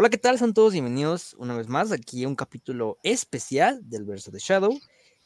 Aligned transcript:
Hola, 0.00 0.08
¿qué 0.08 0.16
tal? 0.16 0.38
Son 0.38 0.54
todos 0.54 0.72
bienvenidos 0.72 1.34
una 1.34 1.54
vez 1.54 1.68
más 1.68 1.92
aquí 1.92 2.24
a 2.24 2.28
un 2.28 2.34
capítulo 2.34 2.96
especial 3.02 3.86
del 3.86 4.06
verso 4.06 4.30
de 4.30 4.38
Shadow. 4.38 4.80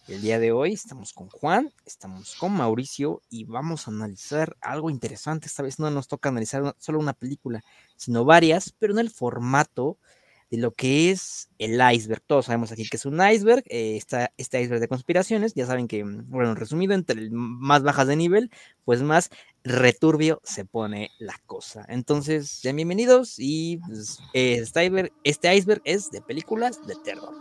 El 0.08 0.20
día 0.20 0.40
de 0.40 0.50
hoy 0.50 0.72
estamos 0.72 1.12
con 1.12 1.28
Juan, 1.28 1.72
estamos 1.86 2.34
con 2.34 2.50
Mauricio 2.50 3.22
y 3.30 3.44
vamos 3.44 3.86
a 3.86 3.92
analizar 3.92 4.56
algo 4.60 4.90
interesante. 4.90 5.46
Esta 5.46 5.62
vez 5.62 5.78
no 5.78 5.88
nos 5.92 6.08
toca 6.08 6.30
analizar 6.30 6.74
solo 6.80 6.98
una 6.98 7.12
película, 7.12 7.62
sino 7.94 8.24
varias, 8.24 8.74
pero 8.76 8.94
en 8.94 8.98
el 8.98 9.10
formato 9.10 9.96
lo 10.56 10.72
que 10.72 11.10
es 11.10 11.48
el 11.58 11.80
iceberg. 11.92 12.22
Todos 12.26 12.46
sabemos 12.46 12.72
aquí 12.72 12.88
que 12.88 12.96
es 12.96 13.06
un 13.06 13.20
iceberg, 13.20 13.64
eh, 13.68 13.96
está 13.96 14.32
este 14.36 14.60
iceberg 14.60 14.80
de 14.80 14.88
conspiraciones, 14.88 15.54
ya 15.54 15.66
saben 15.66 15.88
que, 15.88 16.04
mm, 16.04 16.30
bueno, 16.30 16.54
resumido, 16.54 16.94
entre 16.94 17.30
más 17.30 17.82
bajas 17.82 18.08
de 18.08 18.16
nivel, 18.16 18.50
pues 18.84 19.02
más 19.02 19.30
returbio 19.62 20.40
se 20.44 20.64
pone 20.64 21.10
la 21.18 21.34
cosa. 21.46 21.84
Entonces, 21.88 22.50
sean 22.50 22.76
bienvenidos 22.76 23.36
y 23.38 23.78
pues, 23.78 24.18
este, 24.32 24.84
iceberg, 24.84 25.12
este 25.24 25.54
iceberg 25.54 25.82
es 25.84 26.10
de 26.10 26.20
películas 26.20 26.86
de 26.86 26.94
terror. 27.04 27.34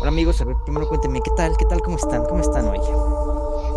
Hola 0.00 0.08
amigos, 0.08 0.40
a 0.40 0.46
ver, 0.46 0.56
primero 0.64 0.88
cuéntenme, 0.88 1.20
¿qué 1.20 1.30
tal? 1.36 1.54
¿Qué 1.58 1.66
tal? 1.66 1.82
¿Cómo 1.82 1.98
están? 1.98 2.24
¿Cómo 2.24 2.40
están 2.40 2.66
hoy? 2.68 3.29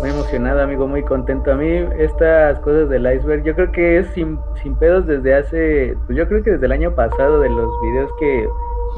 Muy 0.04 0.10
emocionado, 0.10 0.60
amigo, 0.60 0.86
muy 0.86 1.02
contento. 1.02 1.50
A 1.50 1.54
mí 1.54 1.66
estas 1.96 2.58
cosas 2.58 2.90
del 2.90 3.10
iceberg, 3.10 3.42
yo 3.42 3.54
creo 3.54 3.72
que 3.72 4.00
es 4.00 4.06
sin, 4.08 4.38
sin 4.62 4.74
pedos 4.74 5.06
desde 5.06 5.34
hace, 5.34 5.96
pues 6.04 6.18
yo 6.18 6.28
creo 6.28 6.42
que 6.42 6.50
desde 6.50 6.66
el 6.66 6.72
año 6.72 6.94
pasado 6.94 7.40
de 7.40 7.48
los 7.48 7.70
videos 7.80 8.10
que 8.20 8.46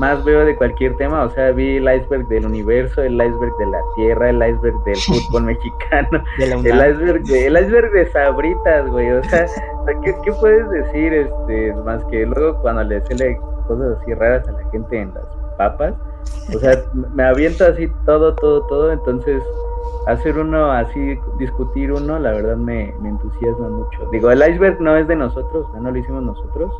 más 0.00 0.24
veo 0.24 0.44
de 0.44 0.56
cualquier 0.56 0.96
tema, 0.96 1.22
o 1.22 1.30
sea, 1.30 1.52
vi 1.52 1.76
el 1.76 1.84
iceberg 1.84 2.26
del 2.26 2.46
universo, 2.46 3.02
el 3.02 3.14
iceberg 3.14 3.56
de 3.56 3.66
la 3.66 3.78
tierra, 3.94 4.30
el 4.30 4.36
iceberg 4.48 4.82
del 4.82 4.96
fútbol 4.96 5.44
mexicano, 5.44 6.24
el 6.40 6.58
iceberg 6.58 7.22
de, 7.22 7.46
el 7.46 7.56
iceberg 7.56 7.92
de 7.92 8.10
sabritas, 8.10 8.88
güey, 8.88 9.08
o 9.12 9.22
sea, 9.22 9.46
¿qué, 10.02 10.12
¿qué, 10.24 10.32
puedes 10.32 10.68
decir, 10.70 11.14
este, 11.14 11.72
más 11.84 12.04
que 12.06 12.26
luego 12.26 12.60
cuando 12.62 12.82
le 12.82 13.00
sale 13.02 13.38
cosas 13.68 13.96
así 14.02 14.12
raras 14.12 14.48
a 14.48 14.50
la 14.50 14.70
gente 14.72 15.02
en 15.02 15.14
las 15.14 15.24
papas, 15.56 15.94
o 16.52 16.58
sea, 16.58 16.82
me 17.14 17.22
aviento 17.22 17.64
así 17.64 17.88
todo, 18.04 18.34
todo, 18.34 18.66
todo, 18.66 18.90
entonces 18.90 19.40
hacer 20.06 20.38
uno 20.38 20.70
así, 20.70 21.18
discutir 21.38 21.92
uno, 21.92 22.18
la 22.18 22.32
verdad 22.32 22.56
me, 22.56 22.94
entusiasma 23.04 23.68
mucho. 23.68 24.08
Digo, 24.10 24.30
el 24.30 24.38
iceberg 24.38 24.80
no 24.80 24.96
es 24.96 25.06
de 25.08 25.16
nosotros, 25.16 25.66
no 25.80 25.90
lo 25.90 25.98
hicimos 25.98 26.22
nosotros. 26.22 26.72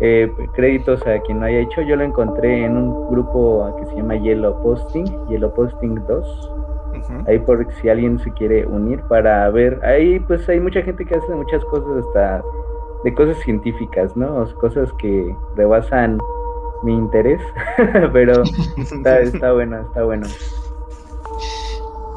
Eh, 0.00 0.34
créditos 0.54 1.06
a 1.06 1.20
quien 1.20 1.38
lo 1.38 1.46
haya 1.46 1.60
hecho, 1.60 1.82
yo 1.82 1.94
lo 1.94 2.02
encontré 2.02 2.64
en 2.64 2.76
un 2.76 3.10
grupo 3.10 3.72
que 3.78 3.86
se 3.86 3.96
llama 3.96 4.16
Yellow 4.16 4.60
Posting, 4.62 5.06
Yellow 5.28 5.54
Posting 5.54 5.94
2. 6.06 6.52
Ahí 7.28 7.38
por 7.38 7.64
si 7.74 7.88
alguien 7.88 8.18
se 8.18 8.32
quiere 8.32 8.66
unir 8.66 9.00
para 9.02 9.48
ver, 9.50 9.78
ahí 9.84 10.18
pues 10.18 10.48
hay 10.48 10.58
mucha 10.58 10.82
gente 10.82 11.04
que 11.04 11.14
hace 11.14 11.32
muchas 11.32 11.64
cosas 11.66 12.04
hasta 12.04 12.42
de 13.04 13.14
cosas 13.14 13.36
científicas, 13.38 14.16
¿no? 14.16 14.44
cosas 14.56 14.92
que 14.94 15.34
rebasan 15.54 16.18
mi 16.82 16.94
interés, 16.94 17.40
pero 18.12 18.42
está, 18.76 19.20
está 19.20 19.52
bueno, 19.52 19.80
está 19.80 20.02
bueno. 20.02 20.26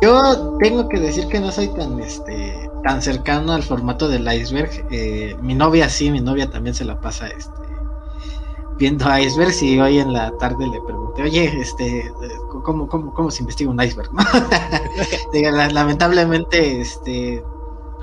Yo 0.01 0.57
tengo 0.59 0.89
que 0.89 0.99
decir 0.99 1.27
que 1.27 1.39
no 1.39 1.51
soy 1.51 1.67
tan 1.69 1.99
este 1.99 2.69
tan 2.83 3.01
cercano 3.01 3.53
al 3.53 3.61
formato 3.61 4.09
del 4.09 4.31
iceberg. 4.33 4.87
Eh, 4.89 5.35
mi 5.41 5.53
novia 5.53 5.87
sí, 5.89 6.09
mi 6.09 6.19
novia 6.19 6.49
también 6.49 6.73
se 6.73 6.85
la 6.85 6.99
pasa 6.99 7.27
este 7.27 7.71
viendo 8.81 9.05
icebergs 9.15 9.61
y 9.61 9.79
hoy 9.79 9.99
en 9.99 10.11
la 10.11 10.35
tarde 10.39 10.65
le 10.67 10.81
pregunté, 10.81 11.21
oye, 11.21 11.61
este, 11.61 12.11
¿cómo, 12.63 12.87
cómo, 12.87 13.13
cómo 13.13 13.29
se 13.29 13.43
investiga 13.43 13.69
un 13.69 13.79
iceberg? 13.79 14.09
lamentablemente, 15.71 16.81
este, 16.81 17.43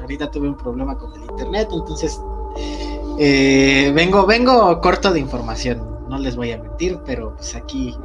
ahorita 0.01 0.31
tuve 0.31 0.49
un 0.49 0.57
problema 0.57 0.97
con 0.97 1.13
el 1.15 1.23
internet, 1.23 1.69
entonces 1.73 2.23
eh, 3.19 3.91
vengo, 3.93 4.25
vengo 4.25 4.81
corto 4.81 5.13
de 5.13 5.19
información, 5.19 6.07
no 6.09 6.17
les 6.17 6.37
voy 6.37 6.53
a 6.53 6.63
mentir, 6.63 7.01
pero 7.05 7.35
pues 7.35 7.57
aquí, 7.57 7.97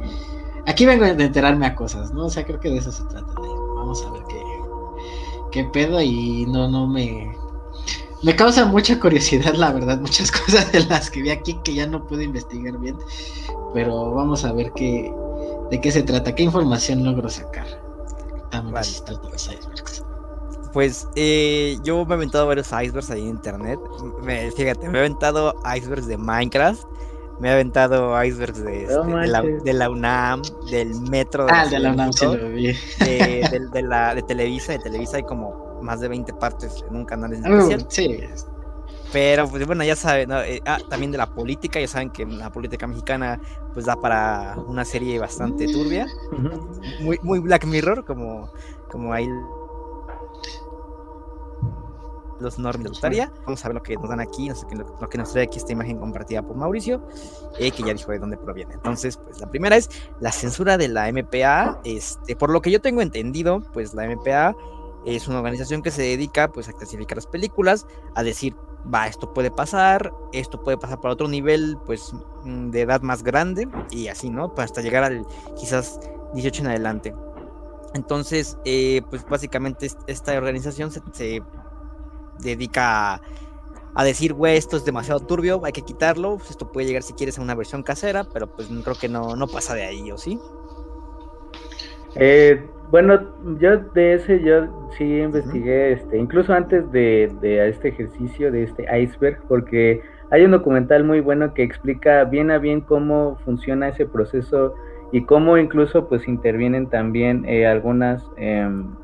aquí 0.66 0.84
vengo 0.84 1.04
a 1.04 1.10
enterarme 1.10 1.66
a 1.66 1.76
cosas, 1.76 2.12
¿no? 2.12 2.26
O 2.26 2.30
sea, 2.30 2.44
creo 2.44 2.58
que 2.58 2.70
de 2.70 2.78
eso 2.78 2.90
se 2.90 3.04
trata 3.04 3.33
vamos 3.84 4.04
a 4.06 4.10
ver 4.10 4.22
qué, 4.28 4.42
qué 5.52 5.64
pedo 5.64 6.00
y 6.00 6.46
no, 6.46 6.68
no 6.68 6.86
me... 6.86 7.36
Me 8.22 8.34
causa 8.34 8.64
mucha 8.64 8.98
curiosidad, 8.98 9.52
la 9.54 9.70
verdad, 9.70 10.00
muchas 10.00 10.30
cosas 10.32 10.72
de 10.72 10.80
las 10.84 11.10
que 11.10 11.20
vi 11.20 11.28
aquí 11.28 11.60
que 11.62 11.74
ya 11.74 11.86
no 11.86 12.06
puedo 12.06 12.22
investigar 12.22 12.78
bien, 12.78 12.96
pero 13.74 14.14
vamos 14.14 14.46
a 14.46 14.52
ver 14.52 14.72
qué, 14.74 15.12
de 15.70 15.80
qué 15.80 15.92
se 15.92 16.02
trata, 16.02 16.34
qué 16.34 16.44
información 16.44 17.04
logro 17.04 17.28
sacar. 17.28 17.66
Pues 20.72 21.06
eh, 21.16 21.76
yo 21.84 22.04
me 22.06 22.14
he 22.14 22.16
aventado 22.16 22.46
varios 22.46 22.68
icebergs 22.68 23.10
ahí 23.10 23.20
en 23.20 23.28
internet. 23.28 23.78
Me, 24.22 24.50
fíjate, 24.52 24.88
me 24.88 24.98
he 24.98 25.00
aventado 25.02 25.54
icebergs 25.76 26.06
de 26.06 26.16
Minecraft 26.16 26.82
me 27.40 27.48
he 27.48 27.52
aventado 27.52 28.22
icebergs 28.22 28.62
de, 28.62 28.84
este, 28.84 28.94
de, 29.64 29.72
la, 29.72 29.90
UNAM, 29.90 30.42
del 30.70 30.94
metro. 31.02 31.46
De 31.46 31.52
ah, 31.52 31.66
de 31.66 31.78
la 31.78 31.92
UNAM, 31.92 32.12
sí 32.12 32.24
lo 32.24 32.48
vi. 32.50 32.66
De, 32.98 33.82
la, 33.82 34.14
de 34.14 34.22
Televisa, 34.22 34.72
de 34.72 34.78
Televisa 34.78 35.16
hay 35.16 35.24
como 35.24 35.80
más 35.82 36.00
de 36.00 36.08
20 36.08 36.32
partes 36.34 36.84
en 36.88 36.96
un 36.96 37.04
canal 37.04 37.32
ah, 37.32 37.48
especial. 37.48 37.86
sí. 37.88 38.20
Pero, 39.12 39.48
pues 39.48 39.64
bueno, 39.64 39.84
ya 39.84 39.94
saben, 39.94 40.32
eh, 40.32 40.60
ah, 40.66 40.78
también 40.90 41.12
de 41.12 41.18
la 41.18 41.32
política, 41.32 41.78
ya 41.78 41.86
saben 41.86 42.10
que 42.10 42.26
la 42.26 42.50
política 42.50 42.88
mexicana 42.88 43.40
pues 43.72 43.86
da 43.86 43.94
para 43.94 44.56
una 44.66 44.84
serie 44.84 45.20
bastante 45.20 45.66
turbia, 45.66 46.06
muy, 47.00 47.20
muy 47.22 47.38
Black 47.38 47.64
Mirror, 47.64 48.04
como, 48.04 48.50
como 48.90 49.12
ahí 49.12 49.28
los 52.44 52.58
normas 52.58 52.84
de 52.84 52.88
gustaría. 52.90 53.32
Vamos 53.44 53.64
a 53.64 53.68
ver 53.68 53.74
lo 53.74 53.82
que 53.82 53.96
nos 53.96 54.08
dan 54.08 54.20
aquí, 54.20 54.48
no 54.48 54.54
sé, 54.54 54.66
lo, 54.74 55.08
que 55.08 55.18
nos 55.18 55.32
trae 55.32 55.44
aquí 55.44 55.58
esta 55.58 55.72
imagen 55.72 55.98
compartida 55.98 56.42
por 56.42 56.56
Mauricio, 56.56 57.06
eh, 57.58 57.70
que 57.70 57.82
ya 57.82 57.92
dijo 57.92 58.12
de 58.12 58.18
dónde 58.18 58.36
proviene. 58.36 58.74
Entonces, 58.74 59.16
pues 59.16 59.40
la 59.40 59.50
primera 59.50 59.76
es 59.76 59.90
la 60.20 60.32
censura 60.32 60.78
de 60.78 60.88
la 60.88 61.10
MPA. 61.10 61.80
Este, 61.84 62.36
por 62.36 62.50
lo 62.50 62.60
que 62.62 62.70
yo 62.70 62.80
tengo 62.80 63.02
entendido, 63.02 63.62
pues 63.72 63.94
la 63.94 64.06
MPA 64.06 64.54
es 65.04 65.28
una 65.28 65.38
organización 65.38 65.82
que 65.82 65.90
se 65.90 66.02
dedica 66.02 66.48
pues 66.48 66.68
a 66.68 66.72
clasificar 66.72 67.16
las 67.16 67.26
películas, 67.26 67.86
a 68.14 68.22
decir, 68.22 68.56
va, 68.92 69.06
esto 69.06 69.32
puede 69.32 69.50
pasar, 69.50 70.12
esto 70.32 70.62
puede 70.62 70.78
pasar 70.78 71.00
para 71.00 71.14
otro 71.14 71.28
nivel, 71.28 71.78
pues 71.84 72.12
mm, 72.44 72.70
de 72.70 72.82
edad 72.82 73.02
más 73.02 73.22
grande 73.22 73.68
y 73.90 74.08
así, 74.08 74.30
¿no? 74.30 74.52
Hasta 74.56 74.80
llegar 74.80 75.04
al 75.04 75.26
quizás 75.58 76.00
18 76.34 76.62
en 76.62 76.68
adelante. 76.68 77.14
Entonces, 77.94 78.58
eh, 78.64 79.02
pues 79.08 79.24
básicamente 79.24 79.88
esta 80.06 80.36
organización 80.36 80.90
se 80.90 81.42
dedica 82.40 83.20
a, 83.94 84.04
decir, 84.04 84.32
güey, 84.32 84.56
esto 84.56 84.76
es 84.76 84.84
demasiado 84.84 85.20
turbio, 85.20 85.60
hay 85.64 85.72
que 85.72 85.82
quitarlo, 85.82 86.36
pues, 86.36 86.50
esto 86.50 86.70
puede 86.70 86.86
llegar 86.86 87.02
si 87.02 87.12
quieres 87.12 87.38
a 87.38 87.42
una 87.42 87.54
versión 87.54 87.82
casera, 87.82 88.24
pero 88.24 88.48
pues 88.48 88.68
creo 88.82 88.96
que 88.96 89.08
no, 89.08 89.36
no 89.36 89.46
pasa 89.46 89.74
de 89.74 89.84
ahí, 89.84 90.10
¿o 90.10 90.18
sí? 90.18 90.38
Eh, 92.16 92.64
bueno, 92.90 93.20
yo 93.58 93.78
de 93.78 94.14
ese 94.14 94.42
yo 94.42 94.90
sí 94.96 95.04
investigué, 95.04 95.92
este, 95.92 96.18
incluso 96.18 96.52
antes 96.52 96.90
de, 96.92 97.32
de, 97.40 97.68
este 97.68 97.88
ejercicio, 97.88 98.52
de 98.52 98.64
este 98.64 98.86
iceberg, 99.00 99.40
porque 99.48 100.00
hay 100.30 100.44
un 100.44 100.52
documental 100.52 101.04
muy 101.04 101.20
bueno 101.20 101.54
que 101.54 101.62
explica 101.62 102.24
bien 102.24 102.50
a 102.50 102.58
bien 102.58 102.80
cómo 102.80 103.38
funciona 103.44 103.88
ese 103.88 104.06
proceso 104.06 104.74
y 105.12 105.24
cómo 105.24 105.58
incluso 105.58 106.08
pues 106.08 106.26
intervienen 106.26 106.88
también 106.88 107.44
eh, 107.46 107.66
algunas 107.66 108.24
em, 108.36 108.94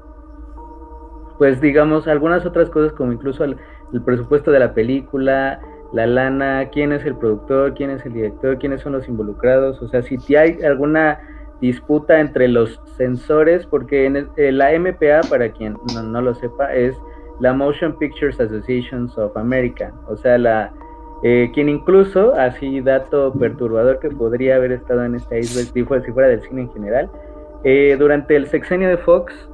pues 1.40 1.58
digamos, 1.58 2.06
algunas 2.06 2.44
otras 2.44 2.68
cosas 2.68 2.92
como 2.92 3.12
incluso 3.12 3.44
el, 3.44 3.56
presupuesto 4.04 4.50
de 4.50 4.58
la 4.58 4.74
película, 4.74 5.58
la 5.90 6.06
lana, 6.06 6.68
quién 6.70 6.92
es 6.92 7.02
el 7.06 7.16
productor, 7.16 7.72
quién 7.72 7.88
es 7.88 8.04
el 8.04 8.12
director, 8.12 8.58
quiénes 8.58 8.82
son 8.82 8.92
los 8.92 9.08
involucrados, 9.08 9.80
o 9.80 9.88
sea, 9.88 10.02
si 10.02 10.18
hay 10.36 10.62
alguna 10.62 11.18
disputa 11.62 12.20
entre 12.20 12.46
los 12.46 12.78
sensores, 12.98 13.64
porque 13.64 14.04
en 14.04 14.28
eh, 14.36 14.52
la 14.52 14.78
MPA, 14.78 15.22
para 15.30 15.50
quien 15.50 15.78
no, 15.94 16.20
lo 16.20 16.34
sepa, 16.34 16.74
es 16.74 16.94
la 17.40 17.54
Motion 17.54 17.96
Pictures 17.96 18.38
Associations 18.38 19.16
of 19.16 19.34
America, 19.34 19.94
o 20.08 20.16
sea, 20.16 20.36
la 20.36 20.70
eh, 21.22 21.50
quien 21.54 21.70
incluso, 21.70 22.34
así 22.34 22.82
dato 22.82 23.32
perturbador 23.32 23.98
que 23.98 24.10
podría 24.10 24.56
haber 24.56 24.72
estado 24.72 25.06
en 25.06 25.14
esta 25.14 25.38
isla 25.38 25.62
si 25.62 26.12
fuera 26.12 26.28
del 26.28 26.42
cine 26.42 26.60
en 26.60 26.72
general, 26.74 27.10
eh, 27.64 27.96
durante 27.98 28.36
el 28.36 28.46
sexenio 28.46 28.90
de 28.90 28.98
Fox, 28.98 29.48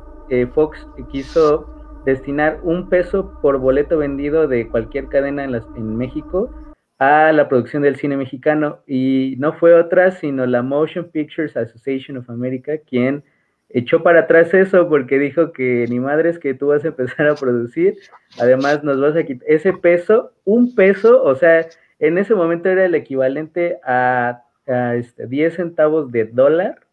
Fox 0.53 0.85
quiso 1.13 1.76
destinar 2.07 2.61
un 2.63 2.89
peso 2.89 3.39
por 3.43 3.59
boleto 3.59 3.99
vendido 3.99 4.47
de 4.47 4.69
cualquier 4.69 5.09
cadena 5.09 5.45
en, 5.45 5.55
en 5.55 5.97
México 5.97 6.51
a 6.99 7.33
la 7.33 7.49
producción 7.49 7.83
del 7.83 7.97
cine 7.97 8.17
mexicano. 8.17 8.79
Y 8.87 9.35
no 9.39 9.53
fue 9.53 9.75
otra 9.75 10.13
sino 10.13 10.47
la 10.47 10.63
Motion 10.63 11.11
Pictures 11.11 11.57
Association 11.57 12.17
of 12.17 12.31
America 12.31 12.79
quien 12.79 13.25
echó 13.69 14.03
para 14.03 14.21
atrás 14.21 14.55
eso 14.55 14.89
porque 14.89 15.19
dijo 15.19 15.53
que 15.53 15.87
ni 15.89 15.99
madres 15.99 16.39
que 16.39 16.55
tú 16.55 16.69
vas 16.69 16.85
a 16.85 16.89
empezar 16.89 17.27
a 17.27 17.35
producir, 17.35 17.97
además 18.39 18.85
nos 18.85 19.01
vas 19.01 19.17
a 19.17 19.25
quitar 19.25 19.47
ese 19.49 19.73
peso, 19.73 20.33
un 20.45 20.75
peso, 20.77 21.23
o 21.23 21.35
sea, 21.35 21.67
en 21.99 22.19
ese 22.19 22.37
momento 22.37 22.69
era 22.69 22.85
el 22.85 22.95
equivalente 22.95 23.79
a, 23.85 24.43
a 24.69 24.95
este, 24.95 25.27
10 25.27 25.55
centavos 25.55 26.13
de 26.13 26.27
dólar 26.27 26.86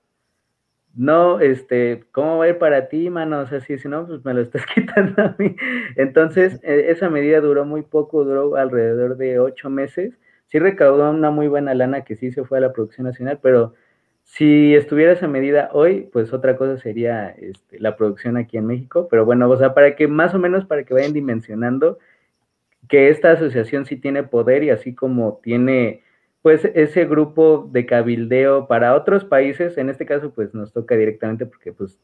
no, 0.96 1.40
este, 1.40 2.06
¿cómo 2.12 2.38
va 2.38 2.46
a 2.46 2.50
ir 2.50 2.58
para 2.60 2.88
ti, 2.88 3.10
mano? 3.10 3.40
O 3.40 3.48
sea, 3.48 3.60
si, 3.62 3.78
si 3.78 3.88
no, 3.88 4.06
pues 4.06 4.24
me 4.24 4.34
lo 4.34 4.42
estás 4.42 4.66
quitando 4.76 5.22
a 5.24 5.36
mí. 5.40 5.56
Entonces, 5.96 6.60
eh, 6.64 6.86
esa 6.90 7.10
medida 7.10 7.42
duró 7.42 7.66
muy 7.66 7.82
poco, 7.82 8.24
duró 8.24 8.56
alrededor 8.56 9.18
de 9.18 9.40
ocho 9.40 9.70
meses. 9.70 10.20
Sí 10.48 10.60
recaudó 10.60 11.10
una 11.10 11.32
muy 11.32 11.48
buena 11.48 11.74
lana 11.74 12.04
que 12.04 12.16
sí 12.16 12.32
se 12.32 12.44
fue 12.44 12.60
a 12.60 12.62
la 12.62 12.74
producción 12.74 13.08
nacional, 13.08 13.40
pero 13.42 13.74
si 14.24 14.76
estuviera 14.76 15.14
esa 15.14 15.28
medida 15.28 15.70
hoy, 15.74 16.10
pues 16.14 16.32
otra 16.32 16.58
cosa 16.58 16.78
sería 16.78 17.30
este, 17.30 17.80
la 17.80 17.96
producción 17.96 18.38
aquí 18.38 18.58
en 18.58 18.68
México. 18.68 19.08
Pero 19.10 19.26
bueno, 19.26 19.50
o 19.50 19.58
sea, 19.58 19.74
para 19.74 19.96
que 19.96 20.08
más 20.08 20.36
o 20.36 20.40
menos, 20.40 20.66
para 20.66 20.84
que 20.84 20.94
vayan 20.94 21.14
dimensionando 21.14 21.98
que 22.88 23.10
esta 23.10 23.32
asociación 23.32 23.86
sí 23.86 23.98
tiene 23.98 24.24
poder 24.24 24.64
y 24.64 24.70
así 24.70 24.94
como 24.94 25.40
tiene 25.42 26.04
pues 26.44 26.66
ese 26.76 27.06
grupo 27.06 27.70
de 27.72 27.86
cabildeo 27.88 28.68
para 28.68 28.96
otros 28.96 29.24
países, 29.26 29.78
en 29.78 29.90
este 29.90 30.06
caso 30.06 30.34
pues 30.34 30.54
nos 30.54 30.74
toca 30.74 30.96
directamente 30.96 31.48
porque 31.48 31.72
pues 31.72 32.00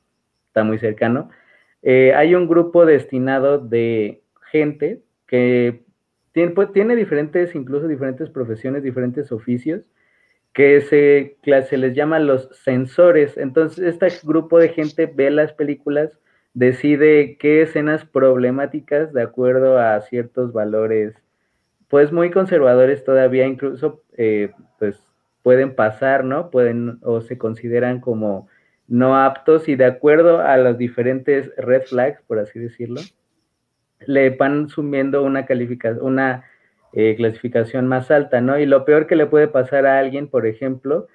está 0.48 0.64
muy 0.64 0.80
cercano, 0.80 1.30
eh, 1.84 2.14
hay 2.16 2.34
un 2.36 2.48
grupo 2.48 2.86
destinado 2.86 3.60
de 3.60 4.24
gente 4.52 5.04
que 5.28 5.84
tiene, 6.32 6.54
pues, 6.54 6.72
tiene 6.72 6.96
diferentes, 6.96 7.54
incluso 7.54 7.88
diferentes 7.88 8.30
profesiones, 8.30 8.82
diferentes 8.82 9.32
oficios, 9.32 9.84
que 10.54 10.82
se, 10.82 11.38
se 11.44 11.78
les 11.78 11.96
llama 11.96 12.20
los 12.20 12.50
sensores. 12.64 13.38
Entonces, 13.38 13.80
este 13.80 14.08
grupo 14.26 14.58
de 14.58 14.70
gente 14.70 15.06
ve 15.06 15.32
las 15.32 15.54
películas, 15.54 16.18
decide 16.54 17.38
qué 17.40 17.62
escenas 17.64 18.06
problemáticas 18.06 19.14
de 19.14 19.22
acuerdo 19.22 19.80
a 19.80 20.00
ciertos 20.02 20.54
valores 20.54 21.14
pues 21.90 22.12
muy 22.12 22.32
conservadores 22.32 23.04
todavía, 23.04 23.46
incluso 23.46 24.04
eh, 24.16 24.52
pues 24.78 25.02
pueden 25.42 25.76
pasar, 25.76 26.24
¿no? 26.24 26.52
Pueden 26.52 27.00
o 27.02 27.22
se 27.22 27.38
consideran 27.38 28.00
como 28.00 28.48
no 28.88 29.18
aptos 29.18 29.68
y 29.68 29.76
de 29.76 29.86
acuerdo 29.86 30.42
a 30.42 30.58
los 30.58 30.78
diferentes 30.78 31.52
red 31.58 31.84
flags, 31.84 32.22
por 32.28 32.40
así 32.40 32.60
decirlo, 32.60 33.02
le 34.06 34.32
van 34.32 34.70
sumiendo 34.70 35.24
una 35.24 35.46
una 36.02 36.44
eh, 36.94 37.16
clasificación 37.16 37.88
más 37.88 38.12
alta, 38.12 38.42
¿no? 38.42 38.60
Y 38.60 38.66
lo 38.66 38.86
peor 38.86 39.08
que 39.08 39.16
le 39.16 39.28
puede 39.28 39.48
pasar 39.48 39.86
a 39.86 40.00
alguien, 40.00 40.28
por 40.28 40.48
ejemplo, 40.48 41.08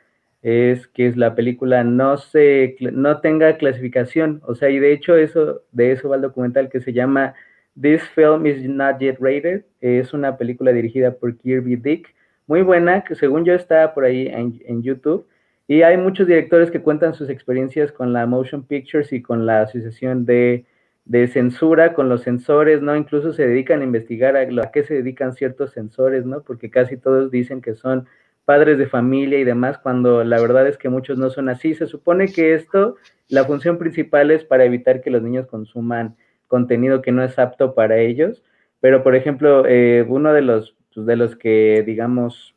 es 0.43 0.87
que 0.89 1.13
la 1.17 1.35
película 1.35 1.85
no 1.85 2.17
se 2.17 2.77
no 2.81 3.21
tenga 3.21 3.57
clasificación, 3.57 4.43
o 4.45 4.55
sea, 4.55 4.71
y 4.71 4.79
de 4.79 4.93
hecho 4.93 5.17
eso 5.17 5.63
de 5.73 5.93
eso 5.93 6.09
va 6.09 6.17
el 6.17 6.23
documental 6.23 6.69
que 6.69 6.81
se 6.81 6.93
llama 6.93 7.35
This 7.81 8.03
Film 8.15 8.47
is 8.47 8.63
Not 8.69 9.01
Yet 9.01 9.19
Rated. 9.21 9.65
Es 9.81 10.15
una 10.15 10.37
película 10.37 10.73
dirigida 10.73 11.13
por 11.13 11.37
Kirby 11.37 11.77
Dick, 11.77 12.15
muy 12.47 12.63
buena, 12.63 13.03
que 13.03 13.15
según 13.15 13.45
yo 13.45 13.55
está 13.55 13.95
por 13.95 14.05
ahí 14.05 14.29
en, 14.29 14.83
YouTube. 14.83 15.27
Y 15.67 15.83
hay 15.83 15.97
muchos 15.97 16.27
directores 16.27 16.71
que 16.71 16.83
cuentan 16.83 17.15
sus 17.15 17.31
experiencias 17.31 17.91
con 17.91 18.13
la 18.13 18.27
Motion 18.27 18.65
Pictures 18.65 19.13
y 19.13 19.23
con 19.23 19.47
la 19.47 19.63
Asociación 19.63 20.25
de, 20.25 20.67
Censura, 21.33 21.95
con 21.95 22.09
los 22.09 22.23
sensores, 22.23 22.81
¿no? 22.81 22.97
Incluso 22.97 23.33
se 23.33 23.47
dedican 23.47 23.81
a 23.81 23.85
investigar 23.85 24.37
a, 24.37 24.43
a, 24.43 24.71
qué 24.71 24.85
se 24.85 24.95
dedican 24.95 25.35
ciertos 25.35 25.73
sensores, 25.73 26.25
¿no? 26.25 26.43
Porque 26.43 26.71
casi 26.71 26.97
todos 26.97 27.31
dicen 27.31 27.61
que 27.61 27.75
son 27.75 28.07
padres 28.45 28.79
de 28.79 28.87
familia 28.87 29.39
y 29.39 29.45
demás, 29.45 29.79
cuando 29.79 30.23
la 30.23 30.41
verdad 30.41 30.69
es 30.69 30.77
que 30.77 30.89
muchos 30.89 31.19
no 31.19 31.31
son 31.31 31.49
así. 31.49 31.75
Se 31.75 31.87
supone 31.87 32.29
que 32.29 32.55
esto, 32.55 32.97
la 33.29 33.45
función 33.45 33.79
principal 33.79 34.31
es 34.31 34.45
para 34.45 34.65
evitar 34.65 35.01
que 35.01 35.11
los 35.11 35.23
niños 35.23 35.47
consuman 35.47 36.17
contenido 36.49 37.03
que 37.03 37.13
no 37.13 37.23
es 37.23 37.39
apto 37.39 37.75
para 37.75 37.99
ellos. 37.99 38.43
Pero, 38.81 39.03
por 39.03 39.15
ejemplo, 39.15 39.65
eh, 39.67 40.05
uno 40.09 40.33
de 40.33 40.43
los, 40.43 40.77
pues, 40.95 41.07
de 41.07 41.17
los 41.17 41.37
que, 41.37 41.83
digamos, 41.87 42.55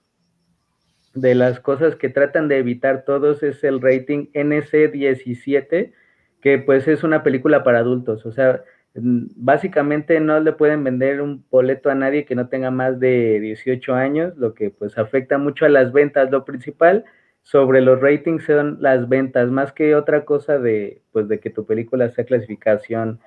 de 1.14 1.36
las 1.36 1.60
cosas 1.60 1.96
que 1.96 2.10
tratan 2.10 2.48
de 2.48 2.58
evitar 2.58 3.04
todos 3.04 3.44
es 3.44 3.64
el 3.64 3.82
rating 3.82 4.28
NC17, 4.34 5.94
que 6.42 6.58
pues 6.60 6.88
es 6.88 7.04
una 7.04 7.24
película 7.24 7.64
para 7.64 7.80
adultos. 7.80 8.26
O 8.26 8.32
sea, 8.32 8.64
básicamente 8.94 10.20
no 10.20 10.40
le 10.40 10.54
pueden 10.54 10.84
vender 10.84 11.22
un 11.22 11.46
boleto 11.50 11.90
a 11.90 11.96
nadie 11.96 12.26
que 12.26 12.36
no 12.36 12.50
tenga 12.50 12.72
más 12.72 13.00
de 13.00 13.40
18 13.40 13.94
años, 13.96 14.36
lo 14.38 14.54
que 14.54 14.70
pues 14.70 14.98
afecta 14.98 15.38
mucho 15.38 15.66
a 15.66 15.70
las 15.70 15.92
ventas. 15.92 16.32
Lo 16.32 16.46
principal 16.46 17.06
sobre 17.44 17.82
los 17.82 18.02
ratings 18.02 18.44
son 18.46 18.78
las 18.82 19.08
ventas, 19.10 19.50
más 19.50 19.72
que 19.72 19.96
otra 19.96 20.26
cosa 20.26 20.60
de, 20.60 21.02
pues, 21.12 21.28
de 21.28 21.40
que 21.40 21.50
tu 21.50 21.66
película 21.66 22.10
sea 22.10 22.26
clasificación 22.26 23.20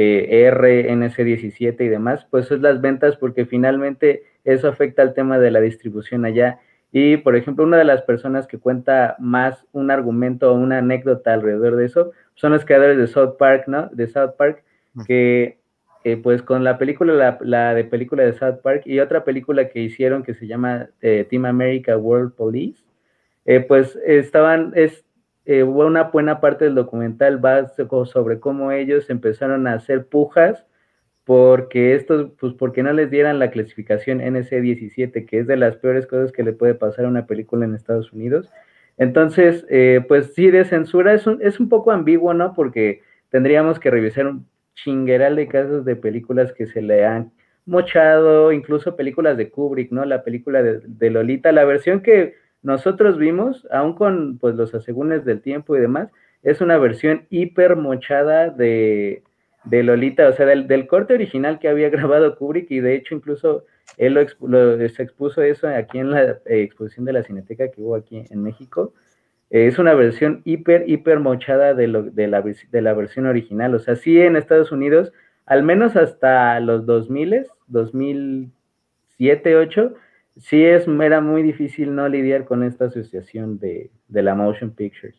eh, 0.00 0.48
RNC17 0.52 1.80
y 1.80 1.88
demás, 1.88 2.24
pues 2.30 2.48
es 2.52 2.60
las 2.60 2.80
ventas 2.80 3.16
porque 3.16 3.46
finalmente 3.46 4.22
eso 4.44 4.68
afecta 4.68 5.02
al 5.02 5.12
tema 5.12 5.40
de 5.40 5.50
la 5.50 5.60
distribución 5.60 6.24
allá. 6.24 6.60
Y, 6.92 7.16
por 7.16 7.34
ejemplo, 7.34 7.64
una 7.64 7.78
de 7.78 7.84
las 7.84 8.02
personas 8.02 8.46
que 8.46 8.58
cuenta 8.58 9.16
más 9.18 9.66
un 9.72 9.90
argumento 9.90 10.52
o 10.52 10.54
una 10.54 10.78
anécdota 10.78 11.34
alrededor 11.34 11.74
de 11.74 11.86
eso 11.86 12.12
son 12.34 12.52
los 12.52 12.64
creadores 12.64 12.96
de 12.96 13.08
South 13.08 13.34
Park, 13.40 13.64
¿no? 13.66 13.88
De 13.88 14.06
South 14.06 14.36
Park, 14.38 14.62
que 15.04 15.58
pues 16.22 16.42
con 16.42 16.62
la 16.62 16.78
película, 16.78 17.36
la, 17.40 17.74
de 17.74 17.84
película 17.84 18.22
de 18.22 18.34
South 18.34 18.60
Park 18.62 18.82
y 18.86 19.00
otra 19.00 19.24
película 19.24 19.68
que 19.68 19.80
hicieron 19.80 20.22
que 20.22 20.32
se 20.32 20.46
llama 20.46 20.90
eh, 21.02 21.26
Team 21.28 21.44
America 21.44 21.96
World 21.96 22.34
Police, 22.34 22.84
eh, 23.46 23.60
pues 23.60 23.98
estaban, 24.06 24.72
es, 24.76 25.04
eh, 25.48 25.62
una 25.62 26.04
buena 26.04 26.40
parte 26.42 26.66
del 26.66 26.74
documental 26.74 27.42
va 27.42 27.66
sobre 27.68 28.38
cómo 28.38 28.70
ellos 28.70 29.08
empezaron 29.08 29.66
a 29.66 29.72
hacer 29.72 30.06
pujas 30.06 30.66
porque 31.24 31.94
estos, 31.94 32.32
pues 32.38 32.52
porque 32.52 32.82
no 32.82 32.92
les 32.92 33.10
dieran 33.10 33.38
la 33.38 33.50
clasificación 33.50 34.20
NC17, 34.20 35.24
que 35.24 35.38
es 35.38 35.46
de 35.46 35.56
las 35.56 35.76
peores 35.76 36.06
cosas 36.06 36.32
que 36.32 36.42
le 36.42 36.52
puede 36.52 36.74
pasar 36.74 37.06
a 37.06 37.08
una 37.08 37.26
película 37.26 37.64
en 37.64 37.74
Estados 37.74 38.12
Unidos. 38.12 38.50
Entonces, 38.98 39.64
eh, 39.70 40.04
pues 40.06 40.34
sí, 40.34 40.50
de 40.50 40.66
censura 40.66 41.14
es 41.14 41.26
un, 41.26 41.40
es 41.40 41.58
un 41.58 41.70
poco 41.70 41.92
ambiguo, 41.92 42.34
¿no? 42.34 42.52
Porque 42.52 43.00
tendríamos 43.30 43.78
que 43.78 43.90
revisar 43.90 44.26
un 44.26 44.46
chingueral 44.74 45.36
de 45.36 45.48
casos 45.48 45.86
de 45.86 45.96
películas 45.96 46.52
que 46.52 46.66
se 46.66 46.82
le 46.82 47.06
han 47.06 47.32
mochado, 47.64 48.52
incluso 48.52 48.96
películas 48.96 49.38
de 49.38 49.48
Kubrick, 49.48 49.92
¿no? 49.92 50.04
La 50.04 50.24
película 50.24 50.62
de, 50.62 50.80
de 50.84 51.10
Lolita, 51.10 51.52
la 51.52 51.64
versión 51.64 52.02
que 52.02 52.34
nosotros 52.62 53.18
vimos, 53.18 53.66
aún 53.70 53.94
con 53.94 54.38
pues, 54.38 54.54
los 54.54 54.74
asegúnes 54.74 55.24
del 55.24 55.40
tiempo 55.40 55.76
y 55.76 55.80
demás, 55.80 56.10
es 56.42 56.60
una 56.60 56.78
versión 56.78 57.26
hiper 57.30 57.76
mochada 57.76 58.50
de, 58.50 59.22
Lolita, 59.70 60.28
o 60.28 60.32
sea, 60.32 60.46
del, 60.46 60.86
corte 60.86 61.14
original 61.14 61.58
que 61.58 61.68
había 61.68 61.90
grabado 61.90 62.36
Kubrick 62.36 62.70
y 62.70 62.80
de 62.80 62.94
hecho 62.94 63.14
incluso 63.14 63.64
él 63.96 64.14
lo, 64.40 64.88
se 64.88 65.02
expuso 65.02 65.42
eso 65.42 65.68
aquí 65.68 65.98
en 65.98 66.10
la 66.10 66.22
eh, 66.22 66.62
exposición 66.62 67.04
de 67.04 67.12
la 67.12 67.22
Cineteca 67.22 67.70
que 67.70 67.80
hubo 67.80 67.96
aquí 67.96 68.24
en 68.30 68.42
México. 68.42 68.92
es 69.50 69.78
una 69.78 69.94
versión 69.94 70.42
hiper, 70.44 70.88
hiper 70.88 71.20
mochada 71.20 71.74
de, 71.74 71.88
lo, 71.88 72.02
de, 72.02 72.28
la, 72.28 72.42
de 72.42 72.82
la 72.82 72.92
versión 72.92 73.26
original. 73.26 73.74
O 73.74 73.78
sea, 73.78 73.96
sí 73.96 74.20
en 74.20 74.36
Estados 74.36 74.72
Unidos, 74.72 75.12
al 75.46 75.62
menos 75.62 75.96
hasta 75.96 76.60
los 76.60 76.84
2000, 76.86 77.46
2007, 77.66 78.52
2008, 79.18 79.94
sí 80.40 80.64
es, 80.64 80.86
era 80.86 81.20
muy 81.20 81.42
difícil 81.42 81.94
no 81.94 82.08
lidiar 82.08 82.44
con 82.44 82.62
esta 82.62 82.86
asociación 82.86 83.58
de, 83.58 83.90
la 84.08 84.34
motion 84.34 84.70
pictures. 84.70 85.16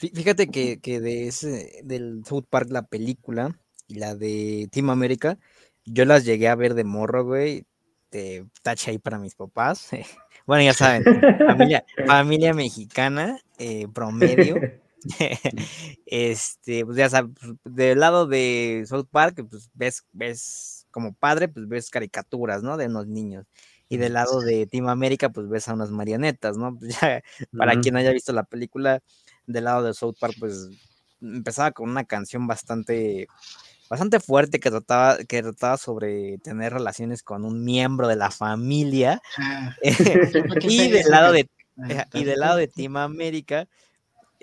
Fíjate 0.00 0.48
que, 0.48 1.00
de 1.00 1.28
ese, 1.28 1.80
del 1.84 2.24
South 2.24 2.46
Park, 2.48 2.68
la 2.70 2.86
película 2.86 3.58
y 3.86 3.96
la 3.96 4.14
de 4.14 4.68
Team 4.70 4.90
America, 4.90 5.38
yo 5.84 6.04
las 6.04 6.24
llegué 6.24 6.48
a 6.48 6.54
ver 6.54 6.74
de 6.74 6.84
morro, 6.84 7.24
güey, 7.24 7.64
de 8.10 8.46
tache 8.62 8.90
ahí 8.90 8.98
para 8.98 9.18
mis 9.18 9.34
papás. 9.34 9.90
Bueno, 10.46 10.62
ya 10.62 10.74
saben, 10.74 11.04
familia, 12.06 12.52
mexicana, 12.54 13.40
eh, 13.56 13.86
promedio. 13.94 14.56
este, 16.06 16.84
pues 16.84 16.98
ya 16.98 17.08
sabes, 17.08 17.30
pues, 17.40 17.56
del 17.64 18.00
lado 18.00 18.26
de 18.26 18.84
South 18.86 19.06
Park, 19.10 19.46
pues 19.48 19.70
ves, 19.72 20.04
ves 20.12 20.73
como 20.94 21.12
padre, 21.12 21.48
pues 21.48 21.66
ves 21.66 21.90
caricaturas, 21.90 22.62
¿no? 22.62 22.76
De 22.76 22.86
unos 22.86 23.08
niños. 23.08 23.46
Y 23.88 23.96
del 23.96 24.12
lado 24.12 24.40
de 24.40 24.68
Team 24.68 24.88
América, 24.88 25.28
pues 25.28 25.48
ves 25.48 25.66
a 25.66 25.74
unas 25.74 25.90
marionetas, 25.90 26.56
¿no? 26.56 26.78
Pues 26.78 27.00
ya, 27.00 27.20
para 27.58 27.80
quien 27.80 27.96
haya 27.96 28.12
visto 28.12 28.32
la 28.32 28.44
película, 28.44 29.02
del 29.44 29.64
lado 29.64 29.82
de 29.82 29.92
South 29.92 30.14
Park, 30.20 30.36
pues 30.38 30.68
empezaba 31.20 31.72
con 31.72 31.90
una 31.90 32.04
canción 32.04 32.46
bastante, 32.46 33.26
bastante 33.90 34.20
fuerte 34.20 34.60
que 34.60 34.70
trataba, 34.70 35.18
que 35.18 35.42
trataba 35.42 35.78
sobre 35.78 36.38
tener 36.38 36.72
relaciones 36.72 37.24
con 37.24 37.44
un 37.44 37.64
miembro 37.64 38.06
de 38.06 38.14
la 38.14 38.30
familia. 38.30 39.20
Ah, 39.36 39.74
y 40.62 40.90
del 40.90 41.06
lado 41.10 41.32
de, 41.32 41.48
y 42.12 42.22
del 42.22 42.38
lado 42.38 42.56
de 42.56 42.68
Team 42.68 42.96
América, 42.98 43.66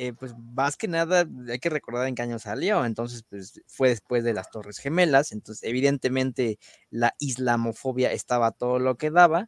eh, 0.03 0.13
pues 0.13 0.33
más 0.35 0.77
que 0.77 0.87
nada 0.87 1.27
hay 1.47 1.59
que 1.59 1.69
recordar 1.69 2.07
en 2.07 2.15
qué 2.15 2.23
año 2.23 2.39
salió, 2.39 2.83
entonces 2.85 3.21
pues 3.29 3.61
fue 3.67 3.89
después 3.89 4.23
de 4.23 4.33
las 4.33 4.49
Torres 4.49 4.79
Gemelas, 4.79 5.31
entonces 5.31 5.63
evidentemente 5.63 6.57
la 6.89 7.13
islamofobia 7.19 8.11
estaba 8.11 8.49
todo 8.49 8.79
lo 8.79 8.97
que 8.97 9.11
daba. 9.11 9.47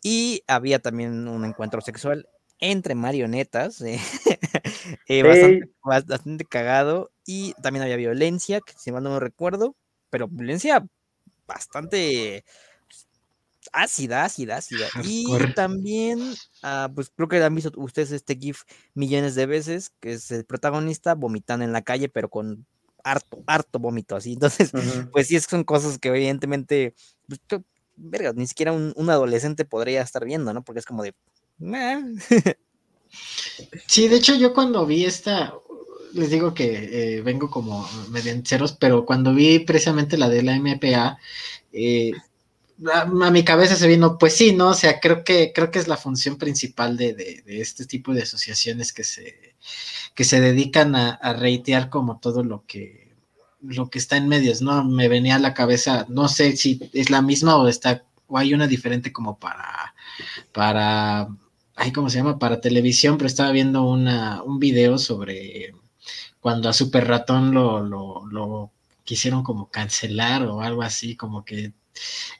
Y 0.00 0.44
había 0.46 0.78
también 0.78 1.26
un 1.26 1.44
encuentro 1.44 1.80
sexual 1.80 2.28
entre 2.60 2.94
marionetas, 2.94 3.80
eh, 3.80 3.98
eh, 5.08 5.62
bastante, 5.82 6.44
cagado. 6.44 7.10
Y 7.26 7.54
también 7.54 7.82
había 7.82 7.96
violencia, 7.96 8.60
que 8.60 8.74
si 8.78 8.92
mal 8.92 9.02
no 9.02 9.10
me 9.10 9.18
recuerdo, 9.18 9.74
pero 10.10 10.28
violencia 10.28 10.86
bastante 11.44 12.44
ácida, 13.72 14.24
ácida, 14.24 14.56
ácida. 14.56 14.86
Y 15.04 15.26
también, 15.54 16.34
ah, 16.62 16.90
pues 16.94 17.10
creo 17.14 17.28
que 17.28 17.42
han 17.42 17.54
visto 17.54 17.72
ustedes 17.76 18.12
este 18.12 18.36
GIF 18.36 18.62
millones 18.94 19.34
de 19.34 19.46
veces, 19.46 19.92
que 20.00 20.12
es 20.12 20.30
el 20.30 20.44
protagonista 20.44 21.14
vomitando 21.14 21.64
en 21.64 21.72
la 21.72 21.82
calle, 21.82 22.08
pero 22.08 22.28
con 22.28 22.66
harto, 23.04 23.42
harto 23.46 23.78
vómito 23.78 24.16
así. 24.16 24.32
Entonces, 24.34 24.72
pues 25.12 25.28
sí, 25.28 25.38
son 25.40 25.64
cosas 25.64 25.98
que 25.98 26.08
evidentemente, 26.08 26.94
pues, 27.26 27.40
verga, 27.96 28.32
ni 28.34 28.46
siquiera 28.46 28.72
un, 28.72 29.10
adolescente 29.10 29.64
podría 29.64 30.02
estar 30.02 30.24
viendo, 30.24 30.52
¿no? 30.52 30.62
Porque 30.62 30.80
es 30.80 30.86
como 30.86 31.02
de... 31.02 31.14
sí, 33.86 34.08
de 34.08 34.16
hecho 34.16 34.36
yo 34.36 34.54
cuando 34.54 34.86
vi 34.86 35.04
esta, 35.04 35.54
les 36.12 36.30
digo 36.30 36.54
que 36.54 37.16
eh, 37.16 37.22
vengo 37.22 37.50
como 37.50 37.88
medianceros, 38.10 38.72
pero 38.72 39.04
cuando 39.04 39.34
vi 39.34 39.58
precisamente 39.60 40.16
la 40.16 40.28
de 40.28 40.42
la 40.42 40.56
MPA, 40.56 41.18
eh, 41.72 42.12
a, 42.92 43.30
mi 43.30 43.44
cabeza 43.44 43.76
se 43.76 43.88
vino, 43.88 44.18
pues 44.18 44.36
sí, 44.36 44.52
¿no? 44.52 44.68
O 44.68 44.74
sea, 44.74 45.00
creo 45.00 45.24
que, 45.24 45.52
creo 45.54 45.70
que 45.70 45.78
es 45.78 45.88
la 45.88 45.96
función 45.96 46.36
principal 46.36 46.96
de, 46.96 47.42
este 47.46 47.86
tipo 47.86 48.14
de 48.14 48.22
asociaciones 48.22 48.92
que 48.92 49.04
se, 49.04 49.54
que 50.14 50.24
se 50.24 50.40
dedican 50.40 50.94
a, 50.94 51.10
a 51.10 51.32
reitear 51.32 51.90
como 51.90 52.18
todo 52.18 52.44
lo 52.44 52.64
que, 52.66 53.14
lo 53.60 53.90
que 53.90 53.98
está 53.98 54.16
en 54.16 54.28
medios, 54.28 54.62
¿no? 54.62 54.84
Me 54.84 55.08
venía 55.08 55.36
a 55.36 55.40
la 55.40 55.54
cabeza, 55.54 56.06
no 56.08 56.28
sé 56.28 56.56
si 56.56 56.90
es 56.92 57.10
la 57.10 57.22
misma 57.22 57.56
o 57.56 57.68
está, 57.68 58.04
o 58.26 58.38
hay 58.38 58.54
una 58.54 58.66
diferente 58.66 59.12
como 59.12 59.38
para, 59.38 59.94
para, 60.52 61.28
ay, 61.74 61.92
¿cómo 61.92 62.10
se 62.10 62.18
llama? 62.18 62.38
Para 62.38 62.60
televisión, 62.60 63.18
pero 63.18 63.26
estaba 63.26 63.50
viendo 63.50 63.82
una, 63.82 64.42
un 64.42 64.58
video 64.58 64.98
sobre 64.98 65.74
cuando 66.40 66.68
a 66.68 66.72
Super 66.72 67.06
Ratón 67.08 67.52
lo, 67.52 67.80
lo, 67.82 68.24
lo 68.26 68.70
quisieron 69.04 69.42
como 69.42 69.70
cancelar 69.70 70.44
o 70.44 70.60
algo 70.62 70.82
así, 70.82 71.16
como 71.16 71.44
que 71.44 71.72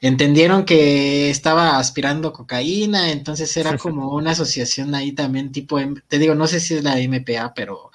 entendieron 0.01 0.65
que 0.65 1.29
estaba 1.29 1.77
aspirando 1.77 2.33
cocaína, 2.33 3.11
entonces 3.11 3.55
era 3.57 3.77
como 3.77 4.13
una 4.13 4.31
asociación 4.31 4.95
ahí 4.95 5.11
también 5.11 5.51
tipo, 5.51 5.77
te 6.07 6.19
digo, 6.19 6.35
no 6.35 6.47
sé 6.47 6.59
si 6.59 6.75
es 6.75 6.83
la 6.83 6.97
MPA, 6.97 7.53
pero 7.53 7.91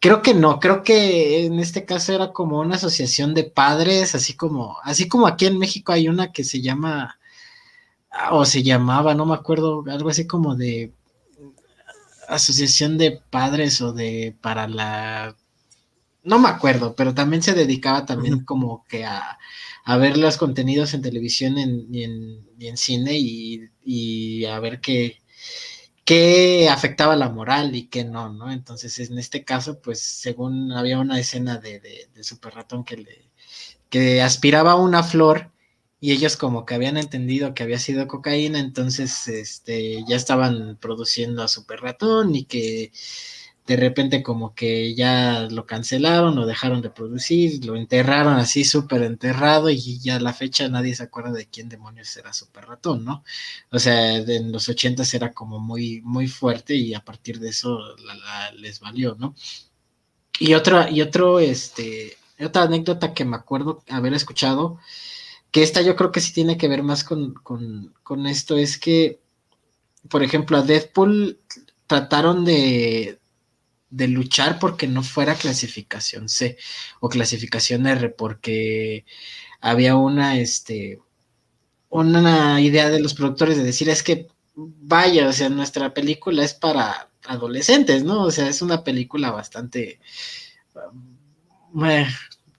creo 0.00 0.22
que 0.22 0.34
no, 0.34 0.60
creo 0.60 0.82
que 0.82 1.46
en 1.46 1.58
este 1.58 1.84
caso 1.84 2.12
era 2.12 2.32
como 2.32 2.60
una 2.60 2.76
asociación 2.76 3.34
de 3.34 3.44
padres, 3.44 4.14
así 4.14 4.34
como, 4.34 4.78
así 4.84 5.08
como 5.08 5.26
aquí 5.26 5.46
en 5.46 5.58
México 5.58 5.92
hay 5.92 6.08
una 6.08 6.32
que 6.32 6.44
se 6.44 6.60
llama, 6.60 7.18
o 8.30 8.44
se 8.44 8.62
llamaba, 8.62 9.14
no 9.14 9.26
me 9.26 9.34
acuerdo, 9.34 9.84
algo 9.88 10.10
así 10.10 10.26
como 10.26 10.56
de 10.56 10.92
asociación 12.28 12.98
de 12.98 13.20
padres 13.30 13.80
o 13.80 13.92
de 13.92 14.36
para 14.40 14.68
la 14.68 15.34
no 16.24 16.38
me 16.38 16.48
acuerdo, 16.48 16.94
pero 16.94 17.14
también 17.14 17.42
se 17.42 17.54
dedicaba 17.54 18.04
también 18.04 18.44
como 18.44 18.84
que 18.86 19.04
a, 19.06 19.38
ver 19.96 20.18
los 20.18 20.36
contenidos 20.36 20.92
en 20.94 21.02
televisión 21.02 21.56
y, 21.58 22.04
en, 22.04 22.76
cine 22.76 23.12
y, 23.16 24.44
a 24.44 24.60
ver 24.60 24.80
qué, 24.80 25.22
qué 26.04 26.68
afectaba 26.68 27.16
la 27.16 27.30
moral 27.30 27.74
y 27.74 27.88
qué 27.88 28.04
no, 28.04 28.32
¿no? 28.32 28.52
Entonces, 28.52 28.98
en 29.00 29.18
este 29.18 29.44
caso, 29.44 29.80
pues, 29.80 30.00
según 30.00 30.72
había 30.72 30.98
una 30.98 31.18
escena 31.18 31.58
de, 31.58 31.80
de, 31.80 32.24
Super 32.24 32.54
Ratón 32.54 32.84
que 32.84 32.98
le 32.98 33.28
que 33.90 34.20
aspiraba 34.22 34.72
a 34.72 34.76
una 34.76 35.02
flor 35.02 35.50
y 36.00 36.12
ellos 36.12 36.36
como 36.36 36.66
que 36.66 36.74
habían 36.74 36.96
entendido 36.96 37.54
que 37.54 37.62
había 37.62 37.78
sido 37.78 38.06
cocaína, 38.06 38.60
entonces 38.60 39.28
este 39.28 40.04
ya 40.06 40.16
estaban 40.16 40.76
produciendo 40.80 41.42
a 41.42 41.48
Super 41.48 41.80
Ratón 41.80 42.34
y 42.34 42.44
que 42.44 42.92
de 43.68 43.76
repente 43.76 44.22
como 44.22 44.54
que 44.54 44.94
ya 44.94 45.42
lo 45.50 45.66
cancelaron, 45.66 46.34
lo 46.34 46.46
dejaron 46.46 46.80
de 46.80 46.88
producir, 46.88 47.62
lo 47.66 47.76
enterraron 47.76 48.38
así 48.38 48.64
súper 48.64 49.02
enterrado 49.02 49.68
y 49.68 49.98
ya 49.98 50.16
a 50.16 50.20
la 50.20 50.32
fecha 50.32 50.70
nadie 50.70 50.94
se 50.94 51.02
acuerda 51.02 51.32
de 51.32 51.48
quién 51.48 51.68
demonios 51.68 52.16
era 52.16 52.32
Super 52.32 52.64
Ratón, 52.66 53.04
¿no? 53.04 53.24
O 53.70 53.78
sea, 53.78 54.16
en 54.16 54.52
los 54.52 54.70
ochentas 54.70 55.12
era 55.12 55.32
como 55.34 55.60
muy, 55.60 56.00
muy 56.00 56.28
fuerte 56.28 56.74
y 56.76 56.94
a 56.94 57.04
partir 57.04 57.40
de 57.40 57.50
eso 57.50 57.78
les 58.56 58.80
valió, 58.80 59.16
¿no? 59.18 59.34
Y 60.40 60.54
otra, 60.54 60.90
y 60.90 61.02
otro, 61.02 61.38
este, 61.38 62.16
otra 62.40 62.62
anécdota 62.62 63.12
que 63.12 63.26
me 63.26 63.36
acuerdo 63.36 63.84
haber 63.90 64.14
escuchado, 64.14 64.78
que 65.50 65.62
esta 65.62 65.82
yo 65.82 65.94
creo 65.94 66.10
que 66.10 66.20
sí 66.20 66.32
tiene 66.32 66.56
que 66.56 66.68
ver 66.68 66.82
más 66.82 67.04
con, 67.04 67.34
con, 67.34 67.94
con 68.02 68.26
esto, 68.26 68.56
es 68.56 68.78
que, 68.78 69.20
por 70.08 70.22
ejemplo, 70.22 70.56
a 70.56 70.62
Deadpool 70.62 71.38
trataron 71.86 72.46
de, 72.46 73.18
de 73.90 74.08
luchar 74.08 74.58
porque 74.58 74.86
no 74.86 75.02
fuera 75.02 75.34
clasificación 75.34 76.28
C 76.28 76.56
o 77.00 77.08
clasificación 77.08 77.86
R, 77.86 78.10
porque 78.10 79.04
había 79.60 79.96
una, 79.96 80.38
este, 80.38 81.00
una 81.90 82.60
idea 82.60 82.90
de 82.90 83.00
los 83.00 83.14
productores 83.14 83.56
de 83.56 83.64
decir 83.64 83.88
es 83.88 84.02
que 84.02 84.28
vaya, 84.54 85.28
o 85.28 85.32
sea, 85.32 85.48
nuestra 85.48 85.94
película 85.94 86.44
es 86.44 86.54
para 86.54 87.10
adolescentes, 87.26 88.04
¿no? 88.04 88.24
O 88.24 88.30
sea, 88.30 88.48
es 88.48 88.62
una 88.62 88.84
película 88.84 89.30
bastante 89.30 90.00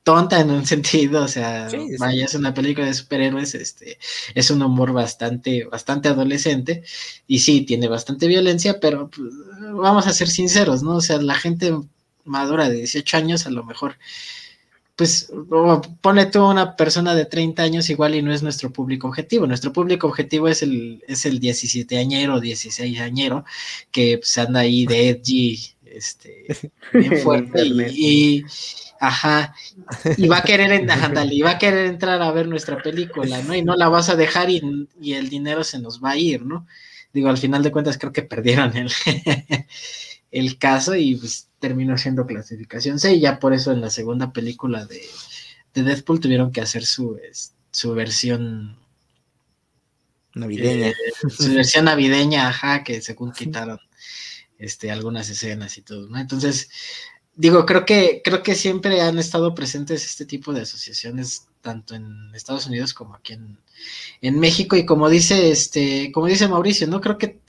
tonta 0.03 0.39
en 0.39 0.51
un 0.51 0.65
sentido, 0.65 1.24
o 1.24 1.27
sea, 1.27 1.70
vaya, 2.00 2.25
es 2.25 2.36
una 2.36 2.53
película 2.53 2.88
de 2.88 2.94
superhéroes, 2.94 3.56
este, 3.56 3.98
es 4.36 4.50
un 4.51 4.62
humor 4.62 4.94
bastante, 4.94 5.65
bastante 5.65 6.10
adolescente, 6.10 6.84
y 7.27 7.39
sí, 7.39 7.62
tiene 7.62 7.88
bastante 7.88 8.27
violencia, 8.27 8.79
pero 8.79 9.10
pues, 9.10 9.34
vamos 9.74 10.08
a 10.08 10.13
ser 10.13 10.27
sinceros, 10.27 10.84
¿no? 10.84 10.96
O 10.96 11.01
sea, 11.01 11.22
la 11.22 11.36
gente 11.36 11.74
madura 12.25 12.70
de 12.70 12.75
18 12.77 13.18
años 13.18 13.46
a 13.46 13.50
lo 13.50 13.63
mejor, 13.63 13.98
pues 14.96 15.32
pone 16.01 16.25
tú 16.25 16.46
una 16.46 16.75
persona 16.75 17.15
de 17.15 17.24
30 17.24 17.63
años 17.63 17.89
igual 17.89 18.15
y 18.15 18.22
no 18.22 18.34
es 18.34 18.44
nuestro 18.44 18.74
público 18.74 19.08
objetivo. 19.08 19.48
Nuestro 19.48 19.72
público 19.72 20.08
objetivo 20.08 20.50
es 20.50 20.62
el, 20.62 21.01
es 21.08 21.25
el 21.25 21.39
17 21.39 21.98
añero, 21.98 22.41
16 22.41 23.00
añero, 23.00 23.46
que 23.91 24.18
pues 24.18 24.38
anda 24.38 24.60
ahí 24.60 24.86
de 24.86 25.10
edgy, 25.12 25.58
este, 25.86 26.48
bien 26.94 27.18
fuerte 27.20 27.65
y 27.65 28.44
Ajá, 29.01 29.56
y 30.18 30.27
va 30.27 30.39
a 30.39 30.44
querer, 30.44 30.86
y 31.32 31.41
va 31.41 31.51
a 31.51 31.58
querer 31.58 31.86
entrar 31.86 32.22
a 32.22 32.32
ver 32.34 32.48
nuestra 32.48 32.82
película, 32.82 33.41
¿no? 33.44 33.56
Y 33.56 33.63
no 33.63 33.75
la 33.75 33.88
vas 33.88 34.10
a 34.10 34.18
dejar 34.18 34.50
y, 34.50 34.62
el 35.13 35.29
dinero 35.29 35.63
se 35.63 35.79
nos 35.79 36.03
va 36.03 36.12
a 36.12 36.18
ir, 36.18 36.46
¿no? 36.46 36.68
Digo, 37.13 37.29
al 37.29 37.38
final 37.38 37.63
de 37.63 37.72
cuentas 37.72 37.98
creo 37.98 38.12
que 38.12 38.24
perdieron 38.24 38.75
el, 38.75 38.91
el 40.32 40.58
caso 40.58 40.96
y 40.96 41.15
pues 41.15 41.48
terminó 41.60 41.98
siendo 41.98 42.25
clasificación 42.25 43.00
C 43.00 43.13
y 43.13 43.22
ya 43.22 43.39
por 43.39 43.53
eso 43.53 43.72
en 43.72 43.82
la 43.82 43.89
segunda 43.89 44.34
película 44.34 44.86
de, 44.86 45.01
de 45.74 45.84
Deadpool 45.84 46.20
tuvieron 46.20 46.51
que 46.51 46.62
hacer 46.62 46.86
su, 46.86 47.18
su 47.72 47.94
versión 47.94 48.77
navideña. 50.34 50.89
Eh, 50.89 50.94
su 51.29 51.53
versión 51.53 51.86
navideña, 51.86 52.50
ajá, 52.50 52.84
que 52.84 53.01
según 53.01 53.32
quitaron 53.32 53.79
este, 54.58 54.91
algunas 54.91 55.29
escenas 55.29 55.77
y 55.77 55.84
todo, 55.84 56.08
¿no? 56.10 56.20
Entonces, 56.20 56.70
digo, 57.39 57.65
creo 57.65 57.86
que, 57.86 58.22
creo 58.22 58.43
que 58.43 58.53
siempre 58.53 59.00
han 59.00 59.17
estado 59.17 59.55
presentes 59.55 60.03
este 60.03 60.25
tipo 60.25 60.51
de 60.51 60.63
asociaciones, 60.63 61.48
tanto 61.62 61.96
en 61.96 62.36
Estados 62.36 62.67
Unidos 62.67 62.93
como 62.93 63.15
aquí 63.15 63.38
en, 64.22 64.39
México, 64.39 64.75
y 64.75 64.86
como 64.86 65.08
dice, 65.08 65.50
este, 65.50 66.12
como 66.12 66.27
dice 66.27 66.50
Mauricio, 66.50 66.86
¿no? 66.88 67.00
Creo 67.00 67.17
que 67.17 67.39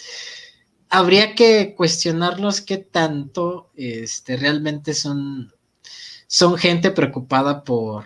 habría 0.91 1.35
que 1.35 1.75
cuestionarlos 1.75 2.61
qué 2.61 2.77
tanto 2.79 3.73
este, 3.75 4.37
realmente 4.37 4.95
son, 4.95 5.53
son 6.29 6.57
gente 6.57 6.93
preocupada 6.93 7.65
por, 7.65 8.05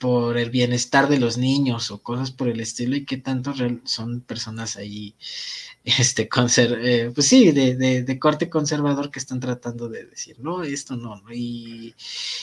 por 0.00 0.38
el 0.38 0.50
bienestar 0.50 1.08
de 1.08 1.20
los 1.20 1.38
niños 1.38 1.90
o 1.90 2.02
cosas 2.02 2.32
por 2.32 2.48
el 2.48 2.58
estilo 2.60 2.96
y 2.96 3.04
qué 3.04 3.18
tanto 3.18 3.54
son 3.84 4.22
personas 4.22 4.76
ahí 4.76 5.14
este, 5.84 6.28
eh, 6.32 7.10
pues 7.14 7.26
sí, 7.26 7.52
de, 7.52 8.18
corte 8.18 8.50
conservador 8.50 9.10
que 9.10 9.18
están 9.18 9.40
tratando 9.40 9.88
de 9.88 10.04
decir, 10.06 10.38
no, 10.40 10.62
esto 10.62 10.96
no, 10.96 11.16
¿no? 11.16 11.32
Y, 11.32 11.94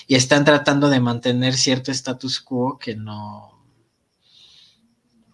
están 0.08 0.44
tratando 0.46 0.90
de 0.90 1.00
mantener 1.00 1.54
cierto 1.56 1.92
status 1.92 2.40
quo 2.42 2.80
que 2.80 2.96
no, 2.96 3.52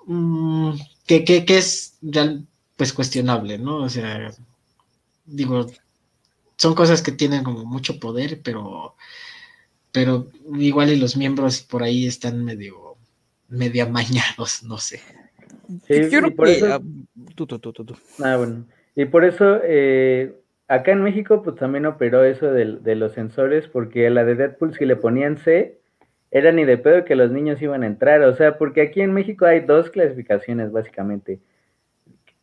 mm, 0.06 0.74
que, 1.06 1.24
que, 1.24 1.46
que, 1.46 1.58
es 1.58 1.98
pues 2.76 2.92
cuestionable, 2.94 3.58
¿no? 3.58 3.78
O 3.84 3.90
sea, 3.90 4.32
digo, 5.26 5.68
son 6.58 6.76
cosas 6.76 7.02
que 7.02 7.12
tienen 7.12 7.44
como 7.44 7.66
mucho 7.66 8.00
poder, 8.00 8.42
pero, 8.44 8.96
pero 9.94 10.28
igual 10.56 10.90
y 10.90 10.98
los 10.98 11.16
miembros 11.16 11.62
por 11.62 11.84
ahí 11.84 12.08
están 12.08 12.44
medio, 12.44 12.98
medio 13.48 13.84
amañados, 13.86 14.64
no 14.64 14.78
sé. 14.80 15.00
Sí, 15.88 16.10
Yo 16.10 16.36
por 16.36 16.50
eso... 16.50 16.66
Ah, 16.74 16.82
ah, 18.24 18.38
bueno. 18.38 18.66
Y 18.96 19.06
por 19.06 19.24
eso, 19.24 19.60
eh, 19.64 20.34
acá 20.68 20.92
en 20.92 21.04
México, 21.04 21.44
pues 21.44 21.56
también 21.56 21.86
operó 21.86 22.24
eso 22.24 22.52
de, 22.52 22.96
los 22.96 23.14
sensores, 23.14 23.68
porque 23.68 24.08
a 24.08 24.10
la 24.10 24.26
de 24.26 24.36
Deadpool, 24.36 24.76
si 24.76 24.86
le 24.86 24.96
ponían 24.96 25.38
C, 25.38 25.80
era 26.32 26.52
ni 26.52 26.66
de 26.66 26.78
pedo 26.80 27.06
que 27.06 27.16
los 27.16 27.32
niños 27.32 27.62
iban 27.62 27.84
a 27.84 27.88
entrar. 27.88 28.22
O 28.24 28.36
sea, 28.36 28.58
porque 28.58 28.82
aquí 28.82 29.02
en 29.02 29.14
México 29.14 29.46
hay 29.46 29.62
dos 29.62 29.92
clasificaciones, 29.92 30.72
básicamente. 30.72 31.40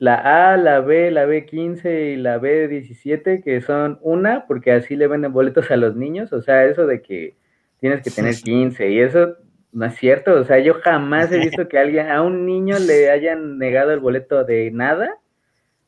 La 0.00 0.52
A, 0.52 0.57
la 0.57 0.80
B, 0.80 1.11
la 1.11 1.26
B15 1.26 2.14
y 2.14 2.16
la 2.16 2.40
B17, 2.40 3.45
que 3.45 3.61
son 3.61 3.99
una, 4.00 4.47
porque 4.47 4.73
así 4.73 4.97
le 4.97 5.07
venden 5.07 5.33
boletos 5.33 5.71
a 5.71 5.76
los 5.76 5.95
niños. 5.95 6.33
O 6.33 6.40
sea, 6.40 6.64
eso 6.64 6.87
de 6.87 7.02
que 7.02 7.37
tienes 7.80 8.02
que 8.02 8.11
tener 8.11 8.35
15 8.35 8.90
y 8.90 8.99
eso 8.99 9.37
no 9.73 9.87
es 9.87 9.95
cierto, 9.97 10.35
o 10.35 10.45
sea, 10.45 10.59
yo 10.59 10.75
jamás 10.83 11.30
he 11.30 11.38
visto 11.38 11.69
que 11.69 11.78
alguien, 11.78 12.09
a 12.09 12.23
un 12.23 12.47
niño 12.47 12.78
le 12.78 13.11
hayan 13.11 13.59
negado 13.59 13.92
el 13.92 14.00
boleto 14.00 14.42
de 14.45 14.71
nada, 14.71 15.19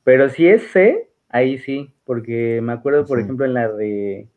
pero 0.04 0.28
si 0.28 0.47
es 0.47 0.62
C, 0.73 1.09
ahí 1.28 1.59
sí, 1.59 1.92
porque 2.04 2.61
me 2.62 2.73
acuerdo, 2.73 3.07
por 3.07 3.21
ejemplo, 3.21 3.45
en 3.45 3.54
la 3.54 3.69
de 3.69 4.28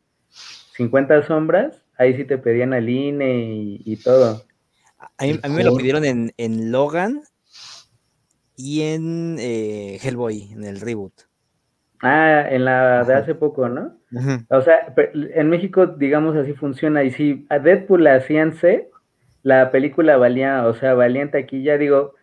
50 0.74 1.22
sombras, 1.24 1.82
ahí 1.98 2.16
sí 2.16 2.24
te 2.24 2.38
pedían 2.38 2.72
al 2.72 2.88
INE 2.88 3.78
y, 3.84 3.96
todo. 3.96 4.42
A 4.98 5.24
mí, 5.24 5.38
me 5.50 5.64
lo 5.64 5.76
pidieron 5.76 6.04
en, 6.04 6.32
en 6.36 6.72
Logan 6.72 7.22
y 8.56 8.82
en 8.82 9.36
eh, 9.38 9.98
Hellboy, 10.02 10.52
en 10.52 10.64
el 10.64 10.80
reboot. 10.80 11.12
Ah, 12.02 12.46
en 12.50 12.64
la 12.64 13.04
de 13.04 13.14
hace 13.14 13.34
poco, 13.34 13.68
¿no? 13.68 13.96
O 14.50 14.60
sea, 14.62 14.94
en 15.14 15.50
México, 15.50 15.86
digamos 15.86 16.36
así 16.36 16.52
funciona. 16.52 17.04
Y 17.04 17.10
si 17.10 17.46
a 17.48 17.58
Deadpool 17.58 18.04
la 18.04 18.14
hacían 18.14 18.54
C, 18.54 18.88
la 19.42 19.70
película 19.70 20.16
valía, 20.16 20.66
o 20.66 20.74
sea, 20.74 20.94
valía 20.94 21.22
en 21.22 21.30
taquilla, 21.30 21.78
digo, 21.78 22.14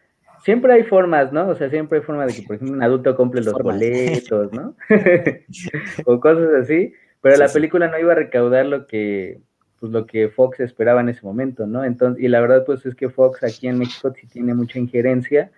siempre 0.43 0.73
hay 0.73 0.83
formas, 0.83 1.31
¿no? 1.31 1.47
O 1.47 1.55
sea, 1.55 1.69
siempre 1.69 1.99
hay 1.99 2.03
forma 2.03 2.25
de 2.25 2.33
que, 2.33 2.43
por 2.43 2.55
ejemplo, 2.55 2.75
un 2.75 2.83
adulto 2.83 3.15
compre 3.15 3.41
los 3.41 3.53
boletos, 3.53 4.51
¿no? 4.53 4.75
o 6.05 6.19
cosas 6.19 6.49
así, 6.61 6.93
pero 7.21 7.37
la 7.37 7.47
película 7.47 7.87
no 7.87 7.97
iba 7.97 8.11
a 8.11 8.15
recaudar 8.15 8.65
lo 8.65 8.85
que, 8.87 9.39
pues 9.79 9.91
lo 9.91 10.05
que 10.05 10.29
Fox 10.29 10.59
esperaba 10.59 11.01
en 11.01 11.09
ese 11.09 11.21
momento, 11.23 11.65
¿no? 11.65 11.83
Entonces, 11.83 12.23
y 12.23 12.27
la 12.27 12.41
verdad, 12.41 12.63
pues 12.65 12.85
es 12.85 12.95
que 12.95 13.09
Fox 13.09 13.43
aquí 13.43 13.67
en 13.67 13.79
México 13.79 14.13
sí 14.19 14.27
tiene 14.27 14.53
mucha 14.53 14.79
injerencia 14.79 15.51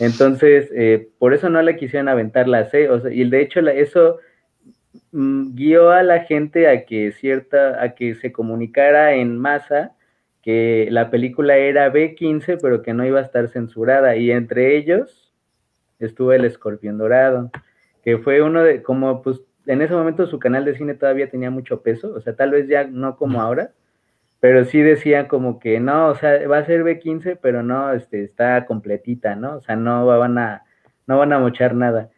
entonces, 0.00 0.70
eh, 0.74 1.10
por 1.18 1.34
eso 1.34 1.50
no 1.50 1.60
le 1.60 1.76
quisieron 1.76 2.08
aventar 2.08 2.48
la 2.48 2.64
C, 2.70 2.88
o 2.88 3.00
sea, 3.00 3.12
y 3.12 3.28
de 3.28 3.42
hecho 3.42 3.60
eso 3.60 4.18
mm, 5.12 5.54
guió 5.54 5.90
a 5.90 6.02
la 6.02 6.20
gente 6.20 6.68
a 6.68 6.86
que 6.86 7.12
cierta, 7.12 7.82
a 7.82 7.94
que 7.94 8.14
se 8.14 8.32
comunicara 8.32 9.14
en 9.14 9.36
masa 9.36 9.92
que 10.42 10.88
la 10.90 11.10
película 11.10 11.58
era 11.58 11.92
B15, 11.92 12.58
pero 12.62 12.80
que 12.80 12.94
no 12.94 13.04
iba 13.04 13.20
a 13.20 13.24
estar 13.24 13.48
censurada, 13.48 14.16
y 14.16 14.30
entre 14.30 14.76
ellos 14.76 15.34
estuvo 15.98 16.32
el 16.32 16.46
Escorpión 16.46 16.96
Dorado, 16.96 17.50
que 18.02 18.16
fue 18.16 18.40
uno 18.40 18.62
de, 18.62 18.82
como 18.82 19.20
pues 19.22 19.42
en 19.66 19.82
ese 19.82 19.92
momento 19.94 20.26
su 20.26 20.38
canal 20.38 20.64
de 20.64 20.76
cine 20.76 20.94
todavía 20.94 21.28
tenía 21.28 21.50
mucho 21.50 21.82
peso, 21.82 22.14
o 22.14 22.20
sea, 22.22 22.34
tal 22.34 22.52
vez 22.52 22.66
ya 22.68 22.84
no 22.84 23.16
como 23.16 23.42
ahora, 23.42 23.72
pero 24.40 24.64
sí 24.64 24.80
decía 24.80 25.28
como 25.28 25.58
que 25.60 25.80
no, 25.80 26.08
o 26.08 26.14
sea, 26.16 26.46
va 26.48 26.58
a 26.58 26.66
ser 26.66 26.82
B15, 26.82 27.38
pero 27.40 27.62
no, 27.62 27.92
este, 27.92 28.24
está 28.24 28.66
completita, 28.66 29.36
¿no? 29.36 29.56
O 29.56 29.60
sea, 29.60 29.76
no 29.76 30.06
van 30.06 30.38
a, 30.38 30.64
no 31.06 31.18
van 31.18 31.32
a 31.32 31.38
mochar 31.38 31.74
nada. 31.74 32.10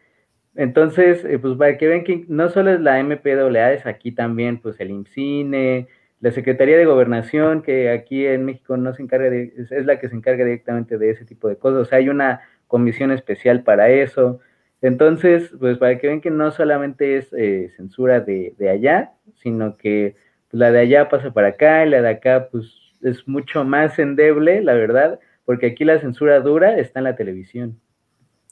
Entonces, 0.55 1.25
eh, 1.25 1.39
pues 1.39 1.57
para 1.57 1.77
que 1.77 1.87
vean 1.87 2.03
que 2.03 2.25
no 2.29 2.49
solo 2.49 2.71
es 2.71 2.79
la 2.81 2.99
MPAA, 3.03 3.73
es 3.73 3.85
aquí 3.85 4.11
también, 4.11 4.59
pues 4.59 4.79
el 4.79 4.91
IMCINE, 4.91 5.87
la 6.21 6.31
Secretaría 6.31 6.77
de 6.77 6.85
Gobernación, 6.85 7.61
que 7.63 7.89
aquí 7.89 8.25
en 8.25 8.45
México 8.45 8.77
no 8.77 8.93
se 8.93 9.03
encarga 9.03 9.29
de, 9.29 9.53
es, 9.57 9.85
la 9.85 9.99
que 9.99 10.09
se 10.09 10.15
encarga 10.15 10.45
directamente 10.45 10.97
de 10.97 11.09
ese 11.09 11.25
tipo 11.25 11.49
de 11.49 11.57
cosas, 11.57 11.81
o 11.81 11.85
sea, 11.85 11.97
hay 11.97 12.09
una 12.09 12.41
comisión 12.67 13.11
especial 13.11 13.63
para 13.63 13.89
eso. 13.89 14.39
Entonces, 14.81 15.51
pues 15.59 15.77
para 15.77 15.97
que 15.97 16.07
vean 16.07 16.21
que 16.21 16.31
no 16.31 16.51
solamente 16.51 17.17
es 17.17 17.33
eh, 17.33 17.71
censura 17.75 18.21
de, 18.21 18.53
de 18.57 18.69
allá, 18.69 19.13
sino 19.35 19.77
que 19.77 20.15
la 20.53 20.71
de 20.71 20.81
allá 20.81 21.09
pasa 21.09 21.33
para 21.33 21.49
acá 21.49 21.85
y 21.85 21.89
la 21.89 22.01
de 22.01 22.09
acá 22.09 22.47
pues 22.51 22.65
es 23.01 23.27
mucho 23.27 23.63
más 23.63 23.97
endeble, 23.97 24.61
la 24.61 24.73
verdad, 24.73 25.19
porque 25.45 25.65
aquí 25.65 25.83
la 25.83 25.99
censura 25.99 26.39
dura 26.39 26.77
está 26.77 26.99
en 26.99 27.05
la 27.05 27.15
televisión. 27.15 27.81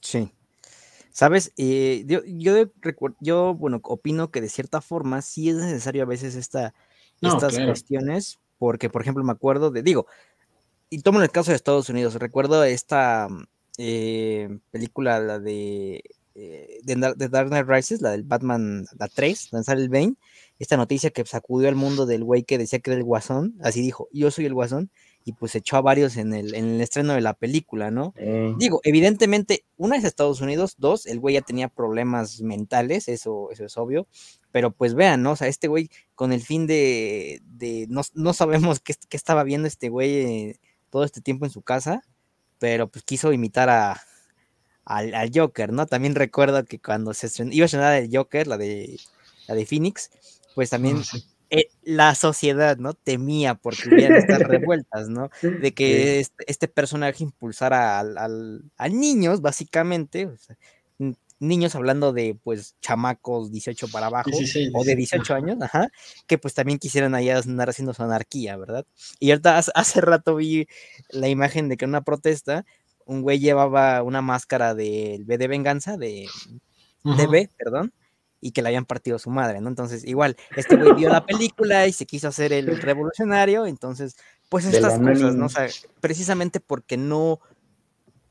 Sí. 0.01 0.31
Sabes, 1.11 1.53
eh, 1.57 2.03
yo, 2.07 2.21
yo, 3.19 3.53
bueno, 3.53 3.79
opino 3.83 4.31
que 4.31 4.41
de 4.41 4.49
cierta 4.49 4.81
forma 4.81 5.21
sí 5.21 5.49
es 5.49 5.57
necesario 5.57 6.01
a 6.03 6.07
veces 6.07 6.35
esta, 6.35 6.73
estas 7.21 7.59
cuestiones, 7.59 8.39
porque, 8.57 8.89
por 8.89 9.03
ejemplo, 9.03 9.23
me 9.23 9.31
acuerdo 9.31 9.69
de, 9.69 9.83
digo, 9.83 10.07
y 10.89 11.01
tomo 11.03 11.19
en 11.19 11.23
el 11.23 11.31
caso 11.31 11.51
de 11.51 11.55
Estados 11.55 11.89
Unidos, 11.89 12.15
recuerdo 12.15 12.63
esta 12.63 13.27
eh, 13.77 14.57
película, 14.71 15.19
la 15.19 15.39
de, 15.39 16.03
eh, 16.33 16.79
de, 16.83 17.29
Dark 17.29 17.49
Knight 17.49 17.67
Rises, 17.67 18.01
la 18.01 18.11
del 18.11 18.23
Batman, 18.23 18.85
la 18.97 19.07
3, 19.07 19.49
lanzar 19.51 19.77
el 19.77 19.89
Bane, 19.89 20.15
esta 20.61 20.77
noticia 20.77 21.09
que 21.09 21.25
sacudió 21.25 21.69
al 21.69 21.75
mundo 21.75 22.05
del 22.05 22.23
güey 22.23 22.43
que 22.43 22.59
decía 22.59 22.77
que 22.77 22.91
era 22.91 22.99
el 22.99 23.03
guasón, 23.03 23.55
así 23.63 23.81
dijo, 23.81 24.07
yo 24.13 24.29
soy 24.29 24.45
el 24.45 24.53
guasón, 24.53 24.91
y 25.25 25.33
pues 25.33 25.55
echó 25.55 25.75
a 25.75 25.81
varios 25.81 26.17
en 26.17 26.35
el, 26.35 26.53
en 26.53 26.65
el 26.69 26.81
estreno 26.81 27.13
de 27.13 27.21
la 27.21 27.33
película, 27.33 27.89
¿no? 27.89 28.13
Digo, 28.59 28.79
evidentemente, 28.83 29.65
una 29.77 29.95
es 29.95 30.03
Estados 30.03 30.39
Unidos, 30.39 30.75
dos, 30.77 31.07
el 31.07 31.19
güey 31.19 31.33
ya 31.33 31.41
tenía 31.41 31.67
problemas 31.67 32.41
mentales, 32.41 33.07
eso, 33.07 33.49
eso 33.51 33.65
es 33.65 33.75
obvio, 33.75 34.07
pero 34.51 34.69
pues 34.69 34.93
vean, 34.93 35.23
¿no? 35.23 35.31
O 35.31 35.35
sea, 35.35 35.47
este 35.47 35.67
güey 35.67 35.89
con 36.13 36.31
el 36.31 36.41
fin 36.41 36.67
de, 36.67 37.41
de 37.45 37.87
no, 37.89 38.33
sabemos 38.33 38.81
qué, 38.81 38.93
estaba 39.09 39.43
viendo 39.43 39.67
este 39.67 39.89
güey 39.89 40.15
eh, 40.15 40.59
todo 40.91 41.05
este 41.05 41.21
tiempo 41.21 41.45
en 41.45 41.51
su 41.51 41.63
casa, 41.63 42.03
pero 42.59 42.87
pues 42.87 43.03
quiso 43.03 43.33
imitar 43.33 43.67
a, 43.69 43.99
al, 44.85 45.15
al 45.15 45.31
Joker, 45.33 45.73
¿no? 45.73 45.87
También 45.87 46.13
recuerdo 46.13 46.63
que 46.65 46.79
cuando 46.79 47.15
se 47.15 47.25
estrenó, 47.25 47.51
iba 47.51 47.63
a 47.63 47.65
estrenar 47.65 47.95
el 47.95 48.15
Joker, 48.15 48.45
la 48.45 48.59
de, 48.59 48.99
la 49.47 49.55
de 49.55 49.65
Phoenix, 49.65 50.11
pues 50.55 50.69
también 50.69 50.97
ah, 50.97 51.17
eh, 51.53 51.67
la 51.83 52.15
sociedad, 52.15 52.77
¿no? 52.77 52.93
Temía 52.93 53.55
porque 53.55 53.89
hubieran 53.89 54.17
estas 54.17 54.39
revueltas, 54.39 55.09
¿no? 55.09 55.29
De 55.41 55.73
que 55.73 56.21
este, 56.21 56.45
este, 56.47 56.67
personaje 56.69 57.23
impulsara 57.25 57.99
al, 57.99 58.63
a 58.77 58.87
niños, 58.87 59.41
básicamente, 59.41 60.29
niños 61.39 61.75
hablando 61.75 62.13
de, 62.13 62.37
pues, 62.41 62.77
chamacos 62.79 63.51
18 63.51 63.89
para 63.89 64.05
abajo, 64.05 64.29
o 64.73 64.83
de 64.85 64.95
18 64.95 65.33
años, 65.33 65.57
ajá, 65.61 65.89
que 66.25 66.37
pues 66.37 66.53
también 66.53 66.79
quisieran 66.79 67.15
ahí 67.15 67.29
andar 67.29 67.69
haciendo 67.69 67.93
su 67.93 68.03
anarquía, 68.03 68.55
¿verdad? 68.55 68.85
Y 69.19 69.31
ahorita 69.31 69.57
hace 69.57 70.01
rato 70.01 70.35
vi 70.35 70.67
la 71.09 71.27
imagen 71.27 71.67
de 71.67 71.75
que 71.75 71.83
en 71.83 71.89
una 71.89 72.03
protesta, 72.03 72.65
un 73.05 73.23
güey 73.23 73.39
llevaba 73.39 74.03
una 74.03 74.21
máscara 74.21 74.73
del 74.73 75.25
B 75.25 75.37
de 75.37 75.47
venganza, 75.49 75.97
de, 75.97 76.27
de 77.03 77.27
B, 77.27 77.49
perdón, 77.57 77.91
y 78.41 78.51
que 78.51 78.61
le 78.61 78.69
habían 78.69 78.85
partido 78.85 79.19
su 79.19 79.29
madre, 79.29 79.61
¿no? 79.61 79.69
Entonces, 79.69 80.03
igual, 80.03 80.35
este 80.55 80.75
güey 80.75 80.93
vio 80.95 81.09
la 81.09 81.25
película 81.25 81.87
y 81.87 81.93
se 81.93 82.07
quiso 82.07 82.27
hacer 82.27 82.51
el 82.51 82.81
revolucionario, 82.81 83.67
entonces, 83.67 84.17
pues 84.49 84.65
estas 84.65 84.99
cosas, 84.99 85.35
¿no? 85.35 85.45
O 85.45 85.49
sea, 85.49 85.67
precisamente 86.01 86.59
porque 86.59 86.97
no, 86.97 87.39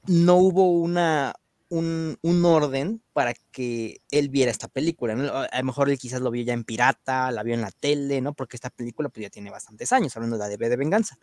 no 0.06 0.36
hubo 0.36 0.70
una, 0.72 1.34
un, 1.70 2.44
orden 2.44 3.00
para 3.12 3.32
que 3.52 4.02
él 4.10 4.28
viera 4.28 4.50
esta 4.50 4.66
película, 4.66 5.14
¿no? 5.14 5.32
A 5.32 5.58
lo 5.58 5.64
mejor 5.64 5.88
él 5.88 5.98
quizás 5.98 6.20
lo 6.20 6.32
vio 6.32 6.42
ya 6.42 6.52
en 6.52 6.64
pirata, 6.64 7.30
la 7.30 7.44
vio 7.44 7.54
en 7.54 7.60
la 7.60 7.70
tele, 7.70 8.20
¿no? 8.20 8.34
Porque 8.34 8.56
esta 8.56 8.70
película 8.70 9.08
pues 9.08 9.22
ya 9.22 9.30
tiene 9.30 9.50
bastantes 9.50 9.92
años, 9.92 10.14
hablando 10.16 10.36
de 10.36 10.40
la 10.40 10.48
de 10.48 10.68
de 10.68 10.76
Venganza. 10.76 11.16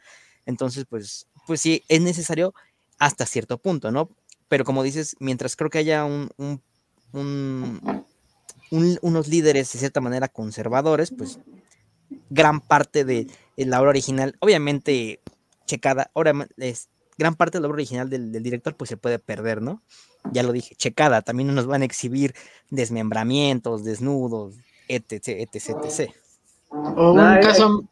Entonces, 0.46 0.86
pues, 0.90 1.28
pues 1.46 1.60
sí, 1.60 1.84
es 1.90 2.02
necesario 2.02 2.54
hasta 2.98 3.26
cierto 3.26 3.58
punto, 3.58 3.92
¿no? 3.92 4.10
Pero 4.48 4.64
como 4.64 4.84
dices, 4.84 5.18
mientras 5.20 5.58
creo 5.58 5.70
que 5.70 5.80
haya 5.80 6.06
un, 6.06 6.32
un 7.12 8.06
unos 8.72 9.28
líderes 9.28 9.72
de 9.72 9.80
cierta 9.80 10.02
manera 10.02 10.28
conservadores, 10.28 11.12
pues 11.12 11.40
gran 12.30 12.62
parte 12.62 13.06
de, 13.06 13.28
la 13.56 13.80
obra 13.80 13.90
original, 13.90 14.36
obviamente 14.40 15.20
checada, 15.66 16.12
ahora 16.14 16.34
es 16.58 16.90
gran 17.18 17.36
parte 17.36 17.58
de 17.58 17.62
la 17.62 17.68
obra 17.68 17.76
original 17.76 18.10
del, 18.10 18.32
director 18.32 18.76
pues 18.76 18.90
se 18.90 18.98
puede 18.98 19.20
perder, 19.20 19.62
¿no? 19.62 19.82
Ya 20.32 20.44
lo 20.44 20.52
dije, 20.52 20.76
checada, 20.76 21.22
también 21.22 21.54
nos 21.54 21.66
van 21.66 21.82
a 21.82 21.86
exhibir 21.86 22.34
desmembramientos, 22.70 23.84
desnudos, 23.84 24.56
etc, 24.88 25.28
etc, 25.28 25.78
etc. 25.84 26.12
O 26.96 27.14
un 27.14 27.20
eh, 27.20 27.40
caso... 27.42 27.84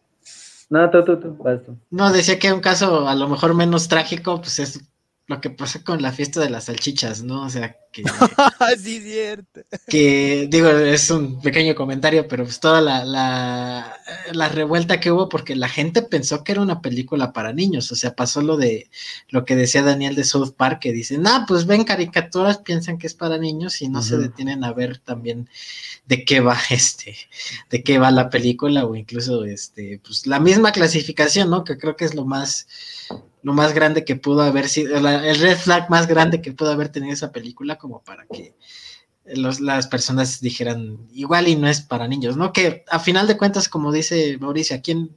No, 0.69 0.89
tú, 0.89 1.05
tú, 1.05 1.17
tú, 1.17 1.77
No, 1.91 2.11
decía 2.11 2.39
que 2.39 2.51
un 2.51 2.59
caso 2.59 3.07
a 3.07 3.15
lo 3.15 3.29
mejor 3.29 3.53
menos 3.53 3.87
trágico, 3.87 4.41
pues 4.41 4.59
es 4.59 4.81
lo 5.27 5.41
que 5.41 5.49
pasa 5.49 5.83
con 5.83 6.03
la 6.03 6.11
fiesta 6.11 6.39
de 6.39 6.51
las 6.51 6.65
salchichas, 6.65 7.23
¿no? 7.23 7.45
O 7.45 7.49
sea, 7.49 7.77
que... 7.91 8.03
sí, 8.77 9.01
cierto. 9.01 9.61
Que, 9.87 10.47
digo, 10.51 10.69
es 10.69 11.09
un 11.09 11.41
pequeño 11.41 11.73
comentario, 11.73 12.27
pero 12.27 12.43
pues 12.43 12.59
toda 12.59 12.79
la, 12.79 13.03
la, 13.03 13.97
la, 14.33 14.49
revuelta 14.49 14.99
que 14.99 15.11
hubo 15.11 15.27
porque 15.27 15.55
la 15.55 15.67
gente 15.67 16.03
pensó 16.03 16.43
que 16.43 16.51
era 16.51 16.61
una 16.61 16.79
película 16.79 17.33
para 17.33 17.53
niños, 17.53 17.91
o 17.91 17.95
sea, 17.95 18.15
pasó 18.15 18.43
lo 18.43 18.55
de 18.55 18.91
lo 19.29 19.45
que 19.45 19.55
decía 19.55 19.81
Daniel 19.81 20.13
de 20.13 20.25
South 20.25 20.53
Park, 20.55 20.79
que 20.79 20.93
dicen, 20.93 21.25
ah, 21.25 21.45
pues 21.47 21.65
ven 21.65 21.85
caricaturas, 21.85 22.59
piensan 22.59 22.99
que 22.99 23.07
es 23.07 23.15
para 23.15 23.39
niños 23.39 23.81
y 23.81 23.89
no 23.89 24.03
se 24.03 24.17
detienen 24.19 24.63
a 24.63 24.73
ver 24.73 24.99
también 24.99 25.49
de 26.05 26.23
qué 26.23 26.39
va 26.39 26.59
este, 26.69 27.15
de 27.71 27.81
qué 27.81 27.97
va 27.97 28.11
la 28.11 28.29
película 28.29 28.85
o 28.85 28.95
incluso, 28.95 29.43
este, 29.43 29.99
pues 30.05 30.27
la 30.27 30.39
misma 30.39 30.71
clasificación, 30.71 31.49
¿no? 31.49 31.63
Que 31.63 31.79
creo 31.79 31.95
que 31.95 32.05
es 32.05 32.13
lo 32.13 32.25
más 32.25 32.67
lo 33.45 33.53
más 33.53 33.75
grande 33.75 34.03
que 34.03 34.15
pudo 34.15 34.41
haber 34.41 34.67
sido, 34.67 34.97
el 34.97 35.39
red 35.39 35.55
flag 35.55 35.87
más 35.87 36.07
grande 36.07 36.41
que 36.41 36.51
pudo 36.51 36.71
haber 36.71 36.89
tenido 36.89 37.13
esa 37.13 37.31
película, 37.31 37.77
como 37.77 38.01
para 38.01 38.25
que 38.25 38.55
las 39.23 39.85
personas 39.85 40.41
dijeran 40.41 40.97
igual 41.13 41.47
y 41.47 41.55
no 41.55 41.67
es 41.67 41.79
para 41.81 42.07
niños, 42.07 42.37
¿no? 42.37 42.51
Que 42.51 42.83
a 42.89 42.97
final 42.97 43.27
de 43.27 43.37
cuentas, 43.37 43.69
como 43.69 43.91
dice 43.91 44.35
Mauricio, 44.39 44.75
aquí 44.75 44.93
en, 44.93 45.15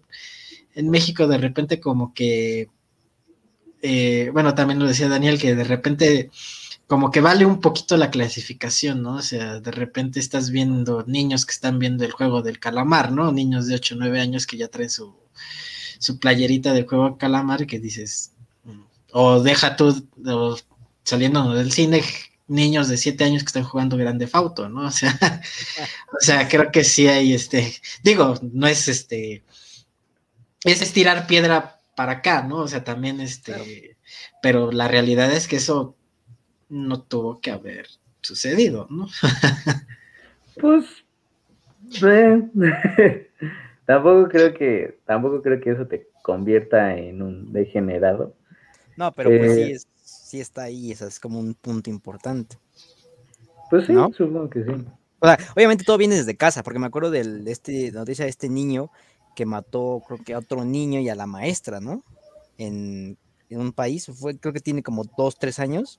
en 0.75 0.91
México 0.91 1.27
de 1.27 1.39
repente 1.39 1.81
como 1.81 2.13
que, 2.13 2.69
eh, 3.81 4.29
bueno, 4.35 4.55
también 4.55 4.79
lo 4.79 4.87
decía 4.87 5.09
Daniel, 5.09 5.41
que 5.41 5.55
de 5.55 5.65
repente 5.65 6.31
como 6.87 7.11
que 7.11 7.23
vale 7.23 7.47
un 7.47 7.63
poquito 7.63 7.97
la 7.97 8.11
clasificación, 8.11 9.03
¿no? 9.03 9.15
O 9.15 9.23
sea, 9.23 9.59
de 9.61 9.71
repente 9.71 10.21
estás 10.21 10.51
viendo 10.51 11.03
niños 11.07 11.47
que 11.47 11.53
están 11.53 11.79
viendo 11.79 12.05
el 12.05 12.13
juego 12.13 12.43
del 12.43 12.61
calamar, 12.61 13.11
¿no? 13.11 13.33
Niños 13.33 13.69
de 13.69 13.77
8 13.77 13.95
o 13.95 13.99
9 13.99 14.21
años 14.21 14.47
que 14.47 14.59
ya 14.59 14.69
traen 14.69 14.91
su 14.91 15.17
su 15.99 16.19
playerita 16.19 16.73
del 16.73 16.87
juego 16.87 17.19
Calamar 17.19 17.67
que 17.67 17.79
dices, 17.79 18.33
o 19.13 19.41
deja 19.41 19.77
tú, 19.77 20.07
saliendo 21.05 21.55
del 21.55 21.73
cine, 21.73 22.03
niños 22.47 22.89
de 22.89 22.97
siete 22.97 23.25
años 23.25 23.43
que 23.43 23.49
están 23.49 23.65
jugando 23.65 23.97
Grande 23.97 24.27
Fauto, 24.27 24.69
¿no? 24.69 24.87
O 24.87 24.91
sea, 24.91 25.43
o 26.13 26.21
sea, 26.21 26.49
creo 26.49 26.71
que 26.73 26.85
sí 26.85 27.07
hay 27.09 27.35
este, 27.35 27.75
digo, 28.03 28.35
no 28.43 28.67
es 28.67 28.89
este, 28.89 29.43
es 30.65 30.83
estirar 30.83 31.27
piedra 31.27 31.79
para 31.95 32.13
acá, 32.13 32.43
¿no? 32.43 32.59
O 32.59 32.69
sea, 32.69 32.85
también 32.85 33.21
este, 33.21 33.97
pero 34.43 34.73
la 34.73 34.89
realidad 34.89 35.33
es 35.33 35.47
que 35.49 35.57
eso 35.57 35.97
no 36.69 37.03
tuvo 37.03 37.41
que 37.41 37.51
haber 37.51 37.89
sucedido, 38.21 38.87
¿no? 38.91 39.09
pues, 40.61 40.85
tampoco 43.89 44.29
creo 44.29 44.53
que, 44.53 44.99
tampoco 45.07 45.41
creo 45.41 45.61
que 45.63 45.71
eso 45.71 45.87
te 45.87 46.11
convierta 46.23 46.95
en 46.95 47.23
un 47.23 47.55
degenerado. 47.55 48.35
No, 48.99 49.15
pero 49.15 49.31
pues 49.31 49.55
sí, 49.55 49.63
eh, 49.63 49.79
sí 49.97 50.41
está 50.41 50.65
ahí, 50.65 50.93
eso 50.93 51.07
es 51.07 51.19
como 51.19 51.41
un 51.41 51.55
punto 51.55 51.89
importante. 51.89 52.59
Pues 53.71 53.87
sí, 53.87 53.95
supongo 54.15 54.51
que 54.51 54.63
sí. 54.63 54.71
O 55.21 55.27
sea, 55.27 55.39
obviamente 55.57 55.85
todo 55.85 55.97
viene 55.97 56.17
desde 56.17 56.37
casa, 56.37 56.63
porque 56.63 56.79
me 56.79 56.87
acuerdo 56.87 57.11
de 57.11 57.43
este, 57.47 57.91
noticia 57.91 58.27
de 58.27 58.31
este 58.31 58.51
niño 58.51 58.91
que 59.35 59.47
mató, 59.47 60.03
creo 60.07 60.21
que 60.23 60.35
a 60.35 60.39
otro 60.39 60.67
niño 60.67 61.01
y 61.01 61.09
a 61.09 61.15
la 61.15 61.27
maestra, 61.27 61.81
¿no? 61.81 62.05
En, 62.59 63.17
un 63.49 63.73
país, 63.73 64.11
fue, 64.15 64.37
creo 64.37 64.53
que 64.53 64.61
tiene 64.61 64.83
como 64.83 65.05
dos, 65.17 65.39
tres 65.39 65.59
años, 65.59 65.99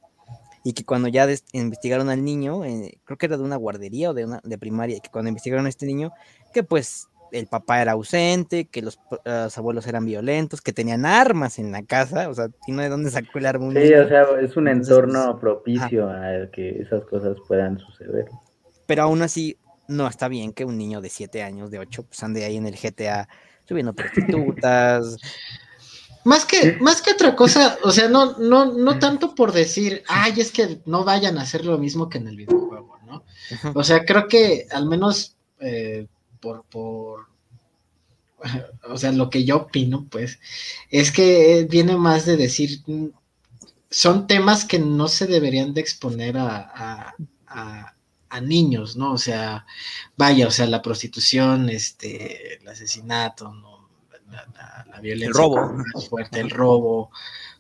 y 0.63 0.73
que 0.73 0.85
cuando 0.85 1.07
ya 1.07 1.27
investigaron 1.53 2.09
al 2.09 2.23
niño, 2.23 2.63
eh, 2.65 2.99
creo 3.03 3.17
que 3.17 3.25
era 3.25 3.37
de 3.37 3.43
una 3.43 3.55
guardería 3.55 4.11
o 4.11 4.13
de 4.13 4.25
una 4.25 4.41
de 4.43 4.57
primaria, 4.59 4.97
y 4.97 5.01
que 5.01 5.09
cuando 5.09 5.29
investigaron 5.29 5.65
a 5.65 5.69
este 5.69 5.87
niño, 5.87 6.11
que 6.53 6.61
pues 6.61 7.09
el 7.31 7.47
papá 7.47 7.81
era 7.81 7.93
ausente, 7.93 8.65
que 8.65 8.81
los, 8.81 8.99
abuelos 9.55 9.87
eran 9.87 10.05
violentos, 10.05 10.61
que 10.61 10.73
tenían 10.73 11.05
armas 11.05 11.59
en 11.59 11.71
la 11.71 11.83
casa, 11.83 12.29
o 12.29 12.33
sea, 12.33 12.49
no 12.67 12.81
de 12.81 12.89
dónde 12.89 13.11
sacó 13.11 13.39
el 13.39 13.45
arma. 13.45 13.71
sí, 13.73 13.93
o 13.93 14.07
sea, 14.07 14.25
es 14.41 14.55
un 14.57 14.67
entorno 14.67 15.39
propicio 15.39 16.09
a 16.09 16.49
que 16.51 16.81
esas 16.81 17.03
cosas 17.05 17.37
puedan 17.47 17.79
suceder. 17.79 18.25
Pero 18.85 19.03
aún 19.03 19.21
así, 19.21 19.57
no 19.87 20.07
está 20.07 20.27
bien 20.27 20.53
que 20.53 20.65
un 20.65 20.77
niño 20.77 21.01
de 21.01 21.09
7 21.09 21.43
años, 21.43 21.71
de 21.71 21.79
8, 21.79 22.03
pues 22.03 22.23
ande 22.23 22.45
ahí 22.45 22.57
en 22.57 22.67
el 22.67 22.75
GTA 22.75 23.27
subiendo 23.65 23.93
prostitutas. 23.93 25.17
Más 26.25 26.45
que, 26.45 26.77
más 26.81 27.01
que 27.01 27.13
otra 27.13 27.33
cosa, 27.33 27.77
o 27.81 27.91
sea, 27.91 28.09
no, 28.09 28.37
no, 28.37 28.73
no 28.73 28.99
tanto 28.99 29.33
por 29.33 29.53
decir, 29.53 30.03
ay, 30.09 30.33
es 30.37 30.51
que 30.51 30.81
no 30.85 31.05
vayan 31.05 31.37
a 31.37 31.43
hacer 31.43 31.63
lo 31.63 31.77
mismo 31.77 32.09
que 32.09 32.17
en 32.17 32.27
el 32.27 32.35
videojuego, 32.35 32.99
¿no? 33.07 33.23
O 33.73 33.85
sea, 33.85 34.03
creo 34.03 34.27
que 34.27 34.67
al 34.69 34.85
menos 34.85 35.37
eh, 35.61 36.07
por, 36.39 36.63
por, 36.65 37.27
o 38.89 38.97
sea, 38.97 39.11
lo 39.11 39.29
que 39.29 39.45
yo 39.45 39.57
opino, 39.57 40.07
pues, 40.09 40.39
es 40.89 41.11
que 41.11 41.67
viene 41.69 41.95
más 41.97 42.25
de 42.25 42.37
decir, 42.37 42.81
son 43.89 44.27
temas 44.27 44.65
que 44.65 44.79
no 44.79 45.07
se 45.07 45.27
deberían 45.27 45.73
de 45.73 45.81
exponer 45.81 46.37
a, 46.37 47.15
a, 47.47 47.93
niños, 48.41 48.95
¿no? 48.95 49.11
O 49.11 49.17
sea, 49.17 49.65
vaya, 50.15 50.47
o 50.47 50.51
sea, 50.51 50.65
la 50.67 50.81
prostitución, 50.81 51.67
este, 51.67 52.57
el 52.57 52.67
asesinato, 52.69 53.53
la, 54.31 55.01
violencia 55.01 55.27
el 55.27 55.33
robo. 55.33 55.83
fuerte, 56.09 56.39
el 56.39 56.49
robo, 56.49 57.11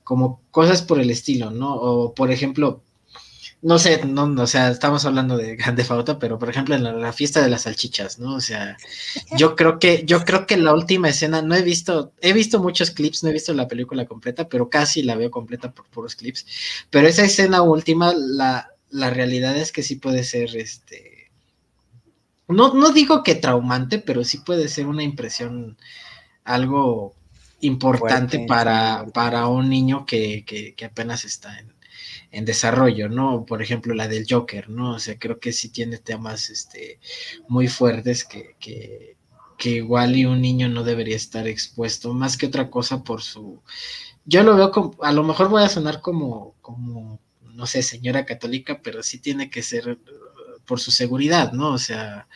como 0.05 0.41
cosas 0.51 0.81
por 0.81 0.99
el 0.99 1.09
estilo, 1.09 1.51
¿no? 1.51 1.75
O, 1.75 2.13
por 2.13 2.31
ejemplo, 2.31 2.81
no 3.61 3.77
sé, 3.77 4.05
no, 4.05 4.23
o 4.41 4.47
sea, 4.47 4.69
estamos 4.69 5.05
hablando 5.05 5.35
de 5.35 5.55
Grande 5.57 5.83
Fauta, 5.83 6.17
pero 6.17 6.39
por 6.39 6.49
ejemplo 6.49 6.75
en 6.75 6.83
la, 6.83 7.13
fiesta 7.13 7.41
de 7.41 7.49
las 7.49 7.63
salchichas, 7.63 8.19
¿no? 8.19 8.35
O 8.35 8.41
sea, 8.41 8.77
yo 9.37 9.55
creo 9.57 9.79
que, 9.79 10.03
yo 10.05 10.23
creo 10.23 10.47
que 10.47 10.57
la 10.57 10.73
última 10.73 11.09
escena, 11.09 11.41
no 11.41 11.55
he 11.55 11.61
visto, 11.61 12.13
he 12.21 12.33
visto 12.33 12.61
muchos 12.61 12.91
clips, 12.91 13.23
no 13.23 13.29
he 13.29 13.33
visto 13.33 13.53
la 13.53 13.67
película 13.67 14.05
completa, 14.05 14.47
pero 14.47 14.69
casi 14.69 15.03
la 15.03 15.15
veo 15.15 15.29
completa 15.31 15.71
por 15.71 15.85
puros 15.87 16.15
clips. 16.15 16.45
Pero 16.89 17.07
esa 17.07 17.25
escena 17.25 17.61
última, 17.61 18.13
la, 18.15 18.69
la 18.89 19.09
realidad 19.09 19.57
es 19.57 19.71
que 19.71 19.83
sí 19.83 19.95
puede 19.95 20.23
ser, 20.23 20.55
este, 20.55 21.31
no, 22.47 22.73
no 22.73 22.91
digo 22.91 23.23
que 23.23 23.35
traumante, 23.35 23.99
pero 23.99 24.23
sí 24.23 24.37
puede 24.39 24.69
ser 24.69 24.87
una 24.87 25.03
impresión 25.03 25.77
algo 26.45 27.13
importante 27.61 28.45
para, 28.47 29.05
para 29.13 29.47
un 29.47 29.69
niño 29.69 30.05
que, 30.05 30.45
que, 30.45 30.73
que 30.75 30.85
apenas 30.85 31.25
está 31.25 31.59
en, 31.59 31.73
en 32.31 32.45
desarrollo, 32.45 33.09
¿no? 33.09 33.45
Por 33.45 33.61
ejemplo, 33.61 33.93
la 33.93 34.07
del 34.07 34.25
Joker, 34.29 34.69
¿no? 34.69 34.95
O 34.95 34.99
sea, 34.99 35.17
creo 35.17 35.39
que 35.39 35.51
sí 35.51 35.69
tiene 35.69 35.97
temas 35.97 36.49
este, 36.49 36.99
muy 37.47 37.67
fuertes 37.67 38.23
que, 38.23 38.55
que, 38.59 39.17
que 39.57 39.69
igual 39.71 40.15
y 40.15 40.25
un 40.25 40.41
niño 40.41 40.69
no 40.69 40.83
debería 40.83 41.15
estar 41.15 41.47
expuesto, 41.47 42.13
más 42.13 42.37
que 42.37 42.47
otra 42.47 42.69
cosa 42.69 43.03
por 43.03 43.21
su... 43.21 43.61
Yo 44.25 44.43
lo 44.43 44.55
veo 44.55 44.71
como, 44.71 44.95
a 45.01 45.11
lo 45.11 45.23
mejor 45.23 45.49
voy 45.49 45.63
a 45.63 45.69
sonar 45.69 46.01
como, 46.01 46.55
como, 46.61 47.19
no 47.41 47.65
sé, 47.65 47.81
señora 47.83 48.25
católica, 48.25 48.81
pero 48.83 49.01
sí 49.03 49.19
tiene 49.19 49.49
que 49.49 49.63
ser 49.63 49.89
uh, 49.89 50.61
por 50.65 50.79
su 50.79 50.91
seguridad, 50.91 51.51
¿no? 51.53 51.73
O 51.73 51.79
sea, 51.79 52.27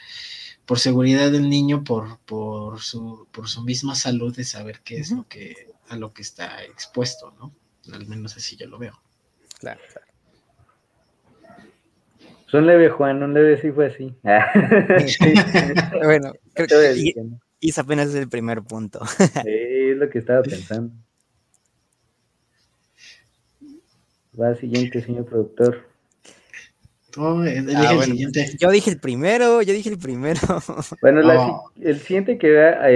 por 0.65 0.79
seguridad 0.79 1.31
del 1.31 1.49
niño, 1.49 1.83
por, 1.83 2.19
por, 2.21 2.81
su, 2.81 3.27
por 3.31 3.47
su 3.47 3.63
misma 3.63 3.95
salud 3.95 4.35
de 4.35 4.43
saber 4.43 4.81
qué 4.83 4.97
es 4.97 5.11
lo 5.11 5.27
que, 5.27 5.67
a 5.89 5.97
lo 5.97 6.13
que 6.13 6.23
está 6.23 6.63
expuesto, 6.63 7.31
¿no? 7.39 7.53
Al 7.93 8.07
menos 8.07 8.35
así 8.37 8.55
yo 8.55 8.67
lo 8.67 8.79
veo 8.79 8.99
claro, 9.63 9.79
claro. 9.91 10.07
Son 12.47 12.67
leve, 12.67 12.89
Juan, 12.89 13.23
un 13.23 13.33
leve 13.33 13.59
sí 13.59 13.71
fue 13.71 13.87
así. 13.87 14.13
bueno, 16.03 16.33
creo 16.53 16.67
que 16.67 17.13
y, 17.61 17.71
apenas 17.79 18.09
es 18.09 18.15
el 18.15 18.29
primer 18.29 18.61
punto. 18.61 18.99
sí, 19.07 19.29
es 19.45 19.97
lo 19.97 20.09
que 20.09 20.19
estaba 20.19 20.43
pensando. 20.43 20.93
Va 24.39 24.53
siguiente, 24.55 25.01
señor 25.01 25.25
productor. 25.25 25.81
Oh, 27.17 27.41
ah, 27.41 28.05
yo 28.59 28.71
dije 28.71 28.89
el 28.89 28.99
primero, 28.99 29.61
yo 29.61 29.73
dije 29.73 29.89
el 29.89 29.97
primero. 29.97 30.41
Bueno, 31.01 31.63
el 31.81 31.99
siguiente 32.01 32.37
que 32.37 32.51
va 32.51 32.89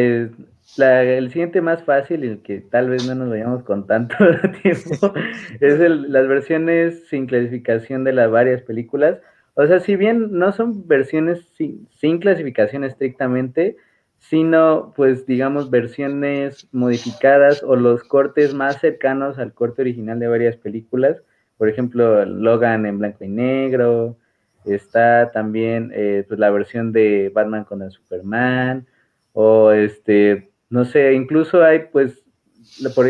es 0.79 1.17
el 1.17 1.29
siguiente 1.31 1.61
más 1.61 1.83
fácil 1.83 2.23
y 2.23 2.27
el 2.27 2.41
que 2.41 2.61
tal 2.61 2.89
vez 2.89 3.07
no 3.07 3.15
nos 3.15 3.29
vayamos 3.29 3.63
con 3.63 3.87
tanto 3.87 4.15
tiempo 4.61 5.13
es 5.59 5.79
las 5.79 6.27
versiones 6.27 7.07
sin 7.07 7.25
clasificación 7.25 8.03
de 8.03 8.13
las 8.13 8.29
varias 8.29 8.61
películas. 8.61 9.19
O 9.55 9.65
sea, 9.65 9.79
si 9.79 9.95
bien 9.95 10.37
no 10.37 10.51
son 10.51 10.87
versiones 10.87 11.45
sin, 11.55 11.87
sin 11.89 12.19
clasificación 12.19 12.83
estrictamente, 12.83 13.75
sino 14.19 14.93
pues 14.95 15.25
digamos 15.25 15.69
versiones 15.69 16.67
modificadas 16.71 17.63
o 17.63 17.75
los 17.75 18.03
cortes 18.03 18.53
más 18.53 18.79
cercanos 18.79 19.39
al 19.39 19.53
corte 19.53 19.81
original 19.81 20.19
de 20.19 20.27
varias 20.27 20.57
películas. 20.57 21.21
Por 21.57 21.69
ejemplo, 21.69 22.25
Logan 22.25 22.85
en 22.85 22.99
blanco 22.99 23.23
y 23.23 23.29
negro. 23.29 24.17
Está 24.65 25.31
también 25.31 25.91
eh, 25.93 26.25
pues, 26.27 26.39
la 26.39 26.49
versión 26.51 26.91
de 26.91 27.31
Batman 27.33 27.63
con 27.63 27.81
el 27.81 27.91
Superman. 27.91 28.85
O 29.33 29.71
este, 29.71 30.51
no 30.69 30.85
sé, 30.85 31.13
incluso 31.13 31.63
hay 31.63 31.85
pues 31.91 32.23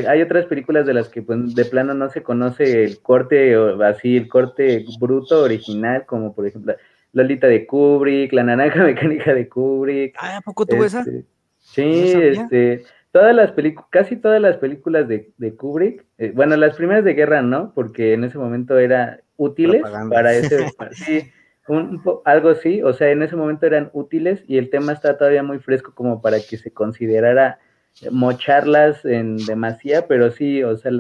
hay 0.08 0.22
otras 0.22 0.46
películas 0.46 0.86
de 0.86 0.93
las 0.93 1.10
que 1.10 1.24
pues, 1.24 1.56
de 1.56 1.65
plano 1.65 1.93
no 1.96 2.10
se 2.10 2.22
conoce 2.22 2.84
el 2.84 3.02
corte 3.02 3.58
o 3.58 3.82
así 3.82 4.15
el 4.15 4.28
corte 4.28 4.86
bruto 5.00 5.41
original 5.41 6.06
como 6.06 6.36
por 6.36 6.46
ejemplo 6.46 6.76
Lolita 7.13 7.48
de 7.48 7.65
Kubrick, 7.65 8.32
La 8.34 8.43
Naranja 8.43 8.84
Mecánica 8.84 9.34
de 9.34 9.50
Kubrick. 9.50 10.15
Ah, 10.20 10.38
¿a 10.38 10.41
poco 10.41 10.65
tuvo 10.65 10.86
esa? 10.86 11.00
Este, 11.00 11.26
sí, 11.60 12.13
este, 12.13 12.84
todas 13.12 13.36
las 13.36 13.52
películas, 13.52 13.88
casi 13.89 14.15
todas 14.15 14.41
las 14.41 14.58
películas 14.58 15.08
de, 15.08 15.34
Kubrick, 15.58 16.06
eh, 16.17 16.32
bueno, 16.36 16.56
las 16.56 16.76
primeras 16.76 17.04
de 17.04 17.13
guerra 17.13 17.41
no, 17.41 17.74
porque 17.74 18.13
en 18.13 18.24
ese 18.24 18.38
momento 18.38 18.78
era 18.78 19.22
útiles 19.38 19.82
para 20.10 20.34
ese, 20.34 20.67
sí, 20.91 21.32
un, 21.67 22.01
algo 22.25 22.49
así, 22.49 22.82
o 22.82 22.93
sea, 22.93 23.10
en 23.10 23.21
ese 23.21 23.36
momento 23.36 23.65
eran 23.65 23.89
útiles 23.93 24.43
y 24.47 24.58
el 24.58 24.69
tema 24.69 24.93
está 24.93 25.17
todavía 25.17 25.43
muy 25.43 25.60
fresco 25.60 25.93
como 25.93 26.21
para 26.21 26.38
que 26.39 26.58
se 26.58 26.71
considerara 26.71 27.60
mocharlas 28.12 29.03
en 29.06 29.38
demasía, 29.38 30.08
pero 30.08 30.32
sí, 30.32 30.63
o 30.63 30.77
sea, 30.77 30.91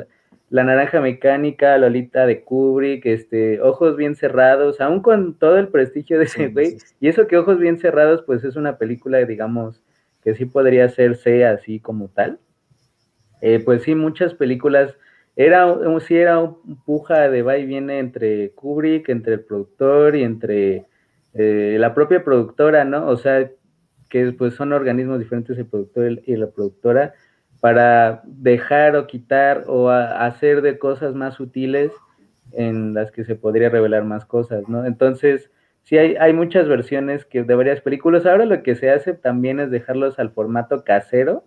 la, 0.49 0.63
naranja 0.63 0.99
mecánica, 1.01 1.77
Lolita 1.77 2.25
de 2.25 2.43
Kubrick, 2.43 3.05
este, 3.05 3.61
ojos 3.61 3.95
bien 3.95 4.15
cerrados, 4.15 4.81
aún 4.81 5.01
con 5.01 5.37
todo 5.37 5.57
el 5.57 5.67
prestigio 5.69 6.17
de 6.17 6.25
ese 6.25 6.47
güey, 6.47 6.77
y 6.99 7.07
eso 7.07 7.27
que 7.27 7.37
ojos 7.37 7.59
bien 7.59 7.79
cerrados, 7.79 8.23
pues 8.25 8.43
es 8.43 8.55
una 8.55 8.77
película, 8.77 9.19
digamos, 9.19 9.81
que 10.23 10.35
sí 10.35 10.45
podría 10.45 10.85
hacerse 10.85 11.45
así 11.45 11.79
como 11.79 12.09
tal. 12.09 12.39
Eh, 13.41 13.61
pues 13.63 13.83
sí, 13.83 13.93
muchas 13.93 14.33
películas 14.33 14.95
era, 15.37 15.75
sí 15.99 16.17
era 16.17 16.39
un 16.39 16.81
puja 16.83 17.29
de 17.29 17.43
va 17.43 17.57
y 17.57 17.65
viene 17.67 17.99
entre 17.99 18.51
Kubrick, 18.53 19.07
entre 19.09 19.35
el 19.35 19.41
productor 19.41 20.15
y 20.15 20.23
entre 20.23 20.87
eh, 21.35 21.77
la 21.79 21.93
propia 21.93 22.23
productora, 22.23 22.83
¿no? 22.83 23.07
O 23.07 23.17
sea, 23.17 23.47
que 24.09 24.31
pues 24.31 24.55
son 24.55 24.73
organismos 24.73 25.19
diferentes 25.19 25.55
el 25.57 25.67
productor 25.67 26.21
y 26.25 26.35
la 26.35 26.47
productora 26.47 27.13
para 27.59 28.23
dejar 28.25 28.95
o 28.95 29.05
quitar 29.05 29.65
o 29.67 29.91
hacer 29.91 30.63
de 30.63 30.79
cosas 30.79 31.13
más 31.13 31.35
sutiles 31.35 31.91
en 32.53 32.95
las 32.95 33.11
que 33.11 33.23
se 33.23 33.35
podría 33.35 33.69
revelar 33.69 34.05
más 34.05 34.25
cosas, 34.25 34.67
¿no? 34.67 34.85
Entonces, 34.87 35.51
sí 35.83 35.99
hay, 35.99 36.15
hay 36.15 36.33
muchas 36.33 36.67
versiones 36.67 37.25
que 37.25 37.43
de 37.43 37.55
varias 37.55 37.81
películas. 37.81 38.25
Ahora 38.25 38.45
lo 38.45 38.63
que 38.63 38.75
se 38.75 38.89
hace 38.89 39.13
también 39.13 39.59
es 39.59 39.69
dejarlos 39.69 40.17
al 40.17 40.31
formato 40.31 40.83
casero, 40.83 41.43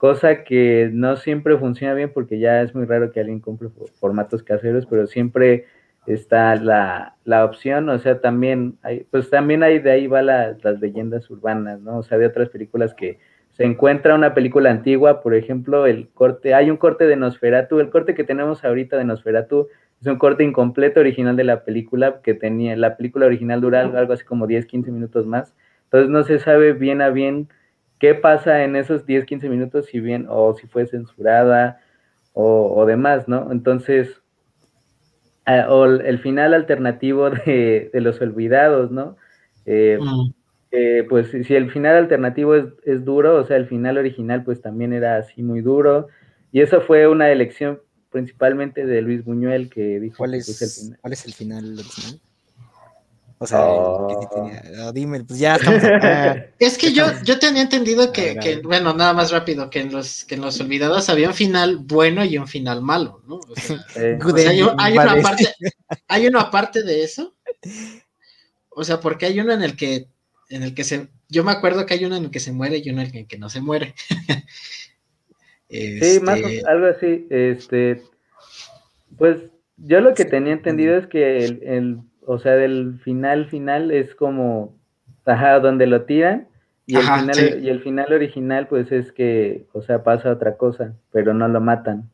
cosa 0.00 0.44
que 0.44 0.88
no 0.94 1.16
siempre 1.16 1.58
funciona 1.58 1.92
bien 1.92 2.10
porque 2.10 2.38
ya 2.38 2.62
es 2.62 2.74
muy 2.74 2.86
raro 2.86 3.12
que 3.12 3.20
alguien 3.20 3.38
compre 3.38 3.68
formatos 4.00 4.42
caseros, 4.42 4.86
pero 4.86 5.06
siempre 5.06 5.66
está 6.06 6.56
la, 6.56 7.16
la 7.26 7.44
opción, 7.44 7.86
o 7.90 7.98
sea, 7.98 8.22
también 8.22 8.78
hay, 8.82 9.06
pues 9.10 9.28
también 9.28 9.62
hay, 9.62 9.78
de 9.78 9.90
ahí 9.90 10.06
va 10.06 10.22
las 10.22 10.80
leyendas 10.80 11.28
urbanas, 11.28 11.82
¿no? 11.82 11.98
O 11.98 12.02
sea, 12.02 12.16
de 12.16 12.24
otras 12.24 12.48
películas 12.48 12.94
que 12.94 13.18
se 13.52 13.64
encuentra 13.64 14.14
una 14.14 14.32
película 14.32 14.70
antigua, 14.70 15.20
por 15.20 15.34
ejemplo, 15.34 15.84
el 15.84 16.08
corte, 16.08 16.54
hay 16.54 16.70
un 16.70 16.78
corte 16.78 17.06
de 17.06 17.16
Nosferatu, 17.16 17.78
el 17.78 17.90
corte 17.90 18.14
que 18.14 18.24
tenemos 18.24 18.64
ahorita 18.64 18.96
de 18.96 19.04
Nosferatu 19.04 19.68
es 20.00 20.06
un 20.06 20.16
corte 20.16 20.44
incompleto 20.44 21.00
original 21.00 21.36
de 21.36 21.44
la 21.44 21.62
película 21.62 22.22
que 22.22 22.32
tenía, 22.32 22.74
la 22.74 22.96
película 22.96 23.26
original 23.26 23.60
dura 23.60 23.82
algo, 23.82 24.14
así 24.14 24.24
como 24.24 24.46
10, 24.46 24.64
15 24.64 24.92
minutos 24.92 25.26
más, 25.26 25.54
entonces 25.84 26.08
no 26.08 26.22
se 26.22 26.38
sabe 26.38 26.72
bien 26.72 27.02
a 27.02 27.10
bien 27.10 27.48
qué 28.00 28.14
pasa 28.14 28.64
en 28.64 28.74
esos 28.74 29.06
10, 29.06 29.26
15 29.26 29.48
minutos, 29.48 29.86
si 29.86 30.00
bien, 30.00 30.26
o 30.28 30.54
si 30.54 30.66
fue 30.66 30.86
censurada, 30.86 31.80
o, 32.32 32.74
o 32.74 32.86
demás, 32.86 33.28
¿no? 33.28 33.52
Entonces, 33.52 34.20
o 35.68 35.84
el 35.84 36.18
final 36.18 36.54
alternativo 36.54 37.30
de, 37.30 37.90
Los 37.94 38.20
Olvidados, 38.20 38.90
¿no? 38.90 39.16
Eh, 39.66 39.98
mm. 40.00 40.32
eh, 40.72 41.06
pues 41.08 41.28
si 41.30 41.54
el 41.54 41.70
final 41.70 41.96
alternativo 41.96 42.54
es, 42.54 43.04
duro, 43.04 43.36
o 43.36 43.44
sea, 43.44 43.56
el 43.56 43.66
final 43.66 43.98
original 43.98 44.44
pues 44.44 44.60
también 44.60 44.92
era 44.92 45.16
así 45.16 45.42
muy 45.42 45.60
duro, 45.60 46.08
y 46.52 46.60
eso 46.60 46.80
fue 46.80 47.06
una 47.06 47.30
elección 47.30 47.80
principalmente 48.10 48.86
de 48.86 49.02
Luis 49.02 49.24
Buñuel 49.24 49.70
que 49.70 50.00
dijo 50.00 50.16
¿Cuál 50.18 50.32
que 50.32 50.38
es, 50.38 50.62
el 50.62 50.68
final. 50.68 50.98
¿Cuál 51.00 51.12
es 51.12 51.26
el 51.26 51.32
final 51.32 51.78
original? 51.78 52.20
O 53.42 53.46
sea, 53.46 53.64
oh. 53.64 54.92
dime, 54.92 55.24
pues 55.24 55.38
ya 55.38 55.56
estamos 55.56 55.82
Es 56.58 56.76
que 56.76 56.92
yo, 56.92 57.06
yo 57.24 57.38
tenía 57.38 57.62
entendido 57.62 58.12
que, 58.12 58.60
bueno, 58.62 58.92
nada 58.92 59.14
más 59.14 59.30
rápido, 59.30 59.70
que 59.70 59.80
en 59.80 59.90
los, 59.90 60.26
que 60.26 60.34
en 60.34 60.42
los 60.42 60.60
olvidados 60.60 61.08
había 61.08 61.28
un 61.28 61.34
final 61.34 61.78
bueno 61.78 62.22
y 62.22 62.36
un 62.36 62.46
final 62.46 62.82
malo, 62.82 63.22
¿no? 63.26 63.36
O 63.36 63.56
sea, 63.56 63.82
hay, 64.76 64.92
una 64.92 65.22
parte, 65.22 65.48
hay 66.06 66.26
una 66.26 66.40
aparte 66.42 66.82
de 66.82 67.02
eso. 67.02 67.34
O 68.68 68.84
sea, 68.84 69.00
porque 69.00 69.24
hay 69.24 69.40
uno 69.40 69.54
en 69.54 69.62
el 69.62 69.74
que, 69.74 70.08
en 70.50 70.62
el 70.62 70.74
que 70.74 70.84
se, 70.84 71.08
yo 71.30 71.42
me 71.42 71.52
acuerdo 71.52 71.86
que 71.86 71.94
hay 71.94 72.04
uno 72.04 72.16
en 72.16 72.24
el 72.24 72.30
que 72.30 72.40
se 72.40 72.52
muere 72.52 72.82
y 72.84 72.90
uno 72.90 73.00
en 73.00 73.16
el 73.16 73.26
que 73.26 73.38
no 73.38 73.48
se 73.48 73.62
muere. 73.62 73.94
Sí, 75.72 76.18
más 76.20 76.40
o, 76.40 76.48
este 76.48 76.68
algo 76.68 76.86
así, 76.86 77.28
este, 77.30 78.02
pues 79.16 79.36
yo 79.76 80.00
lo 80.00 80.14
que 80.14 80.24
tenía 80.24 80.52
entendido 80.52 80.98
es 80.98 81.06
que 81.06 81.44
el 81.44 82.00
o 82.30 82.38
sea, 82.38 82.52
del 82.52 83.00
final 83.02 83.50
final 83.50 83.90
es 83.90 84.14
como, 84.14 84.78
ajá, 85.24 85.58
donde 85.58 85.88
lo 85.88 86.04
tiran 86.04 86.46
y, 86.86 86.94
el 86.94 87.02
final, 87.02 87.64
y 87.64 87.68
el 87.68 87.82
final 87.82 88.12
original 88.12 88.68
pues 88.68 88.92
es 88.92 89.10
que, 89.10 89.66
o 89.72 89.82
sea, 89.82 90.04
pasa 90.04 90.30
otra 90.30 90.56
cosa, 90.56 90.94
pero 91.10 91.34
no 91.34 91.48
lo 91.48 91.60
matan. 91.60 92.08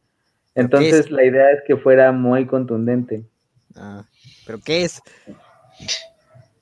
Entonces 0.54 1.10
la 1.10 1.22
idea 1.22 1.50
es 1.50 1.60
que 1.66 1.76
fuera 1.76 2.12
muy 2.12 2.46
contundente. 2.46 3.24
Ah, 3.74 4.06
¿pero 4.46 4.58
qué 4.64 4.84
es? 4.84 5.02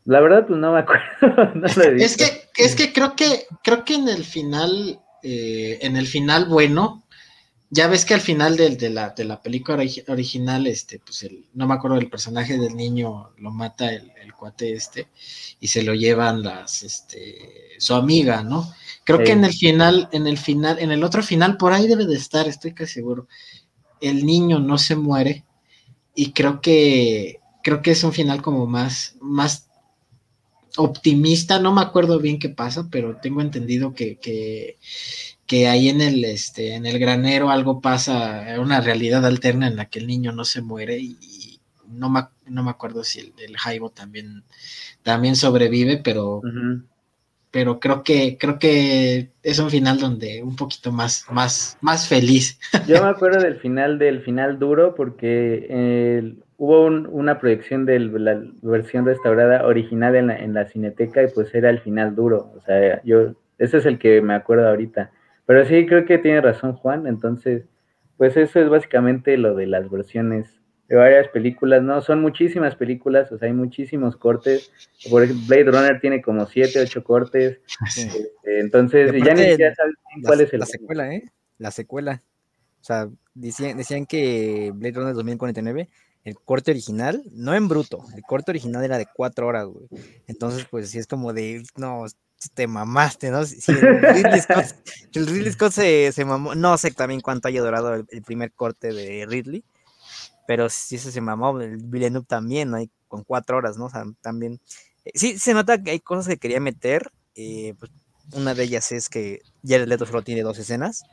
La 0.04 0.18
verdad, 0.18 0.48
pues 0.48 0.58
no 0.58 0.72
me 0.72 0.80
acuerdo. 0.80 1.04
es 1.96 2.16
que, 2.16 2.24
es 2.56 2.74
que 2.74 2.92
creo 2.92 3.14
que, 3.14 3.46
creo 3.62 3.84
que 3.84 3.94
en 3.94 4.08
el 4.08 4.24
final, 4.24 4.98
eh, 5.22 5.78
en 5.80 5.96
el 5.96 6.08
final 6.08 6.46
bueno, 6.46 7.03
ya 7.70 7.88
ves 7.88 8.04
que 8.04 8.14
al 8.14 8.20
final 8.20 8.56
de, 8.56 8.90
la, 8.90 9.10
de 9.10 9.24
la, 9.24 9.40
película 9.42 9.82
original, 10.08 10.66
este, 10.66 11.00
pues 11.00 11.22
el, 11.24 11.46
no 11.54 11.66
me 11.66 11.74
acuerdo 11.74 11.96
del 11.96 12.10
personaje 12.10 12.58
del 12.58 12.76
niño, 12.76 13.30
lo 13.38 13.50
mata 13.50 13.92
el, 13.92 14.12
cuate 14.38 14.74
este, 14.74 15.08
y 15.60 15.68
se 15.68 15.82
lo 15.82 15.94
llevan 15.94 16.42
las, 16.42 16.82
este, 16.82 17.72
su 17.78 17.94
amiga, 17.94 18.42
¿no? 18.42 18.72
Creo 19.04 19.18
que 19.18 19.32
en 19.32 19.44
el 19.44 19.52
final, 19.52 20.08
en 20.12 20.26
el 20.26 20.38
final, 20.38 20.78
en 20.78 20.90
el 20.90 21.04
otro 21.04 21.22
final, 21.22 21.56
por 21.56 21.72
ahí 21.72 21.86
debe 21.86 22.06
de 22.06 22.16
estar, 22.16 22.48
estoy 22.48 22.72
casi 22.72 22.94
seguro. 22.94 23.28
El 24.00 24.24
niño 24.26 24.58
no 24.58 24.78
se 24.78 24.96
muere, 24.96 25.44
y 26.14 26.32
creo 26.32 26.60
que, 26.60 27.40
creo 27.62 27.82
que 27.82 27.90
es 27.90 28.04
un 28.04 28.12
final 28.12 28.40
como 28.40 28.66
más, 28.66 29.16
más 29.20 29.68
optimista, 30.76 31.58
no 31.58 31.72
me 31.72 31.82
acuerdo 31.82 32.18
bien 32.20 32.38
qué 32.38 32.48
pasa, 32.48 32.88
pero 32.90 33.16
tengo 33.16 33.40
entendido 33.40 33.94
que, 33.94 34.16
que 34.18 34.78
que 35.54 35.68
ahí 35.68 35.88
en 35.88 36.00
el, 36.00 36.24
este, 36.24 36.74
en 36.74 36.84
el 36.84 36.98
granero 36.98 37.48
algo 37.48 37.80
pasa, 37.80 38.44
una 38.58 38.80
realidad 38.80 39.24
alterna 39.24 39.68
en 39.68 39.76
la 39.76 39.84
que 39.84 40.00
el 40.00 40.08
niño 40.08 40.32
no 40.32 40.44
se 40.44 40.62
muere 40.62 40.98
y, 40.98 41.60
no, 41.88 42.10
me, 42.10 42.22
no 42.48 42.64
me 42.64 42.70
acuerdo 42.70 43.04
si 43.04 43.20
el, 43.20 43.56
Jaibo 43.56 43.90
también, 43.90 44.42
también 45.04 45.36
sobrevive, 45.36 46.00
pero, 46.02 46.42
pero 47.52 47.78
creo 47.78 48.02
que, 48.02 48.36
creo 48.36 48.58
que 48.58 49.30
es 49.44 49.60
un 49.60 49.70
final 49.70 50.00
donde 50.00 50.42
un 50.42 50.56
poquito 50.56 50.90
más, 50.90 51.24
más, 51.30 51.78
más 51.80 52.08
feliz. 52.08 52.58
Yo 52.88 53.00
me 53.00 53.10
acuerdo 53.10 53.40
del 53.40 53.60
final, 53.60 54.00
del 54.00 54.22
final 54.22 54.58
duro, 54.58 54.96
porque 54.96 56.34
hubo 56.56 56.86
una 56.86 57.38
proyección 57.38 57.86
de 57.86 58.00
la 58.00 58.42
versión 58.60 59.06
restaurada 59.06 59.64
original 59.64 60.16
en 60.16 60.26
la, 60.26 60.36
en 60.36 60.52
la 60.52 60.66
cineteca 60.66 61.22
y 61.22 61.28
pues 61.28 61.54
era 61.54 61.70
el 61.70 61.78
final 61.78 62.16
duro. 62.16 62.52
O 62.56 62.60
sea, 62.62 63.00
yo, 63.04 63.36
ese 63.58 63.76
es 63.76 63.86
el 63.86 64.00
que 64.00 64.20
me 64.20 64.34
acuerdo 64.34 64.68
ahorita. 64.68 65.12
Pero 65.46 65.64
sí, 65.64 65.86
creo 65.86 66.04
que 66.04 66.18
tiene 66.18 66.40
razón 66.40 66.74
Juan. 66.74 67.06
Entonces, 67.06 67.64
pues 68.16 68.36
eso 68.36 68.60
es 68.60 68.68
básicamente 68.68 69.36
lo 69.36 69.54
de 69.54 69.66
las 69.66 69.90
versiones 69.90 70.60
de 70.88 70.96
varias 70.96 71.28
películas, 71.28 71.82
¿no? 71.82 72.00
Son 72.02 72.20
muchísimas 72.20 72.76
películas, 72.76 73.32
o 73.32 73.38
sea, 73.38 73.48
hay 73.48 73.54
muchísimos 73.54 74.16
cortes. 74.16 74.70
Por 75.10 75.22
ejemplo, 75.22 75.46
Blade 75.46 75.64
Runner 75.64 76.00
tiene 76.00 76.20
como 76.22 76.46
siete, 76.46 76.80
ocho 76.80 77.02
cortes. 77.02 77.60
Este, 77.86 78.60
entonces, 78.60 79.12
ya 79.24 79.34
ni 79.34 79.44
siquiera 79.50 79.74
sabes 79.74 79.94
cuál 80.22 80.40
es 80.42 80.52
el... 80.52 80.60
La 80.60 80.66
secuela, 80.66 81.14
¿eh? 81.14 81.24
La 81.58 81.70
secuela. 81.70 82.22
O 82.80 82.84
sea, 82.84 83.08
decían, 83.32 83.78
decían 83.78 84.04
que 84.04 84.72
Blade 84.74 84.94
Runner 84.94 85.14
2049, 85.14 85.88
el 86.24 86.34
corte 86.36 86.70
original, 86.70 87.22
no 87.32 87.54
en 87.54 87.68
bruto, 87.68 88.04
el 88.14 88.22
corte 88.22 88.50
original 88.50 88.84
era 88.84 88.98
de 88.98 89.06
cuatro 89.14 89.46
horas, 89.46 89.66
güey. 89.66 89.86
Entonces, 90.26 90.66
pues 90.70 90.90
sí 90.90 90.98
es 90.98 91.06
como 91.06 91.32
de, 91.32 91.62
no, 91.76 92.04
te 92.50 92.66
mamaste, 92.66 93.30
¿no? 93.30 93.44
Si 93.44 93.72
el 93.72 95.26
Ridley 95.26 95.52
Scott, 95.52 95.72
se, 95.72 96.24
mamó, 96.24 96.54
no 96.54 96.76
sé 96.78 96.90
también 96.90 97.20
cuánto 97.20 97.48
haya 97.48 97.62
durado 97.62 97.94
el, 97.94 98.22
primer 98.22 98.52
corte 98.52 98.92
de 98.92 99.26
Ridley, 99.26 99.64
pero 100.46 100.68
sí 100.68 100.98
se, 100.98 101.12
se 101.12 101.20
mamó, 101.20 101.60
el 101.60 101.78
Villeneuve 101.78 102.26
también, 102.26 102.70
¿no? 102.70 102.78
con 103.08 103.24
cuatro 103.24 103.56
horas, 103.56 103.76
¿no? 103.76 103.86
O 103.86 103.90
sea, 103.90 104.04
también, 104.20 104.60
eh, 105.04 105.12
sí 105.14 105.38
se 105.38 105.54
nota 105.54 105.82
que 105.82 105.92
hay 105.92 106.00
cosas 106.00 106.26
que 106.26 106.36
quería 106.36 106.60
meter, 106.60 107.12
eh, 107.36 107.74
pues, 107.78 107.92
una 108.32 108.54
de 108.54 108.64
ellas 108.64 108.90
es 108.92 109.08
que 109.08 109.40
Jared 109.62 109.86
Leto 109.86 110.06
solo 110.06 110.22
tiene 110.22 110.42
dos 110.42 110.58
escenas, 110.58 111.04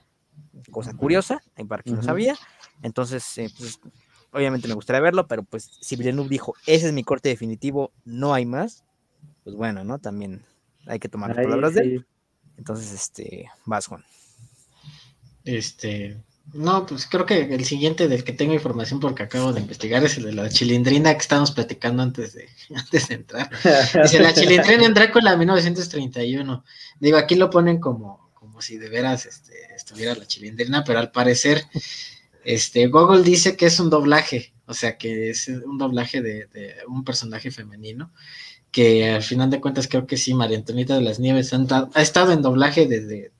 cosa 0.72 0.94
curiosa, 0.94 1.42
para 1.68 1.84
quien 1.84 1.98
no 1.98 2.04
sabía, 2.04 2.36
entonces, 2.82 3.38
eh, 3.38 3.50
pues, 3.58 3.80
obviamente 4.32 4.68
me 4.68 4.74
gustaría 4.74 5.02
verlo, 5.02 5.28
pero 5.28 5.44
pues 5.44 5.70
si 5.82 5.96
Villeneuve 5.96 6.30
dijo, 6.30 6.54
ese 6.66 6.88
es 6.88 6.94
mi 6.94 7.04
corte 7.04 7.30
definitivo, 7.30 7.92
no 8.06 8.34
hay 8.34 8.46
más, 8.46 8.84
pues 9.44 9.56
bueno, 9.56 9.84
¿no? 9.84 10.00
También 10.00 10.44
hay 10.88 11.00
que 11.00 11.10
tomar 11.10 11.36
las 11.36 11.46
palabras 11.46 11.74
de 11.74 11.82
él. 11.82 12.06
Entonces, 12.58 12.92
este, 12.94 13.50
vas, 13.66 13.88
Juan. 13.88 14.04
Este, 15.44 16.22
no, 16.54 16.86
pues 16.86 17.08
creo 17.08 17.26
que 17.26 17.42
el 17.42 17.66
siguiente 17.66 18.08
del 18.08 18.24
que 18.24 18.34
tengo 18.34 18.54
información 18.54 19.00
porque 19.00 19.24
acabo 19.24 19.54
de 19.54 19.62
investigar 19.62 20.04
es 20.04 20.18
el 20.18 20.26
de 20.26 20.34
la 20.34 20.50
chilindrina 20.50 21.14
que 21.14 21.22
estábamos 21.22 21.52
platicando 21.52 22.04
antes 22.04 22.34
de, 22.34 22.50
antes 22.76 23.08
de 23.08 23.16
entrar. 23.16 23.50
Dice 24.04 24.20
la 24.20 24.34
chilindrina 24.34 24.86
en 24.86 24.94
Drácula 24.94 25.38
1931. 25.38 26.64
Digo, 27.00 27.18
aquí 27.18 27.36
lo 27.36 27.50
ponen 27.50 27.80
como, 27.80 28.32
como 28.34 28.62
si 28.62 28.78
de 28.78 28.90
veras 28.90 29.26
este, 29.26 29.54
estuviera 29.76 30.16
la 30.16 30.26
chilindrina, 30.26 30.84
pero 30.84 31.00
al 31.00 31.12
parecer, 31.12 31.64
este, 32.44 32.88
Google 32.88 33.24
dice 33.24 33.56
que 33.56 33.68
es 33.68 33.80
un 33.80 33.90
doblaje, 33.90 34.54
o 34.66 34.74
sea 34.74 34.98
que 34.98 35.30
es 35.30 35.48
un 35.48 35.78
doblaje 35.78 36.22
de, 36.22 36.48
de 36.48 36.76
un 36.88 37.06
personaje 37.06 37.50
femenino 37.50 38.12
que 38.72 39.10
al 39.10 39.24
final 39.24 39.50
de 39.50 39.62
cuentas 39.62 39.88
creo 39.88 40.08
que 40.08 40.18
sí, 40.18 40.34
María 40.34 40.58
Antonita 40.58 40.96
de 40.96 41.02
las 41.02 41.20
Nieves 41.20 41.54
ha 41.54 42.02
estado 42.02 42.32
en 42.32 42.42
doblaje 42.42 42.88
desde 42.88 43.32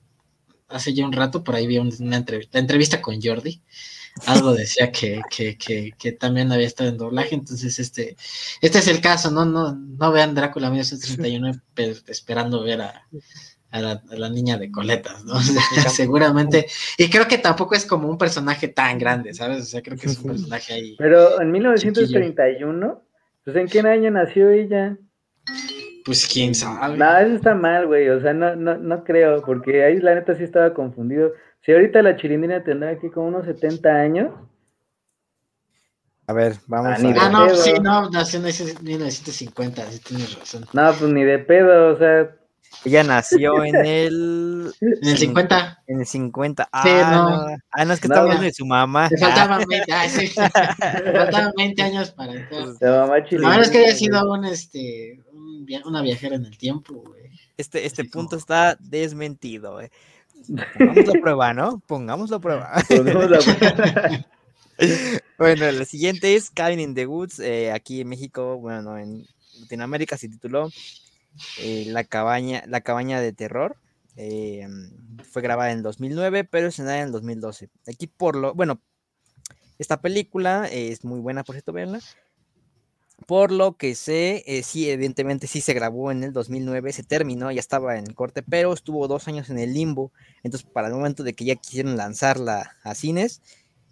hace 0.68 0.94
ya 0.94 1.06
un 1.06 1.12
rato, 1.12 1.44
por 1.44 1.54
ahí 1.54 1.66
vi 1.66 1.78
una 1.78 2.16
entrevista, 2.16 2.58
entrevista 2.58 3.02
con 3.02 3.20
Jordi, 3.20 3.62
algo 4.26 4.52
decía 4.54 4.90
que, 4.90 5.20
que, 5.30 5.56
que, 5.56 5.92
que, 5.98 6.12
también 6.12 6.52
había 6.52 6.66
estado 6.66 6.90
en 6.90 6.98
doblaje, 6.98 7.34
entonces 7.34 7.78
este, 7.78 8.16
este 8.60 8.78
es 8.78 8.88
el 8.88 9.00
caso, 9.00 9.30
no, 9.30 9.44
no, 9.44 9.74
no 9.74 10.12
vean 10.12 10.34
Drácula 10.34 10.70
1931 10.70 11.52
esperando 12.08 12.62
ver 12.62 12.82
a, 12.82 13.06
a, 13.70 13.80
la, 13.80 14.28
niña 14.28 14.58
de 14.58 14.70
coletas, 14.70 15.24
¿no? 15.24 15.40
seguramente, 15.90 16.66
y 16.98 17.08
creo 17.08 17.26
que 17.26 17.38
tampoco 17.38 17.74
es 17.74 17.86
como 17.86 18.08
un 18.08 18.18
personaje 18.18 18.68
tan 18.68 18.98
grande, 18.98 19.32
¿sabes? 19.34 19.62
O 19.62 19.66
sea, 19.66 19.82
creo 19.82 19.96
que 19.96 20.06
es 20.06 20.18
un 20.18 20.30
personaje 20.30 20.74
ahí. 20.74 20.96
Pero 20.98 21.40
en 21.40 21.50
1931, 21.50 23.02
pues 23.44 23.56
¿en 23.56 23.66
qué 23.66 23.80
año 23.80 24.10
nació 24.10 24.50
ella? 24.50 24.98
Pues 26.04 26.26
quién 26.26 26.54
sabe. 26.54 26.96
No, 26.96 27.18
eso 27.18 27.36
está 27.36 27.54
mal, 27.54 27.86
güey. 27.86 28.08
O 28.08 28.20
sea, 28.20 28.32
no, 28.32 28.56
no, 28.56 28.76
no 28.76 29.04
creo, 29.04 29.42
porque 29.42 29.84
ahí 29.84 29.98
la 29.98 30.14
neta 30.14 30.34
sí 30.34 30.44
estaba 30.44 30.74
confundido. 30.74 31.32
Si 31.64 31.72
ahorita 31.72 32.02
la 32.02 32.16
chilindrina 32.16 32.64
tendrá 32.64 32.90
aquí 32.90 33.08
como 33.10 33.28
unos 33.28 33.46
70 33.46 33.88
años. 33.88 34.32
A 36.26 36.32
ver, 36.32 36.56
vamos 36.66 36.92
ah, 36.92 36.94
a 36.94 37.02
ver. 37.02 37.16
Ah, 37.20 37.28
no, 37.28 37.54
sí, 37.54 37.72
no, 37.80 38.10
nació 38.10 38.38
en 38.40 38.44
1950, 38.82 39.90
sí 39.90 40.00
tienes 40.00 40.38
razón. 40.38 40.66
No, 40.72 40.92
pues 40.92 41.12
ni 41.12 41.24
de 41.24 41.38
pedo, 41.38 41.94
o 41.94 41.98
sea, 41.98 42.30
Ella 42.84 43.04
nació 43.04 43.62
en 43.64 43.76
el. 43.76 44.72
En 44.80 45.08
el 45.08 45.18
50. 45.18 45.82
En 45.86 46.00
el 46.00 46.06
50. 46.06 46.68
Ah, 46.72 47.10
no. 47.12 47.56
ah, 47.72 47.84
no, 47.84 47.92
es 47.92 48.00
que 48.00 48.06
estaba 48.06 48.22
hablando 48.22 48.44
de 48.44 48.52
su 48.52 48.66
mamá. 48.66 49.08
Le 49.10 49.18
faltaban 49.18 49.64
20, 49.68 49.92
ah, 49.92 50.08
sí. 50.08 50.32
Le 51.04 51.12
faltaban 51.12 51.52
20 51.56 51.82
años 51.82 52.10
para 52.12 52.32
entrar. 52.32 52.66
La 52.80 52.90
mamá 52.90 53.18
La 53.18 53.48
verdad 53.48 53.60
es 53.60 53.70
que 53.70 53.78
había 53.78 53.94
sido 53.94 54.32
un, 54.32 54.44
este, 54.44 55.20
un, 55.62 55.82
una 55.86 56.02
viajera 56.02 56.36
en 56.36 56.46
el 56.46 56.58
tiempo, 56.58 56.94
güey. 56.94 57.30
Este, 57.56 57.86
este 57.86 58.04
punto 58.04 58.36
está 58.36 58.76
desmentido, 58.80 59.74
güey. 59.74 59.90
Pongamos 60.78 61.06
la 61.06 61.20
prueba, 61.20 61.54
¿no? 61.54 61.82
Pongamos 61.86 62.30
la 62.30 62.38
prueba. 62.38 62.72
Pongamos 62.88 63.30
la 63.30 63.38
prueba. 63.38 64.26
bueno, 65.38 65.70
la 65.70 65.84
siguiente 65.84 66.34
es 66.34 66.50
Cabin 66.50 66.80
in 66.80 66.94
the 66.94 67.06
Woods, 67.06 67.38
eh, 67.38 67.70
aquí 67.72 68.00
en 68.00 68.08
México, 68.08 68.58
bueno, 68.58 68.98
en 68.98 69.26
Latinoamérica 69.60 70.16
se 70.16 70.28
tituló 70.28 70.70
eh, 71.58 71.84
la, 71.88 72.04
cabaña, 72.04 72.64
la 72.66 72.80
cabaña 72.80 73.20
de 73.20 73.32
terror. 73.32 73.76
Eh, 74.16 74.66
fue 75.30 75.40
grabada 75.40 75.72
en 75.72 75.82
2009, 75.82 76.44
pero 76.44 76.68
escenada 76.68 77.00
en 77.00 77.12
2012. 77.12 77.70
Aquí 77.86 78.06
por 78.06 78.36
lo, 78.36 78.54
bueno, 78.54 78.80
esta 79.78 80.00
película 80.00 80.68
es 80.70 81.04
muy 81.04 81.20
buena, 81.20 81.44
por 81.44 81.54
cierto, 81.54 81.72
verla. 81.72 82.00
Por 83.26 83.52
lo 83.52 83.76
que 83.76 83.94
sé, 83.94 84.42
sí, 84.64 84.90
evidentemente 84.90 85.46
sí 85.46 85.60
se 85.60 85.74
grabó 85.74 86.10
en 86.10 86.24
el 86.24 86.32
2009, 86.32 86.92
se 86.92 87.02
terminó, 87.02 87.50
ya 87.52 87.60
estaba 87.60 87.96
en 87.98 88.06
corte, 88.06 88.42
pero 88.42 88.72
estuvo 88.72 89.06
dos 89.08 89.28
años 89.28 89.50
en 89.50 89.58
el 89.58 89.74
limbo. 89.74 90.12
Entonces, 90.42 90.68
para 90.70 90.88
el 90.88 90.94
momento 90.94 91.22
de 91.22 91.34
que 91.34 91.44
ya 91.44 91.56
quisieron 91.56 91.96
lanzarla 91.96 92.76
a 92.82 92.94
cines, 92.94 93.42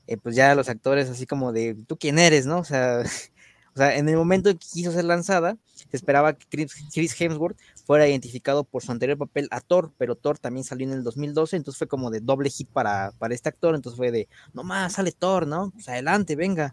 eh, 0.06 0.16
pues 0.16 0.34
ya 0.36 0.54
los 0.54 0.68
actores 0.68 1.08
así 1.08 1.26
como 1.26 1.52
de, 1.52 1.76
¿tú 1.86 1.96
quién 1.96 2.18
eres, 2.18 2.46
no? 2.46 2.58
O 2.58 2.64
sea, 2.64 3.02
o 3.74 3.78
sea, 3.78 3.96
en 3.96 4.08
el 4.08 4.16
momento 4.16 4.50
en 4.50 4.58
que 4.58 4.66
quiso 4.66 4.90
ser 4.92 5.04
lanzada, 5.04 5.56
se 5.74 5.96
esperaba 5.96 6.34
que 6.36 6.46
Chris 6.92 7.20
Hemsworth 7.20 7.56
fuera 7.86 8.08
identificado 8.08 8.64
por 8.64 8.82
su 8.82 8.90
anterior 8.92 9.18
papel 9.18 9.48
a 9.52 9.60
Thor, 9.60 9.92
pero 9.98 10.16
Thor 10.16 10.38
también 10.38 10.64
salió 10.64 10.86
en 10.86 10.94
el 10.94 11.04
2012, 11.04 11.56
entonces 11.56 11.78
fue 11.78 11.88
como 11.88 12.10
de 12.10 12.20
doble 12.20 12.50
hit 12.50 12.68
para, 12.72 13.12
para 13.18 13.34
este 13.34 13.48
actor, 13.48 13.74
entonces 13.74 13.96
fue 13.96 14.10
de, 14.10 14.28
no 14.52 14.64
más, 14.64 14.94
sale 14.94 15.12
Thor, 15.12 15.46
¿no? 15.46 15.70
Pues 15.72 15.88
adelante, 15.88 16.36
venga. 16.36 16.72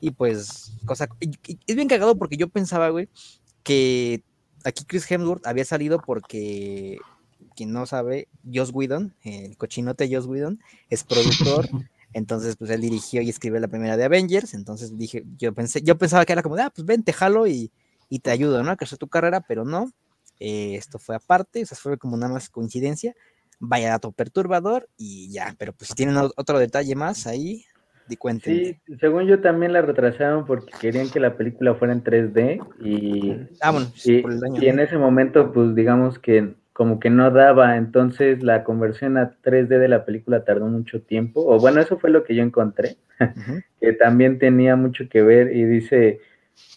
Y 0.00 0.12
pues, 0.12 0.72
cosa, 0.84 1.08
es 1.20 1.76
bien 1.76 1.88
cagado 1.88 2.16
porque 2.16 2.36
yo 2.36 2.48
pensaba, 2.48 2.88
güey, 2.90 3.08
que 3.62 4.22
aquí 4.64 4.84
Chris 4.84 5.10
Hemsworth 5.10 5.46
había 5.46 5.64
salido 5.64 6.00
porque, 6.00 6.98
quien 7.56 7.72
no 7.72 7.86
sabe, 7.86 8.28
Joss 8.52 8.70
Whedon, 8.72 9.14
el 9.24 9.56
cochinote 9.56 10.08
Joss 10.12 10.26
Whedon, 10.26 10.60
es 10.88 11.04
productor 11.04 11.68
Entonces, 12.12 12.56
pues 12.56 12.70
él 12.70 12.80
dirigió 12.80 13.20
y 13.22 13.28
escribió 13.28 13.60
la 13.60 13.68
primera 13.68 13.96
de 13.96 14.04
Avengers. 14.04 14.54
Entonces 14.54 14.96
dije, 14.96 15.24
yo 15.36 15.52
pensé, 15.52 15.82
yo 15.82 15.98
pensaba 15.98 16.24
que 16.24 16.32
era 16.32 16.42
como 16.42 16.56
de, 16.56 16.62
ah, 16.62 16.70
pues 16.74 16.86
ven, 16.86 17.02
te 17.02 17.12
jalo 17.12 17.46
y, 17.46 17.70
y 18.08 18.20
te 18.20 18.30
ayudo, 18.30 18.62
¿no? 18.62 18.70
A 18.70 18.76
crecer 18.76 18.98
tu 18.98 19.08
carrera, 19.08 19.40
pero 19.40 19.64
no. 19.64 19.92
Eh, 20.40 20.76
esto 20.76 20.98
fue 20.98 21.16
aparte, 21.16 21.62
o 21.62 21.66
sea, 21.66 21.76
fue 21.76 21.98
como 21.98 22.16
nada 22.16 22.32
más 22.32 22.48
coincidencia. 22.48 23.14
Vaya 23.60 23.90
dato 23.90 24.12
perturbador 24.12 24.88
y 24.96 25.30
ya, 25.30 25.54
pero 25.58 25.72
pues 25.72 25.88
si 25.88 25.94
tienen 25.94 26.16
otro 26.16 26.58
detalle 26.60 26.94
más 26.94 27.26
ahí, 27.26 27.64
di 28.08 28.16
cuenta. 28.16 28.44
Sí, 28.44 28.76
según 29.00 29.26
yo 29.26 29.40
también 29.40 29.72
la 29.72 29.82
retrasaron 29.82 30.46
porque 30.46 30.72
querían 30.80 31.10
que 31.10 31.20
la 31.20 31.36
película 31.36 31.74
fuera 31.74 31.92
en 31.92 32.02
3D 32.02 32.60
y, 32.80 33.36
ah, 33.60 33.86
y, 34.04 34.24
y 34.64 34.68
en 34.68 34.80
ese 34.80 34.96
momento, 34.98 35.52
pues 35.52 35.74
digamos 35.74 36.18
que 36.18 36.54
como 36.78 37.00
que 37.00 37.10
no 37.10 37.32
daba, 37.32 37.76
entonces 37.76 38.40
la 38.44 38.62
conversión 38.62 39.16
a 39.16 39.32
3D 39.42 39.66
de 39.66 39.88
la 39.88 40.04
película 40.04 40.44
tardó 40.44 40.66
mucho 40.66 41.02
tiempo, 41.02 41.44
o 41.44 41.58
bueno, 41.58 41.80
eso 41.80 41.98
fue 41.98 42.08
lo 42.08 42.22
que 42.22 42.36
yo 42.36 42.44
encontré, 42.44 42.98
que 43.80 43.92
también 43.94 44.38
tenía 44.38 44.76
mucho 44.76 45.08
que 45.08 45.22
ver 45.22 45.56
y 45.56 45.64
dice 45.64 46.20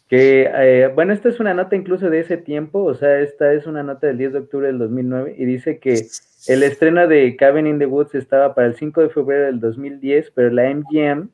que, 0.07 0.49
eh, 0.51 0.91
bueno, 0.95 1.13
esta 1.13 1.29
es 1.29 1.39
una 1.39 1.53
nota 1.53 1.75
incluso 1.75 2.09
de 2.09 2.19
ese 2.19 2.37
tiempo, 2.37 2.83
o 2.83 2.95
sea, 2.95 3.19
esta 3.19 3.53
es 3.53 3.67
una 3.67 3.83
nota 3.83 4.07
del 4.07 4.17
10 4.17 4.33
de 4.33 4.39
octubre 4.39 4.65
del 4.65 4.79
2009 4.79 5.35
y 5.37 5.45
dice 5.45 5.77
que 5.77 6.07
el 6.47 6.63
estreno 6.63 7.07
de 7.07 7.35
Cabin 7.35 7.67
in 7.67 7.79
the 7.79 7.85
Woods 7.85 8.15
estaba 8.15 8.55
para 8.55 8.67
el 8.67 8.75
5 8.75 9.01
de 9.01 9.09
febrero 9.09 9.45
del 9.45 9.59
2010, 9.59 10.31
pero 10.31 10.49
la 10.49 10.73
MGM 10.73 11.29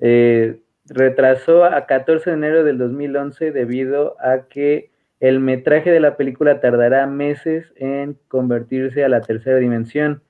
eh, 0.00 0.60
retrasó 0.86 1.64
a 1.64 1.86
14 1.86 2.30
de 2.30 2.36
enero 2.36 2.64
del 2.64 2.78
2011 2.78 3.52
debido 3.52 4.16
a 4.20 4.48
que 4.48 4.90
el 5.20 5.38
metraje 5.38 5.90
de 5.90 6.00
la 6.00 6.16
película 6.16 6.60
tardará 6.60 7.06
meses 7.06 7.72
en 7.76 8.18
convertirse 8.28 9.04
a 9.04 9.08
la 9.08 9.20
tercera 9.20 9.58
dimensión. 9.58 10.22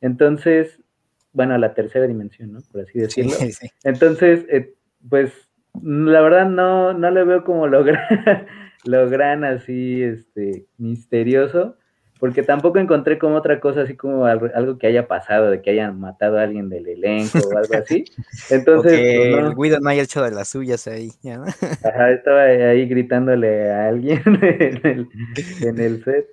Entonces, 0.00 0.80
bueno, 1.32 1.54
a 1.54 1.58
la 1.58 1.74
tercera 1.74 2.06
dimensión, 2.06 2.52
¿no? 2.52 2.60
Por 2.70 2.82
así 2.82 2.98
decirlo. 2.98 3.32
Entonces, 3.84 4.46
eh, 4.48 4.74
pues, 5.08 5.32
la 5.82 6.20
verdad 6.20 6.48
no, 6.48 6.92
no 6.92 7.10
le 7.10 7.24
veo 7.24 7.44
como 7.44 7.66
lo 7.66 7.84
lo 8.84 9.10
gran 9.10 9.44
así, 9.44 10.02
este, 10.02 10.66
misterioso 10.78 11.76
porque 12.18 12.42
tampoco 12.42 12.78
encontré 12.78 13.18
como 13.18 13.36
otra 13.36 13.60
cosa 13.60 13.82
así 13.82 13.94
como 13.94 14.24
algo, 14.24 14.78
que 14.78 14.86
haya 14.86 15.06
pasado, 15.06 15.50
de 15.50 15.60
que 15.60 15.70
hayan 15.70 16.00
matado 16.00 16.38
a 16.38 16.42
alguien 16.42 16.68
del 16.68 16.86
elenco 16.86 17.38
o 17.38 17.58
algo 17.58 17.74
así. 17.76 18.04
Entonces, 18.50 18.92
pues, 18.92 19.44
el 19.44 19.54
Guido 19.54 19.80
no 19.80 19.90
haya 19.90 20.02
hecho 20.02 20.22
de 20.22 20.30
las 20.30 20.48
suyas 20.48 20.86
ahí. 20.86 21.12
Ajá, 21.84 22.10
estaba 22.10 22.42
ahí 22.42 22.86
gritándole 22.86 23.70
a 23.70 23.88
alguien 23.88 24.22
en 25.62 25.80
el, 25.80 26.04
set. 26.04 26.26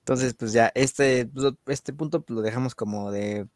Entonces, 0.00 0.34
pues 0.34 0.52
ya, 0.52 0.70
este, 0.74 1.28
este 1.66 1.92
punto 1.92 2.22
pues, 2.22 2.36
lo 2.36 2.42
dejamos 2.42 2.74
como 2.74 3.10
de 3.10 3.46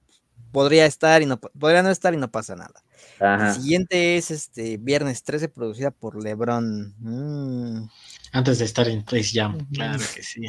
podría 0.53 0.87
estar 0.87 1.21
y 1.21 1.27
no 1.27 1.39
podría 1.39 1.83
no 1.83 1.91
estar 1.91 2.15
y 2.15 2.17
no 2.17 2.31
pasa 2.31 2.57
nada. 2.57 2.83
El 3.21 3.53
siguiente 3.53 4.17
es 4.17 4.31
este 4.31 4.77
Viernes 4.77 5.23
13, 5.23 5.49
producida 5.49 5.91
por 5.91 6.23
LeBron. 6.23 6.95
Mm. 6.99 7.89
Antes 8.33 8.59
de 8.59 8.65
estar 8.65 8.89
en 8.89 9.03
Place 9.03 9.31
Jam, 9.33 9.67
claro 9.73 10.05
que 10.15 10.23
sí. 10.23 10.43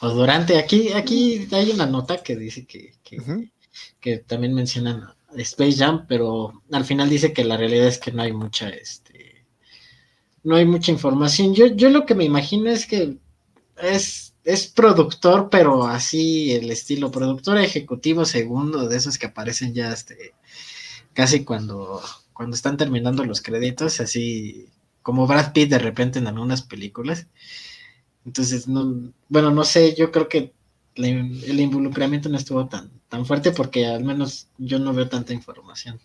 O 0.00 0.10
durante, 0.10 0.58
aquí, 0.58 0.92
aquí 0.92 1.48
hay 1.52 1.70
una 1.70 1.86
nota 1.86 2.22
que 2.22 2.36
dice 2.36 2.66
que, 2.66 2.94
que, 4.00 4.18
también 4.18 4.54
mencionan 4.54 5.08
Space 5.36 5.76
Jam, 5.76 6.06
pero 6.06 6.62
al 6.70 6.84
final 6.84 7.08
dice 7.08 7.32
que 7.32 7.44
la 7.44 7.56
realidad 7.56 7.86
es 7.86 7.98
que 7.98 8.12
no 8.12 8.22
hay 8.22 8.32
mucha, 8.32 8.68
este, 8.68 9.46
no 10.42 10.56
hay 10.56 10.66
mucha 10.66 10.92
información. 10.92 11.54
Yo, 11.54 11.66
yo 11.66 11.88
lo 11.90 12.04
que 12.04 12.14
me 12.14 12.24
imagino 12.24 12.70
es 12.70 12.86
que 12.86 13.16
es, 13.82 14.34
es 14.44 14.66
productor, 14.66 15.48
pero 15.50 15.84
así 15.84 16.52
el 16.52 16.70
estilo 16.70 17.10
productor 17.10 17.58
ejecutivo 17.58 18.24
segundo 18.24 18.88
de 18.88 18.96
esos 18.96 19.18
que 19.18 19.26
aparecen 19.26 19.74
ya 19.74 19.92
este, 19.92 20.34
casi 21.14 21.44
cuando, 21.44 22.02
cuando 22.32 22.54
están 22.54 22.76
terminando 22.76 23.24
los 23.24 23.40
créditos, 23.40 24.00
así 24.00 24.68
como 25.06 25.28
Brad 25.28 25.52
Pitt 25.52 25.70
de 25.70 25.78
repente 25.78 26.18
en 26.18 26.26
algunas 26.26 26.62
películas. 26.62 27.28
Entonces, 28.24 28.66
no, 28.66 29.12
bueno, 29.28 29.52
no 29.52 29.62
sé, 29.62 29.94
yo 29.94 30.10
creo 30.10 30.28
que 30.28 30.52
el 30.96 31.60
involucramiento 31.60 32.28
no 32.28 32.36
estuvo 32.36 32.66
tan, 32.66 32.90
tan 33.08 33.24
fuerte 33.24 33.52
porque 33.52 33.86
al 33.86 34.02
menos 34.02 34.48
yo 34.58 34.80
no 34.80 34.92
veo 34.92 35.08
tanta 35.08 35.32
información. 35.32 36.00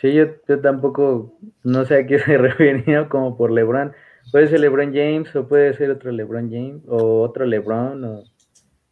Sí, 0.00 0.14
yo, 0.14 0.26
yo 0.46 0.60
tampoco, 0.60 1.36
no 1.64 1.84
sé 1.86 1.96
a 1.96 2.06
qué 2.06 2.20
se 2.24 2.38
refería 2.38 3.08
como 3.08 3.36
por 3.36 3.50
LeBron. 3.50 3.92
Puede 4.30 4.46
ser 4.46 4.60
LeBron 4.60 4.94
James 4.94 5.34
o 5.34 5.48
puede 5.48 5.74
ser 5.74 5.90
otro 5.90 6.12
LeBron 6.12 6.48
James 6.52 6.82
o 6.86 7.22
otro 7.22 7.46
LeBron. 7.46 8.04
O... 8.04 8.22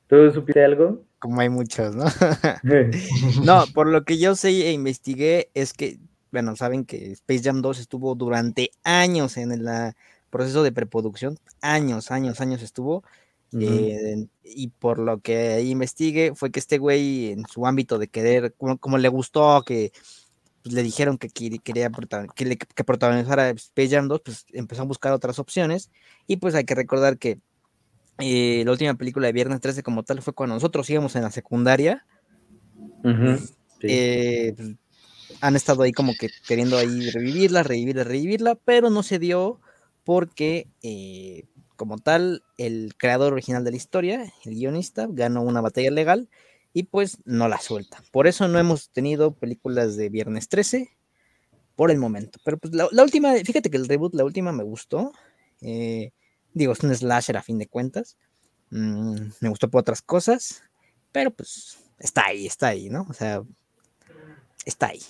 ¿Tú 0.09 0.33
supiste 0.33 0.65
algo? 0.65 1.01
Como 1.21 1.41
hay 1.41 1.49
muchos, 1.49 1.95
¿no? 1.95 2.07
no, 3.45 3.67
por 3.73 3.87
lo 3.87 4.03
que 4.03 4.19
yo 4.19 4.35
sé 4.35 4.49
e 4.49 4.73
investigué 4.73 5.49
es 5.55 5.73
que 5.73 6.01
bueno, 6.33 6.57
saben 6.57 6.85
que 6.85 7.12
Space 7.12 7.43
Jam 7.43 7.62
2 7.62 7.79
estuvo 7.79 8.15
durante 8.15 8.71
años 8.85 9.37
en 9.37 9.53
el 9.53 9.69
proceso 10.31 10.62
de 10.62 10.73
preproducción, 10.73 11.39
años, 11.61 12.11
años, 12.11 12.41
años 12.41 12.62
estuvo. 12.62 13.05
Eh, 13.59 14.27
y 14.45 14.69
por 14.69 14.99
lo 14.99 15.21
que 15.21 15.55
ahí 15.55 15.71
investigué, 15.71 16.35
fue 16.35 16.51
que 16.51 16.61
este 16.61 16.79
güey, 16.79 17.33
en 17.33 17.47
su 17.47 17.67
ámbito 17.67 17.99
de 17.99 18.09
querer, 18.09 18.55
como, 18.55 18.99
le 18.99 19.09
gustó 19.09 19.62
que 19.62 19.93
pues, 20.62 20.75
le 20.75 20.83
dijeron 20.83 21.17
que 21.17 21.31
quería 21.31 21.91
que, 22.35 22.57
que 22.59 22.85
protagonizara 22.85 23.51
Space 23.51 23.89
Jam 23.89 24.09
2, 24.09 24.21
pues 24.21 24.47
empezó 24.53 24.83
a 24.83 24.87
buscar 24.87 25.12
otras 25.12 25.39
opciones. 25.39 25.91
Y 26.27 26.37
pues 26.37 26.55
hay 26.55 26.65
que 26.65 26.75
recordar 26.75 27.19
que 27.19 27.39
eh, 28.19 28.62
la 28.65 28.73
última 28.73 28.95
película 28.95 29.27
de 29.27 29.33
Viernes 29.33 29.61
13 29.61 29.83
como 29.83 30.03
tal 30.03 30.23
fue 30.23 30.35
cuando 30.35 30.55
nosotros 30.55 30.89
íbamos 30.91 31.15
en 31.17 31.23
la 31.23 31.31
secundaria. 31.31 32.05
Eh, 33.83 34.55
pues, 34.57 34.71
han 35.40 35.57
estado 35.57 35.83
ahí 35.83 35.92
como 35.92 36.14
que 36.14 36.31
queriendo 36.46 36.77
ahí 36.77 37.11
revivirla, 37.11 37.62
revivirla, 37.62 38.05
revivirla, 38.05 38.55
pero 38.55 38.90
no 38.90 39.02
se 39.02 39.19
dio 39.19 39.61
porque 40.04 40.69
eh, 40.83 41.44
como 41.77 41.98
tal 41.98 42.42
el 42.58 42.94
creador 42.96 43.33
original 43.33 43.65
de 43.65 43.71
la 43.71 43.77
historia, 43.77 44.33
el 44.44 44.54
guionista, 44.54 45.06
ganó 45.08 45.42
una 45.42 45.61
batalla 45.61 45.90
legal 45.90 46.29
y 46.73 46.85
pues 46.85 47.19
no 47.25 47.48
la 47.48 47.61
suelta. 47.61 48.02
Por 48.13 48.27
eso 48.27 48.48
no 48.48 48.58
hemos 48.58 48.90
tenido 48.90 49.35
películas 49.35 49.96
de 49.96 50.08
Viernes 50.08 50.48
13 50.48 50.90
por 51.75 51.90
el 51.90 51.98
momento. 51.98 52.38
Pero 52.44 52.58
pues 52.58 52.75
la, 52.75 53.02
última, 53.02 53.35
fíjate 53.35 53.71
que 53.71 53.77
el 53.77 53.88
reboot, 53.88 54.15
la 54.15 54.25
última 54.25 54.52
me 54.52 54.65
gustó. 54.65 55.13
Eh, 55.61 56.13
digo, 56.52 56.73
es 56.73 56.81
un 56.81 56.94
slasher 56.94 57.37
a 57.37 57.42
fin 57.42 57.58
de 57.58 57.67
cuentas. 57.67 58.17
Mm, 58.71 59.17
me 59.40 59.48
gustó 59.48 59.71
por 59.71 59.81
otras 59.81 60.02
cosas, 60.02 60.63
pero 61.13 61.31
pues 61.31 61.79
está 61.98 62.27
ahí, 62.27 62.46
está 62.46 62.69
ahí, 62.69 62.90
¿no? 62.90 63.06
O 63.08 63.13
sea, 63.13 63.42
está 64.65 64.88
ahí. 64.88 65.00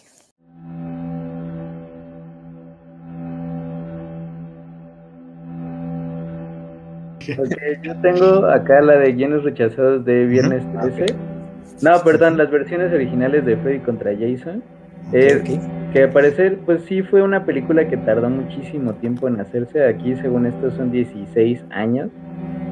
Yo 7.83 7.97
tengo 8.01 8.47
acá 8.47 8.81
la 8.81 8.97
de 8.99 9.13
guiones 9.13 9.43
rechazados 9.43 10.05
de 10.05 10.27
Viernes 10.27 10.63
13. 10.83 11.07
No, 11.83 11.93
perdón, 12.05 12.39
las 12.39 12.51
versiones 12.51 12.93
originales 12.93 13.45
de 13.45 13.57
Freddy 13.57 13.81
contra 13.81 14.13
Jason. 14.13 14.63
Que 15.11 16.03
al 16.03 16.11
parecer, 16.11 16.59
pues 16.65 16.83
sí 16.85 17.03
fue 17.03 17.23
una 17.23 17.45
película 17.45 17.89
que 17.89 17.97
tardó 17.97 18.29
muchísimo 18.29 18.95
tiempo 18.95 19.29
en 19.29 19.41
hacerse. 19.41 19.85
Aquí, 19.85 20.15
según 20.17 20.47
esto, 20.47 20.71
son 20.73 20.91
16 20.91 21.65
años. 21.71 22.11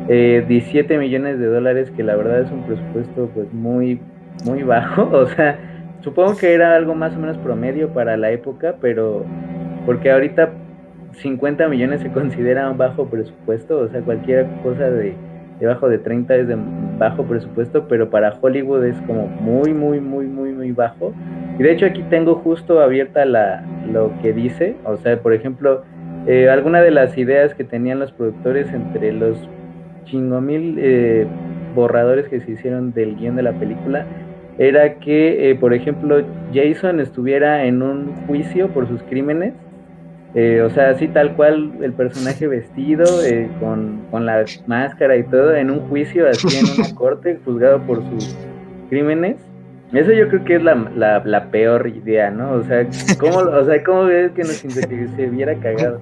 17 0.09 0.95
eh, 0.95 0.99
millones 0.99 1.39
de 1.39 1.47
dólares, 1.47 1.91
que 1.97 2.03
la 2.03 2.17
verdad 2.17 2.41
es 2.41 2.51
un 2.51 2.65
presupuesto 2.65 3.31
pues 3.35 3.53
muy, 3.53 4.01
muy 4.45 4.63
bajo. 4.63 5.03
O 5.13 5.27
sea, 5.27 5.59
supongo 6.01 6.37
que 6.37 6.53
era 6.53 6.75
algo 6.75 6.95
más 6.95 7.15
o 7.15 7.19
menos 7.19 7.39
promedio 7.39 7.89
para 7.91 8.17
la 8.17 8.31
época, 8.31 8.77
pero 8.81 9.25
porque 9.87 10.11
ahorita 10.11 10.54
50 11.15 11.69
millones 11.69 12.01
se 12.01 12.11
considera 12.11 12.71
un 12.71 12.79
bajo 12.79 13.07
presupuesto, 13.07 13.79
o 13.79 13.89
sea, 13.89 14.01
cualquier 14.01 14.47
cosa 14.63 14.91
de 14.91 15.15
debajo 15.61 15.89
de 15.89 15.99
30 15.99 16.35
es 16.37 16.49
de 16.49 16.57
bajo 16.99 17.25
presupuesto, 17.25 17.87
pero 17.89 18.11
para 18.11 18.37
Hollywood 18.41 18.85
es 18.85 19.01
como 19.03 19.27
muy, 19.27 19.73
muy, 19.73 20.01
muy, 20.01 20.27
muy, 20.27 20.53
muy 20.53 20.73
bajo. 20.73 21.13
Y 21.59 21.63
de 21.63 21.73
hecho 21.73 21.87
aquí 21.87 22.03
tengo 22.11 22.35
justo 22.37 22.81
abierta 22.81 23.25
la, 23.25 23.65
lo 23.91 24.13
que 24.21 24.33
dice, 24.33 24.77
o 24.85 24.97
sea, 24.97 25.21
por 25.21 25.33
ejemplo, 25.33 25.83
eh, 26.27 26.49
alguna 26.49 26.81
de 26.81 26.91
las 26.91 27.17
ideas 27.17 27.55
que 27.55 27.65
tenían 27.65 27.99
los 27.99 28.13
productores 28.13 28.73
entre 28.73 29.13
los 29.13 29.39
chingo 30.05 30.41
mil 30.41 30.77
eh, 30.79 31.27
borradores 31.75 32.29
que 32.29 32.41
se 32.41 32.53
hicieron 32.53 32.93
del 32.93 33.17
guion 33.17 33.37
de 33.37 33.43
la 33.43 33.53
película 33.53 34.07
era 34.59 34.95
que, 34.95 35.51
eh, 35.51 35.55
por 35.57 35.75
ejemplo, 35.75 36.23
Jason 36.53 37.01
estuviera 37.01 37.65
en 37.65 37.83
un 37.83 38.15
juicio 38.27 38.69
por 38.69 38.87
sus 38.87 39.03
crímenes, 39.03 39.53
eh, 40.35 40.63
o 40.63 40.71
sea, 40.71 40.91
así 40.91 41.07
tal 41.09 41.37
cual 41.37 41.73
el 41.81 41.93
personaje 41.93 42.47
vestido, 42.49 43.05
con, 43.61 44.03
con, 44.11 44.27
la 44.27 44.45
máscara 44.67 45.17
y 45.17 45.23
todo, 45.25 45.55
en 45.55 45.71
un 45.71 45.81
juicio, 45.89 46.29
así 46.29 46.49
en 46.59 46.81
una 46.81 46.95
corte, 46.97 47.39
juzgado 47.45 47.81
por 47.83 48.03
sus 48.11 48.37
crímenes. 48.89 49.37
Eso 49.93 50.13
yo 50.13 50.29
creo 50.29 50.45
que 50.45 50.57
es 50.57 50.63
la, 50.63 50.75
la, 50.97 51.23
la 51.25 51.51
peor 51.51 51.87
idea, 51.87 52.31
¿no? 52.31 52.53
O 52.53 52.65
sea, 52.65 52.85
¿cómo, 53.21 53.39
o 53.39 53.65
sea, 53.65 53.83
¿cómo 53.85 54.05
ves 54.05 54.33
que, 54.33 54.43
nos, 54.43 54.61
que 54.61 55.09
se 55.15 55.27
viera 55.27 55.55
cagado? 55.57 56.01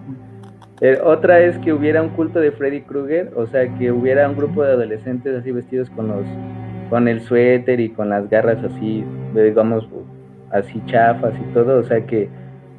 Eh, 0.81 0.99
otra 1.05 1.41
es 1.41 1.59
que 1.59 1.73
hubiera 1.73 2.03
un 2.03 2.09
culto 2.09 2.41
de 2.41 2.53
Freddy 2.53 2.81
Krueger, 2.81 3.31
o 3.37 3.47
sea, 3.47 3.69
que 3.77 3.93
hubiera 3.93 4.29
un 4.29 4.37
grupo 4.37 4.65
de 4.65 4.73
adolescentes 4.73 5.37
así 5.39 5.53
vestidos 5.53 5.91
con 5.91 6.09
los 6.09 6.25
con 6.91 7.09
el 7.09 7.21
suéter 7.23 7.81
y 7.81 7.89
con 7.89 8.11
las 8.11 8.29
garras 8.29 8.59
así, 8.65 9.05
digamos, 9.35 9.89
así 10.51 10.83
chafas 10.87 11.33
y 11.41 11.55
todo, 11.55 11.79
o 11.79 11.85
sea, 11.85 12.05
que 12.05 12.29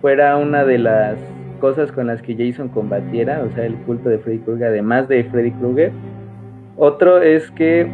fuera 0.01 0.38
una 0.38 0.66
de 0.66 0.78
las 0.78 1.16
cosas 1.64 1.93
con 1.93 2.07
las 2.07 2.22
que 2.22 2.36
Jason 2.36 2.68
combatiera, 2.68 3.41
o 3.41 3.49
sea, 3.55 3.66
el 3.66 3.76
culto 3.86 4.09
de 4.09 4.18
Freddy 4.18 4.39
Krueger, 4.39 4.68
además 4.68 5.07
de 5.07 5.24
Freddy 5.24 5.51
Krueger. 5.51 5.93
Otro 6.76 7.22
es 7.22 7.49
que 7.51 7.88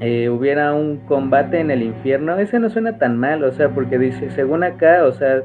eh, 0.00 0.28
hubiera 0.28 0.74
un 0.74 0.98
combate 1.08 1.58
en 1.58 1.70
el 1.70 1.82
infierno, 1.82 2.36
ese 2.36 2.58
no 2.58 2.68
suena 2.68 2.98
tan 2.98 3.16
mal, 3.16 3.44
o 3.44 3.52
sea, 3.52 3.70
porque 3.70 3.98
dice, 3.98 4.28
según 4.28 4.62
acá, 4.62 5.04
o 5.06 5.12
sea, 5.12 5.42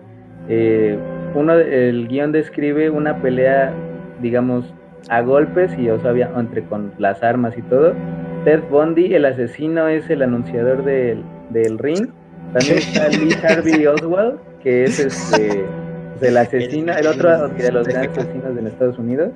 eh, 0.49 0.99
uno, 1.33 1.53
el 1.53 2.09
guion 2.09 2.33
describe 2.33 2.89
una 2.89 3.21
pelea, 3.21 3.71
digamos, 4.21 4.65
a 5.07 5.21
golpes 5.21 5.71
y, 5.79 5.89
o 5.89 6.01
sea, 6.01 6.11
entre 6.37 6.63
con 6.63 6.91
las 6.97 7.23
armas 7.23 7.57
y 7.57 7.61
todo. 7.61 7.93
Ted 8.43 8.59
Bundy, 8.69 9.15
el 9.15 9.23
asesino, 9.23 9.87
es 9.87 10.09
el 10.09 10.21
anunciador 10.23 10.83
del, 10.83 11.23
del 11.51 11.79
ring. 11.79 12.09
También 12.51 12.79
está 12.79 13.07
Lee 13.07 13.33
Harvey 13.47 13.87
Oswald, 13.87 14.37
que 14.61 14.83
es 14.83 14.99
este, 14.99 15.63
el 16.21 16.37
asesino, 16.37 16.93
el 16.93 17.07
otro 17.07 17.49
de 17.49 17.71
los 17.71 17.87
grandes 17.87 18.17
asesinos 18.17 18.55
de 18.55 18.67
Estados 18.67 18.97
Unidos. 18.97 19.31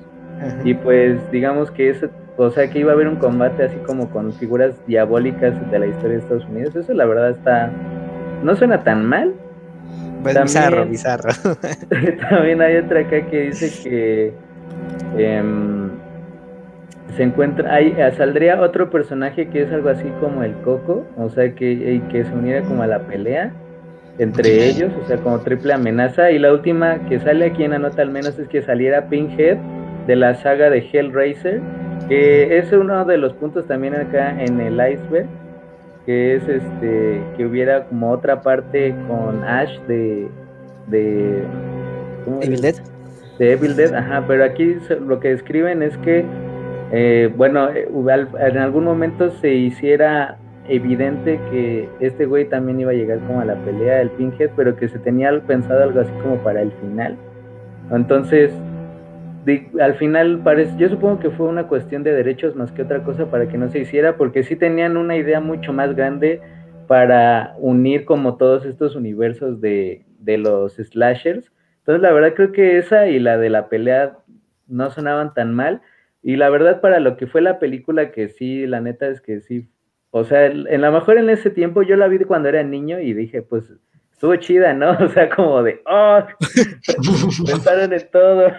Y 0.63 0.73
pues 0.73 1.19
digamos 1.31 1.71
que 1.71 1.89
es, 1.89 2.05
o 2.37 2.49
sea, 2.49 2.69
que 2.69 2.79
iba 2.79 2.91
a 2.91 2.95
haber 2.95 3.07
un 3.07 3.15
combate 3.15 3.63
así 3.63 3.77
como 3.85 4.09
con 4.09 4.33
figuras 4.33 4.75
diabólicas 4.85 5.53
de 5.71 5.79
la 5.79 5.87
historia 5.87 6.17
de 6.17 6.23
Estados 6.23 6.45
Unidos. 6.45 6.75
Eso 6.75 6.93
la 6.93 7.05
verdad 7.05 7.31
está, 7.31 7.71
no 8.43 8.55
suena 8.55 8.83
tan 8.83 9.05
mal. 9.05 9.33
Pues 10.23 10.33
también, 10.33 10.89
bizarro, 10.89 11.29
bizarro. 11.29 11.29
también 12.29 12.61
hay 12.61 12.77
otra 12.77 13.01
acá 13.01 13.25
que 13.27 13.41
dice 13.43 13.71
que 13.83 14.33
em, 15.17 15.89
se 17.15 17.23
encuentra, 17.23 17.73
hay, 17.73 17.95
eh, 17.97 18.11
saldría 18.17 18.59
otro 18.59 18.89
personaje 18.89 19.47
que 19.49 19.61
es 19.61 19.71
algo 19.71 19.89
así 19.89 20.11
como 20.19 20.43
el 20.43 20.53
Coco, 20.61 21.05
o 21.17 21.29
sea, 21.29 21.53
que, 21.53 22.01
que 22.11 22.25
se 22.25 22.33
uniera 22.33 22.61
como 22.63 22.81
a 22.81 22.87
la 22.87 22.99
pelea 22.99 23.53
entre 24.17 24.67
ellos, 24.67 24.91
o 25.01 25.05
sea, 25.07 25.17
como 25.17 25.39
triple 25.39 25.73
amenaza. 25.73 26.31
Y 26.31 26.39
la 26.39 26.53
última 26.53 26.99
que 27.07 27.19
sale 27.19 27.45
aquí 27.45 27.63
en 27.63 27.71
la 27.71 27.79
nota 27.79 28.01
al 28.01 28.11
menos 28.11 28.37
es 28.39 28.47
que 28.47 28.61
saliera 28.61 29.07
Pinhead 29.09 29.57
de 30.07 30.15
la 30.15 30.35
saga 30.35 30.69
de 30.69 30.79
Hellraiser, 30.79 31.61
que 32.07 32.57
es 32.57 32.71
uno 32.71 33.05
de 33.05 33.17
los 33.17 33.33
puntos 33.33 33.65
también 33.67 33.95
acá 33.95 34.41
en 34.41 34.59
el 34.59 34.73
iceberg 34.75 35.27
que 36.05 36.35
es 36.35 36.47
este 36.47 37.21
que 37.35 37.45
hubiera 37.45 37.85
como 37.85 38.11
otra 38.11 38.41
parte 38.41 38.95
con 39.07 39.43
Ash 39.43 39.79
de 39.87 40.27
de 40.87 41.43
Evil 42.41 42.61
Dead 42.61 42.75
de 43.39 43.51
Evil 43.51 43.75
Dead 43.75 43.93
ajá 43.93 44.23
pero 44.27 44.43
aquí 44.43 44.77
lo 45.05 45.19
que 45.19 45.29
describen 45.29 45.81
es 45.81 45.97
que 45.97 46.23
eh, 46.91 47.31
bueno 47.35 47.69
eh, 47.69 47.87
en 48.39 48.57
algún 48.57 48.83
momento 48.83 49.31
se 49.31 49.53
hiciera 49.53 50.37
evidente 50.67 51.39
que 51.51 51.89
este 51.99 52.25
güey 52.25 52.45
también 52.45 52.79
iba 52.79 52.91
a 52.91 52.95
llegar 52.95 53.19
como 53.19 53.41
a 53.41 53.45
la 53.45 53.55
pelea 53.63 53.97
del 53.97 54.09
Pinhead 54.11 54.51
pero 54.55 54.75
que 54.75 54.87
se 54.87 54.99
tenía 54.99 55.31
pensado 55.41 55.83
algo 55.83 55.99
así 55.99 56.11
como 56.21 56.37
para 56.37 56.61
el 56.61 56.71
final 56.73 57.17
entonces 57.91 58.51
al 59.79 59.95
final 59.95 60.41
parece, 60.43 60.75
yo 60.77 60.89
supongo 60.89 61.19
que 61.19 61.29
fue 61.29 61.47
una 61.47 61.67
cuestión 61.67 62.03
de 62.03 62.13
derechos 62.13 62.55
más 62.55 62.71
que 62.71 62.81
otra 62.81 63.03
cosa 63.03 63.29
para 63.29 63.47
que 63.47 63.57
no 63.57 63.69
se 63.69 63.79
hiciera, 63.79 64.17
porque 64.17 64.43
sí 64.43 64.55
tenían 64.55 64.97
una 64.97 65.15
idea 65.17 65.39
mucho 65.39 65.71
más 65.71 65.95
grande 65.95 66.41
para 66.87 67.55
unir 67.59 68.05
como 68.05 68.37
todos 68.37 68.65
estos 68.65 68.95
universos 68.95 69.61
de, 69.61 70.05
de 70.19 70.37
los 70.37 70.73
slashers. 70.73 71.51
Entonces 71.79 72.01
la 72.01 72.11
verdad 72.11 72.33
creo 72.33 72.51
que 72.51 72.77
esa 72.77 73.07
y 73.07 73.19
la 73.19 73.37
de 73.37 73.49
la 73.49 73.69
pelea 73.69 74.17
no 74.67 74.89
sonaban 74.89 75.33
tan 75.33 75.53
mal. 75.53 75.81
Y 76.23 76.37
la 76.37 76.49
verdad 76.49 76.81
para 76.81 76.99
lo 76.99 77.17
que 77.17 77.27
fue 77.27 77.41
la 77.41 77.59
película, 77.59 78.11
que 78.11 78.29
sí, 78.29 78.65
la 78.65 78.81
neta 78.81 79.07
es 79.07 79.21
que 79.21 79.41
sí. 79.41 79.67
O 80.17 80.23
sea, 80.23 80.45
en 80.45 80.79
la 80.79 80.91
mejor 80.91 81.17
en 81.17 81.29
ese 81.29 81.49
tiempo 81.49 81.83
yo 81.83 81.97
la 81.97 82.07
vi 82.07 82.19
cuando 82.19 82.47
era 82.47 82.63
niño 82.63 83.01
y 83.01 83.11
dije, 83.11 83.41
pues 83.41 83.73
estuvo 84.15 84.35
chida, 84.37 84.73
¿no? 84.73 84.91
O 85.05 85.09
sea, 85.09 85.29
como 85.29 85.61
de, 85.61 85.79
oh, 85.85 86.23
pensaron 87.45 87.93
en 87.93 88.09
todo. 88.11 88.47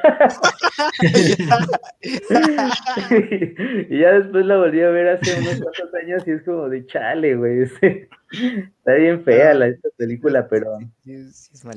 y 3.88 3.98
ya 3.98 4.12
después 4.12 4.46
la 4.46 4.58
volví 4.58 4.80
a 4.82 4.90
ver 4.90 5.08
hace 5.08 5.40
unos 5.40 5.60
cuantos 5.60 5.92
años 6.02 6.22
y 6.26 6.30
es 6.32 6.42
como 6.42 6.68
de 6.68 6.84
chale, 6.86 7.36
güey. 7.36 7.62
Está 7.62 8.92
bien 8.94 9.22
fea 9.24 9.54
la, 9.54 9.68
esta 9.68 9.88
película, 9.96 10.46
pero. 10.48 10.78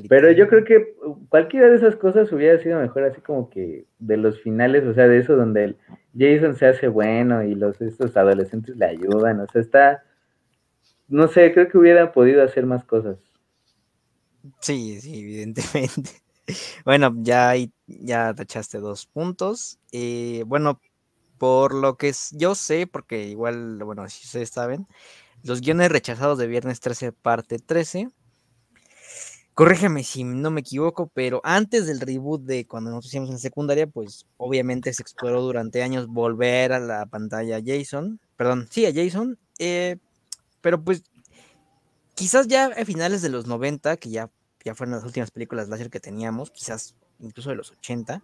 pero 0.08 0.32
yo 0.32 0.48
creo 0.48 0.64
que 0.64 0.94
cualquiera 1.28 1.68
de 1.68 1.76
esas 1.76 1.94
cosas 1.96 2.30
hubiera 2.32 2.58
sido 2.62 2.78
mejor, 2.78 3.04
así 3.04 3.22
como 3.22 3.48
que 3.48 3.86
de 3.98 4.18
los 4.18 4.40
finales, 4.42 4.84
o 4.84 4.92
sea, 4.94 5.08
de 5.08 5.18
eso 5.18 5.36
donde 5.36 5.64
el 5.64 5.76
Jason 6.16 6.54
se 6.54 6.66
hace 6.66 6.88
bueno 6.88 7.42
y 7.42 7.54
los 7.54 7.80
estos 7.80 8.14
adolescentes 8.16 8.76
le 8.76 8.86
ayudan, 8.86 9.40
o 9.40 9.46
sea, 9.46 9.62
está. 9.62 10.02
No 11.08 11.26
sé, 11.26 11.52
creo 11.52 11.68
que 11.68 11.78
hubiera 11.78 12.12
podido 12.12 12.44
hacer 12.44 12.66
más 12.66 12.84
cosas. 12.84 13.29
Sí, 14.60 15.00
sí, 15.00 15.20
evidentemente. 15.20 16.10
Bueno, 16.84 17.14
ya, 17.18 17.54
ya 17.86 18.34
tachaste 18.34 18.78
dos 18.78 19.06
puntos. 19.06 19.78
Eh, 19.92 20.42
bueno, 20.48 20.80
por 21.38 21.74
lo 21.74 21.96
que 21.96 22.12
yo 22.32 22.56
sé, 22.56 22.88
porque 22.88 23.28
igual, 23.28 23.84
bueno, 23.84 24.08
si 24.08 24.26
ustedes 24.26 24.50
saben, 24.50 24.88
los 25.44 25.60
guiones 25.60 25.90
rechazados 25.92 26.38
de 26.38 26.48
Viernes 26.48 26.80
13, 26.80 27.12
parte 27.12 27.58
13. 27.60 28.10
Corrígeme 29.54 30.04
si 30.04 30.24
no 30.24 30.50
me 30.50 30.60
equivoco, 30.60 31.10
pero 31.12 31.40
antes 31.44 31.86
del 31.86 32.00
reboot 32.00 32.42
de 32.42 32.66
cuando 32.66 32.90
nos 32.90 33.04
hicimos 33.06 33.30
en 33.30 33.38
secundaria, 33.38 33.86
pues 33.86 34.24
obviamente 34.36 34.92
se 34.94 35.02
exploró 35.02 35.42
durante 35.42 35.82
años 35.82 36.06
volver 36.06 36.72
a 36.72 36.80
la 36.80 37.04
pantalla 37.06 37.60
Jason, 37.64 38.20
perdón, 38.36 38.68
sí, 38.70 38.86
a 38.86 38.92
Jason, 38.94 39.38
eh, 39.58 39.96
pero 40.60 40.82
pues 40.84 41.04
quizás 42.20 42.48
ya 42.48 42.66
a 42.66 42.84
finales 42.84 43.22
de 43.22 43.30
los 43.30 43.46
90, 43.46 43.96
que 43.96 44.10
ya, 44.10 44.28
ya 44.62 44.74
fueron 44.74 44.94
las 44.94 45.04
últimas 45.04 45.30
películas 45.30 45.70
láser 45.70 45.88
que 45.88 46.00
teníamos, 46.00 46.50
quizás 46.50 46.94
incluso 47.18 47.48
de 47.48 47.56
los 47.56 47.70
80, 47.70 48.22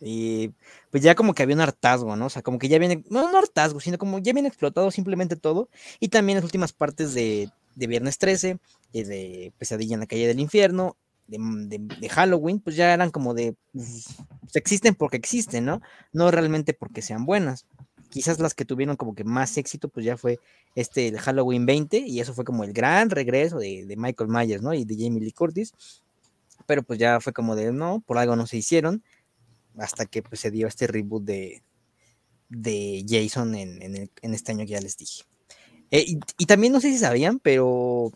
y 0.00 0.52
pues 0.92 1.02
ya 1.02 1.16
como 1.16 1.34
que 1.34 1.42
había 1.42 1.56
un 1.56 1.62
hartazgo, 1.62 2.14
¿no? 2.14 2.26
O 2.26 2.30
sea, 2.30 2.42
como 2.42 2.60
que 2.60 2.68
ya 2.68 2.78
viene, 2.78 3.02
no, 3.10 3.28
no 3.28 3.38
hartazgo, 3.38 3.80
sino 3.80 3.98
como 3.98 4.20
ya 4.20 4.32
viene 4.32 4.46
explotado 4.46 4.92
simplemente 4.92 5.34
todo, 5.34 5.68
y 5.98 6.10
también 6.10 6.36
las 6.36 6.44
últimas 6.44 6.72
partes 6.72 7.12
de, 7.12 7.50
de 7.74 7.86
Viernes 7.88 8.18
13, 8.18 8.60
de 8.92 9.52
Pesadilla 9.58 9.94
en 9.94 10.00
la 10.00 10.06
calle 10.06 10.28
del 10.28 10.38
infierno, 10.38 10.96
de, 11.26 11.78
de, 11.80 12.08
Halloween, 12.08 12.60
pues 12.60 12.76
ya 12.76 12.94
eran 12.94 13.10
como 13.10 13.34
de, 13.34 13.56
pues, 13.72 14.14
existen 14.54 14.94
porque 14.94 15.16
existen, 15.16 15.64
¿no? 15.64 15.82
No 16.12 16.30
realmente 16.30 16.72
porque 16.72 17.02
sean 17.02 17.26
buenas 17.26 17.66
quizás 18.12 18.38
las 18.38 18.52
que 18.52 18.66
tuvieron 18.66 18.96
como 18.96 19.14
que 19.14 19.24
más 19.24 19.56
éxito, 19.56 19.88
pues 19.88 20.04
ya 20.04 20.18
fue 20.18 20.38
este 20.74 21.08
el 21.08 21.18
Halloween 21.18 21.64
20, 21.64 21.98
y 21.98 22.20
eso 22.20 22.34
fue 22.34 22.44
como 22.44 22.62
el 22.62 22.74
gran 22.74 23.08
regreso 23.08 23.58
de, 23.58 23.94
Michael 23.96 24.28
Myers, 24.28 24.62
¿no? 24.62 24.74
Y 24.74 24.84
de 24.84 24.96
Jamie 24.96 25.22
Lee 25.22 25.32
Curtis, 25.32 25.72
pero 26.66 26.82
pues 26.82 26.98
ya 26.98 27.20
fue 27.20 27.32
como 27.32 27.56
de, 27.56 27.72
no, 27.72 28.02
por 28.06 28.18
algo 28.18 28.36
no 28.36 28.46
se 28.46 28.58
hicieron, 28.58 29.02
hasta 29.78 30.04
que 30.04 30.22
pues 30.22 30.40
se 30.40 30.50
dio 30.50 30.68
este 30.68 30.86
reboot 30.86 31.24
de, 31.24 31.62
de 32.50 33.04
Jason 33.08 33.54
en, 33.54 34.10
este 34.20 34.52
año 34.52 34.66
que 34.66 34.72
ya 34.72 34.80
les 34.80 34.98
dije. 34.98 35.24
Eh, 35.90 36.04
y, 36.38 36.46
también 36.46 36.72
no 36.72 36.80
sé 36.80 36.90
si 36.90 36.98
sabían, 36.98 37.38
pero 37.38 38.12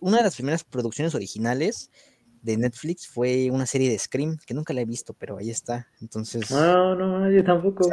una 0.00 0.18
de 0.18 0.22
las 0.22 0.34
primeras 0.34 0.62
producciones 0.62 1.14
originales 1.14 1.90
de 2.42 2.58
Netflix 2.58 3.06
fue 3.06 3.50
una 3.50 3.64
serie 3.64 3.90
de 3.90 3.98
Scream, 3.98 4.38
que 4.46 4.54
nunca 4.54 4.74
la 4.74 4.82
he 4.82 4.84
visto, 4.84 5.14
pero 5.14 5.38
ahí 5.38 5.50
está. 5.50 5.88
Entonces. 6.02 6.50
No, 6.50 6.94
no, 6.94 7.30
yo 7.30 7.42
tampoco. 7.44 7.88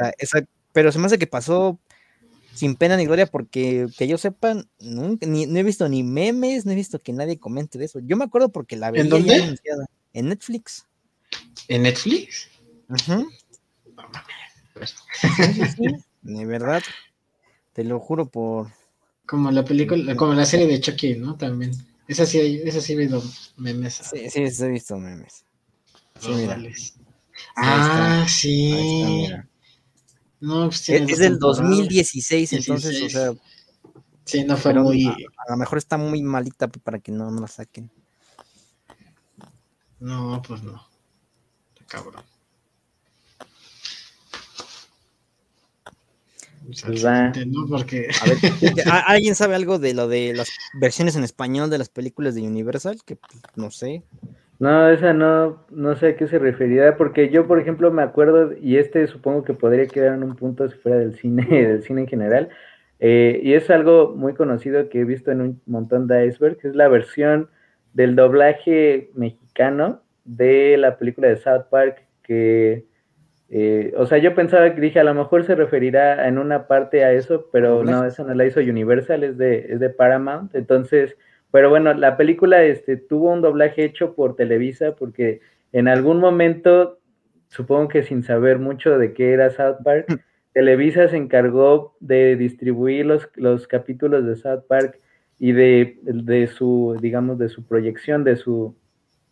Pero 0.75 0.91
se 0.91 0.99
me 0.99 1.05
hace 1.05 1.17
que 1.17 1.25
pasó 1.25 1.79
sin 2.53 2.75
pena 2.75 2.97
ni 2.97 3.05
gloria, 3.05 3.27
porque 3.27 3.87
que 3.97 4.09
yo 4.09 4.17
sepa, 4.17 4.61
nunca, 4.77 5.25
ni, 5.25 5.45
no 5.45 5.57
he 5.57 5.63
visto 5.63 5.87
ni 5.87 6.03
memes, 6.03 6.65
no 6.65 6.73
he 6.73 6.75
visto 6.75 7.01
que 7.01 7.13
nadie 7.13 7.39
comente 7.39 7.77
de 7.77 7.85
eso. 7.85 7.99
Yo 7.99 8.17
me 8.17 8.25
acuerdo 8.25 8.49
porque 8.49 8.75
la 8.75 8.91
veía 8.91 9.05
¿En 9.05 9.09
dónde? 9.09 9.57
En 10.11 10.27
Netflix. 10.27 10.85
¿En 11.69 11.83
Netflix? 11.83 12.49
Ajá. 12.89 13.23
de 16.23 16.45
verdad. 16.45 16.83
Te 17.71 17.85
lo 17.85 18.01
juro 18.01 18.25
por. 18.25 18.67
Como 19.25 19.51
la 19.51 19.63
película, 19.63 20.13
como 20.17 20.33
la 20.33 20.45
serie 20.45 20.67
de 20.67 20.81
Chucky, 20.81 21.15
¿no? 21.15 21.37
También. 21.37 21.71
Esa 22.05 22.25
sí, 22.25 22.61
esa 22.65 22.81
sí 22.81 22.93
he 22.93 22.97
visto 22.97 23.23
memes. 23.55 23.93
Sí, 24.11 24.29
sí, 24.29 24.41
he 24.41 24.67
visto 24.67 24.97
memes. 24.97 25.45
Sí, 26.19 26.31
mira. 26.31 26.59
ah, 27.55 28.25
sí. 28.27 29.25
No, 30.39 30.65
pues 30.67 30.89
es, 30.89 31.17
del 31.17 31.39
2016, 31.39 32.53
entonces, 32.53 33.01
o 33.03 33.09
sea. 33.09 33.33
Sí, 34.25 34.43
no 34.43 34.57
fue 34.57 34.73
muy. 34.73 35.07
A, 35.07 35.51
lo 35.51 35.57
mejor 35.57 35.77
está 35.77 35.97
muy 35.97 36.21
malita 36.23 36.67
para 36.67 36.99
que 36.99 37.11
no, 37.11 37.29
no 37.31 37.41
la 37.41 37.47
saquen. 37.47 37.91
No, 39.99 40.41
pues 40.45 40.63
no. 40.63 40.81
Cabrón. 41.87 42.23
Pues 46.65 47.03
¿no? 47.03 47.67
Porque... 47.69 48.09
A 48.21 48.25
ver, 48.25 48.37
¿alguien 49.07 49.35
sabe 49.35 49.55
algo 49.55 49.77
de 49.77 49.93
lo 49.93 50.07
de 50.07 50.33
las 50.33 50.49
versiones 50.73 51.15
en 51.15 51.23
español 51.23 51.69
de 51.69 51.77
las 51.77 51.89
películas 51.89 52.33
de 52.33 52.41
Universal? 52.41 53.01
Que 53.05 53.15
pues, 53.15 53.33
no 53.55 53.69
sé. 53.69 54.03
No, 54.59 54.89
esa 54.89 55.13
no, 55.13 55.65
no 55.69 55.95
sé 55.95 56.07
a 56.09 56.15
qué 56.15 56.27
se 56.27 56.39
refería, 56.39 56.95
porque 56.95 57.29
yo, 57.29 57.45
por 57.45 57.59
ejemplo, 57.59 57.91
me 57.91 58.03
acuerdo, 58.03 58.53
y 58.61 58.77
este 58.77 59.05
supongo 59.07 59.43
que 59.43 59.53
podría 59.53 59.87
quedar 59.87 60.15
en 60.15 60.23
un 60.23 60.35
punto 60.35 60.69
si 60.69 60.77
fuera 60.77 60.97
del 60.97 61.15
cine, 61.15 61.45
del 61.49 61.83
cine 61.83 62.01
en 62.01 62.07
general, 62.07 62.49
eh, 62.99 63.39
y 63.43 63.53
es 63.53 63.69
algo 63.69 64.13
muy 64.15 64.33
conocido 64.33 64.87
que 64.89 65.01
he 65.01 65.03
visto 65.03 65.31
en 65.31 65.41
un 65.41 65.61
montón 65.65 66.07
de 66.07 66.25
iceberg, 66.27 66.57
que 66.57 66.69
es 66.69 66.75
la 66.75 66.87
versión 66.87 67.49
del 67.93 68.15
doblaje 68.15 69.11
mexicano 69.13 70.01
de 70.23 70.77
la 70.77 70.97
película 70.97 71.27
de 71.27 71.35
South 71.35 71.65
Park, 71.69 72.05
que, 72.23 72.85
eh, 73.49 73.93
o 73.97 74.05
sea, 74.05 74.17
yo 74.19 74.33
pensaba 74.35 74.73
que 74.73 74.81
dije, 74.81 74.99
a 74.99 75.03
lo 75.03 75.13
mejor 75.13 75.43
se 75.43 75.55
referirá 75.55 76.27
en 76.27 76.37
una 76.37 76.67
parte 76.67 77.03
a 77.03 77.11
eso, 77.11 77.49
pero 77.51 77.83
no, 77.83 78.05
eso 78.05 78.23
no 78.23 78.33
la 78.33 78.45
hizo 78.45 78.61
Universal, 78.61 79.23
es 79.23 79.37
de, 79.37 79.67
es 79.69 79.79
de 79.81 79.89
Paramount, 79.89 80.55
entonces 80.55 81.17
pero 81.55 81.69
bueno, 81.69 81.93
la 81.93 82.17
película 82.17 82.65
este, 82.65 82.97
tuvo 82.97 83.31
un 83.31 83.41
doblaje 83.41 83.85
hecho 83.85 84.13
por 84.13 84.35
Televisa 84.35 84.93
porque 84.97 85.39
en 85.71 85.87
algún 85.87 86.19
momento, 86.19 86.99
supongo 87.47 87.87
que 87.87 88.03
sin 88.03 88.23
saber 88.23 88.59
mucho 88.59 88.97
de 88.97 89.13
qué 89.13 89.31
era 89.31 89.49
South 89.51 89.77
Park, 89.81 90.07
mm. 90.09 90.15
Televisa 90.51 91.07
se 91.07 91.15
encargó 91.15 91.95
de 92.01 92.35
distribuir 92.35 93.05
los, 93.05 93.29
los 93.35 93.69
capítulos 93.69 94.25
de 94.25 94.35
South 94.35 94.65
Park 94.67 94.99
y 95.39 95.53
de, 95.53 95.97
de, 96.01 96.47
su, 96.47 96.97
digamos, 96.99 97.37
de 97.37 97.47
su 97.47 97.65
proyección, 97.65 98.25
de 98.25 98.35
su, 98.35 98.75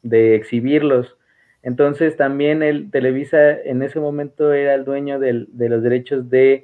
de 0.01 0.35
exhibirlos. 0.35 1.17
Entonces 1.61 2.15
también 2.15 2.63
el 2.63 2.89
Televisa 2.89 3.51
en 3.51 3.83
ese 3.83 3.99
momento 3.99 4.53
era 4.53 4.75
el 4.75 4.85
dueño 4.85 5.19
del, 5.19 5.49
de 5.51 5.67
los 5.67 5.83
derechos 5.83 6.29
de, 6.29 6.63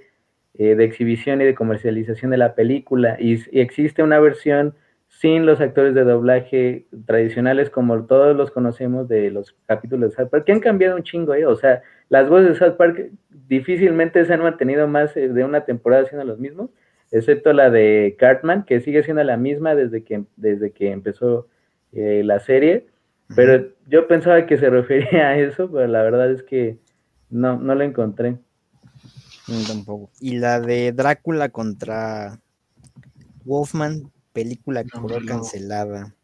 eh, 0.53 0.75
de, 0.75 0.85
exhibición 0.85 1.41
y 1.41 1.43
de 1.43 1.53
comercialización 1.53 2.31
de 2.31 2.37
la 2.37 2.55
película. 2.55 3.17
Y, 3.19 3.33
y 3.51 3.59
existe 3.59 4.03
una 4.03 4.21
versión 4.21 4.73
sin 5.19 5.45
los 5.45 5.59
actores 5.59 5.93
de 5.93 6.05
doblaje 6.05 6.85
tradicionales 7.05 7.69
como 7.69 8.05
todos 8.05 8.37
los 8.37 8.51
conocemos 8.51 9.09
de 9.09 9.29
los 9.31 9.53
capítulos 9.65 10.11
de 10.11 10.15
South 10.15 10.29
Park, 10.29 10.45
que 10.45 10.53
han 10.53 10.61
cambiado 10.61 10.95
un 10.95 11.03
chingo, 11.03 11.33
¿eh? 11.33 11.45
O 11.45 11.57
sea, 11.57 11.81
las 12.07 12.29
voces 12.29 12.51
de 12.51 12.55
South 12.55 12.77
Park 12.77 13.11
difícilmente 13.49 14.23
se 14.23 14.33
han 14.33 14.41
mantenido 14.41 14.87
más 14.87 15.17
eh, 15.17 15.27
de 15.27 15.43
una 15.43 15.65
temporada 15.65 16.05
siendo 16.05 16.23
los 16.23 16.39
mismos, 16.39 16.69
excepto 17.11 17.51
la 17.51 17.69
de 17.69 18.15
Cartman, 18.17 18.63
que 18.63 18.79
sigue 18.79 19.03
siendo 19.03 19.21
la 19.25 19.35
misma 19.35 19.75
desde 19.75 20.05
que, 20.05 20.23
desde 20.37 20.71
que 20.71 20.91
empezó 20.91 21.47
eh, 21.91 22.21
la 22.23 22.39
serie. 22.39 22.87
Pero 23.35 23.73
yo 23.89 24.07
pensaba 24.07 24.45
que 24.45 24.57
se 24.57 24.69
refería 24.69 25.27
a 25.27 25.37
eso, 25.37 25.69
pero 25.69 25.85
la 25.87 26.01
verdad 26.01 26.31
es 26.31 26.43
que 26.43 26.77
no, 27.29 27.59
no 27.59 27.75
lo 27.75 27.83
encontré. 27.83 28.37
tampoco. 29.67 30.11
Y 30.21 30.39
la 30.39 30.61
de 30.61 30.93
Drácula 30.93 31.49
contra 31.49 32.39
Wolfman 33.43 34.09
película 34.43 34.83
color 34.83 35.25
cancelada. 35.25 36.15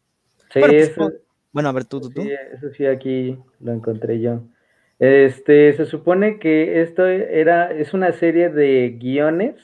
Sí, 0.52 0.60
bueno, 0.60 0.74
pues, 0.74 0.88
eso, 0.90 1.12
bueno, 1.52 1.68
a 1.68 1.72
ver, 1.72 1.84
tú, 1.84 2.00
tú, 2.00 2.10
tú. 2.10 2.22
Sí, 2.22 2.30
eso 2.54 2.70
sí, 2.70 2.86
aquí 2.86 3.38
lo 3.60 3.72
encontré 3.72 4.20
yo. 4.20 4.42
Este, 4.98 5.74
se 5.74 5.84
supone 5.84 6.38
que 6.38 6.80
esto 6.80 7.06
era, 7.06 7.70
es 7.72 7.92
una 7.92 8.12
serie 8.12 8.48
de 8.48 8.96
guiones, 8.98 9.54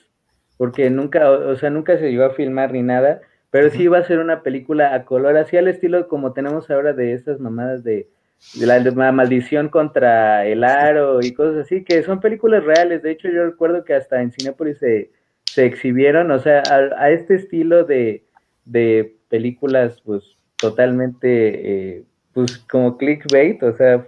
porque 0.59 0.90
nunca, 0.90 1.30
o 1.30 1.57
sea, 1.57 1.70
nunca 1.70 1.98
se 1.98 2.11
llegó 2.11 2.24
a 2.24 2.34
filmar 2.34 2.72
ni 2.72 2.82
nada, 2.82 3.22
pero 3.50 3.70
sí 3.70 3.84
iba 3.84 3.98
a 3.98 4.05
ser 4.05 4.18
una 4.18 4.42
película 4.42 4.94
a 4.94 5.05
color, 5.05 5.36
así 5.36 5.57
al 5.57 5.68
estilo 5.68 6.09
como 6.09 6.32
tenemos 6.32 6.70
ahora 6.70 6.92
de 6.92 7.14
estas 7.14 7.40
mamadas 7.40 7.82
de, 7.82 8.09
de 8.55 8.66
la, 8.66 9.12
maldición 9.12 9.68
contra 9.68 10.46
el 10.46 10.64
aro 10.64 11.20
y 11.22 11.32
cosas 11.32 11.64
así, 11.66 11.84
que 11.84 12.03
son 12.03 12.20
películas 12.20 12.64
reales. 12.64 13.03
De 13.03 13.11
hecho, 13.11 13.28
yo 13.28 13.44
recuerdo 13.44 13.84
que 13.84 13.94
hasta 13.94 14.20
en 14.20 14.32
Cinepolis 14.32 14.78
se, 14.78 15.11
se 15.44 15.64
exhibieron, 15.66 16.30
o 16.30 16.38
sea, 16.38 16.62
a 16.96 17.11
este 17.11 17.34
estilo 17.34 17.84
de, 17.84 18.24
de 18.65 19.17
películas 19.29 20.01
pues 20.05 20.37
totalmente 20.57 21.97
eh, 21.99 22.05
pues 22.33 22.59
como 22.59 22.97
clickbait, 22.97 23.63
o 23.63 23.77
sea, 23.77 24.05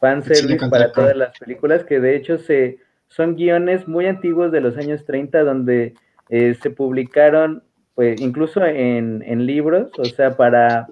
fanservice 0.00 0.68
para 0.68 0.92
todas 0.92 1.16
las 1.16 1.38
películas 1.38 1.84
que 1.84 2.00
de 2.00 2.16
hecho 2.16 2.38
se 2.38 2.78
son 3.08 3.36
guiones 3.36 3.86
muy 3.86 4.06
antiguos 4.06 4.50
de 4.52 4.60
los 4.60 4.76
años 4.76 5.04
30 5.04 5.44
donde 5.44 5.94
eh, 6.30 6.54
se 6.60 6.70
publicaron 6.70 7.62
pues 7.94 8.20
incluso 8.20 8.64
en, 8.64 9.22
en 9.26 9.44
libros, 9.44 9.90
o 9.98 10.04
sea, 10.04 10.36
para 10.36 10.88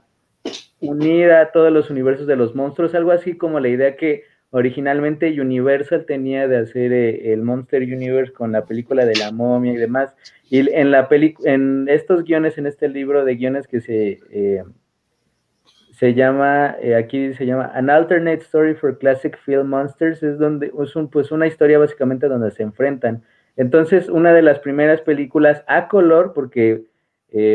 unir 0.81 1.31
a 1.33 1.51
todos 1.51 1.73
los 1.73 1.91
universos 1.91 2.27
de 2.27 2.37
los 2.37 2.55
monstruos, 2.55 2.95
algo 2.95 3.11
así 3.11 3.37
como 3.37 3.61
la 3.61 3.69
idea 3.69 3.97
que 3.97 4.25
originalmente 4.51 5.41
Universal 5.41 6.05
tenía 6.07 6.49
de 6.49 6.59
hacer 6.59 6.93
eh, 6.93 7.33
el 7.33 7.43
Monster 7.43 7.83
Universe 7.83 8.33
con 8.33 8.53
la 8.53 8.65
película 8.67 9.05
de 9.05 9.17
la 9.17 9.31
momia 9.33 9.73
y 9.73 9.77
demás. 9.77 10.15
Y 10.49 10.59
en, 10.73 10.91
la 10.91 11.09
en 11.45 11.89
estos 11.89 12.25
guiones, 12.25 12.59
en 12.59 12.67
este 12.67 12.89
libro 12.89 13.25
de 13.25 13.37
guiones 13.37 13.69
que 13.69 13.81
se, 13.81 14.19
eh, 14.31 14.65
se 15.93 16.15
llama, 16.15 16.77
eh, 16.83 16.97
aquí 16.97 17.33
se 17.35 17.47
llama 17.47 17.71
An 17.75 17.91
Alternate 17.91 18.43
Story 18.43 18.75
for 18.75 18.99
Classic 18.99 19.37
Film 19.39 19.69
Monsters, 19.69 20.23
es 20.23 20.39
donde 20.39 20.73
es 20.83 20.97
un, 20.97 21.09
pues 21.09 21.31
una 21.31 21.47
historia 21.47 21.79
básicamente 21.79 22.27
donde 22.27 22.51
se 22.51 22.65
enfrentan. 22.65 23.23
Entonces, 23.57 24.09
una 24.09 24.33
de 24.33 24.43
las 24.43 24.59
primeras 24.59 25.01
películas 25.03 25.63
a 25.69 25.87
color, 25.89 26.33
porque, 26.35 26.85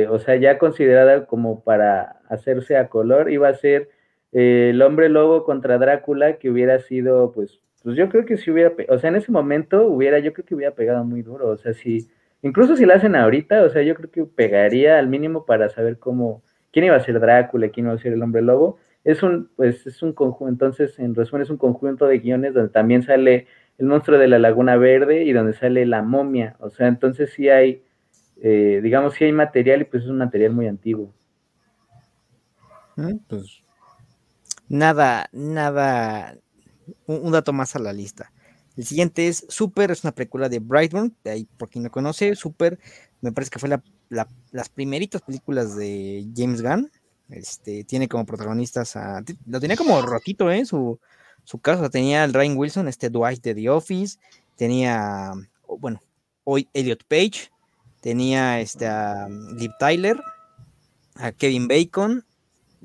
o 0.09 0.19
sea, 0.19 0.35
ya 0.35 0.57
considerada 0.59 1.25
como 1.25 1.63
para 1.63 2.19
hacerse 2.29 2.77
a 2.77 2.89
color, 2.89 3.31
iba 3.31 3.47
a 3.47 3.53
ser 3.55 3.89
el 4.35 4.81
hombre 4.81 5.07
lobo 5.07 5.45
contra 5.45 5.77
Drácula, 5.77 6.37
que 6.37 6.49
hubiera 6.49 6.79
sido, 6.79 7.31
pues, 7.31 7.61
pues 7.83 7.95
yo 7.95 8.09
creo 8.09 8.25
que 8.25 8.35
si 8.35 8.51
hubiera, 8.51 8.73
o 8.89 8.97
sea, 8.97 9.09
en 9.09 9.15
ese 9.15 9.31
momento 9.31 9.87
hubiera, 9.87 10.19
yo 10.19 10.33
creo 10.33 10.45
que 10.45 10.55
hubiera 10.55 10.75
pegado 10.75 11.05
muy 11.05 11.21
duro, 11.21 11.47
o 11.47 11.57
sea, 11.57 11.73
si, 11.73 12.09
incluso 12.41 12.75
si 12.75 12.85
la 12.85 12.95
hacen 12.95 13.15
ahorita, 13.15 13.63
o 13.63 13.69
sea, 13.69 13.81
yo 13.83 13.95
creo 13.95 14.11
que 14.11 14.25
pegaría 14.25 14.99
al 14.99 15.07
mínimo 15.07 15.45
para 15.45 15.69
saber 15.69 15.99
cómo, 15.99 16.43
quién 16.73 16.83
iba 16.83 16.97
a 16.97 16.99
ser 16.99 17.17
Drácula, 17.21 17.69
quién 17.69 17.85
iba 17.85 17.95
a 17.95 17.97
ser 17.97 18.11
el 18.11 18.21
hombre 18.21 18.41
lobo, 18.41 18.77
es 19.05 19.23
un, 19.23 19.49
pues, 19.55 19.87
es 19.87 20.03
un 20.03 20.11
conjunto, 20.11 20.65
entonces, 20.65 20.99
en 20.99 21.15
resumen, 21.15 21.43
es 21.43 21.49
un 21.49 21.57
conjunto 21.57 22.05
de 22.05 22.19
guiones 22.19 22.53
donde 22.53 22.71
también 22.71 23.03
sale 23.03 23.47
el 23.77 23.85
monstruo 23.85 24.19
de 24.19 24.27
la 24.27 24.37
Laguna 24.37 24.75
Verde 24.75 25.23
y 25.23 25.31
donde 25.31 25.53
sale 25.53 25.85
la 25.85 26.01
momia, 26.01 26.57
o 26.59 26.69
sea, 26.69 26.89
entonces 26.89 27.31
sí 27.31 27.47
hay, 27.47 27.83
eh, 28.41 28.81
digamos, 28.83 29.13
sí 29.13 29.23
hay 29.23 29.31
material 29.31 29.83
y 29.83 29.85
pues 29.85 30.03
es 30.03 30.09
un 30.09 30.17
material 30.17 30.51
muy 30.51 30.67
antiguo. 30.67 31.13
Mm, 32.97 33.17
pues 33.29 33.64
nada, 34.69 35.29
nada, 35.31 36.37
un, 37.07 37.31
dato 37.31 37.53
más 37.53 37.75
a 37.75 37.79
la 37.79 37.93
lista. 37.93 38.31
El 38.75 38.85
siguiente 38.85 39.27
es 39.27 39.45
Super, 39.47 39.91
es 39.91 40.03
una 40.03 40.13
película 40.13 40.49
de 40.49 40.59
Brightburn, 40.59 41.15
de 41.23 41.31
ahí 41.31 41.47
por 41.57 41.69
quien 41.69 41.83
no 41.83 41.91
conoce, 41.91 42.35
Super, 42.35 42.79
me 43.21 43.31
parece 43.31 43.51
que 43.51 43.59
fue 43.59 43.69
la, 43.69 43.81
las 44.51 44.69
primeritas 44.69 45.21
películas 45.21 45.75
de 45.75 46.27
James 46.35 46.61
Gunn. 46.61 46.91
Este, 47.29 47.83
tiene 47.83 48.07
como 48.07 48.25
protagonistas 48.25 48.95
a. 48.95 49.23
Lo 49.47 49.59
tenía 49.59 49.77
como 49.77 49.99
rotito, 50.01 50.51
¿eh? 50.51 50.65
Su, 50.65 50.99
su 51.43 51.59
caso. 51.59 51.89
Tenía 51.89 52.23
al 52.23 52.33
Ryan 52.33 52.57
Wilson, 52.57 52.87
este 52.87 53.09
Dwight 53.09 53.41
de 53.41 53.55
The 53.55 53.69
Office. 53.69 54.19
Tenía, 54.55 55.31
bueno, 55.79 56.01
hoy 56.43 56.69
Elliot 56.73 57.03
Page. 57.07 57.49
Tenía 58.01 58.59
este, 58.59 58.85
a 58.85 59.27
Liv 59.27 59.71
Tyler. 59.79 60.21
A 61.15 61.31
Kevin 61.31 61.67
Bacon 61.67 62.25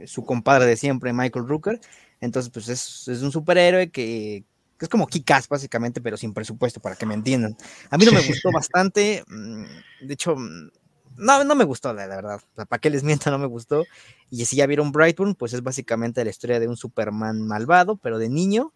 su 0.07 0.25
compadre 0.25 0.67
de 0.67 0.77
siempre, 0.77 1.13
Michael 1.13 1.47
Rooker. 1.49 1.81
Entonces, 2.21 2.51
pues 2.53 2.69
es, 2.69 3.23
un 3.23 3.33
superhéroe 3.33 3.91
que 3.91 4.45
que 4.79 4.87
es 4.87 4.89
como 4.89 5.07
Kikas 5.07 5.47
básicamente, 5.47 6.01
pero 6.01 6.17
sin 6.17 6.33
presupuesto, 6.33 6.81
para 6.81 6.97
que 6.97 7.05
me 7.05 7.13
entiendan. 7.13 7.55
A 7.91 7.99
mí 7.99 8.07
no 8.07 8.13
me 8.13 8.27
gustó 8.27 8.51
bastante, 8.51 9.23
mm, 9.29 10.07
de 10.07 10.15
hecho, 10.15 10.35
mm, 10.35 10.71
no, 11.19 11.45
no 11.45 11.55
me 11.55 11.65
gustó, 11.65 11.93
la, 11.93 12.07
verdad. 12.07 12.41
¿Para 12.55 12.81
qué 12.81 12.89
les 12.89 13.03
miento? 13.03 13.31
No 13.31 13.39
me 13.39 13.47
gustó. 13.47 13.85
Y 14.31 14.43
si 14.47 14.57
ya 14.57 14.67
vieron 14.67 14.91
Brightburn, 14.91 15.35
pues 15.35 15.53
es 15.53 15.63
básicamente 15.63 16.25
la 16.25 16.31
historia 16.31 16.59
de 16.59 16.67
un 16.67 16.79
Superman 16.79 17.43
malvado, 17.43 17.97
pero 17.97 18.19
de 18.19 18.31
niño. 18.31 18.73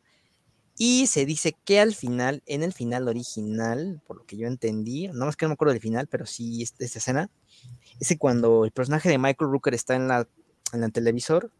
Y 0.76 1.06
se 1.06 1.24
dice 1.24 1.56
que 1.64 1.80
al 1.80 1.94
final, 1.94 2.42
en 2.44 2.62
el 2.62 2.74
final 2.74 3.08
original, 3.08 4.02
por 4.06 4.18
lo 4.18 4.26
que 4.26 4.36
yo 4.36 4.46
entendí, 4.46 5.08
no 5.08 5.24
más 5.24 5.36
que 5.36 5.46
no 5.46 5.50
me 5.50 5.52
acuerdo 5.54 5.72
del 5.72 5.80
final, 5.80 6.06
pero 6.08 6.26
sí 6.26 6.62
esta, 6.62 6.84
escena, 6.84 7.30
es 7.98 8.14
cuando 8.18 8.64
el 8.66 8.72
personaje 8.72 9.08
de 9.08 9.16
Michael 9.16 9.50
Rooker 9.50 9.72
está 9.72 9.94
en 9.94 10.08
la, 10.08 10.28
en 10.74 10.84
el 10.84 10.92
televisor 10.92 11.50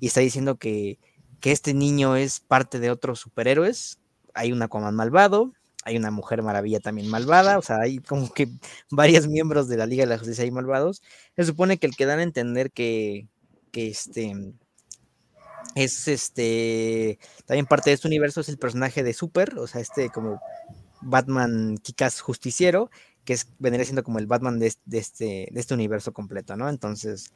y 0.00 0.08
está 0.08 0.20
diciendo 0.20 0.56
que, 0.56 0.98
que 1.40 1.52
este 1.52 1.74
niño 1.74 2.16
es 2.16 2.40
parte 2.40 2.80
de 2.80 2.90
otros 2.90 3.20
superhéroes, 3.20 3.98
hay 4.34 4.52
un 4.52 4.62
Aquaman 4.62 4.94
malvado, 4.94 5.52
hay 5.84 5.96
una 5.96 6.10
mujer 6.10 6.42
maravilla 6.42 6.80
también 6.80 7.08
malvada, 7.08 7.58
o 7.58 7.62
sea, 7.62 7.78
hay 7.80 7.98
como 7.98 8.32
que 8.32 8.48
varios 8.90 9.28
miembros 9.28 9.68
de 9.68 9.76
la 9.76 9.86
Liga 9.86 10.04
de 10.04 10.10
la 10.10 10.18
Justicia 10.18 10.44
ahí 10.44 10.50
malvados. 10.50 11.02
Se 11.36 11.44
supone 11.44 11.78
que 11.78 11.86
el 11.86 11.96
que 11.96 12.06
dan 12.06 12.18
a 12.18 12.24
entender 12.24 12.72
que, 12.72 13.28
que 13.70 13.88
este 13.88 14.34
es 15.74 16.08
este 16.08 17.18
también 17.44 17.66
parte 17.66 17.90
de 17.90 17.94
este 17.94 18.08
universo 18.08 18.40
es 18.40 18.48
el 18.48 18.58
personaje 18.58 19.02
de 19.02 19.12
Super, 19.12 19.58
o 19.58 19.66
sea, 19.66 19.80
este 19.80 20.10
como 20.10 20.40
Batman 21.02 21.76
Kikas 21.78 22.20
justiciero, 22.20 22.90
que 23.24 23.34
es 23.34 23.48
vendría 23.58 23.84
siendo 23.84 24.02
como 24.02 24.18
el 24.18 24.26
Batman 24.26 24.58
de, 24.58 24.66
este, 24.66 25.48
de 25.50 25.60
este 25.60 25.74
universo 25.74 26.12
completo, 26.12 26.56
¿no? 26.56 26.68
Entonces, 26.68 27.32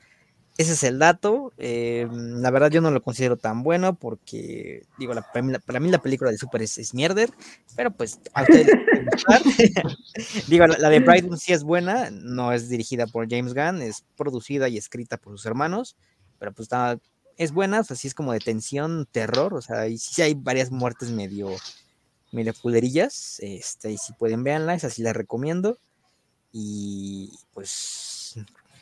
ese 0.60 0.74
es 0.74 0.82
el 0.82 0.98
dato. 0.98 1.54
Eh, 1.56 2.06
la 2.12 2.50
verdad 2.50 2.70
yo 2.70 2.82
no 2.82 2.90
lo 2.90 3.02
considero 3.02 3.38
tan 3.38 3.62
bueno 3.62 3.94
porque, 3.94 4.82
digo, 4.98 5.14
para, 5.14 5.80
mí, 5.80 5.90
la 5.90 6.02
película 6.02 6.30
de 6.30 6.36
Super 6.36 6.60
es, 6.60 6.76
es 6.76 6.92
mierder, 6.92 7.30
pero 7.76 7.90
pues 7.90 8.20
a 8.34 8.44
digo, 10.48 10.66
la, 10.66 10.90
de 10.90 11.00
Brightburn 11.00 11.38
sí 11.38 11.54
es 11.54 11.62
buena, 11.62 12.10
no 12.10 12.52
es 12.52 12.68
dirigida 12.68 13.06
por 13.06 13.26
James 13.26 13.54
Gunn, 13.54 13.80
es 13.80 14.04
producida 14.18 14.68
y 14.68 14.76
escrita 14.76 15.16
por 15.16 15.32
sus 15.32 15.46
hermanos, 15.46 15.96
pero 16.38 16.52
pues 16.52 16.66
está, 16.66 16.98
es 17.38 17.52
buena, 17.52 17.80
o 17.80 17.84
sea, 17.84 17.96
es 17.98 18.14
como 18.14 18.34
de 18.34 18.40
tensión, 18.40 19.08
terror, 19.10 19.54
o 19.54 19.62
sea, 19.62 19.88
y 19.88 19.96
sí 19.96 20.20
hay 20.20 20.34
varias 20.34 20.70
muertes 20.70 21.10
medio, 21.10 21.56
medio 22.32 22.52
culerillas, 22.52 23.38
este, 23.40 23.92
y 23.92 23.96
si 23.96 24.12
pueden 24.12 24.44
verla, 24.44 24.74
esa 24.74 24.90
sí 24.90 25.02
la 25.02 25.14
recomiendo. 25.14 25.78
Y 26.52 27.30
pues 27.54 28.19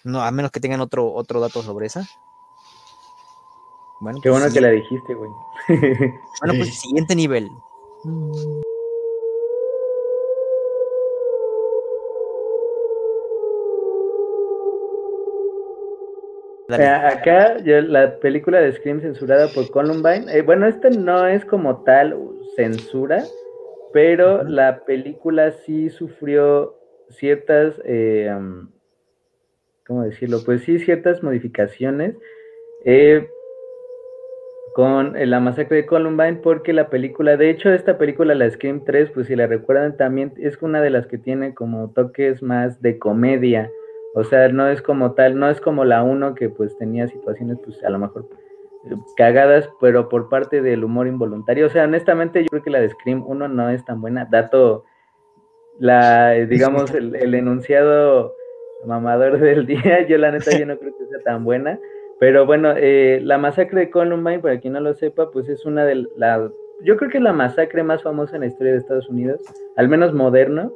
no, 0.05 0.22
a 0.22 0.30
menos 0.30 0.51
que 0.51 0.61
tengan 0.61 0.80
otro, 0.80 1.12
otro 1.12 1.40
dato 1.40 1.62
sobre 1.62 1.86
esa. 1.86 2.09
Bueno, 4.01 4.20
Qué 4.22 4.30
pues 4.30 4.40
bueno 4.40 4.55
que 4.55 4.61
la 4.61 4.70
dijiste, 4.70 5.14
güey. 5.14 5.30
bueno, 5.68 6.55
pues 6.57 6.80
siguiente 6.80 7.16
nivel. 7.16 7.49
Acá 16.70 17.57
la 17.64 18.18
película 18.20 18.61
de 18.61 18.72
Scream 18.72 19.01
censurada 19.01 19.49
por 19.49 19.70
Columbine, 19.70 20.26
eh, 20.30 20.42
bueno, 20.42 20.66
este 20.66 20.90
no 20.90 21.26
es 21.26 21.44
como 21.46 21.82
tal 21.82 22.14
censura, 22.57 23.24
pero 23.94 24.44
la 24.44 24.84
película 24.84 25.51
sí 25.51 25.88
sufrió 25.88 26.78
ciertas 27.09 27.80
eh, 27.86 28.30
¿cómo 29.89 30.05
decirlo? 30.05 30.39
Pues 30.45 30.62
sí, 30.62 30.78
ciertas 30.78 31.22
modificaciones 31.22 32.14
eh, 32.84 33.28
con 34.74 35.14
la 35.18 35.41
masacre 35.41 35.78
de 35.78 35.86
Columbine, 35.86 36.36
porque 36.36 36.72
la 36.72 36.91
película, 36.91 37.36
de 37.36 37.51
hecho, 37.51 37.70
esta 37.70 37.99
película, 37.99 38.34
la 38.36 38.49
Scream 38.49 38.84
3, 38.84 39.11
pues 39.11 39.26
si 39.26 39.34
la 39.34 39.49
recuerdan 39.49 39.97
también, 39.97 40.34
es 40.36 40.61
una 40.62 40.80
de 40.80 40.91
las 40.91 41.07
que 41.07 41.18
tiene 41.18 41.55
como 41.55 41.91
toques 41.91 42.43
más 42.43 42.80
de 42.82 42.99
comedia. 42.99 43.72
O 44.14 44.22
sea, 44.22 44.49
no 44.49 44.68
es 44.68 44.80
como 44.82 45.14
tal, 45.14 45.39
no 45.39 45.51
es 45.51 45.61
como 45.61 45.84
la 45.84 46.03
1 46.03 46.34
que 46.34 46.49
pues 46.49 46.76
tenía 46.76 47.09
situaciones, 47.09 47.59
pues 47.64 47.82
a 47.82 47.91
lo 47.91 47.99
mejor 47.99 48.28
eh, 48.84 48.95
cagadas, 49.16 49.68
pero 49.80 50.09
por 50.09 50.28
parte 50.28 50.62
del 50.62 50.84
humor 50.84 51.09
involuntario. 51.09 51.66
O 51.66 51.70
sea, 51.70 51.84
honestamente, 51.84 52.43
yo 52.43 52.49
creo 52.49 52.62
que 52.62 52.70
la 52.70 52.80
de 52.80 52.91
Scream 52.91 53.24
1 53.26 53.49
no 53.49 53.70
es 53.70 53.84
tan 53.84 54.01
buena. 54.01 54.28
Dato, 54.30 54.84
la, 55.78 56.32
digamos, 56.32 56.91
el, 56.95 57.16
el 57.16 57.34
enunciado 57.34 58.38
mamador 58.85 59.39
del 59.41 59.66
día. 59.66 60.07
Yo 60.07 60.18
la 60.18 60.31
neta 60.31 60.57
yo 60.59 60.66
no 60.66 60.79
creo 60.79 60.97
que 60.97 61.07
sea 61.07 61.20
tan 61.20 61.45
buena. 61.45 61.79
Pero 62.18 62.47
bueno, 62.47 62.72
eh, 62.76 63.20
la 63.22 63.39
masacre 63.39 63.81
de 63.81 63.91
Columbine, 63.91 64.41
para 64.41 64.59
quien 64.59 64.72
no 64.72 64.81
lo 64.81 64.95
sepa, 64.95 65.31
pues 65.31 65.49
es 65.49 65.64
una 65.64 65.85
de 65.85 66.07
las... 66.16 66.51
Yo 66.83 66.97
creo 66.97 67.11
que 67.11 67.18
es 67.18 67.22
la 67.22 67.33
masacre 67.33 67.83
más 67.83 68.03
famosa 68.03 68.37
en 68.37 68.41
la 68.43 68.49
historia 68.49 68.72
de 68.72 68.79
Estados 68.79 69.09
Unidos, 69.09 69.41
al 69.76 69.89
menos 69.89 70.12
moderno, 70.14 70.72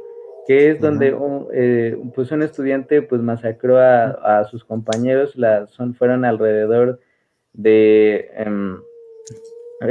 que 0.46 0.70
es 0.70 0.80
donde 0.80 1.14
un, 1.14 1.46
eh, 1.52 1.96
pues 2.14 2.30
un 2.32 2.42
estudiante 2.42 3.02
pues 3.02 3.20
masacró 3.20 3.78
a, 3.78 4.44
sus 4.50 4.64
compañeros, 4.64 5.36
la, 5.36 5.66
son, 5.68 5.94
fueron 5.94 6.24
alrededor 6.24 6.98
de 7.52 8.28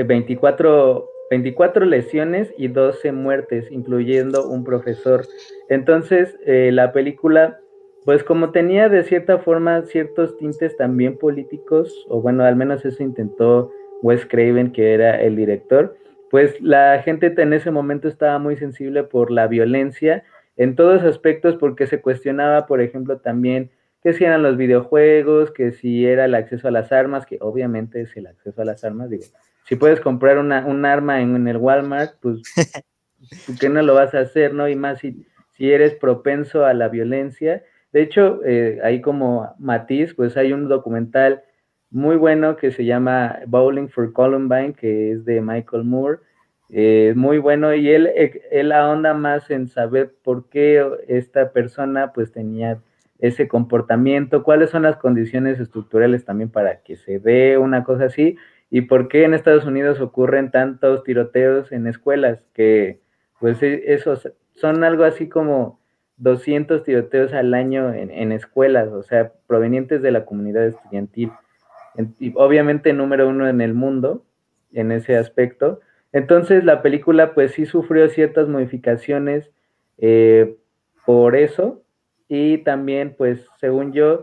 24, 0.05 0.97
em, 0.97 1.39
24 1.39 1.85
lesiones 1.85 2.53
y 2.57 2.67
12 2.67 3.13
muertes, 3.13 3.71
incluyendo 3.71 4.49
un 4.49 4.65
profesor. 4.65 5.25
Entonces, 5.69 6.37
eh, 6.45 6.71
la 6.73 6.91
película 6.91 7.61
pues 8.05 8.23
como 8.23 8.51
tenía 8.51 8.89
de 8.89 9.03
cierta 9.03 9.37
forma 9.37 9.83
ciertos 9.83 10.37
tintes 10.37 10.75
también 10.77 11.17
políticos, 11.17 12.05
o 12.09 12.21
bueno, 12.21 12.43
al 12.43 12.55
menos 12.55 12.83
eso 12.85 13.03
intentó 13.03 13.71
Wes 14.01 14.25
Craven, 14.25 14.71
que 14.71 14.93
era 14.93 15.21
el 15.21 15.35
director, 15.35 15.95
pues 16.31 16.59
la 16.61 17.01
gente 17.03 17.33
en 17.37 17.53
ese 17.53 17.71
momento 17.71 18.07
estaba 18.07 18.39
muy 18.39 18.57
sensible 18.57 19.03
por 19.03 19.31
la 19.31 19.47
violencia 19.47 20.23
en 20.57 20.75
todos 20.75 21.03
aspectos, 21.03 21.55
porque 21.57 21.87
se 21.87 22.01
cuestionaba, 22.01 22.65
por 22.65 22.81
ejemplo, 22.81 23.19
también 23.19 23.71
que 24.01 24.13
si 24.13 24.23
eran 24.23 24.41
los 24.41 24.57
videojuegos, 24.57 25.51
que 25.51 25.71
si 25.71 26.07
era 26.07 26.25
el 26.25 26.33
acceso 26.33 26.67
a 26.67 26.71
las 26.71 26.91
armas, 26.91 27.25
que 27.25 27.37
obviamente 27.39 28.01
es 28.01 28.15
el 28.17 28.27
acceso 28.27 28.61
a 28.61 28.65
las 28.65 28.83
armas, 28.83 29.09
digo, 29.09 29.25
si 29.65 29.75
puedes 29.75 29.99
comprar 29.99 30.39
una, 30.39 30.65
un 30.65 30.85
arma 30.85 31.21
en, 31.21 31.47
el 31.47 31.57
Walmart, 31.57 32.15
pues, 32.19 32.41
¿por 33.45 33.59
qué 33.59 33.69
no 33.69 33.81
lo 33.83 33.93
vas 33.93 34.15
a 34.15 34.21
hacer, 34.21 34.53
no? 34.53 34.67
Y 34.67 34.75
más 34.75 34.99
si, 34.99 35.25
si 35.51 35.71
eres 35.71 35.93
propenso 35.95 36.65
a 36.65 36.73
la 36.73 36.89
violencia, 36.89 37.63
de 37.91 38.01
hecho, 38.01 38.39
eh, 38.45 38.79
ahí 38.83 39.01
como 39.01 39.53
matiz, 39.59 40.13
pues 40.13 40.37
hay 40.37 40.53
un 40.53 40.67
documental 40.69 41.43
muy 41.89 42.15
bueno 42.15 42.55
que 42.55 42.71
se 42.71 42.85
llama 42.85 43.39
Bowling 43.47 43.89
for 43.89 44.13
Columbine, 44.13 44.73
que 44.73 45.11
es 45.11 45.25
de 45.25 45.41
Michael 45.41 45.83
Moore. 45.83 46.19
Eh, 46.69 47.13
muy 47.17 47.37
bueno 47.37 47.73
y 47.75 47.89
él, 47.89 48.07
eh, 48.15 48.43
él 48.49 48.71
ahonda 48.71 49.13
más 49.13 49.51
en 49.51 49.67
saber 49.67 50.13
por 50.23 50.47
qué 50.47 50.81
esta 51.09 51.51
persona 51.51 52.13
pues 52.13 52.31
tenía 52.31 52.79
ese 53.19 53.49
comportamiento, 53.49 54.41
cuáles 54.43 54.69
son 54.69 54.83
las 54.83 54.95
condiciones 54.95 55.59
estructurales 55.59 56.23
también 56.23 56.49
para 56.49 56.81
que 56.81 56.95
se 56.95 57.19
dé 57.19 57.57
una 57.57 57.83
cosa 57.83 58.05
así 58.05 58.37
y 58.69 58.81
por 58.81 59.09
qué 59.09 59.25
en 59.25 59.33
Estados 59.33 59.65
Unidos 59.65 59.99
ocurren 59.99 60.49
tantos 60.49 61.03
tiroteos 61.03 61.73
en 61.73 61.87
escuelas 61.87 62.39
que 62.53 63.01
pues 63.37 63.61
e, 63.61 63.93
esos 63.93 64.31
son 64.55 64.85
algo 64.85 65.03
así 65.03 65.27
como 65.27 65.80
200 66.21 66.83
tiroteos 66.83 67.33
al 67.33 67.53
año 67.53 67.93
en, 67.93 68.31
escuelas, 68.31 68.89
o 68.89 69.01
sea, 69.01 69.33
provenientes 69.47 70.03
de 70.03 70.11
la 70.11 70.23
comunidad 70.23 70.67
estudiantil. 70.67 71.31
y 72.19 72.31
obviamente 72.35 72.93
número 72.93 73.27
uno 73.27 73.49
en 73.49 73.59
el 73.59 73.73
mundo 73.73 74.23
en 74.71 74.91
ese 74.91 75.17
aspecto. 75.17 75.81
Entonces 76.13 76.63
la 76.63 76.81
película 76.83 77.33
pues 77.33 77.53
sí 77.53 77.65
sufrió 77.65 78.07
ciertas 78.09 78.47
modificaciones 78.47 79.49
eh, 79.97 80.55
por 81.05 81.35
eso 81.35 81.81
y 82.27 82.59
también 82.59 83.15
pues 83.17 83.47
según 83.59 83.91
yo 83.91 84.21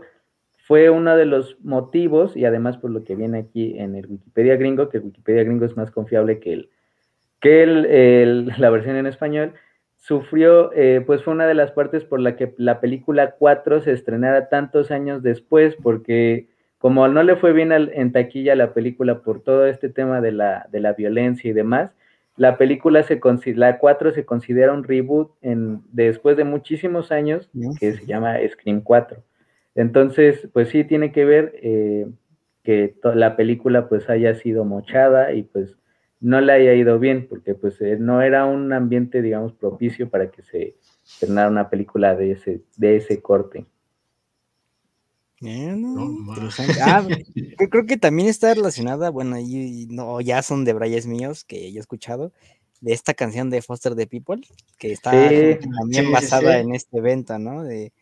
fue 0.67 0.89
uno 0.89 1.17
de 1.17 1.25
los 1.25 1.57
motivos 1.61 2.37
y 2.37 2.45
además 2.45 2.77
por 2.77 2.91
lo 2.91 3.03
que 3.03 3.15
viene 3.15 3.39
aquí 3.39 3.77
en 3.77 3.95
el 3.95 4.05
Wikipedia 4.05 4.55
gringo, 4.55 4.87
que 4.87 4.97
el 4.97 5.03
Wikipedia 5.03 5.43
gringo 5.43 5.65
es 5.65 5.75
más 5.75 5.91
confiable 5.91 6.39
que, 6.39 6.53
el, 6.53 6.69
que 7.41 7.63
el, 7.63 8.53
la 8.57 8.69
versión 8.69 8.95
en 8.95 9.07
español, 9.07 9.53
sufrió, 9.99 10.71
eh, 10.73 11.03
pues 11.05 11.23
fue 11.23 11.33
una 11.33 11.45
de 11.45 11.53
las 11.53 11.71
partes 11.71 12.03
por 12.03 12.19
la 12.19 12.35
que 12.35 12.53
la 12.57 12.79
película 12.79 13.35
4 13.37 13.81
se 13.81 13.91
estrenara 13.91 14.49
tantos 14.49 14.91
años 14.91 15.21
después, 15.21 15.75
porque 15.83 16.47
como 16.79 17.07
no 17.09 17.21
le 17.21 17.35
fue 17.35 17.51
bien 17.53 17.71
en 17.71 18.11
taquilla 18.11 18.55
la 18.55 18.73
película 18.73 19.21
por 19.21 19.41
todo 19.41 19.67
este 19.67 19.89
tema 19.89 20.21
de 20.21 20.31
la, 20.31 20.67
de 20.71 20.79
la 20.79 20.93
violencia 20.93 21.49
y 21.49 21.53
demás, 21.53 21.91
la 22.37 22.57
película 22.57 23.03
se 23.03 23.19
la 23.55 23.77
4 23.79 24.11
se 24.13 24.25
considera 24.25 24.71
un 24.71 24.85
reboot 24.85 25.31
en, 25.41 25.81
después 25.91 26.37
de 26.37 26.45
muchísimos 26.45 27.11
años 27.11 27.49
que 27.79 27.91
se 27.91 28.05
llama 28.05 28.37
Scream 28.49 28.79
4. 28.79 29.21
Entonces, 29.75 30.47
pues 30.53 30.69
sí 30.69 30.85
tiene 30.85 31.11
que 31.11 31.25
ver 31.25 31.53
eh, 31.61 32.07
que 32.63 32.95
la 33.03 33.35
película 33.35 33.89
pues 33.89 34.09
haya 34.09 34.35
sido 34.35 34.63
mochada 34.63 35.33
y 35.33 35.43
pues 35.43 35.75
no 36.19 36.41
le 36.41 36.53
haya 36.53 36.73
ido 36.73 36.99
bien, 36.99 37.27
porque 37.29 37.55
pues 37.55 37.79
eh, 37.81 37.97
no 37.99 38.21
era 38.21 38.45
un 38.45 38.73
ambiente, 38.73 39.21
digamos, 39.21 39.53
propicio 39.53 40.09
para 40.09 40.29
que 40.29 40.41
se 40.43 40.75
estrenara 41.05 41.49
una 41.49 41.69
película 41.69 42.15
de 42.15 42.31
ese, 42.31 42.61
de 42.77 42.97
ese 42.97 43.21
corte. 43.21 43.65
Ah, 46.81 47.07
creo 47.69 47.85
que 47.85 47.97
también 47.97 48.27
está 48.27 48.53
relacionada, 48.53 49.09
bueno, 49.09 49.39
y, 49.39 49.87
no, 49.89 50.19
ya 50.19 50.41
son 50.41 50.65
de 50.65 50.73
brayes 50.73 51.07
míos 51.07 51.45
que 51.45 51.67
he 51.67 51.77
escuchado, 51.77 52.33
de 52.81 52.93
esta 52.93 53.13
canción 53.13 53.49
de 53.49 53.61
Foster 53.61 53.95
the 53.95 54.07
People, 54.07 54.41
que 54.77 54.91
está 54.91 55.11
también 55.11 56.11
basada 56.11 56.59
en 56.59 56.73
este 56.75 56.97
evento, 56.97 57.39
¿no? 57.39 57.63
De, 57.63 57.93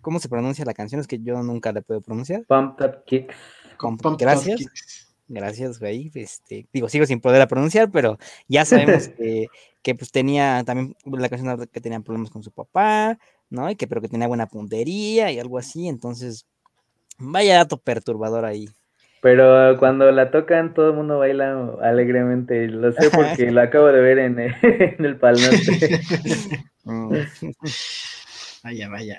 cómo 0.00 0.20
se 0.20 0.28
pronuncia 0.28 0.64
la 0.64 0.74
canción, 0.74 1.00
es 1.00 1.06
que 1.06 1.18
yo 1.18 1.42
nunca 1.42 1.72
la 1.72 1.82
puedo 1.82 2.00
pronunciar. 2.00 2.44
Pump 2.46 2.80
Up 2.80 3.04
Kicks. 3.04 3.34
Gracias. 4.18 5.05
Gracias, 5.28 5.80
güey. 5.80 6.10
Este, 6.14 6.66
digo, 6.72 6.88
sigo 6.88 7.06
sin 7.06 7.20
poder 7.20 7.46
pronunciar, 7.48 7.90
pero 7.90 8.18
ya 8.48 8.64
sabemos 8.64 9.08
que, 9.18 9.48
que, 9.82 9.94
pues 9.94 10.10
tenía 10.12 10.62
también 10.64 10.96
la 11.04 11.28
canción 11.28 11.68
que 11.72 11.80
tenía 11.80 12.00
problemas 12.00 12.30
con 12.30 12.42
su 12.42 12.50
papá, 12.50 13.18
¿no? 13.50 13.70
Y 13.70 13.76
que 13.76 13.86
pero 13.86 14.00
que 14.00 14.08
tenía 14.08 14.28
buena 14.28 14.46
puntería 14.46 15.30
y 15.32 15.38
algo 15.38 15.58
así, 15.58 15.88
entonces 15.88 16.46
vaya 17.18 17.56
dato 17.56 17.78
perturbador 17.78 18.44
ahí. 18.44 18.68
Pero 19.26 19.76
cuando 19.78 20.12
la 20.12 20.30
tocan, 20.30 20.74
todo 20.74 20.90
el 20.90 20.96
mundo 20.96 21.18
baila 21.18 21.74
alegremente. 21.82 22.68
Lo 22.68 22.92
sé 22.92 23.10
porque 23.10 23.50
lo 23.50 23.60
acabo 23.60 23.86
de 23.88 24.00
ver 24.00 24.18
en, 24.18 24.38
el 25.04 25.16
Pal 25.16 25.36
vaya, 28.62 28.88
vaya. 28.88 29.18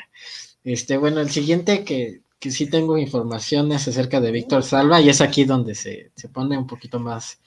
Este, 0.64 0.95
bueno, 0.97 1.20
el 1.20 1.30
siguiente 1.30 1.84
que, 1.84 2.22
que 2.39 2.51
sí 2.51 2.69
tengo 2.69 2.97
información 2.97 3.71
es 3.71 3.88
acerca 3.88 4.21
de 4.21 4.31
Víctor 4.31 4.63
Salva, 4.63 5.01
y 5.01 5.09
es 5.09 5.21
aquí 5.21 5.43
donde 5.43 5.75
se, 5.75 6.11
pone 6.31 6.57
un 6.57 6.67
poquito 6.67 6.99
más, 6.99 7.39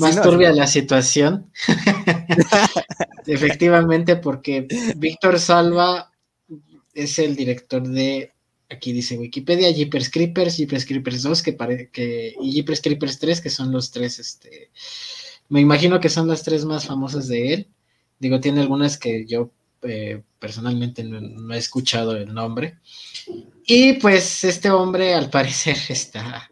más 0.00 0.20
turbia 0.20 0.52
la 0.52 0.66
situación. 0.66 1.50
Efectivamente, 3.26 4.16
porque 4.16 4.66
Víctor 4.96 5.40
Salva 5.40 6.12
es 6.94 7.18
el 7.18 7.34
director 7.34 7.86
de 7.86 8.32
aquí 8.68 8.92
dice 8.92 9.18
Wikipedia, 9.18 9.70
Jeepers 9.70 10.10
Creepers, 10.10 10.56
Jeepers 10.56 10.84
Creepers 10.84 11.22
2 11.22 11.42
que 11.42 11.56
que, 11.92 12.34
y 12.40 12.52
Jeepers 12.52 12.80
Creepers 12.80 13.18
3, 13.18 13.40
que 13.40 13.50
son 13.50 13.70
los 13.72 13.90
tres, 13.90 14.18
este, 14.18 14.70
me 15.48 15.60
imagino 15.60 16.00
que 16.00 16.08
son 16.08 16.26
las 16.26 16.42
tres 16.42 16.64
más 16.64 16.86
famosas 16.86 17.28
de 17.28 17.52
él. 17.54 17.68
Digo, 18.18 18.40
tiene 18.40 18.60
algunas 18.60 18.98
que 18.98 19.26
yo 19.26 19.50
eh, 19.86 20.22
personalmente 20.38 21.02
no, 21.04 21.54
he 21.54 21.58
escuchado 21.58 22.16
el 22.16 22.32
nombre. 22.32 22.78
Y 23.64 23.94
pues 23.94 24.44
este 24.44 24.70
hombre 24.70 25.14
al 25.14 25.30
parecer 25.30 25.76
está, 25.88 26.48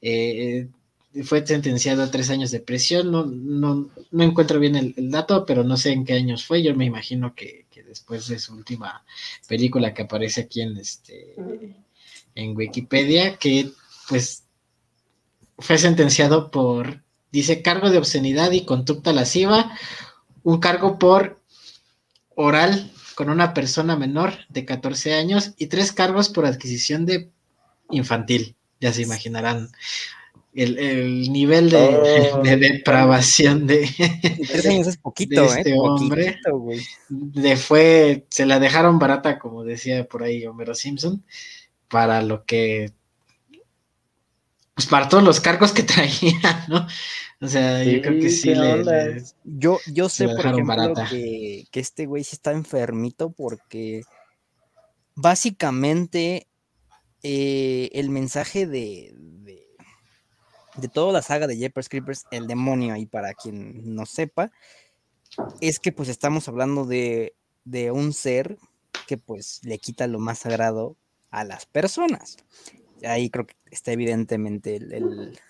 eh, 0.00 0.68
fue 1.24 1.46
sentenciado 1.46 2.02
a 2.02 2.10
tres 2.10 2.30
años 2.30 2.50
de 2.50 2.60
prisión, 2.60 3.10
no, 3.10 3.24
no, 3.26 3.90
no 4.10 4.22
encuentro 4.22 4.58
bien 4.58 4.76
el, 4.76 5.10
dato, 5.10 5.44
pero 5.44 5.62
no 5.62 5.76
sé 5.76 5.92
en 5.92 6.04
qué 6.04 6.14
años 6.14 6.44
fue, 6.44 6.62
yo 6.62 6.74
me 6.74 6.86
imagino 6.86 7.34
que, 7.34 7.66
después 7.86 8.26
de 8.28 8.38
su 8.38 8.54
última 8.54 9.04
película 9.46 9.92
que 9.92 10.02
aparece 10.02 10.40
aquí 10.42 10.62
en 10.62 10.78
este 10.78 11.34
en 12.34 12.56
Wikipedia, 12.56 13.36
que 13.36 13.70
pues 14.08 14.44
fue 15.58 15.76
sentenciado 15.76 16.50
por, 16.50 17.02
dice, 17.30 17.60
cargo 17.60 17.90
de 17.90 17.98
obscenidad 17.98 18.50
y 18.52 18.64
conducta 18.64 19.12
lasciva, 19.12 19.76
un 20.42 20.58
cargo 20.58 20.98
por 20.98 21.41
oral 22.42 22.90
con 23.14 23.30
una 23.30 23.54
persona 23.54 23.96
menor 23.96 24.32
de 24.48 24.64
14 24.64 25.14
años 25.14 25.54
y 25.56 25.66
tres 25.66 25.92
cargos 25.92 26.28
por 26.28 26.46
adquisición 26.46 27.06
de 27.06 27.30
infantil. 27.90 28.56
Ya 28.80 28.92
se 28.92 29.02
imaginarán 29.02 29.70
el, 30.54 31.32
nivel 31.32 31.70
de, 31.70 32.30
oh. 32.34 32.42
depravación 32.42 33.66
de, 33.66 33.84
es 33.84 34.96
poquito, 34.98 35.42
¿eh? 35.44 35.58
este 35.58 35.74
hombre. 35.78 36.38
de 37.08 37.56
fue, 37.56 38.26
se 38.28 38.44
la 38.44 38.58
dejaron 38.58 38.98
barata, 38.98 39.38
como 39.38 39.64
decía 39.64 40.04
por 40.04 40.22
ahí 40.22 40.44
Homero 40.44 40.74
Simpson, 40.74 41.24
para 41.88 42.22
lo 42.22 42.44
que, 42.44 42.92
pues 44.74 44.86
para 44.86 45.08
todos 45.08 45.24
los 45.24 45.40
cargos 45.40 45.72
que 45.72 45.82
traía, 45.84 46.66
¿no? 46.68 46.86
O 47.42 47.48
sea, 47.48 47.82
yo 47.84 48.00
creo 48.00 48.20
que 48.20 48.30
sí 48.30 48.54
le, 48.54 49.22
Yo, 49.44 49.78
yo 49.92 50.08
sé, 50.08 50.28
por 50.28 50.46
ejemplo, 50.46 50.94
que, 51.10 51.66
que 51.70 51.80
este 51.80 52.06
güey 52.06 52.24
sí 52.24 52.36
está 52.36 52.52
enfermito 52.52 53.32
porque 53.32 54.02
básicamente 55.16 56.46
eh, 57.22 57.90
el 57.92 58.10
mensaje 58.10 58.66
de 58.66 59.14
de 60.76 60.88
toda 60.88 61.12
la 61.12 61.22
saga 61.22 61.46
de 61.46 61.56
Jeepers 61.56 61.88
Creepers, 61.88 62.24
el 62.30 62.46
demonio, 62.46 62.94
ahí 62.94 63.06
para 63.06 63.34
quien 63.34 63.94
no 63.94 64.06
sepa, 64.06 64.50
es 65.60 65.78
que 65.78 65.92
pues 65.92 66.08
estamos 66.08 66.48
hablando 66.48 66.84
de, 66.84 67.34
un 67.92 68.12
ser 68.12 68.58
que 69.06 69.18
pues 69.18 69.60
le 69.64 69.78
quita 69.78 70.06
lo 70.06 70.18
más 70.18 70.40
sagrado 70.40 70.96
a 71.30 71.44
las 71.44 71.66
personas. 71.66 72.36
Ahí 73.04 73.30
creo 73.30 73.46
que 73.46 73.54
está 73.70 73.92
evidentemente 73.92 74.76
el, 74.76 74.92
el, 74.92 75.40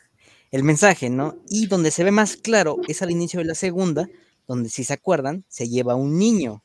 mensaje, 0.63 1.09
¿no? 1.09 1.37
Y 1.49 1.67
donde 1.67 1.91
se 1.91 2.05
ve 2.05 2.11
más 2.11 2.37
claro 2.37 2.79
es 2.87 3.01
al 3.01 3.11
inicio 3.11 3.41
de 3.41 3.47
la 3.47 3.55
segunda, 3.55 4.09
donde 4.47 4.69
si 4.69 4.85
se 4.85 4.93
acuerdan, 4.93 5.45
se 5.49 5.69
lleva 5.69 5.95
un 5.95 6.19
niño. 6.19 6.63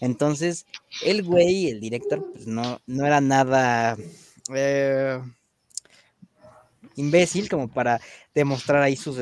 Entonces, 0.00 0.66
el 1.04 1.22
güey, 1.22 1.68
el 1.68 1.80
director, 1.80 2.24
pues 2.32 2.46
no, 2.46 2.80
no 2.86 3.06
era 3.06 3.20
nada... 3.20 3.96
Eh, 4.54 5.20
imbécil 6.98 7.48
como 7.48 7.68
para 7.68 8.00
demostrar 8.34 8.82
ahí 8.82 8.96
sus, 8.96 9.16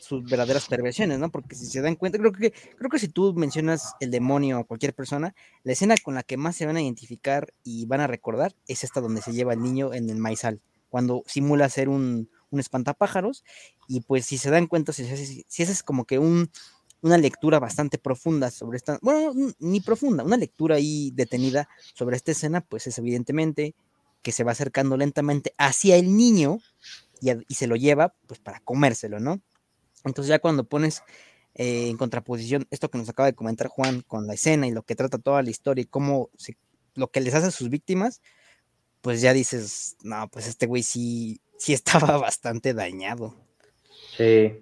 sus 0.00 0.24
verdaderas 0.24 0.66
perversiones, 0.66 1.18
¿no? 1.18 1.30
Porque 1.30 1.54
si 1.54 1.66
se 1.66 1.80
dan 1.80 1.96
cuenta, 1.96 2.18
creo 2.18 2.32
que, 2.32 2.52
creo 2.52 2.90
que 2.90 2.98
si 2.98 3.08
tú 3.08 3.32
mencionas 3.34 3.94
el 4.00 4.10
demonio 4.10 4.58
a 4.58 4.64
cualquier 4.64 4.94
persona, 4.94 5.34
la 5.62 5.72
escena 5.72 5.94
con 6.02 6.14
la 6.14 6.22
que 6.22 6.36
más 6.36 6.56
se 6.56 6.66
van 6.66 6.76
a 6.76 6.82
identificar 6.82 7.52
y 7.64 7.86
van 7.86 8.00
a 8.00 8.06
recordar 8.06 8.54
es 8.66 8.84
esta 8.84 9.00
donde 9.00 9.22
se 9.22 9.32
lleva 9.32 9.54
el 9.54 9.62
niño 9.62 9.94
en 9.94 10.10
el 10.10 10.16
maizal, 10.16 10.60
cuando 10.90 11.22
simula 11.26 11.68
ser 11.68 11.88
un, 11.88 12.28
un 12.52 12.60
espantapájaros, 12.60 13.44
y 13.88 14.02
pues 14.02 14.26
si 14.26 14.38
se 14.38 14.50
dan 14.50 14.68
cuenta, 14.68 14.92
si, 14.92 15.04
si, 15.48 15.62
es 15.62 15.82
como 15.82 16.04
que 16.04 16.18
un, 16.18 16.50
una 17.00 17.18
lectura 17.18 17.58
bastante 17.58 17.98
profunda 17.98 18.50
sobre 18.50 18.76
esta, 18.76 18.98
bueno, 19.02 19.32
ni 19.58 19.80
profunda, 19.80 20.22
una 20.22 20.36
lectura 20.36 20.76
ahí 20.76 21.10
detenida 21.14 21.68
sobre 21.94 22.16
esta 22.16 22.30
escena, 22.30 22.60
pues 22.60 22.86
es 22.86 22.96
evidentemente 22.98 23.74
que 24.22 24.32
se 24.32 24.44
va 24.44 24.52
acercando 24.52 24.96
lentamente 24.96 25.52
hacia 25.58 25.96
el 25.96 26.16
niño 26.16 26.60
y, 27.20 27.54
se 27.54 27.66
lo 27.66 27.76
lleva 27.76 28.14
pues 28.26 28.40
para 28.40 28.60
comérselo, 28.60 29.20
¿no? 29.20 29.40
Entonces 30.04 30.28
ya 30.28 30.38
cuando 30.38 30.64
pones 30.64 31.02
eh, 31.54 31.88
en 31.88 31.96
contraposición 31.96 32.66
esto 32.70 32.90
que 32.90 32.98
nos 32.98 33.08
acaba 33.08 33.26
de 33.26 33.34
comentar 33.34 33.68
Juan 33.68 34.02
con 34.02 34.26
la 34.26 34.34
escena 34.34 34.66
y 34.66 34.72
lo 34.72 34.82
que 34.82 34.96
trata 34.96 35.18
toda 35.18 35.42
la 35.42 35.50
historia 35.50 35.82
y 35.82 35.86
cómo 35.86 36.30
lo 36.94 37.10
que 37.10 37.20
les 37.20 37.34
hace 37.34 37.46
a 37.48 37.50
sus 37.52 37.68
víctimas, 37.68 38.20
pues 39.00 39.20
ya 39.20 39.32
dices, 39.32 39.96
no, 40.02 40.28
pues 40.28 40.46
este 40.46 40.66
güey 40.66 40.82
sí, 40.82 41.40
sí 41.62 41.72
estaba 41.72 42.16
bastante 42.18 42.74
dañado. 42.74 43.34
Sí. 44.16 44.52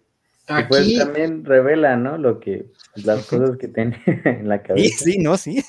Y 0.49 0.63
pues 0.69 0.99
también 0.99 1.45
revela, 1.45 1.97
¿no? 1.97 2.19
Lo 2.19 2.41
que, 2.41 2.67
las 2.97 3.27
cosas 3.31 3.57
que 3.57 3.69
tenía 3.69 4.03
en 4.25 4.49
la 4.49 4.63
cabeza. 4.63 4.99
Sí, 4.99 5.13
sí, 5.13 5.19
no, 5.19 5.37
sí. 5.37 5.65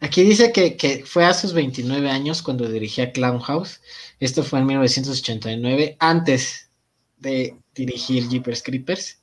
Aquí 0.00 0.22
dice 0.22 0.52
que, 0.52 1.02
fue 1.04 1.24
a 1.24 1.34
sus 1.34 1.52
29 1.54 2.08
años 2.10 2.42
cuando 2.42 2.70
dirigía 2.70 3.12
Clown 3.12 3.40
House. 3.40 3.80
Esto 4.20 4.44
fue 4.44 4.60
en 4.60 4.66
1989, 4.66 5.96
antes 5.98 6.70
de 7.18 7.56
dirigir 7.74 8.28
Jeepers 8.28 8.62
Creepers. 8.62 9.18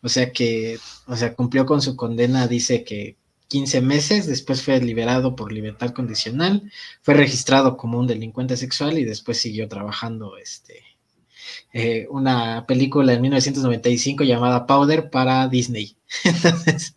O 0.00 0.08
sea 0.08 0.32
que, 0.32 0.78
o 1.06 1.16
sea, 1.16 1.34
cumplió 1.34 1.66
con 1.66 1.82
su 1.82 1.96
condena, 1.96 2.46
dice 2.46 2.84
que 2.84 3.16
15 3.48 3.80
meses, 3.80 4.26
después 4.26 4.62
fue 4.62 4.80
liberado 4.80 5.34
por 5.34 5.52
libertad 5.52 5.90
condicional, 5.90 6.70
fue 7.02 7.14
registrado 7.14 7.76
como 7.76 7.98
un 7.98 8.06
delincuente 8.06 8.56
sexual 8.56 8.98
y 8.98 9.04
después 9.04 9.40
siguió 9.40 9.68
trabajando 9.68 10.36
este, 10.36 10.84
eh, 11.72 12.06
una 12.10 12.66
película 12.66 13.14
en 13.14 13.22
1995 13.22 14.24
llamada 14.24 14.66
Powder 14.66 15.10
para 15.10 15.48
Disney. 15.48 15.96
Entonces, 16.24 16.94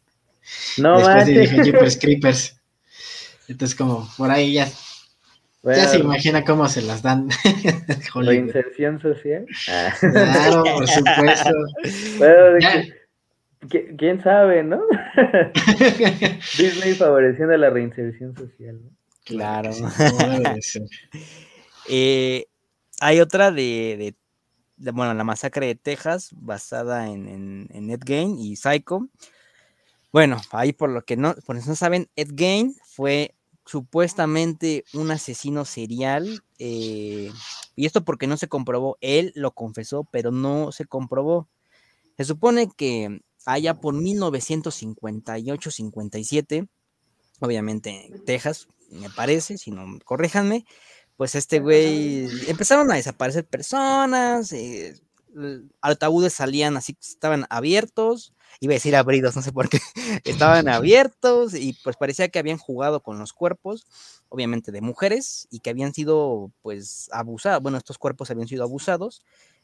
no 0.77 0.97
después 0.97 1.25
dirigió 1.25 1.63
Jeepers 1.63 1.97
Creepers. 2.01 2.57
Entonces, 3.47 3.75
como 3.75 4.09
por 4.17 4.29
ahí 4.29 4.53
ya, 4.53 4.69
ya 5.63 5.87
se 5.87 5.99
imagina 5.99 6.43
cómo 6.43 6.67
se 6.67 6.81
las 6.81 7.01
dan. 7.01 7.29
Reinserción 8.15 9.01
social. 9.01 9.45
Claro, 9.65 10.63
por 10.63 10.87
supuesto. 10.87 11.51
¿Quién 13.69 14.21
sabe, 14.21 14.63
no? 14.63 14.81
Disney 16.57 16.95
favoreciendo 16.95 17.55
la 17.57 17.69
reinserción 17.69 18.35
social, 18.35 18.81
¿no? 18.83 18.89
Claro. 19.23 19.71
eh, 21.89 22.45
hay 22.99 23.19
otra 23.19 23.51
de, 23.51 24.15
de, 24.77 24.91
bueno, 24.91 25.13
la 25.13 25.23
masacre 25.23 25.67
de 25.67 25.75
Texas, 25.75 26.29
basada 26.33 27.07
en, 27.07 27.27
en, 27.27 27.67
en 27.71 27.89
Ed 27.91 28.01
Gein 28.03 28.39
y 28.39 28.55
Psycho. 28.55 29.07
Bueno, 30.11 30.37
ahí 30.51 30.73
por 30.73 30.89
lo 30.89 31.03
que 31.03 31.15
no, 31.15 31.35
por 31.45 31.55
eso 31.55 31.69
no 31.69 31.75
saben, 31.75 32.09
Ed 32.15 32.31
Gein 32.35 32.75
fue 32.83 33.35
supuestamente 33.65 34.83
un 34.93 35.11
asesino 35.11 35.65
serial, 35.65 36.43
eh, 36.59 37.31
y 37.75 37.85
esto 37.85 38.03
porque 38.03 38.27
no 38.27 38.37
se 38.37 38.49
comprobó, 38.49 38.97
él 39.01 39.31
lo 39.35 39.51
confesó, 39.51 40.07
pero 40.11 40.31
no 40.31 40.71
se 40.71 40.85
comprobó. 40.85 41.47
Se 42.17 42.25
supone 42.25 42.69
que 42.75 43.21
allá 43.45 43.79
por 43.79 43.93
1958-57, 43.95 46.67
obviamente 47.39 48.07
en 48.07 48.25
Texas, 48.25 48.67
me 48.89 49.09
parece, 49.09 49.57
si 49.57 49.71
no, 49.71 49.85
corréjanme, 50.03 50.65
pues 51.17 51.35
este 51.35 51.59
güey, 51.59 52.27
empezaron 52.49 52.91
a 52.91 52.95
desaparecer 52.95 53.45
personas, 53.45 54.51
eh, 54.53 54.95
salían 56.29 56.77
así, 56.77 56.97
estaban 56.99 57.45
abiertos, 57.49 58.33
iba 58.59 58.73
a 58.73 58.75
decir 58.75 58.95
abridos, 58.95 59.35
no 59.35 59.41
sé 59.41 59.51
por 59.51 59.69
qué, 59.69 59.79
estaban 60.23 60.67
abiertos 60.67 61.53
y 61.53 61.73
pues 61.83 61.95
parecía 61.95 62.29
que 62.29 62.39
habían 62.39 62.57
jugado 62.57 63.01
con 63.01 63.19
los 63.19 63.33
cuerpos, 63.33 63.85
obviamente 64.29 64.71
de 64.71 64.81
mujeres, 64.81 65.47
y 65.51 65.59
que 65.59 65.69
habían 65.69 65.93
sido 65.93 66.51
pues 66.61 67.09
abusados, 67.11 67.61
bueno, 67.61 67.77
estos 67.77 67.97
cuerpos 67.97 68.31
habían 68.31 68.47
sido 68.47 68.63
abusados, 68.63 69.23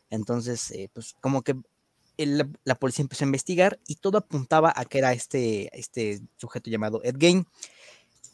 entonces 0.09 0.71
eh, 0.71 0.89
pues 0.93 1.15
como 1.21 1.41
que 1.41 1.55
la 2.17 2.75
policía 2.75 3.03
empezó 3.03 3.23
a 3.23 3.27
investigar 3.27 3.79
y 3.87 3.95
todo 3.95 4.17
apuntaba 4.17 4.73
a 4.75 4.85
que 4.85 4.97
era 4.97 5.13
este, 5.13 5.69
este 5.77 6.21
sujeto 6.37 6.69
llamado 6.69 7.01
Ed 7.03 7.15
Gain. 7.17 7.47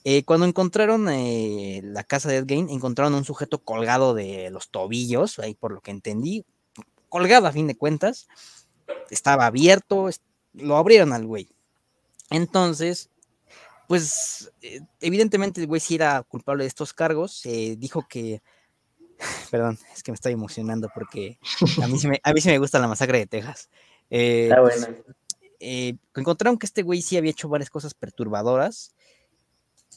Eh, 0.05 0.23
cuando 0.25 0.45
encontraron 0.45 1.07
eh, 1.09 1.81
la 1.83 2.03
casa 2.03 2.29
de 2.29 2.37
Ed 2.37 2.45
Gain, 2.45 2.69
encontraron 2.69 3.13
un 3.13 3.25
sujeto 3.25 3.63
colgado 3.63 4.13
de 4.13 4.49
los 4.51 4.69
tobillos, 4.69 5.39
ahí 5.39 5.53
por 5.53 5.71
lo 5.71 5.81
que 5.81 5.91
entendí, 5.91 6.45
colgado 7.07 7.47
a 7.47 7.53
fin 7.53 7.67
de 7.67 7.77
cuentas, 7.77 8.27
estaba 9.09 9.45
abierto, 9.45 10.09
lo 10.53 10.77
abrieron 10.77 11.13
al 11.13 11.25
güey. 11.25 11.49
Entonces, 12.29 13.09
pues 13.87 14.51
eh, 14.61 14.81
evidentemente 14.99 15.61
el 15.61 15.67
güey 15.67 15.79
sí 15.79 15.95
era 15.95 16.23
culpable 16.23 16.63
de 16.63 16.69
estos 16.69 16.93
cargos, 16.93 17.41
dijo 17.43 18.05
que, 18.09 18.41
perdón, 19.51 19.77
es 19.93 20.03
que 20.03 20.11
me 20.11 20.15
estoy 20.15 20.33
emocionando 20.33 20.89
porque 20.93 21.37
a 21.81 21.87
mí 21.87 21.99
sí 21.99 22.07
me, 22.07 22.19
a 22.23 22.33
mí 22.33 22.41
sí 22.41 22.49
me 22.49 22.57
gusta 22.59 22.79
la 22.79 22.87
masacre 22.87 23.19
de 23.19 23.27
Texas. 23.27 23.69
Está 24.09 24.61
bueno. 24.61 24.87
encontraron 25.59 26.57
que 26.57 26.65
este 26.65 26.83
güey 26.83 27.01
sí 27.01 27.17
había 27.17 27.31
hecho 27.31 27.49
varias 27.49 27.69
cosas 27.69 27.93
perturbadoras 27.93 28.93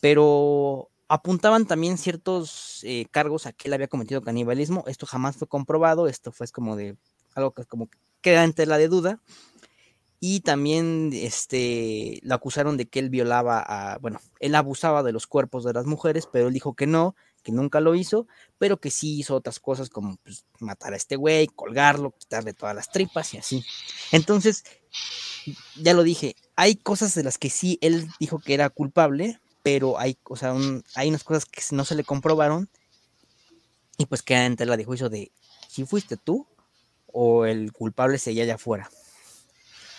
pero 0.01 0.91
apuntaban 1.09 1.67
también 1.67 1.99
ciertos 1.99 2.81
eh, 2.85 3.07
cargos 3.11 3.47
a 3.47 3.53
que 3.53 3.69
él 3.69 3.75
había 3.75 3.89
cometido 3.89 4.23
canibalismo. 4.23 4.85
Esto 4.87 5.07
jamás 5.07 5.37
fue 5.37 5.49
comprobado, 5.49 6.09
esto 6.09 6.33
fue 6.33 6.49
como 6.49 6.77
de 6.77 6.97
algo 7.35 7.53
que 7.53 7.65
como 7.65 7.89
queda 8.21 8.45
en 8.45 8.53
tela 8.53 8.79
de 8.79 8.89
duda. 8.89 9.21
Y 10.19 10.41
también 10.41 11.11
este, 11.13 12.21
lo 12.23 12.35
acusaron 12.35 12.77
de 12.77 12.87
que 12.87 12.99
él 12.99 13.11
violaba 13.11 13.61
a, 13.61 13.99
bueno, 13.99 14.19
él 14.41 14.55
abusaba 14.55 15.03
de 15.03 15.13
los 15.13 15.27
cuerpos 15.27 15.63
de 15.63 15.75
las 15.75 15.85
mujeres, 15.85 16.27
pero 16.27 16.49
él 16.49 16.55
dijo 16.55 16.75
que 16.75 16.87
no, 16.87 17.15
que 17.47 17.53
nunca 17.53 17.79
lo 17.79 17.95
hizo, 17.95 18.27
pero 18.59 18.81
que 18.81 18.91
sí 18.91 19.21
hizo 19.21 19.37
otras 19.37 19.61
cosas 19.61 19.89
como 19.89 20.17
pues, 20.25 20.45
matar 20.59 20.95
a 20.95 20.97
este 20.97 21.15
güey, 21.15 21.47
colgarlo, 21.47 22.11
quitarle 22.11 22.53
todas 22.55 22.75
las 22.75 22.91
tripas 22.91 23.35
y 23.35 23.39
así. 23.39 23.65
Entonces, 24.11 24.65
ya 25.77 25.95
lo 25.95 26.03
dije, 26.03 26.35
hay 26.57 26.75
cosas 26.75 27.15
de 27.15 27.23
las 27.23 27.39
que 27.39 27.49
sí 27.49 27.79
él 27.83 28.09
dijo 28.19 28.41
que 28.41 28.53
era 28.53 28.69
culpable, 28.69 29.39
pero 29.63 29.97
hay, 29.97 30.19
o 30.25 30.35
sea, 30.35 30.57
hay 30.97 31.09
unas 31.09 31.23
cosas 31.23 31.45
que 31.45 31.63
no 31.71 31.85
se 31.85 31.95
le 31.95 32.03
comprobaron 32.03 32.69
y 33.97 34.07
pues 34.07 34.23
queda 34.23 34.45
en 34.45 34.57
tela 34.57 34.77
de 34.77 34.85
juicio 34.85 35.09
de 35.09 35.31
si 35.69 35.85
fuiste 35.85 36.17
tú 36.17 36.49
o 37.13 37.47
el 37.47 37.73
culpable 37.73 38.19
se 38.19 38.31
allá 38.31 38.57
afuera. 38.57 38.91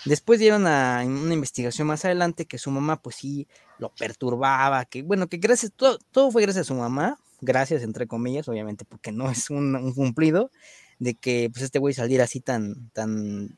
Después 0.03 0.41
dieron 0.41 0.67
a 0.67 1.01
una 1.05 1.33
investigación 1.33 1.87
más 1.87 2.03
adelante 2.03 2.45
que 2.45 2.57
su 2.57 2.71
mamá 2.71 3.01
pues 3.01 3.15
sí 3.15 3.47
lo 3.79 3.87
perturbaba, 3.95 4.83
que 4.83 5.01
bueno, 5.01 5.27
que 5.27 5.37
gracias, 5.37 5.71
todo, 5.73 5.97
todo 6.11 6.29
fue 6.29 6.41
gracias 6.41 6.65
a 6.65 6.67
su 6.67 6.75
mamá, 6.75 7.17
gracias 7.41 7.83
entre 7.83 8.07
comillas, 8.07 8.47
obviamente, 8.47 8.85
porque 8.85 9.11
no 9.11 9.29
es 9.29 9.49
un, 9.49 9.93
cumplido 9.93 10.51
de 10.99 11.15
que 11.15 11.49
pues 11.51 11.63
este 11.63 11.79
güey 11.79 11.93
saliera 11.93 12.23
así 12.23 12.39
tan, 12.39 12.89
tan, 12.91 13.57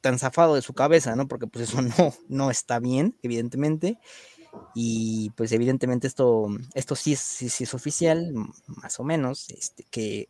tan 0.00 0.18
zafado 0.18 0.54
de 0.54 0.62
su 0.62 0.74
cabeza, 0.74 1.16
¿no? 1.16 1.28
Porque 1.28 1.46
pues 1.46 1.68
eso 1.68 1.82
no, 1.82 2.14
no 2.28 2.50
está 2.50 2.78
bien, 2.78 3.16
evidentemente. 3.22 3.98
Y 4.74 5.30
pues 5.30 5.50
evidentemente 5.52 6.06
esto, 6.06 6.46
esto 6.74 6.94
sí, 6.94 7.14
es, 7.14 7.20
sí, 7.20 7.64
es 7.64 7.74
oficial, 7.74 8.32
más 8.66 9.00
o 9.00 9.04
menos, 9.04 9.50
este, 9.50 9.84
que 9.90 10.28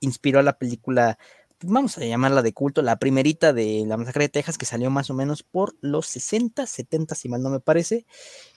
inspiró 0.00 0.38
a 0.38 0.42
la 0.42 0.58
película, 0.58 1.18
vamos 1.62 1.96
a 1.98 2.04
llamarla 2.04 2.42
de 2.42 2.52
culto, 2.52 2.82
la 2.82 2.98
primerita 2.98 3.52
de 3.52 3.84
La 3.86 3.96
Masacre 3.96 4.24
de 4.24 4.28
Texas, 4.28 4.58
que 4.58 4.66
salió 4.66 4.90
más 4.90 5.10
o 5.10 5.14
menos 5.14 5.42
por 5.42 5.74
los 5.80 6.06
60, 6.06 6.66
70, 6.66 7.14
si 7.14 7.28
mal 7.28 7.42
no 7.42 7.50
me 7.50 7.60
parece, 7.60 8.06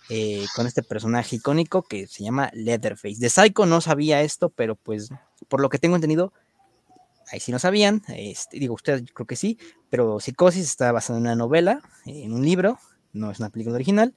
eh, 0.10 0.46
con 0.56 0.68
este 0.68 0.84
personaje 0.84 1.36
icónico 1.36 1.84
que 1.84 2.08
se 2.08 2.24
llama 2.24 2.50
Leatherface. 2.54 3.20
De 3.20 3.30
Psycho 3.30 3.66
no 3.66 3.82
sabía 3.82 4.22
esto, 4.22 4.50
pero 4.50 4.76
pues 4.76 5.10
por 5.48 5.62
lo 5.62 5.70
que 5.70 5.80
tengo 5.80 5.96
entendido, 5.96 6.34
ahí 7.32 7.40
sí 7.40 7.52
no 7.52 7.60
sabían, 7.60 8.02
este, 8.10 8.60
digo, 8.60 8.74
ustedes 8.74 9.04
creo 9.14 9.28
que 9.28 9.36
sí, 9.36 9.60
pero 9.90 10.20
Psicosis 10.20 10.64
está 10.66 10.92
basada 10.92 11.20
en 11.20 11.26
una 11.26 11.36
novela, 11.36 11.82
en 12.06 12.34
un 12.34 12.44
libro, 12.46 12.80
no 13.14 13.32
es 13.32 13.40
una 13.40 13.50
película 13.50 13.76
original, 13.76 14.14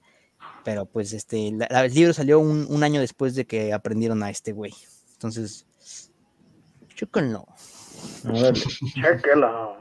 pero 0.64 0.86
pues 0.86 1.12
este, 1.12 1.48
el 1.48 1.94
libro 1.94 2.12
salió 2.12 2.38
un, 2.38 2.82
año 2.82 3.00
después 3.00 3.34
de 3.34 3.46
que 3.46 3.72
aprendieron 3.72 4.22
a 4.22 4.30
este 4.30 4.52
güey. 4.52 4.72
Entonces, 5.14 5.66
chéquenlo. 6.94 7.46
Chéquenlo. 8.94 9.76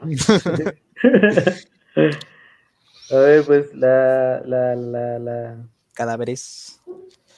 a 3.10 3.16
ver, 3.16 3.44
pues 3.44 3.74
la, 3.74 4.42
la, 4.44 4.74
la, 4.76 5.18
la. 5.18 5.56
Cadáveres. 6.00 6.80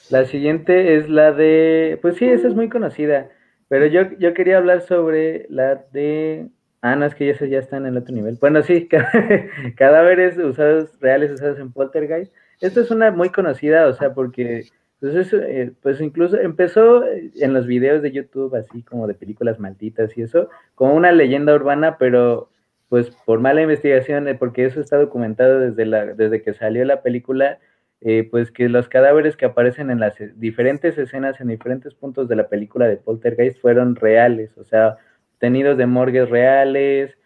La 0.09 0.25
siguiente 0.25 0.95
es 0.95 1.09
la 1.09 1.33
de. 1.33 1.99
Pues 2.01 2.17
sí, 2.17 2.27
esa 2.27 2.47
es 2.47 2.55
muy 2.55 2.69
conocida. 2.69 3.29
Pero 3.67 3.87
yo, 3.87 4.03
yo 4.21 4.35
quería 4.35 4.59
hablar 4.59 4.83
sobre 4.83 5.47
la 5.49 5.85
de. 5.93 6.47
Ah, 6.81 6.95
no, 6.95 7.05
es 7.05 7.17
que 7.17 7.27
ya, 7.27 7.45
ya 7.45 7.59
está 7.59 7.79
en 7.79 7.87
el 7.87 7.97
otro 7.97 8.15
nivel. 8.15 8.39
Bueno, 8.41 8.63
sí, 8.63 8.89
cadáveres 9.77 10.39
usados, 10.39 10.97
reales 11.01 11.33
usados 11.33 11.59
en 11.59 11.73
Poltergeist. 11.73 12.33
Esta 12.61 12.83
es 12.83 12.93
una 12.93 13.11
muy 13.11 13.31
conocida, 13.31 13.89
o 13.89 13.95
sea, 13.95 14.15
porque 14.15 14.67
pues, 15.01 15.33
eh, 15.33 15.73
pues 15.83 16.01
incluso 16.01 16.37
empezó 16.39 17.03
en 17.05 17.53
los 17.53 17.67
videos 17.67 18.01
de 18.01 18.13
YouTube, 18.13 18.55
así 18.55 18.83
como 18.85 19.09
de 19.09 19.15
películas 19.15 19.59
malditas 19.59 20.17
y 20.17 20.23
eso, 20.23 20.49
como 20.77 20.95
una 20.95 21.11
leyenda 21.11 21.53
urbana, 21.53 21.99
pero 21.99 22.49
pues 22.89 23.11
por 23.27 23.41
mala 23.41 23.63
investigación, 23.63 24.29
eh, 24.29 24.37
porque 24.37 24.67
eso 24.67 24.81
está 24.81 24.99
documentado 24.99 25.59
desde, 25.59 25.85
la, 25.85 26.15
desde 26.15 26.43
que 26.43 26.55
salió 26.55 26.85
la 26.85 27.03
película, 27.03 27.59
eh, 28.05 28.29
pues 28.31 28.51
que 28.51 28.69
los 28.69 28.89
cadáveres 28.89 29.37
que 29.37 29.47
aparecen 29.47 29.91
en 29.91 30.01
las 30.01 30.15
diferentes 30.37 30.99
escenas, 30.99 31.41
en 31.41 31.49
diferentes 31.49 31.95
puntos 31.95 32.29
de 32.29 32.37
la 32.37 32.49
película 32.49 32.87
de 32.87 32.97
Poltergeist 32.97 33.61
fueron 33.61 33.97
reales, 33.97 34.57
o 34.59 34.65
sea, 34.65 34.97
tenidos 35.39 35.77
de 35.79 35.87
morgues 35.87 36.29
reales, 36.29 37.17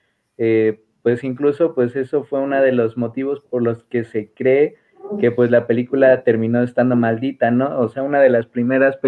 pues 1.02 1.24
incluso 1.24 1.74
pues 1.74 1.96
eso 1.96 2.24
fue 2.24 2.40
uno 2.40 2.60
de 2.60 2.72
los 2.72 2.96
motivos 2.96 3.40
por 3.40 3.62
los 3.62 3.84
que 3.84 4.04
se 4.04 4.30
cree 4.32 4.76
que 5.20 5.30
pues 5.30 5.50
la 5.50 5.66
película 5.66 6.22
terminó 6.22 6.62
estando 6.62 6.96
maldita, 6.96 7.50
¿no? 7.50 7.78
O 7.78 7.88
sea, 7.88 8.02
una 8.02 8.20
de 8.20 8.30
las 8.30 8.46
primeras 8.46 8.98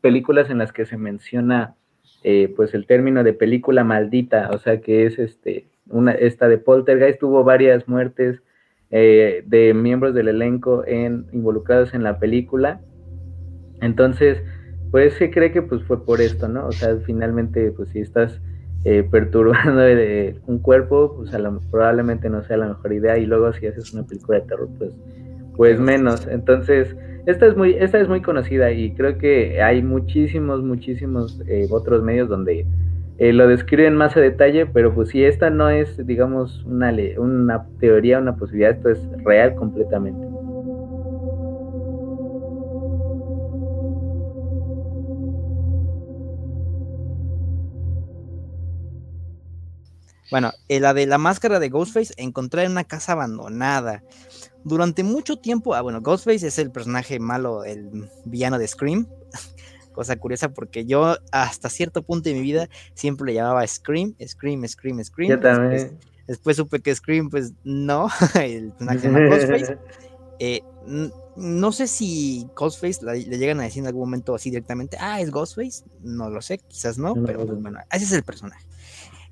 películas 0.00 0.50
en 0.50 0.58
las 0.58 0.72
que 0.72 0.84
se 0.84 0.96
menciona 0.96 1.74
eh, 2.22 2.52
pues 2.56 2.74
el 2.74 2.86
término 2.86 3.22
de 3.22 3.34
película 3.34 3.84
maldita, 3.84 4.50
o 4.52 4.58
sea, 4.58 4.80
que 4.80 5.06
es 5.06 5.18
este, 5.18 5.66
una, 5.88 6.12
esta 6.12 6.48
de 6.48 6.58
Poltergeist, 6.58 7.20
tuvo 7.20 7.44
varias 7.44 7.86
muertes 7.88 8.42
eh, 8.90 9.42
de 9.46 9.74
miembros 9.74 10.14
del 10.14 10.28
elenco 10.28 10.84
en, 10.86 11.26
involucrados 11.32 11.94
en 11.94 12.02
la 12.02 12.18
película. 12.18 12.80
Entonces, 13.80 14.42
pues 14.90 15.14
se 15.14 15.30
cree 15.30 15.52
que 15.52 15.62
pues 15.62 15.82
fue 15.84 16.04
por 16.04 16.20
esto, 16.20 16.48
¿no? 16.48 16.66
O 16.66 16.72
sea, 16.72 16.96
finalmente, 17.04 17.72
pues 17.72 17.88
si 17.90 18.00
estás 18.00 18.40
eh, 18.84 19.02
perturbando 19.10 19.80
de 19.80 20.40
un 20.46 20.58
cuerpo, 20.58 21.16
pues 21.16 21.30
probablemente 21.70 22.28
no 22.30 22.42
sea 22.44 22.56
la 22.56 22.68
mejor 22.68 22.92
idea. 22.92 23.18
Y 23.18 23.26
luego 23.26 23.52
si 23.52 23.66
haces 23.66 23.92
una 23.92 24.04
película 24.04 24.40
de 24.40 24.46
terror, 24.46 24.68
pues 24.78 24.92
pues 25.56 25.78
menos. 25.78 26.26
Entonces, 26.26 26.94
esta 27.26 27.46
es 27.46 27.56
muy, 27.56 27.74
esta 27.74 28.00
es 28.00 28.08
muy 28.08 28.20
conocida 28.20 28.70
y 28.72 28.92
creo 28.94 29.18
que 29.18 29.62
hay 29.62 29.82
muchísimos, 29.82 30.62
muchísimos 30.62 31.40
eh, 31.46 31.66
otros 31.70 32.02
medios 32.02 32.28
donde 32.28 32.66
eh, 33.18 33.32
lo 33.32 33.46
describen 33.46 33.94
más 33.94 34.16
a 34.16 34.20
detalle, 34.20 34.66
pero 34.66 34.94
pues 34.94 35.10
si 35.10 35.24
esta 35.24 35.50
no 35.50 35.70
es, 35.70 36.04
digamos, 36.06 36.64
una, 36.64 36.92
una 37.18 37.66
teoría, 37.78 38.18
una 38.18 38.36
posibilidad, 38.36 38.72
esto 38.72 38.90
es 38.90 39.24
real 39.24 39.54
completamente. 39.54 40.34
Bueno, 50.30 50.50
la 50.68 50.94
de 50.94 51.06
la 51.06 51.18
máscara 51.18 51.60
de 51.60 51.68
Ghostface 51.68 52.14
encontré 52.16 52.64
en 52.64 52.72
una 52.72 52.82
casa 52.82 53.12
abandonada. 53.12 54.02
Durante 54.64 55.04
mucho 55.04 55.36
tiempo, 55.36 55.74
ah, 55.74 55.82
bueno, 55.82 56.00
Ghostface 56.00 56.48
es 56.48 56.58
el 56.58 56.72
personaje 56.72 57.20
malo, 57.20 57.62
el 57.62 58.08
villano 58.24 58.58
de 58.58 58.66
Scream. 58.66 59.06
Cosa 59.94 60.16
curiosa 60.16 60.52
porque 60.52 60.84
yo 60.84 61.16
hasta 61.30 61.70
cierto 61.70 62.02
punto 62.02 62.28
de 62.28 62.34
mi 62.34 62.42
vida 62.42 62.68
siempre 62.94 63.26
le 63.26 63.34
llamaba 63.34 63.66
Scream, 63.66 64.14
Scream, 64.26 64.66
Scream, 64.66 65.02
Scream. 65.02 65.30
Yo 65.30 65.40
también. 65.40 65.96
Después, 66.26 66.56
supe 66.56 66.80
que 66.80 66.94
Scream, 66.94 67.30
pues 67.30 67.52
no, 67.64 68.08
el 68.42 68.72
personaje 68.72 69.00
se 69.00 69.28
Ghostface. 69.28 69.78
Eh, 70.40 70.62
no 71.36 71.70
sé 71.70 71.86
si 71.86 72.48
Ghostface 72.56 73.04
le, 73.04 73.38
llegan 73.38 73.60
a 73.60 73.62
decir 73.62 73.82
en 73.82 73.86
algún 73.86 74.02
momento 74.02 74.34
así 74.34 74.50
directamente, 74.50 74.96
ah, 74.98 75.20
es 75.20 75.30
Ghostface, 75.30 75.84
no 76.02 76.28
lo 76.28 76.42
sé, 76.42 76.58
quizás 76.58 76.98
no, 76.98 77.14
pero 77.14 77.46
pues, 77.46 77.62
bueno, 77.62 77.78
ese 77.92 78.04
es 78.04 78.12
el 78.12 78.24
personaje. 78.24 78.66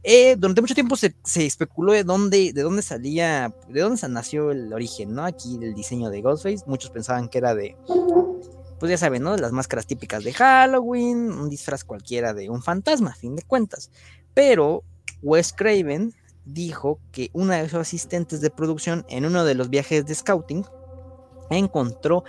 Eh, 0.04 0.36
durante 0.36 0.60
mucho 0.60 0.74
tiempo 0.74 0.96
se, 0.96 1.14
especuló 1.36 1.92
de 1.92 2.04
dónde, 2.04 2.52
de 2.52 2.62
dónde 2.62 2.82
salía, 2.82 3.52
de 3.68 3.80
dónde 3.80 4.08
nació 4.08 4.52
el 4.52 4.72
origen, 4.72 5.12
¿no? 5.12 5.24
Aquí 5.24 5.58
del 5.58 5.74
diseño 5.74 6.08
de 6.08 6.22
Ghostface. 6.22 6.64
Muchos 6.66 6.90
pensaban 6.90 7.28
que 7.28 7.38
era 7.38 7.54
de, 7.54 7.76
pues 8.82 8.90
ya 8.90 8.98
saben, 8.98 9.22
¿no? 9.22 9.36
Las 9.36 9.52
máscaras 9.52 9.86
típicas 9.86 10.24
de 10.24 10.32
Halloween, 10.32 11.30
un 11.30 11.48
disfraz 11.48 11.84
cualquiera 11.84 12.34
de 12.34 12.50
un 12.50 12.64
fantasma, 12.64 13.10
a 13.10 13.14
fin 13.14 13.36
de 13.36 13.44
cuentas. 13.44 13.92
Pero 14.34 14.82
Wes 15.22 15.52
Craven 15.52 16.12
dijo 16.44 16.98
que 17.12 17.30
una 17.32 17.58
de 17.58 17.68
sus 17.68 17.78
asistentes 17.78 18.40
de 18.40 18.50
producción 18.50 19.06
en 19.08 19.24
uno 19.24 19.44
de 19.44 19.54
los 19.54 19.70
viajes 19.70 20.04
de 20.04 20.16
scouting 20.16 20.64
encontró 21.48 22.24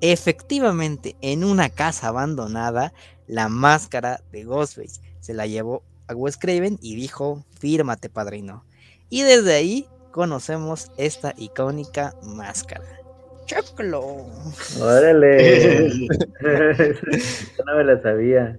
efectivamente 0.00 1.14
en 1.20 1.44
una 1.44 1.68
casa 1.68 2.08
abandonada 2.08 2.94
la 3.26 3.50
máscara 3.50 4.22
de 4.32 4.44
Ghostface. 4.44 5.02
Se 5.20 5.34
la 5.34 5.46
llevó 5.46 5.82
a 6.06 6.14
Wes 6.14 6.38
Craven 6.38 6.78
y 6.80 6.96
dijo, 6.96 7.44
fírmate 7.60 8.08
padrino. 8.08 8.64
Y 9.10 9.24
desde 9.24 9.52
ahí 9.52 9.86
conocemos 10.10 10.90
esta 10.96 11.34
icónica 11.36 12.14
máscara. 12.22 12.97
¡Choclo! 13.48 14.26
¡Órale! 14.78 15.88
no 17.66 17.76
me 17.76 17.84
la 17.84 18.02
sabía. 18.02 18.58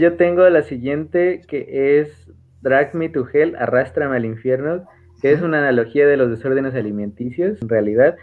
yo 0.00 0.14
tengo 0.14 0.48
la 0.48 0.62
siguiente 0.62 1.42
que 1.48 1.98
es 1.98 2.30
Drag 2.60 2.94
Me 2.94 3.08
to 3.08 3.26
Hell, 3.32 3.56
Arrástrame 3.56 4.16
al 4.16 4.24
Infierno, 4.24 4.86
que 5.20 5.32
es 5.32 5.42
una 5.42 5.58
analogía 5.58 6.06
de 6.06 6.16
los 6.16 6.30
desórdenes 6.30 6.76
alimenticios, 6.76 7.60
en 7.60 7.68
realidad. 7.68 8.16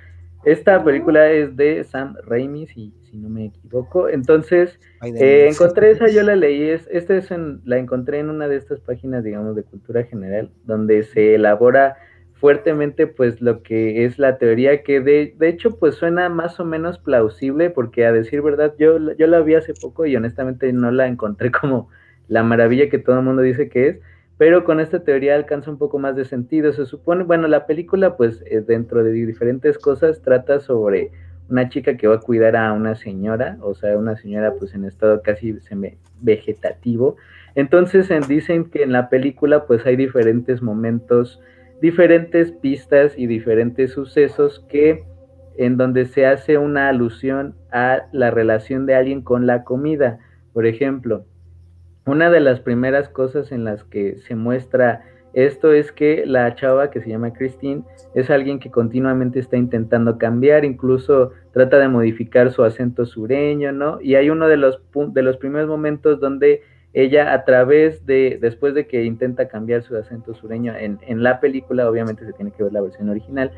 Esta 0.46 0.82
película 0.82 1.30
es 1.30 1.58
de 1.58 1.84
Sam 1.84 2.16
Raimi, 2.24 2.68
si, 2.68 2.94
si 3.10 3.18
no 3.18 3.28
me 3.28 3.48
equivoco. 3.48 4.08
Entonces, 4.08 4.80
eh, 5.04 5.50
encontré 5.52 5.92
esa, 5.92 6.08
yo 6.08 6.24
la 6.24 6.38
leí. 6.38 6.70
Es, 6.70 6.88
esta 6.90 7.18
es 7.18 7.30
la 7.66 7.80
encontré 7.80 8.20
en 8.20 8.30
una 8.30 8.48
de 8.48 8.56
estas 8.56 8.80
páginas, 8.80 9.26
digamos, 9.26 9.58
de 9.58 9.64
cultura 9.64 10.04
general, 10.04 10.52
donde 10.64 11.04
se 11.04 11.36
elabora 11.36 11.98
fuertemente, 12.46 13.08
pues, 13.08 13.42
lo 13.42 13.64
que 13.64 14.06
es 14.06 14.20
la 14.20 14.38
teoría, 14.38 14.84
que 14.84 15.02
de, 15.02 15.34
de 15.36 15.50
hecho, 15.50 15.80
pues, 15.80 15.96
suena 15.96 16.30
más 16.30 16.60
o 16.60 16.64
menos 16.64 17.00
plausible, 17.00 17.72
porque 17.72 18.06
a 18.06 18.12
decir 18.12 18.44
verdad, 18.44 18.76
yo, 18.78 19.00
yo 19.16 19.26
la 19.26 19.40
vi 19.40 19.56
hace 19.56 19.74
poco 19.74 20.06
y 20.06 20.16
honestamente 20.16 20.72
no 20.72 20.92
la 20.92 21.08
encontré 21.08 21.50
como 21.60 21.90
la 22.28 22.44
maravilla 22.44 22.88
que 22.88 23.00
todo 23.00 23.18
el 23.18 23.26
mundo 23.26 23.42
dice 23.42 23.68
que 23.68 23.88
es 23.88 24.00
pero 24.38 24.64
con 24.64 24.80
esta 24.80 25.00
teoría 25.04 25.34
alcanza 25.34 25.72
un 25.72 25.80
poco 25.80 25.98
más 25.98 26.16
de 26.16 26.24
sentido. 26.26 26.72
Se 26.72 26.86
supone, 26.86 27.24
bueno, 27.24 27.48
la 27.48 27.66
película, 27.66 28.16
pues, 28.16 28.44
eh, 28.46 28.62
dentro 28.62 29.04
de 29.04 29.12
diferentes 29.12 29.80
cosas, 29.80 30.22
trata 30.22 30.60
sobre 30.60 31.10
una 31.50 31.68
chica 31.70 31.98
que 31.98 32.08
va 32.08 32.18
a 32.18 32.20
cuidar 32.20 32.56
a 32.56 32.74
una 32.74 32.94
señora, 32.94 33.58
o 33.62 33.74
sea, 33.74 33.98
una 33.98 34.18
señora, 34.18 34.54
pues, 34.54 34.76
en 34.76 34.86
estado 34.86 35.24
casi 35.24 35.58
vegetativo. 36.22 37.16
Entonces, 37.56 38.08
dicen 38.28 38.66
que 38.66 38.84
en 38.84 38.92
la 38.92 39.10
película, 39.10 39.66
pues, 39.66 39.84
hay 39.88 39.96
diferentes 39.96 40.62
momentos, 40.62 41.42
diferentes 41.82 42.52
pistas 42.52 43.18
y 43.18 43.28
diferentes 43.28 43.92
sucesos 43.92 44.66
que 44.70 45.04
en 45.58 45.78
donde 45.78 46.06
se 46.06 46.26
hace 46.26 46.58
una 46.58 46.90
alusión 46.90 47.56
a 47.72 48.04
la 48.12 48.32
relación 48.32 48.86
de 48.86 48.96
alguien 48.96 49.22
con 49.22 49.48
la 49.48 49.64
comida. 49.64 50.20
Por 50.54 50.66
ejemplo, 50.66 51.26
una 52.06 52.30
de 52.30 52.40
las 52.40 52.60
primeras 52.60 53.10
cosas 53.10 53.52
en 53.52 53.64
las 53.64 53.84
que 53.84 54.18
se 54.20 54.36
muestra 54.36 55.04
esto 55.36 55.74
es 55.74 55.92
que 55.92 56.26
la 56.26 56.56
chava 56.56 56.90
que 56.92 57.02
se 57.02 57.10
llama 57.10 57.34
Christine 57.34 57.84
es 58.14 58.30
alguien 58.30 58.58
que 58.58 58.72
continuamente 58.72 59.40
está 59.40 59.58
intentando 59.58 60.18
cambiar, 60.18 60.64
incluso 60.64 61.34
trata 61.52 61.78
de 61.78 61.90
modificar 61.90 62.52
su 62.54 62.64
acento 62.64 63.06
sureño, 63.06 63.74
¿no? 63.74 64.00
Y 64.02 64.16
hay 64.16 64.30
uno 64.30 64.48
de 64.48 64.56
los, 64.56 64.82
de 64.94 65.22
los 65.22 65.36
primeros 65.36 65.68
momentos 65.68 66.22
donde 66.22 66.62
ella 66.96 67.34
a 67.34 67.44
través 67.44 68.06
de, 68.06 68.40
después 68.42 68.74
de 68.74 68.88
que 68.88 69.04
intenta 69.04 69.50
cambiar 69.50 69.84
su 69.84 69.98
acento 69.98 70.34
sureño 70.34 70.74
en, 70.76 70.98
en 71.06 71.24
la 71.24 71.42
película, 71.42 71.90
obviamente 71.90 72.26
se 72.26 72.32
tiene 72.32 72.52
que 72.52 72.64
ver 72.64 72.72
la 72.72 72.82
versión 72.82 73.10
original, 73.10 73.52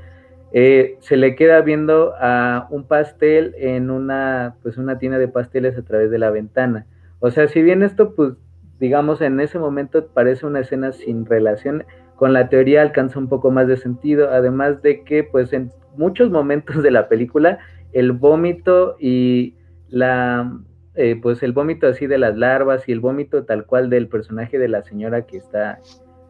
eh, 0.51 0.97
se 1.01 1.17
le 1.17 1.35
queda 1.35 1.61
viendo 1.61 2.13
a 2.19 2.67
un 2.71 2.85
pastel 2.85 3.53
en 3.59 3.91
una, 3.91 4.55
pues 4.63 4.77
una 4.77 4.97
tienda 4.97 5.19
de 5.19 5.27
pasteles 5.27 5.77
a 5.77 5.83
través 5.83 6.09
de 6.09 6.17
la 6.17 6.31
ventana. 6.31 6.87
O 7.19 7.29
sea, 7.29 7.47
si 7.47 7.61
bien 7.61 7.83
esto, 7.83 8.15
pues, 8.15 8.33
digamos, 8.79 9.21
en 9.21 9.39
ese 9.39 9.59
momento 9.59 10.07
parece 10.07 10.47
una 10.47 10.61
escena 10.61 10.91
sin 10.91 11.25
relación, 11.27 11.83
con 12.15 12.33
la 12.33 12.49
teoría 12.49 12.81
alcanza 12.81 13.19
un 13.19 13.29
poco 13.29 13.51
más 13.51 13.67
de 13.67 13.77
sentido, 13.77 14.29
además 14.31 14.81
de 14.81 15.03
que, 15.03 15.23
pues, 15.23 15.53
en 15.53 15.71
muchos 15.95 16.31
momentos 16.31 16.81
de 16.81 16.89
la 16.89 17.07
película, 17.07 17.59
el 17.93 18.13
vómito 18.13 18.95
y 18.99 19.55
la, 19.89 20.51
eh, 20.97 21.17
pues, 21.21 21.43
el 21.43 21.53
vómito 21.53 21.87
así 21.87 22.07
de 22.07 22.17
las 22.17 22.37
larvas 22.37 22.87
y 22.89 22.91
el 22.91 22.99
vómito 22.99 23.45
tal 23.45 23.65
cual 23.65 23.89
del 23.89 24.07
personaje 24.07 24.59
de 24.59 24.67
la 24.67 24.83
señora 24.83 25.25
que 25.25 25.37
está 25.37 25.79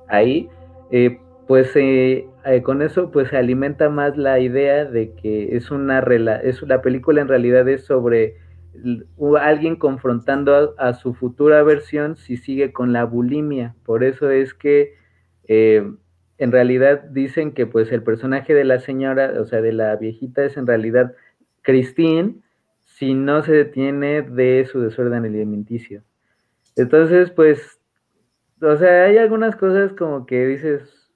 ahí, 0.08 0.50
eh, 0.92 1.20
pues 1.48 1.72
eh, 1.76 2.28
con 2.64 2.82
eso 2.82 3.10
pues 3.10 3.30
se 3.30 3.38
alimenta 3.38 3.90
más 3.90 4.18
la 4.18 4.40
idea 4.40 4.84
de 4.84 5.14
que 5.14 5.56
es 5.56 5.72
una 5.72 6.00
es 6.44 6.62
la 6.64 6.82
película 6.82 7.22
en 7.22 7.30
realidad 7.30 7.68
es 7.70 7.86
sobre 7.86 8.36
alguien 9.40 9.76
confrontando 9.76 10.76
a, 10.78 10.94
su 10.94 11.14
futura 11.14 11.64
versión 11.64 12.16
si 12.16 12.38
sigue 12.38 12.72
con 12.72 12.94
la 12.94 13.06
bulimia. 13.06 13.76
Por 13.86 14.04
eso 14.04 14.30
es 14.30 14.54
que 14.54 14.96
eh, 15.48 15.90
en 16.38 16.52
realidad 16.52 17.04
dicen 17.04 17.54
que 17.54 17.66
pues 17.66 17.92
el 17.92 18.04
personaje 18.04 18.54
de 18.54 18.66
la 18.66 18.80
señora, 18.80 19.34
o 19.40 19.46
sea, 19.46 19.62
de 19.62 19.74
la 19.74 19.96
viejita 19.96 20.44
es 20.44 20.58
en 20.58 20.68
realidad 20.68 21.16
Christine 21.64 22.42
si 22.98 23.14
no 23.14 23.44
se 23.44 23.52
detiene 23.52 24.24
de 24.24 24.66
su 24.66 24.82
desorden 24.82 25.24
alimenticio. 25.24 26.02
Entonces, 26.76 27.30
pues, 27.30 27.80
o 28.60 28.76
sea, 28.76 29.04
hay 29.04 29.18
algunas 29.18 29.56
cosas 29.56 29.94
como 29.94 30.26
que 30.26 30.48
dices, 30.48 31.12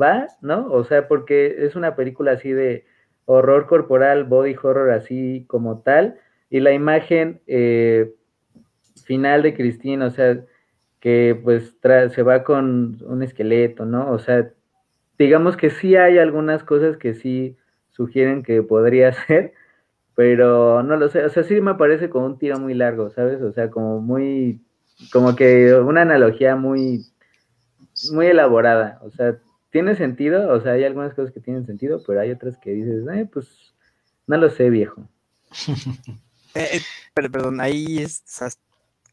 va, 0.00 0.28
¿no? 0.40 0.70
O 0.70 0.84
sea, 0.84 1.08
porque 1.08 1.66
es 1.66 1.74
una 1.74 1.96
película 1.96 2.32
así 2.32 2.50
de 2.52 2.84
horror 3.24 3.66
corporal, 3.66 4.22
body 4.22 4.54
horror 4.62 4.92
así 4.92 5.44
como 5.48 5.80
tal, 5.80 6.16
y 6.48 6.60
la 6.60 6.72
imagen 6.72 7.40
eh, 7.48 8.14
final 9.04 9.42
de 9.42 9.54
Cristina, 9.54 10.06
o 10.06 10.10
sea, 10.10 10.44
que 11.00 11.40
pues 11.42 11.76
se 12.14 12.22
va 12.22 12.44
con 12.44 12.98
un 13.04 13.22
esqueleto, 13.24 13.84
¿no? 13.84 14.12
O 14.12 14.20
sea, 14.20 14.52
digamos 15.18 15.56
que 15.56 15.70
sí 15.70 15.96
hay 15.96 16.18
algunas 16.18 16.62
cosas 16.62 16.96
que 16.96 17.14
sí 17.14 17.56
sugieren 17.90 18.44
que 18.44 18.62
podría 18.62 19.12
ser, 19.26 19.54
pero 20.16 20.82
no 20.82 20.96
lo 20.96 21.10
sé, 21.10 21.24
o 21.24 21.28
sea, 21.28 21.44
sí 21.44 21.60
me 21.60 21.74
parece 21.74 22.08
como 22.08 22.24
un 22.24 22.38
tiro 22.38 22.58
muy 22.58 22.72
largo, 22.72 23.10
¿sabes? 23.10 23.40
O 23.42 23.52
sea, 23.52 23.70
como 23.70 24.00
muy, 24.00 24.64
como 25.12 25.36
que 25.36 25.74
una 25.74 26.02
analogía 26.02 26.56
muy, 26.56 27.04
muy 28.12 28.26
elaborada, 28.26 28.98
o 29.02 29.10
sea, 29.10 29.38
tiene 29.70 29.94
sentido, 29.94 30.50
o 30.52 30.60
sea, 30.62 30.72
hay 30.72 30.84
algunas 30.84 31.12
cosas 31.12 31.32
que 31.32 31.40
tienen 31.40 31.66
sentido, 31.66 32.02
pero 32.06 32.18
hay 32.18 32.30
otras 32.30 32.56
que 32.56 32.70
dices, 32.70 33.04
eh, 33.12 33.28
pues, 33.30 33.74
no 34.26 34.38
lo 34.38 34.50
sé, 34.50 34.70
viejo. 34.70 35.06
Eh, 36.54 36.78
eh, 36.78 36.80
pero, 37.12 37.30
perdón, 37.30 37.60
ahí 37.60 37.98
estoy 37.98 38.48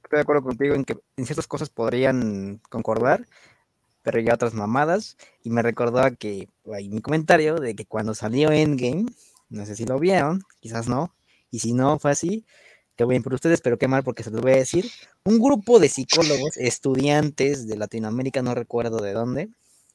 de 0.09 0.21
acuerdo 0.21 0.43
contigo 0.43 0.75
en 0.75 0.85
que 0.85 0.95
en 1.17 1.25
ciertas 1.25 1.45
cosas 1.45 1.69
podrían 1.69 2.61
concordar, 2.69 3.25
pero 4.01 4.17
ya 4.21 4.35
otras 4.35 4.53
mamadas. 4.53 5.17
Y 5.43 5.49
me 5.49 5.61
recordaba 5.61 6.11
que 6.11 6.47
hay 6.73 6.87
mi 6.87 7.01
comentario 7.01 7.55
de 7.55 7.75
que 7.75 7.85
cuando 7.85 8.13
salió 8.13 8.49
Endgame, 8.49 9.07
no 9.53 9.65
sé 9.65 9.75
si 9.75 9.85
lo 9.85 9.99
vieron, 9.99 10.41
quizás 10.59 10.87
no, 10.87 11.15
y 11.51 11.59
si 11.59 11.73
no 11.73 11.99
fue 11.99 12.11
así, 12.11 12.45
qué 12.95 13.05
bien 13.05 13.23
por 13.23 13.33
ustedes, 13.33 13.61
pero 13.61 13.77
qué 13.77 13.87
mal 13.87 14.03
porque 14.03 14.23
se 14.23 14.31
los 14.31 14.41
voy 14.41 14.53
a 14.53 14.57
decir. 14.57 14.89
Un 15.25 15.39
grupo 15.39 15.79
de 15.79 15.89
psicólogos, 15.89 16.57
estudiantes 16.57 17.67
de 17.67 17.77
Latinoamérica, 17.77 18.41
no 18.41 18.55
recuerdo 18.55 18.97
de 18.97 19.13
dónde, 19.13 19.49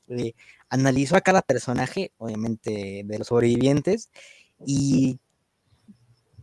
eh, 0.08 0.34
analizó 0.70 1.16
a 1.16 1.20
cada 1.20 1.42
personaje, 1.42 2.12
obviamente 2.18 3.02
de 3.04 3.18
los 3.18 3.28
sobrevivientes, 3.28 4.10
y 4.64 5.18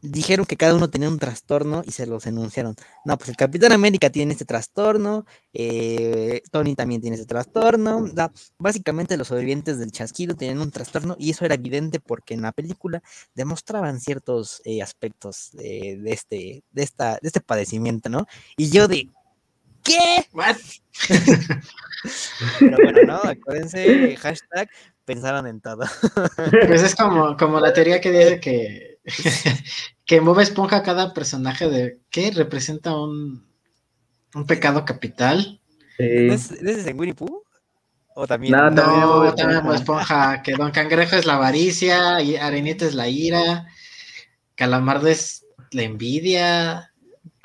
dijeron 0.06 0.46
que 0.46 0.58
cada 0.58 0.76
uno 0.76 0.90
tenía 0.90 1.10
un 1.10 1.20
trastorno 1.20 1.84
y 1.86 1.92
se 1.92 2.06
los 2.06 2.26
enunciaron. 2.26 2.76
No, 3.04 3.18
pues 3.18 3.30
el 3.30 3.36
Capitán 3.36 3.72
América 3.72 4.10
tiene 4.10 4.34
este 4.34 4.46
trastorno, 4.46 5.26
eh, 5.54 6.42
Tony 6.52 6.76
también 6.76 7.02
tiene 7.02 7.16
ese 7.16 7.26
trastorno. 7.26 8.06
básicamente 8.58 9.18
los 9.18 9.28
sobrevivientes 9.28 9.80
del 9.80 9.92
chasquido 9.92 10.36
tenían 10.36 10.60
un 10.60 10.72
trastorno 10.72 11.16
y 11.20 11.32
eso 11.32 11.46
era 11.46 11.56
evidente 11.56 12.00
porque 12.00 12.34
en 12.34 12.42
la 12.42 12.52
película 12.52 13.02
demostraban 13.34 14.00
ciertos 14.00 14.62
eh, 14.66 14.82
aspectos 14.82 15.50
de, 15.54 16.00
este, 16.06 16.64
de, 16.72 16.84
esta, 16.84 17.14
de 17.22 17.28
este 17.28 17.42
padecimiento, 17.42 18.10
¿no? 18.10 18.28
Y 18.58 18.70
yo 18.70 18.88
de, 18.88 19.10
¿qué? 19.84 20.26
Pero 22.60 22.78
bueno, 22.82 23.00
¿no? 23.06 23.18
Acuérdense, 23.30 24.16
hashtag 24.18 24.70
pensaron 25.06 25.48
en 25.48 25.62
todo. 25.62 25.86
Pues 26.68 26.84
es 26.84 26.96
como, 26.96 27.38
como 27.38 27.60
la 27.60 27.74
teoría 27.74 28.02
que 28.02 28.12
dice 28.12 28.40
que 28.40 28.95
que 30.06 30.16
en 30.16 30.26
Bob 30.26 30.40
Esponja 30.40 30.84
cada 30.84 31.14
personaje 31.14 31.70
de 31.70 32.00
¿qué? 32.10 32.32
representa 32.32 32.96
un, 32.96 33.46
un 34.34 34.46
pecado 34.46 34.86
capital. 34.86 35.62
¿Es, 35.98 36.52
¿Es 36.52 36.88
en 36.88 37.00
Winnie 37.00 37.16
Pooh? 37.16 37.44
¿O 38.16 38.26
también? 38.28 38.54
No, 38.54 38.70
no 38.70 39.34
también, 39.36 39.64
Bob 39.64 39.74
Esponja, 39.74 40.42
que 40.42 40.54
Don 40.54 40.72
Cangrejo 40.72 41.18
es 41.18 41.26
la 41.26 41.36
avaricia, 41.36 42.22
y 42.22 42.38
Arenita 42.38 42.86
es 42.86 42.96
la 42.96 43.10
ira, 43.10 43.68
Calamardo 44.56 45.08
es 45.08 45.46
la 45.72 45.84
envidia, 45.84 46.94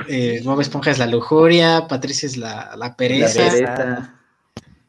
eh, 0.08 0.40
Bob 0.44 0.60
Esponja 0.60 0.92
es 0.92 0.98
la 0.98 1.06
lujuria, 1.06 1.86
Patricia 1.88 2.26
es 2.26 2.36
la, 2.36 2.74
la 2.76 2.94
pereza. 2.96 4.14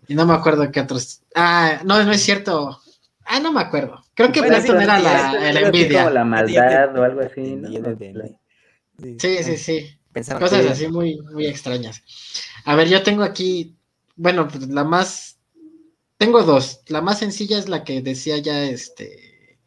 Y 0.07 0.13
no 0.13 0.25
me 0.25 0.33
acuerdo 0.33 0.71
qué 0.71 0.81
otros. 0.81 1.21
Ah, 1.35 1.79
no, 1.83 2.03
no 2.03 2.11
es 2.11 2.21
cierto. 2.21 2.79
Ah, 3.33 3.39
no 3.39 3.53
me 3.53 3.61
acuerdo. 3.61 4.03
Creo 4.13 4.29
que 4.33 4.43
Platon 4.43 4.81
era 4.81 4.99
la, 4.99 5.51
la 5.53 5.59
envidia. 5.61 6.03
Como 6.03 6.15
la 6.15 6.25
maldad 6.25 6.99
o 6.99 7.01
algo 7.01 7.21
así, 7.21 7.57
Sí, 9.19 9.43
sí, 9.43 9.57
sí. 9.57 9.97
Cosas 10.37 10.65
así 10.65 10.89
muy, 10.89 11.17
muy 11.21 11.45
extrañas. 11.45 12.03
A 12.65 12.75
ver, 12.75 12.89
yo 12.89 13.03
tengo 13.03 13.23
aquí, 13.23 13.77
bueno, 14.17 14.49
pues 14.49 14.67
la 14.67 14.83
más 14.83 15.39
tengo 16.17 16.43
dos. 16.43 16.81
La 16.87 16.99
más 16.99 17.19
sencilla 17.19 17.57
es 17.57 17.69
la 17.69 17.85
que 17.85 18.01
decía 18.01 18.37
ya 18.37 18.65
este 18.65 19.59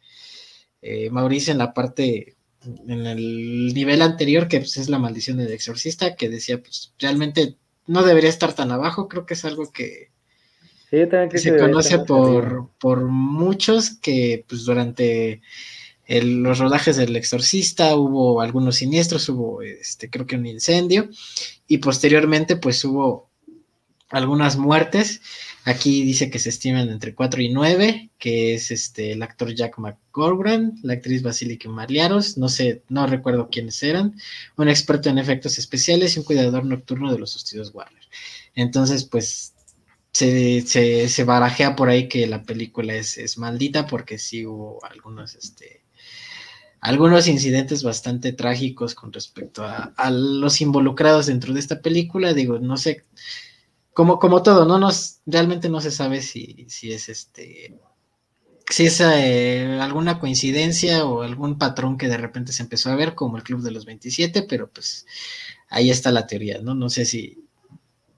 eh, 0.83 1.09
Mauricio 1.09 1.51
en 1.51 1.57
la 1.57 1.73
parte, 1.73 2.37
en 2.61 3.07
el 3.07 3.73
nivel 3.73 4.03
anterior, 4.03 4.47
que 4.47 4.59
pues, 4.59 4.77
es 4.77 4.89
la 4.89 4.99
maldición 4.99 5.37
del 5.37 5.51
exorcista, 5.51 6.15
que 6.15 6.29
decía, 6.29 6.61
pues 6.61 6.93
realmente 6.99 7.57
no 7.87 8.03
debería 8.03 8.29
estar 8.29 8.53
tan 8.53 8.71
abajo. 8.71 9.07
Creo 9.07 9.25
que 9.25 9.33
es 9.33 9.43
algo 9.43 9.71
que, 9.71 10.11
se 10.89 11.57
conoce 11.57 11.99
por, 11.99 12.69
por 12.79 13.05
muchos 13.05 13.91
que 13.91 14.45
pues 14.47 14.65
durante 14.65 15.41
los 16.07 16.59
rodajes 16.59 16.97
del 16.97 17.15
exorcista 17.15 17.95
hubo 17.95 18.41
algunos 18.41 18.75
siniestros, 18.75 19.27
hubo 19.29 19.61
este, 19.61 20.09
creo 20.09 20.27
que 20.27 20.35
un 20.35 20.45
incendio 20.45 21.09
y 21.67 21.79
posteriormente 21.79 22.57
pues 22.57 22.83
hubo 22.85 23.29
algunas 24.09 24.57
muertes. 24.57 25.21
Aquí 25.63 26.03
dice 26.03 26.29
que 26.29 26.37
se 26.37 26.49
estiman 26.49 26.89
entre 26.89 27.15
4 27.15 27.41
y 27.41 27.49
9, 27.49 28.11
que 28.19 28.53
es 28.53 28.69
este 28.69 29.13
el 29.13 29.23
actor 29.23 29.55
Jack 29.55 29.79
McGorgran, 29.79 30.75
la 30.83 30.93
actriz 30.93 31.23
Basilica 31.23 31.67
Maliaros, 31.69 32.37
no 32.37 32.47
sé, 32.47 32.83
no 32.87 33.07
recuerdo 33.07 33.49
quiénes 33.49 33.81
eran, 33.81 34.15
un 34.57 34.69
experto 34.69 35.09
en 35.09 35.17
efectos 35.17 35.57
especiales 35.57 36.15
y 36.15 36.19
un 36.19 36.25
cuidador 36.25 36.65
nocturno 36.65 37.11
de 37.11 37.17
los 37.17 37.35
estudios 37.35 37.73
Warner. 37.73 38.03
Entonces, 38.53 39.05
pues 39.05 39.54
se, 40.15 41.09
se, 41.09 41.23
barajea 41.25 41.75
por 41.75 41.89
ahí 41.89 42.07
que 42.07 42.25
la 42.25 42.43
película 42.43 42.93
es, 42.95 43.17
es 43.17 43.37
maldita 43.37 43.85
porque 43.85 44.17
sí 44.17 44.45
hubo 44.45 44.83
algunos 44.85 45.35
este, 45.35 45.83
algunos 46.79 47.27
incidentes 47.27 47.83
bastante 47.83 48.31
trágicos 48.31 48.95
con 48.95 49.11
respecto 49.11 49.65
a, 49.65 50.09
los 50.11 50.61
involucrados 50.61 51.25
dentro 51.25 51.53
de 51.53 51.59
esta 51.59 51.81
película. 51.81 52.33
Digo, 52.33 52.59
no 52.59 52.77
sé, 52.77 53.03
como, 53.93 54.19
como 54.19 54.41
todo, 54.41 54.65
no 54.65 54.79
nos, 54.79 55.19
realmente 55.25 55.67
no 55.67 55.81
se 55.81 55.91
sabe 55.91 56.21
si, 56.21 56.65
si 56.69 56.93
es 56.93 57.09
este, 57.09 57.77
si 58.69 58.85
es 58.85 59.01
eh, 59.01 59.79
alguna 59.81 60.19
coincidencia 60.19 61.05
o 61.05 61.23
algún 61.23 61.57
patrón 61.57 61.97
que 61.97 62.07
de 62.07 62.17
repente 62.17 62.53
se 62.53 62.63
empezó 62.63 62.89
a 62.89 62.95
ver, 62.95 63.15
como 63.15 63.35
el 63.35 63.43
Club 63.43 63.61
de 63.63 63.71
los 63.71 63.85
27, 63.85 64.43
pero 64.43 64.69
pues 64.71 65.05
ahí 65.67 65.89
está 65.89 66.11
la 66.11 66.25
teoría, 66.27 66.61
¿no? 66.61 66.73
No 66.73 66.89
sé 66.89 67.05
si, 67.05 67.43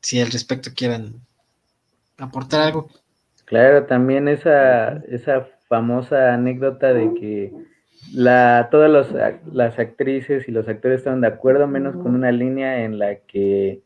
si 0.02 0.20
al 0.20 0.32
respecto 0.32 0.74
quieran 0.76 1.27
aportar 2.18 2.62
algo. 2.62 2.90
Claro, 3.46 3.86
también 3.86 4.28
esa, 4.28 4.98
esa 5.08 5.48
famosa 5.68 6.34
anécdota 6.34 6.94
de 6.94 7.14
que 7.14 7.54
la, 8.14 8.68
todas 8.72 9.10
las 9.52 9.80
actrices 9.80 10.48
y 10.48 10.52
los 10.52 10.68
actores 10.68 11.00
estaban 11.00 11.22
de 11.22 11.28
acuerdo, 11.28 11.68
menos 11.68 11.96
con 11.96 12.16
una 12.16 12.32
línea 12.32 12.84
en 12.84 13.00
la 13.00 13.16
que 13.16 13.82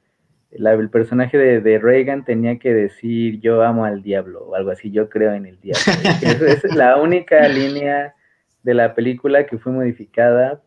el 0.52 0.90
personaje 0.90 1.38
de, 1.38 1.80
Reagan 1.80 2.26
tenía 2.26 2.60
que 2.60 2.74
decir 2.74 3.40
yo 3.40 3.64
amo 3.64 3.86
al 3.86 4.04
diablo 4.04 4.46
o 4.48 4.56
algo 4.56 4.72
así, 4.72 4.92
yo 4.92 5.10
creo 5.10 5.34
en 5.34 5.46
el 5.46 5.60
diablo. 5.60 5.82
Esa 6.48 6.68
es 6.68 6.76
la 6.76 6.98
única 6.98 7.48
línea 7.48 8.16
de 8.64 8.74
la 8.74 8.94
película 8.94 9.46
que 9.46 9.58
fue 9.58 9.72
modificada 9.72 10.62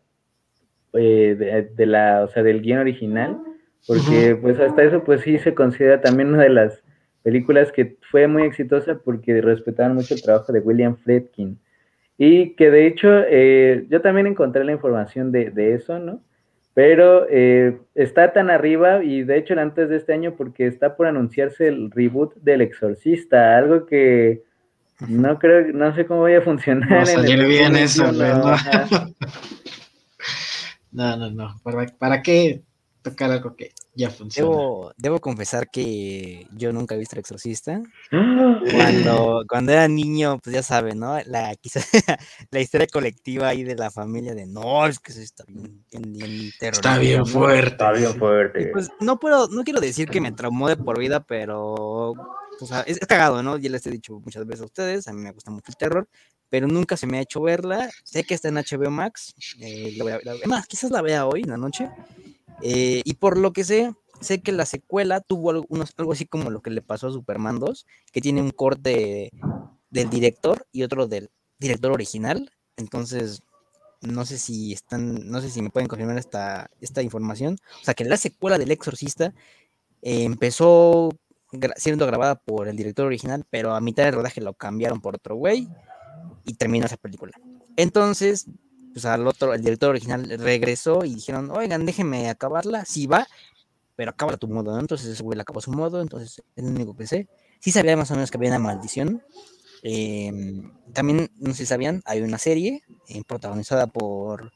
eh, 0.93 1.69
de, 1.75 1.85
la, 1.85 2.23
o 2.23 2.27
sea, 2.27 2.43
del 2.43 2.61
guion 2.61 2.79
original, 2.79 3.37
porque 3.87 4.37
pues 4.41 4.59
hasta 4.59 4.83
eso 4.83 5.03
pues 5.03 5.21
sí 5.21 5.37
se 5.37 5.53
considera 5.53 6.01
también 6.01 6.29
una 6.29 6.43
de 6.43 6.49
las 6.49 6.84
películas 7.25 7.71
que 7.71 7.97
fue 8.11 8.27
muy 8.27 8.43
exitosa 8.43 8.99
porque 9.03 9.41
respetaban 9.41 9.95
mucho 9.95 10.13
el 10.13 10.21
trabajo 10.21 10.53
de 10.53 10.59
William 10.59 10.95
Friedkin. 10.95 11.59
Y 12.19 12.51
que 12.51 12.69
de 12.69 12.85
hecho 12.85 13.07
eh, 13.27 13.87
yo 13.89 13.99
también 13.99 14.27
encontré 14.27 14.63
la 14.63 14.73
información 14.73 15.31
de, 15.31 15.73
eso, 15.73 15.97
¿no? 15.97 16.21
Pero 16.75 17.25
eh, 17.31 17.79
está 17.95 18.31
tan 18.31 18.51
arriba 18.51 19.03
y 19.03 19.23
de 19.23 19.39
hecho 19.39 19.59
antes 19.59 19.89
de 19.89 19.97
este 19.97 20.13
año 20.13 20.35
porque 20.37 20.67
está 20.67 20.95
por 20.95 21.07
anunciarse 21.07 21.67
el 21.67 21.89
reboot 21.89 22.35
del 22.35 22.61
Exorcista, 22.61 23.57
algo 23.57 23.87
que 23.87 24.43
no 25.07 25.39
creo, 25.39 25.73
no 25.73 25.95
sé 25.95 26.05
cómo 26.05 26.21
vaya 26.21 26.37
a 26.37 26.41
funcionar. 26.41 26.89
No 26.91 27.05
salir 27.07 27.43
bien 27.47 27.75
eso, 27.75 28.11
no, 28.11 28.55
no, 30.91 31.17
no, 31.17 31.31
no, 31.31 31.59
¿Para, 31.63 31.87
¿para 31.97 32.21
qué 32.21 32.61
tocar 33.05 33.31
algo 33.31 33.55
que 33.55 33.71
ya 33.93 34.09
funciona. 34.09 34.49
Debo, 34.49 34.93
debo 34.97 35.19
confesar 35.21 35.69
que 35.69 36.47
yo 36.51 36.73
nunca 36.73 36.95
he 36.95 36.97
visto 36.97 37.15
el 37.15 37.19
exorcista. 37.19 37.81
Cuando, 38.11 39.43
cuando 39.47 39.71
era 39.71 39.87
niño, 39.87 40.39
pues 40.39 40.55
ya 40.55 40.63
saben, 40.63 40.99
¿no? 40.99 41.17
La, 41.25 41.55
quizás, 41.55 41.87
la 42.51 42.59
historia 42.59 42.87
colectiva 42.87 43.47
ahí 43.47 43.63
de 43.63 43.75
la 43.75 43.91
familia 43.91 44.33
de 44.33 44.47
no, 44.47 44.87
es 44.87 44.99
que 44.99 45.11
eso 45.11 45.21
está 45.21 45.43
bien, 45.47 45.83
bien, 45.91 46.51
Está 46.59 46.97
bien 46.97 47.25
fuerte. 47.25 47.71
Está 47.71 47.91
bien 47.91 48.15
fuerte. 48.15 48.69
pues 48.73 48.89
no 48.99 49.19
puedo, 49.19 49.47
no 49.49 49.63
quiero 49.63 49.79
decir 49.79 50.09
que 50.09 50.21
me 50.21 50.31
traumó 50.31 50.67
de 50.67 50.77
por 50.77 50.97
vida, 50.97 51.23
pero 51.23 52.13
o 52.59 52.65
sea, 52.65 52.81
es, 52.81 52.99
cagado, 52.99 53.43
¿no? 53.43 53.57
Ya 53.57 53.69
les 53.69 53.85
he 53.85 53.91
dicho 53.91 54.19
muchas 54.19 54.45
veces 54.45 54.61
a 54.61 54.65
ustedes, 54.65 55.07
a 55.07 55.13
mí 55.13 55.21
me 55.21 55.31
gusta 55.31 55.51
mucho 55.51 55.69
el 55.69 55.77
terror, 55.77 56.09
pero 56.49 56.67
nunca 56.67 56.97
se 56.97 57.07
me 57.07 57.19
ha 57.19 57.21
hecho 57.21 57.41
verla. 57.41 57.89
Sé 58.03 58.23
que 58.23 58.33
está 58.33 58.49
en 58.49 58.55
HBO 58.55 58.89
Max, 58.89 59.35
eh, 59.59 59.97
más, 60.45 60.65
quizás 60.67 60.91
la 60.91 61.01
vea 61.01 61.27
hoy 61.27 61.41
en 61.41 61.49
la 61.49 61.57
noche. 61.57 61.89
Eh, 62.61 63.01
y 63.03 63.13
por 63.15 63.37
lo 63.37 63.53
que 63.53 63.63
sé, 63.63 63.93
sé 64.21 64.41
que 64.41 64.51
la 64.51 64.65
secuela 64.65 65.21
tuvo 65.21 65.51
algo 65.51 66.11
así 66.11 66.25
como 66.25 66.49
lo 66.49 66.61
que 66.61 66.69
le 66.69 66.81
pasó 66.81 67.07
a 67.07 67.11
Superman 67.11 67.59
2, 67.59 67.85
que 68.11 68.21
tiene 68.21 68.41
un 68.41 68.51
corte 68.51 69.31
del 69.89 70.09
director 70.09 70.65
y 70.71 70.83
otro 70.83 71.07
del 71.07 71.29
director 71.59 71.91
original. 71.91 72.51
Entonces, 72.77 73.43
no 74.01 74.25
sé 74.25 74.37
si 74.37 74.73
están, 74.73 75.27
no 75.29 75.41
sé 75.41 75.49
si 75.49 75.61
me 75.61 75.69
pueden 75.69 75.87
confirmar 75.87 76.17
esta, 76.17 76.69
esta 76.81 77.01
información. 77.01 77.57
O 77.81 77.85
sea, 77.85 77.93
que 77.93 78.05
la 78.05 78.17
secuela 78.17 78.57
del 78.57 78.71
Exorcista 78.71 79.33
eh, 80.01 80.23
empezó 80.23 81.09
siendo 81.77 82.05
grabada 82.05 82.35
por 82.35 82.67
el 82.67 82.75
director 82.75 83.05
original, 83.05 83.45
pero 83.49 83.73
a 83.73 83.81
mitad 83.81 84.03
del 84.03 84.13
rodaje 84.13 84.41
lo 84.41 84.53
cambiaron 84.53 85.01
por 85.01 85.15
otro 85.15 85.35
güey 85.35 85.69
y 86.43 86.53
terminó 86.55 86.85
esa 86.85 86.97
película. 86.97 87.33
Entonces, 87.77 88.47
pues 88.95 89.03
al 89.03 89.27
otro, 89.27 89.53
el 89.53 89.61
director 89.61 89.89
original 89.89 90.25
regresó 90.39 91.03
y 91.03 91.15
dijeron, 91.15 91.51
oigan, 91.51 91.85
déjenme 91.85 92.29
acabarla, 92.29 92.85
sí 92.85 93.07
va, 93.07 93.27
pero 93.97 94.11
acaba 94.11 94.37
tu 94.37 94.47
modo, 94.47 94.71
¿no? 94.71 94.79
Entonces 94.79 95.09
ese 95.09 95.21
güey 95.21 95.35
la 95.35 95.41
acabó 95.41 95.59
a 95.59 95.63
su 95.63 95.71
modo, 95.73 96.01
entonces 96.01 96.41
es 96.55 96.63
lo 96.63 96.69
único 96.69 96.95
que 96.95 97.05
sé. 97.05 97.27
Sí 97.59 97.71
sabía 97.71 97.97
más 97.97 98.09
o 98.11 98.13
menos 98.13 98.31
que 98.31 98.37
había 98.37 98.51
una 98.51 98.59
maldición. 98.59 99.21
Em, 99.83 100.71
también, 100.93 101.29
no 101.41 101.51
sé 101.51 101.57
si 101.57 101.65
sabían, 101.65 102.03
hay 102.05 102.21
una 102.21 102.37
serie 102.37 102.83
eh, 103.09 103.21
protagonizada 103.27 103.87
por 103.87 104.53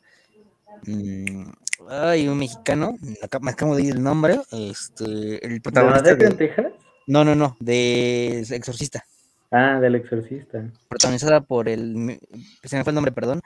mm, 0.88 1.50
ay, 1.90 2.30
un 2.30 2.38
mexicano, 2.38 2.96
me 3.42 3.52
acabo 3.52 3.76
de 3.76 3.84
ir 3.84 3.96
el 3.96 4.02
nombre, 4.02 4.40
este, 4.54 5.46
el 5.46 5.62
protagonista. 5.62 6.16
¿De, 6.16 6.30
Texas? 6.30 6.68
No, 7.08 7.26
no, 7.26 7.36
no, 7.36 7.58
de 7.60 8.40
Exorcista. 8.52 9.04
Ah, 9.52 9.82
del 9.82 9.96
Exorcista. 9.96 10.64
Protagonizada 10.88 11.42
por 11.42 11.68
el, 11.68 12.18
se 12.64 12.78
me 12.78 12.86
fue 12.86 12.92
el 12.92 12.96
nombre, 12.96 13.12
perdón, 13.12 13.42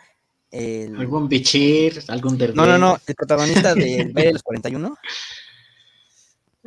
¿Algún 0.97 1.27
bichir? 1.27 2.03
¿Algún 2.07 2.37
No, 2.53 2.65
no, 2.65 2.77
no. 2.77 2.97
El 3.07 3.15
protagonista 3.15 3.73
de 3.73 4.11
de 4.13 4.33
los 4.33 4.43
41. 4.43 4.97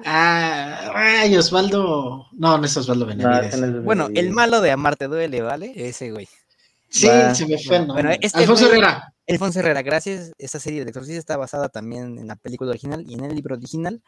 Ah, 0.04 0.92
ay, 0.94 1.36
Osvaldo. 1.36 2.26
No, 2.32 2.58
no 2.58 2.64
es 2.64 2.76
Osvaldo 2.76 3.06
Benavides. 3.06 3.82
bueno, 3.82 4.08
el 4.14 4.30
malo 4.30 4.60
de 4.60 4.70
Amarte 4.70 5.06
Duele, 5.06 5.40
¿vale? 5.40 5.72
Ese 5.74 6.10
güey. 6.10 6.28
Sí, 6.88 7.08
se 7.34 7.46
me 7.46 7.58
fue. 7.58 7.80
Bueno, 7.84 8.10
este 8.20 8.38
Alfonso 8.38 8.66
Herrera. 8.66 9.12
Alfonso 9.28 9.60
Herrera, 9.60 9.82
gracias. 9.82 10.32
Esta 10.38 10.60
serie 10.60 10.84
de 10.84 10.90
Exorcista 10.90 11.18
está 11.18 11.36
basada 11.36 11.68
también 11.68 12.18
en 12.18 12.26
la 12.26 12.36
película 12.36 12.70
original 12.70 13.04
y 13.06 13.14
en 13.14 13.24
el 13.24 13.34
libro 13.34 13.56
original. 13.56 14.02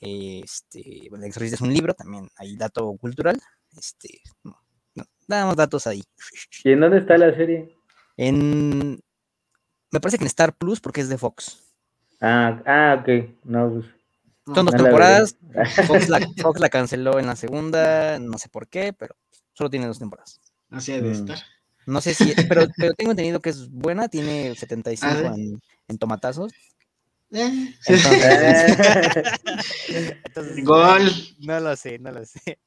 Este, 0.00 1.06
bueno, 1.10 1.24
el 1.24 1.28
Exorcista 1.28 1.56
es 1.56 1.60
un 1.60 1.72
libro, 1.72 1.94
también 1.94 2.28
hay 2.36 2.56
dato 2.56 2.96
cultural. 2.98 3.40
Este, 3.76 4.08
no, 4.42 4.56
no, 4.94 5.04
damos 5.28 5.56
datos 5.56 5.86
ahí. 5.86 6.02
¿Y 6.64 6.72
en 6.72 6.80
dónde 6.80 6.98
está 6.98 7.16
la 7.18 7.34
serie? 7.36 7.76
En. 8.20 9.00
Me 9.90 9.98
parece 9.98 10.18
que 10.18 10.24
en 10.24 10.28
Star 10.28 10.54
Plus 10.54 10.78
porque 10.78 11.00
es 11.00 11.08
de 11.08 11.16
Fox. 11.16 11.62
Ah, 12.20 12.62
ah 12.66 12.98
ok. 13.00 13.08
No, 13.44 13.70
pues, 13.70 13.86
Son 14.54 14.66
dos 14.66 14.74
temporadas. 14.74 15.38
Fox 15.86 16.60
la, 16.60 16.68
canceló 16.68 17.18
en 17.18 17.26
la 17.26 17.34
segunda, 17.34 18.18
no 18.18 18.36
sé 18.36 18.50
por 18.50 18.68
qué, 18.68 18.92
pero 18.92 19.16
solo 19.54 19.70
tiene 19.70 19.86
dos 19.86 19.98
temporadas. 19.98 20.38
Así 20.70 20.92
de 20.92 21.00
mm. 21.00 21.12
estar. 21.12 21.38
No 21.86 22.02
sé 22.02 22.12
si, 22.12 22.34
pero, 22.46 22.66
pero, 22.76 22.92
tengo 22.92 23.12
entendido 23.12 23.40
que 23.40 23.48
es 23.48 23.70
buena, 23.70 24.06
tiene 24.08 24.54
75 24.54 25.12
ah, 25.12 25.32
en, 25.34 25.58
en, 25.88 25.98
tomatazos. 25.98 26.52
Eh. 27.32 27.74
Entonces, 30.26 30.62
Gol. 30.62 31.10
No 31.38 31.58
lo 31.58 31.74
sé, 31.74 31.98
no 31.98 32.12
lo 32.12 32.22
sé. 32.26 32.58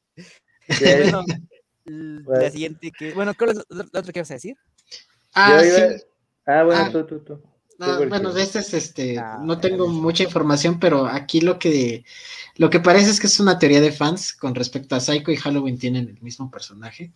Bueno, 1.85 2.41
la 2.41 2.49
siguiente 2.49 2.91
que. 2.91 3.13
Bueno, 3.13 3.35
¿qué 3.35 3.45
es 3.45 3.63
lo 3.69 3.83
otro 3.93 4.11
que 4.11 4.21
vas 4.21 4.31
a 4.31 4.35
decir? 4.35 4.57
Ah, 5.33 5.61
sí. 5.63 6.03
ah 6.45 6.63
bueno, 6.63 6.81
ah, 6.85 6.91
tú, 6.91 7.05
tú, 7.05 7.19
tú. 7.19 7.41
bueno, 8.07 8.31
de 8.33 8.43
este 8.43 8.59
es 8.59 8.73
este, 8.73 9.17
ah, 9.17 9.39
no 9.41 9.59
tengo 9.59 9.87
mucha 9.87 10.23
información, 10.23 10.79
pero 10.79 11.07
aquí 11.07 11.41
lo 11.41 11.57
que 11.57 12.03
lo 12.55 12.69
que 12.69 12.79
parece 12.79 13.09
es 13.09 13.19
que 13.19 13.27
es 13.27 13.39
una 13.39 13.57
teoría 13.57 13.81
de 13.81 13.91
fans 13.91 14.33
con 14.33 14.53
respecto 14.53 14.95
a 14.95 14.99
Psycho 14.99 15.31
y 15.31 15.37
Halloween 15.37 15.79
tienen 15.79 16.07
el 16.07 16.21
mismo 16.21 16.51
personaje, 16.51 17.11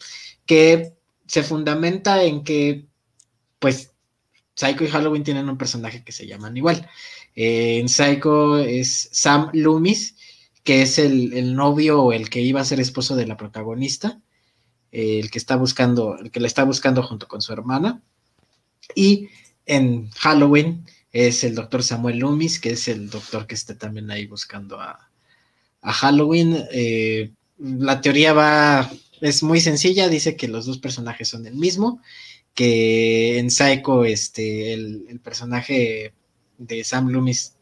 que 0.45 0.93
se 1.27 1.43
fundamenta 1.43 2.23
en 2.23 2.43
que, 2.43 2.87
pues, 3.59 3.93
Psycho 4.55 4.83
y 4.83 4.87
Halloween 4.87 5.23
tienen 5.23 5.49
un 5.49 5.57
personaje 5.57 6.03
que 6.03 6.11
se 6.11 6.25
llaman 6.25 6.57
igual. 6.57 6.89
Eh, 7.35 7.79
en 7.79 7.89
Psycho 7.89 8.57
es 8.57 9.09
Sam 9.11 9.51
Loomis, 9.53 10.15
que 10.63 10.81
es 10.81 10.97
el, 10.97 11.33
el 11.33 11.55
novio 11.55 12.01
o 12.01 12.13
el 12.13 12.29
que 12.29 12.41
iba 12.41 12.61
a 12.61 12.65
ser 12.65 12.79
esposo 12.79 13.15
de 13.15 13.27
la 13.27 13.37
protagonista 13.37 14.19
el 14.91 15.29
que 15.31 15.37
está 15.37 15.55
buscando, 15.55 16.17
el 16.17 16.31
que 16.31 16.39
la 16.39 16.47
está 16.47 16.63
buscando 16.63 17.03
junto 17.03 17.27
con 17.27 17.41
su 17.41 17.53
hermana. 17.53 18.01
Y 18.95 19.29
en 19.65 20.09
Halloween 20.11 20.85
es 21.11 21.43
el 21.43 21.55
doctor 21.55 21.83
Samuel 21.83 22.19
Loomis, 22.19 22.59
que 22.59 22.71
es 22.71 22.87
el 22.87 23.09
doctor 23.09 23.47
que 23.47 23.55
está 23.55 23.77
también 23.77 24.09
ahí 24.11 24.25
buscando 24.25 24.79
a, 24.79 25.03
Halloween. 25.81 26.65
Eh, 26.71 27.31
la 27.57 28.01
teoría 28.01 28.33
va, 28.33 28.91
es 29.21 29.41
muy 29.43 29.61
sencilla, 29.61 30.09
dice 30.09 30.35
que 30.35 30.47
los 30.47 30.65
dos 30.65 30.79
personajes 30.79 31.29
son 31.29 31.45
el 31.47 31.55
mismo, 31.55 32.01
que 32.53 33.37
en 33.39 33.49
Psycho 33.49 34.03
este, 34.03 34.73
el, 34.73 35.19
personaje 35.23 36.13
de 36.57 36.83
Sam 36.83 37.09
Loomis 37.09 37.55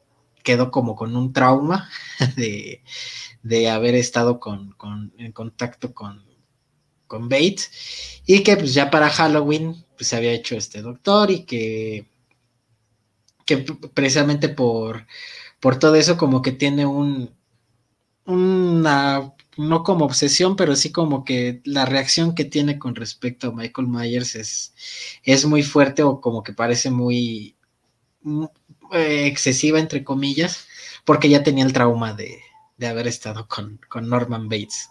quedó 0.43 0.72
como 0.72 0.95
con 0.95 1.15
un 1.15 1.34
trauma 1.34 1.89
de, 2.35 3.69
haber 3.69 3.95
estado 3.95 4.39
con, 4.39 4.76
en 5.18 5.31
contacto 5.31 5.93
con, 5.93 6.23
con 7.15 7.29
Bates 7.29 7.71
y 8.25 8.43
que 8.43 8.57
pues 8.57 8.73
ya 8.73 8.91
para 8.91 9.09
Halloween 9.09 9.85
pues 9.95 10.09
se 10.09 10.17
había 10.17 10.33
hecho 10.33 10.57
este 10.57 10.81
doctor 10.81 11.31
y 11.31 11.45
que, 11.45 12.07
que 13.45 13.57
precisamente 13.93 14.49
por, 14.49 15.07
por 15.61 15.79
todo 15.79 15.95
eso 15.95 16.17
como 16.17 16.41
que 16.41 16.51
tiene 16.51 16.85
un 16.85 17.33
una 18.25 19.33
no 19.57 19.83
como 19.83 20.03
obsesión, 20.05 20.55
pero 20.55 20.75
sí 20.75 20.91
como 20.91 21.23
que 21.23 21.61
la 21.63 21.85
reacción 21.85 22.35
que 22.35 22.43
tiene 22.43 22.79
con 22.79 22.95
respecto 22.95 23.47
a 23.47 23.51
Michael 23.53 23.87
Myers 23.87 24.35
es, 24.35 24.73
es 25.23 25.45
muy 25.45 25.63
fuerte 25.63 26.03
o 26.03 26.19
como 26.19 26.43
que 26.43 26.51
parece 26.53 26.89
muy 26.91 27.55
eh, 28.91 29.27
excesiva, 29.27 29.79
entre 29.79 30.03
comillas, 30.03 30.67
porque 31.05 31.29
ya 31.29 31.43
tenía 31.43 31.63
el 31.63 31.71
trauma 31.71 32.13
de, 32.13 32.39
de 32.77 32.87
haber 32.87 33.07
estado 33.07 33.47
con, 33.47 33.79
con 33.89 34.09
Norman 34.09 34.49
Bates. 34.49 34.89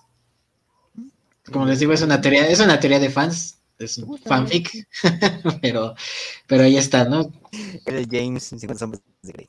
Como 1.52 1.66
les 1.66 1.78
digo, 1.78 1.92
es 1.92 2.02
una 2.02 2.20
teoría, 2.20 2.48
es 2.48 2.60
una 2.60 2.80
teoría 2.80 2.98
de 2.98 3.10
fans, 3.10 3.60
es 3.78 3.98
un 3.98 4.18
fanfic, 4.18 4.86
pero, 5.62 5.94
pero 6.46 6.62
ahí 6.62 6.76
está, 6.76 7.04
¿no? 7.04 7.30
El 7.86 8.06
James 8.10 8.44
50 8.44 8.78
sombras 8.78 9.02
de 9.22 9.32
Grey. 9.32 9.48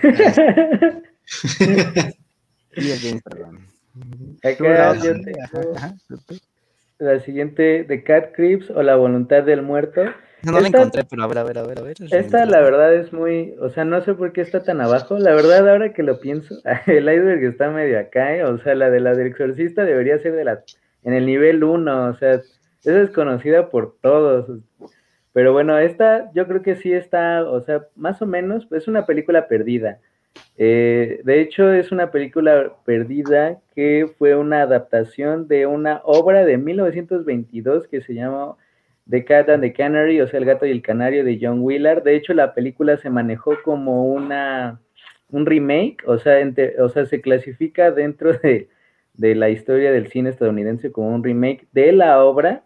y 2.76 2.90
el 2.90 3.00
James, 3.00 3.22
perdón. 3.22 3.66
Acá 4.42 4.94
la 6.98 7.20
siguiente 7.20 7.84
de 7.84 8.02
Cat 8.02 8.34
Creeps 8.34 8.70
o 8.70 8.82
La 8.82 8.96
Voluntad 8.96 9.42
del 9.42 9.62
Muerto. 9.62 10.02
No, 10.46 10.60
la 10.60 10.68
encontré, 10.68 11.04
pero 11.04 11.22
a 11.24 11.26
ver, 11.26 11.38
a 11.38 11.44
ver, 11.44 11.58
a 11.58 11.62
ver, 11.62 11.78
a 11.80 11.82
ver. 11.82 11.96
Esta 12.10 12.46
la 12.46 12.60
verdad 12.60 12.94
es 12.94 13.12
muy, 13.12 13.54
o 13.60 13.68
sea, 13.70 13.84
no 13.84 14.00
sé 14.02 14.14
por 14.14 14.32
qué 14.32 14.42
está 14.42 14.62
tan 14.62 14.80
abajo. 14.80 15.18
La 15.18 15.34
verdad, 15.34 15.68
ahora 15.68 15.92
que 15.92 16.02
lo 16.02 16.20
pienso, 16.20 16.54
el 16.86 17.12
iceberg 17.12 17.42
está 17.44 17.70
medio 17.70 17.98
acá, 17.98 18.36
¿eh? 18.36 18.44
o 18.44 18.56
sea, 18.58 18.74
la 18.74 18.90
de 18.90 19.00
la 19.00 19.14
del 19.14 19.26
exorcista 19.26 19.84
debería 19.84 20.18
ser 20.20 20.34
de 20.34 20.44
la 20.44 20.62
en 21.02 21.14
el 21.14 21.26
nivel 21.26 21.62
1, 21.64 22.08
o 22.10 22.14
sea, 22.14 22.32
esa 22.32 23.02
es 23.02 23.10
conocida 23.10 23.70
por 23.70 23.96
todos. 24.00 24.60
Pero 25.32 25.52
bueno, 25.52 25.78
esta 25.78 26.30
yo 26.34 26.46
creo 26.46 26.62
que 26.62 26.76
sí 26.76 26.92
está, 26.92 27.44
o 27.44 27.60
sea, 27.62 27.86
más 27.94 28.22
o 28.22 28.26
menos, 28.26 28.66
es 28.72 28.88
una 28.88 29.04
película 29.04 29.48
perdida. 29.48 29.98
Eh, 30.56 31.20
de 31.24 31.40
hecho, 31.40 31.72
es 31.72 31.92
una 31.92 32.10
película 32.10 32.72
perdida 32.84 33.58
que 33.74 34.10
fue 34.18 34.34
una 34.36 34.62
adaptación 34.62 35.48
de 35.48 35.66
una 35.66 36.00
obra 36.04 36.44
de 36.44 36.56
1922 36.56 37.88
que 37.88 38.00
se 38.00 38.14
llama 38.14 38.56
The 39.08 39.24
Cat 39.24 39.48
and 39.48 39.62
the 39.62 39.72
Canary, 39.72 40.20
o 40.20 40.26
sea, 40.26 40.38
El 40.38 40.46
gato 40.46 40.66
y 40.66 40.70
el 40.70 40.82
canario 40.82 41.24
de 41.24 41.38
John 41.40 41.60
Willard. 41.60 42.02
De 42.02 42.16
hecho, 42.16 42.34
la 42.34 42.54
película 42.54 42.96
se 42.96 43.10
manejó 43.10 43.54
como 43.62 44.06
una, 44.06 44.80
un 45.30 45.46
remake, 45.46 46.02
o 46.06 46.18
sea, 46.18 46.38
o 46.78 46.88
sea 46.88 47.06
se 47.06 47.20
clasifica 47.20 47.90
dentro 47.92 48.32
de, 48.32 48.68
de 49.14 49.34
la 49.34 49.50
historia 49.50 49.92
del 49.92 50.08
cine 50.08 50.30
estadounidense 50.30 50.92
como 50.92 51.14
un 51.14 51.22
remake 51.22 51.66
de 51.72 51.92
la 51.92 52.22
obra. 52.22 52.64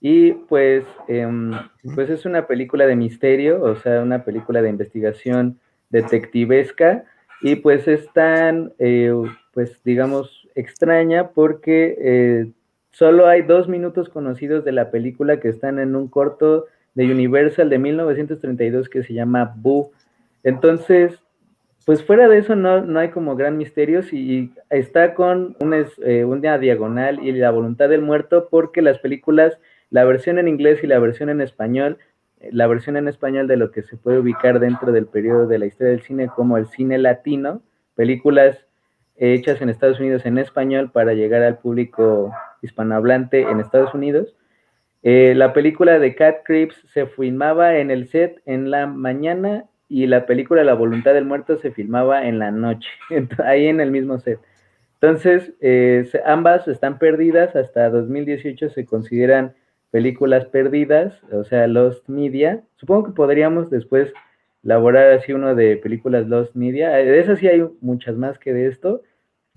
Y 0.00 0.32
pues, 0.32 0.84
em, 1.06 1.52
pues 1.94 2.10
es 2.10 2.24
una 2.26 2.48
película 2.48 2.86
de 2.86 2.96
misterio, 2.96 3.62
o 3.62 3.76
sea, 3.76 4.02
una 4.02 4.24
película 4.24 4.60
de 4.60 4.68
investigación 4.68 5.60
detectivesca 5.90 7.04
y 7.40 7.56
pues 7.56 7.86
es 7.86 8.12
tan, 8.12 8.72
eh, 8.78 9.12
pues 9.52 9.80
digamos, 9.84 10.48
extraña 10.54 11.28
porque 11.30 11.96
eh, 12.00 12.52
solo 12.92 13.26
hay 13.26 13.42
dos 13.42 13.68
minutos 13.68 14.08
conocidos 14.08 14.64
de 14.64 14.72
la 14.72 14.90
película 14.90 15.40
que 15.40 15.48
están 15.48 15.78
en 15.78 15.96
un 15.96 16.08
corto 16.08 16.66
de 16.94 17.10
Universal 17.10 17.68
de 17.68 17.78
1932 17.78 18.88
que 18.88 19.02
se 19.02 19.14
llama 19.14 19.54
Boo. 19.56 19.90
Entonces, 20.44 21.18
pues 21.84 22.04
fuera 22.04 22.28
de 22.28 22.38
eso 22.38 22.54
no, 22.54 22.82
no 22.82 23.00
hay 23.00 23.08
como 23.08 23.34
gran 23.34 23.56
misterio 23.56 24.00
y 24.12 24.52
está 24.70 25.14
con 25.14 25.56
una, 25.60 25.84
eh, 26.04 26.24
una 26.24 26.58
diagonal 26.58 27.26
y 27.26 27.32
la 27.32 27.50
voluntad 27.50 27.88
del 27.88 28.02
muerto 28.02 28.48
porque 28.50 28.82
las 28.82 28.98
películas, 28.98 29.58
la 29.90 30.04
versión 30.04 30.38
en 30.38 30.48
inglés 30.48 30.84
y 30.84 30.86
la 30.86 30.98
versión 30.98 31.28
en 31.30 31.40
español, 31.40 31.98
la 32.50 32.66
versión 32.66 32.96
en 32.96 33.08
español 33.08 33.48
de 33.48 33.56
lo 33.56 33.70
que 33.70 33.82
se 33.82 33.96
puede 33.96 34.18
ubicar 34.18 34.60
dentro 34.60 34.92
del 34.92 35.06
periodo 35.06 35.46
de 35.46 35.58
la 35.58 35.66
historia 35.66 35.92
del 35.92 36.02
cine 36.02 36.28
como 36.28 36.56
el 36.56 36.66
cine 36.66 36.98
latino, 36.98 37.62
películas 37.94 38.66
hechas 39.16 39.60
en 39.60 39.68
Estados 39.68 40.00
Unidos 40.00 40.26
en 40.26 40.38
español 40.38 40.90
para 40.90 41.14
llegar 41.14 41.42
al 41.42 41.58
público 41.58 42.32
hispanohablante 42.62 43.42
en 43.42 43.60
Estados 43.60 43.92
Unidos. 43.94 44.36
Eh, 45.02 45.34
la 45.36 45.52
película 45.52 45.98
de 45.98 46.14
Cat 46.14 46.38
Creeps 46.44 46.76
se 46.92 47.06
filmaba 47.06 47.76
en 47.76 47.90
el 47.90 48.08
set 48.08 48.40
en 48.46 48.70
la 48.70 48.86
mañana 48.86 49.66
y 49.88 50.06
la 50.06 50.26
película 50.26 50.64
La 50.64 50.74
Voluntad 50.74 51.12
del 51.12 51.24
Muerto 51.24 51.58
se 51.58 51.72
filmaba 51.72 52.26
en 52.26 52.38
la 52.38 52.50
noche, 52.50 52.88
ahí 53.44 53.66
en 53.66 53.80
el 53.80 53.90
mismo 53.90 54.18
set. 54.18 54.38
Entonces, 54.94 55.52
eh, 55.60 56.08
ambas 56.24 56.68
están 56.68 56.98
perdidas, 56.98 57.56
hasta 57.56 57.90
2018 57.90 58.70
se 58.70 58.86
consideran 58.86 59.54
películas 59.90 60.46
perdidas, 60.46 61.20
o 61.32 61.44
sea, 61.44 61.66
Lost 61.66 62.08
Media. 62.08 62.62
Supongo 62.76 63.06
que 63.06 63.12
podríamos 63.12 63.68
después 63.68 64.12
elaborar 64.64 65.12
así 65.12 65.32
uno 65.32 65.54
de 65.54 65.76
películas 65.76 66.28
Lost 66.28 66.54
Media. 66.54 66.90
De 66.90 67.18
esas 67.18 67.40
sí 67.40 67.48
hay 67.48 67.68
muchas 67.80 68.16
más 68.16 68.38
que 68.38 68.52
de 68.52 68.68
esto. 68.68 69.02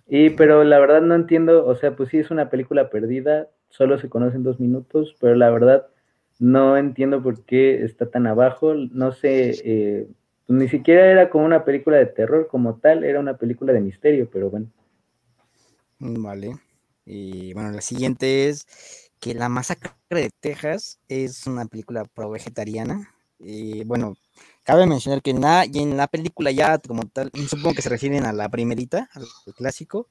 Y, 0.07 0.31
pero 0.31 0.63
la 0.63 0.79
verdad 0.79 1.01
no 1.01 1.15
entiendo, 1.15 1.65
o 1.65 1.75
sea, 1.75 1.95
pues 1.95 2.09
sí 2.09 2.17
es 2.17 2.29
una 2.31 2.49
película 2.49 2.89
perdida, 2.89 3.49
solo 3.69 3.97
se 3.97 4.09
conocen 4.09 4.43
dos 4.43 4.59
minutos, 4.59 5.15
pero 5.19 5.35
la 5.35 5.49
verdad 5.49 5.87
no 6.39 6.77
entiendo 6.77 7.23
por 7.23 7.43
qué 7.45 7.83
está 7.83 8.09
tan 8.09 8.27
abajo. 8.27 8.73
No 8.73 9.11
sé, 9.11 9.55
eh, 9.63 10.07
ni 10.47 10.67
siquiera 10.67 11.11
era 11.11 11.29
como 11.29 11.45
una 11.45 11.65
película 11.65 11.97
de 11.97 12.05
terror 12.05 12.47
como 12.47 12.75
tal, 12.75 13.03
era 13.03 13.19
una 13.19 13.37
película 13.37 13.73
de 13.73 13.81
misterio, 13.81 14.29
pero 14.31 14.49
bueno. 14.49 14.67
Vale. 15.99 16.55
Y 17.05 17.53
bueno, 17.53 17.71
la 17.71 17.81
siguiente 17.81 18.49
es 18.49 19.11
que 19.19 19.33
La 19.33 19.49
Masacre 19.49 19.91
de 20.09 20.29
Texas 20.39 20.99
es 21.07 21.47
una 21.47 21.65
película 21.65 22.05
pro 22.05 22.29
vegetariana. 22.29 23.09
Y 23.39 23.83
bueno, 23.83 24.15
cabe 24.65 24.87
mencionar 24.87 25.21
que 25.21 25.29
en 25.29 25.41
la, 25.41 25.65
y 25.65 25.79
en 25.79 25.95
la 25.95 26.07
película 26.07 26.51
ya 26.51 26.79
como 26.79 27.03
tal, 27.07 27.31
supongo 27.47 27.75
que 27.75 27.81
se 27.81 27.89
refieren 27.89 28.25
a 28.25 28.33
la 28.33 28.49
primerita, 28.49 29.09
al 29.13 29.25
clásico, 29.55 30.09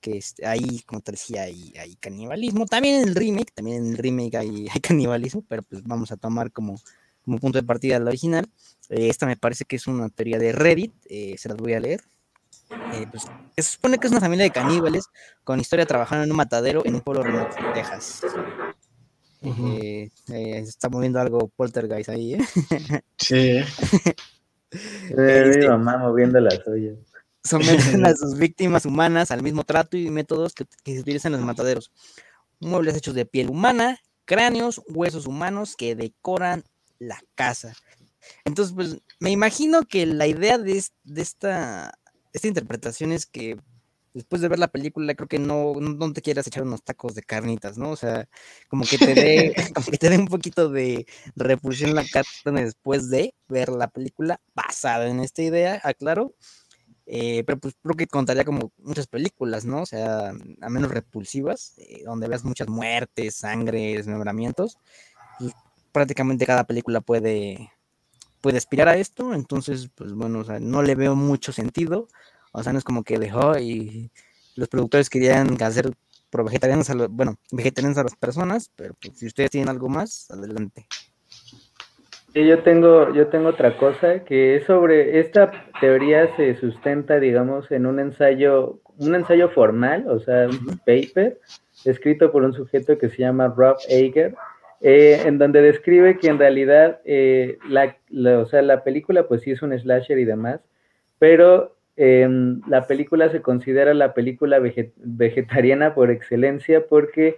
que 0.00 0.20
ahí 0.44 0.80
como 0.80 1.00
tal 1.00 1.16
sí 1.16 1.38
hay, 1.38 1.72
hay, 1.78 1.96
canibalismo. 1.96 2.66
También 2.66 3.02
en 3.02 3.08
el 3.08 3.14
remake, 3.14 3.52
también 3.54 3.84
en 3.84 3.92
el 3.92 3.98
remake 3.98 4.36
hay, 4.36 4.68
hay 4.72 4.80
canibalismo, 4.80 5.44
pero 5.48 5.62
pues 5.62 5.82
vamos 5.84 6.12
a 6.12 6.16
tomar 6.16 6.52
como, 6.52 6.78
como 7.24 7.38
punto 7.38 7.58
de 7.58 7.66
partida 7.66 7.98
la 7.98 8.10
original. 8.10 8.48
Eh, 8.90 9.08
esta 9.08 9.26
me 9.26 9.36
parece 9.36 9.64
que 9.64 9.76
es 9.76 9.86
una 9.86 10.10
teoría 10.10 10.38
de 10.38 10.52
Reddit, 10.52 10.92
eh, 11.08 11.36
se 11.38 11.48
las 11.48 11.56
voy 11.56 11.72
a 11.72 11.80
leer. 11.80 12.02
Eh, 12.94 13.06
pues, 13.10 13.24
se 13.56 13.62
supone 13.62 13.98
que 13.98 14.06
es 14.06 14.10
una 14.10 14.20
familia 14.20 14.44
de 14.44 14.50
caníbales 14.50 15.04
con 15.44 15.60
historia 15.60 15.86
trabajando 15.86 16.24
en 16.24 16.30
un 16.30 16.36
matadero 16.36 16.82
en 16.84 16.94
un 16.94 17.00
pueblo 17.00 17.22
remoto 17.22 17.54
Texas. 17.74 18.22
Eh, 19.42 20.10
eh, 20.28 20.62
se 20.62 20.68
está 20.68 20.88
moviendo 20.88 21.20
algo 21.20 21.48
poltergeist 21.48 22.08
ahí, 22.08 22.34
¿eh? 22.34 22.40
Sí. 23.18 23.58
este, 24.70 25.58
mi 25.58 25.68
mamá 25.68 25.98
moviendo 25.98 26.40
las 26.40 26.66
ollas. 26.66 26.96
Someten 27.44 28.04
a 28.06 28.14
sus 28.14 28.38
víctimas 28.38 28.86
humanas 28.86 29.30
al 29.30 29.42
mismo 29.42 29.64
trato 29.64 29.96
y 29.96 30.10
métodos 30.10 30.54
que, 30.54 30.64
que 30.84 30.94
se 30.94 31.00
utilizan 31.00 31.32
en 31.32 31.40
los 31.40 31.46
mataderos. 31.46 31.92
Muebles 32.60 32.96
hechos 32.96 33.14
de 33.14 33.26
piel 33.26 33.50
humana, 33.50 33.98
cráneos, 34.24 34.80
huesos 34.88 35.26
humanos 35.26 35.74
que 35.76 35.96
decoran 35.96 36.62
la 36.98 37.18
casa. 37.34 37.74
Entonces, 38.44 38.74
pues 38.74 38.98
me 39.18 39.30
imagino 39.30 39.82
que 39.82 40.06
la 40.06 40.28
idea 40.28 40.58
de, 40.58 40.84
de 41.02 41.22
esta 41.22 41.92
esta 42.32 42.48
interpretación 42.48 43.12
es 43.12 43.26
que 43.26 43.58
después 44.14 44.42
de 44.42 44.48
ver 44.48 44.58
la 44.58 44.68
película, 44.68 45.14
creo 45.14 45.28
que 45.28 45.38
no, 45.38 45.74
no 45.74 46.12
te 46.12 46.22
quieras 46.22 46.46
echar 46.46 46.62
unos 46.62 46.82
tacos 46.82 47.14
de 47.14 47.22
carnitas, 47.22 47.78
¿no? 47.78 47.90
O 47.90 47.96
sea, 47.96 48.28
como 48.68 48.84
que 48.84 48.98
te 48.98 49.14
dé, 49.14 49.54
que 49.90 49.98
te 49.98 50.10
dé 50.10 50.18
un 50.18 50.26
poquito 50.26 50.68
de 50.68 51.06
repulsión 51.36 51.94
la 51.94 52.04
carne 52.04 52.64
después 52.64 53.10
de 53.10 53.34
ver 53.48 53.70
la 53.70 53.88
película 53.88 54.40
basada 54.54 55.08
en 55.08 55.20
esta 55.20 55.42
idea, 55.42 55.80
aclaro. 55.82 56.34
Eh, 57.06 57.42
pero 57.44 57.58
pues 57.58 57.74
creo 57.82 57.96
que 57.96 58.06
contaría 58.06 58.44
como 58.44 58.72
muchas 58.78 59.08
películas, 59.08 59.64
¿no? 59.64 59.82
O 59.82 59.86
sea, 59.86 60.32
a 60.60 60.68
menos 60.68 60.90
repulsivas, 60.90 61.74
eh, 61.78 62.02
donde 62.04 62.28
veas 62.28 62.44
muchas 62.44 62.68
muertes, 62.68 63.34
sangre, 63.34 63.96
desmembramientos. 63.96 64.78
Pues, 65.38 65.52
prácticamente 65.90 66.46
cada 66.46 66.64
película 66.64 67.00
puede, 67.00 67.72
puede 68.40 68.58
aspirar 68.58 68.88
a 68.88 68.96
esto, 68.96 69.34
entonces, 69.34 69.90
pues 69.94 70.12
bueno, 70.14 70.40
o 70.40 70.44
sea, 70.44 70.58
no 70.60 70.82
le 70.82 70.94
veo 70.94 71.14
mucho 71.14 71.52
sentido, 71.52 72.08
o 72.52 72.62
sea, 72.62 72.72
no 72.72 72.78
es 72.78 72.84
como 72.84 73.02
que 73.02 73.18
dejó 73.18 73.58
y 73.58 74.10
los 74.54 74.68
productores 74.68 75.10
querían 75.10 75.60
hacer 75.62 75.90
pro 76.30 76.44
vegetarianos, 76.44 76.88
a 76.90 76.94
bueno, 77.08 77.36
vegetarianos 77.50 77.98
a 77.98 78.04
las 78.04 78.16
personas, 78.16 78.70
pero 78.74 78.94
pues, 79.00 79.18
si 79.18 79.26
ustedes 79.26 79.50
tienen 79.50 79.68
algo 79.68 79.88
más, 79.88 80.30
adelante. 80.30 80.86
yo 82.34 82.62
tengo, 82.62 83.12
yo 83.12 83.26
tengo 83.28 83.48
otra 83.48 83.76
cosa 83.76 84.24
que 84.24 84.56
es 84.56 84.64
sobre 84.64 85.20
esta 85.20 85.52
teoría 85.80 86.34
se 86.36 86.56
sustenta, 86.58 87.20
digamos, 87.20 87.70
en 87.70 87.84
un 87.84 88.00
ensayo, 88.00 88.80
un 88.96 89.14
ensayo 89.14 89.50
formal, 89.50 90.06
o 90.08 90.20
sea, 90.20 90.48
un 90.48 90.78
paper 90.78 91.38
escrito 91.84 92.32
por 92.32 92.44
un 92.44 92.54
sujeto 92.54 92.96
que 92.96 93.10
se 93.10 93.18
llama 93.18 93.52
Rob 93.54 93.76
Ager, 93.90 94.34
eh, 94.80 95.22
en 95.26 95.38
donde 95.38 95.60
describe 95.60 96.18
que 96.18 96.28
en 96.28 96.38
realidad 96.38 97.00
eh, 97.04 97.58
la, 97.68 97.96
o 98.38 98.46
sea, 98.46 98.62
la 98.62 98.82
película 98.82 99.28
pues 99.28 99.42
sí 99.42 99.50
es 99.50 99.62
un 99.62 99.78
slasher 99.78 100.18
y 100.18 100.24
demás, 100.24 100.60
pero 101.18 101.76
em, 101.96 102.60
la 102.68 102.86
película 102.86 103.28
se 103.30 103.42
considera 103.42 103.94
la 103.94 104.14
película 104.14 104.60
vegetariana 104.96 105.94
por 105.94 106.10
excelencia 106.10 106.86
porque 106.86 107.36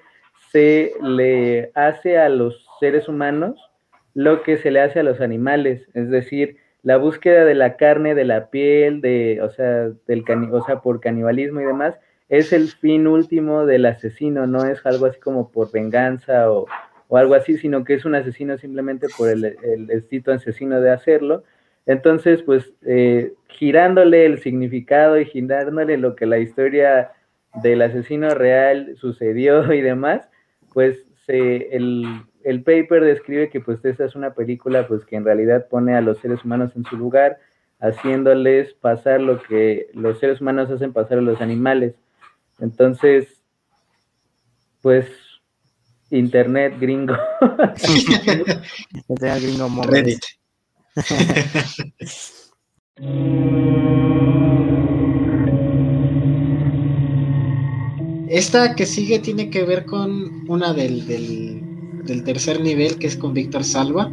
se 0.50 0.92
le 1.02 1.70
hace 1.74 2.18
a 2.18 2.28
los 2.28 2.66
seres 2.80 3.08
humanos 3.08 3.58
lo 4.14 4.42
que 4.42 4.56
se 4.56 4.70
le 4.70 4.80
hace 4.80 5.00
a 5.00 5.02
los 5.02 5.20
animales, 5.20 5.88
es 5.94 6.08
decir, 6.08 6.56
la 6.84 6.98
búsqueda 6.98 7.44
de 7.44 7.54
la 7.54 7.76
carne, 7.76 8.14
de 8.14 8.24
la 8.24 8.50
piel, 8.50 9.00
de, 9.00 9.40
o 9.42 9.50
sea, 9.50 9.90
del 10.06 10.24
o 10.52 10.64
sea, 10.64 10.80
por 10.80 11.00
canibalismo 11.00 11.60
y 11.60 11.64
demás, 11.64 11.98
es 12.28 12.52
el 12.52 12.68
fin 12.68 13.06
último 13.06 13.66
del 13.66 13.86
asesino, 13.86 14.46
no 14.46 14.64
es 14.64 14.84
algo 14.86 15.06
así 15.06 15.18
como 15.18 15.50
por 15.50 15.72
venganza 15.72 16.50
o, 16.50 16.66
o 17.08 17.16
algo 17.16 17.34
así, 17.34 17.56
sino 17.58 17.84
que 17.84 17.94
es 17.94 18.04
un 18.04 18.14
asesino 18.14 18.58
simplemente 18.58 19.08
por 19.16 19.28
el, 19.30 19.44
el 19.44 20.24
asesino 20.26 20.80
de 20.80 20.90
hacerlo. 20.90 21.44
Entonces, 21.86 22.42
pues, 22.42 22.72
eh, 22.82 23.34
girándole 23.48 24.26
el 24.26 24.40
significado 24.40 25.18
y 25.18 25.26
girándole 25.26 25.98
lo 25.98 26.16
que 26.16 26.26
la 26.26 26.38
historia 26.38 27.12
del 27.62 27.82
asesino 27.82 28.30
real 28.30 28.96
sucedió 28.96 29.72
y 29.72 29.80
demás, 29.80 30.28
pues 30.72 30.98
se, 31.26 31.74
el, 31.76 32.22
el, 32.42 32.62
paper 32.62 33.04
describe 33.04 33.48
que 33.48 33.60
pues 33.60 33.84
esta 33.84 34.04
es 34.04 34.14
una 34.14 34.34
película 34.34 34.86
pues 34.86 35.04
que 35.04 35.16
en 35.16 35.24
realidad 35.24 35.68
pone 35.68 35.94
a 35.94 36.00
los 36.00 36.18
seres 36.18 36.44
humanos 36.44 36.72
en 36.76 36.84
su 36.84 36.96
lugar, 36.96 37.38
haciéndoles 37.80 38.74
pasar 38.74 39.20
lo 39.20 39.42
que 39.42 39.88
los 39.94 40.18
seres 40.18 40.40
humanos 40.40 40.70
hacen 40.70 40.92
pasar 40.92 41.18
a 41.18 41.22
los 41.22 41.40
animales. 41.40 41.94
Entonces, 42.60 43.42
pues 44.82 45.06
Internet 46.10 46.74
gringo. 46.78 47.16
Internet 49.08 49.42
gringo 49.42 49.82
Reddit. 49.82 50.43
Esta 58.28 58.74
que 58.74 58.86
sigue 58.86 59.20
tiene 59.20 59.50
que 59.50 59.64
ver 59.64 59.86
con 59.86 60.48
una 60.48 60.72
del, 60.72 61.06
del, 61.06 62.24
tercer 62.24 62.60
nivel, 62.60 62.98
que 62.98 63.06
es 63.06 63.16
con 63.16 63.32
Víctor 63.32 63.62
Salva, 63.64 64.12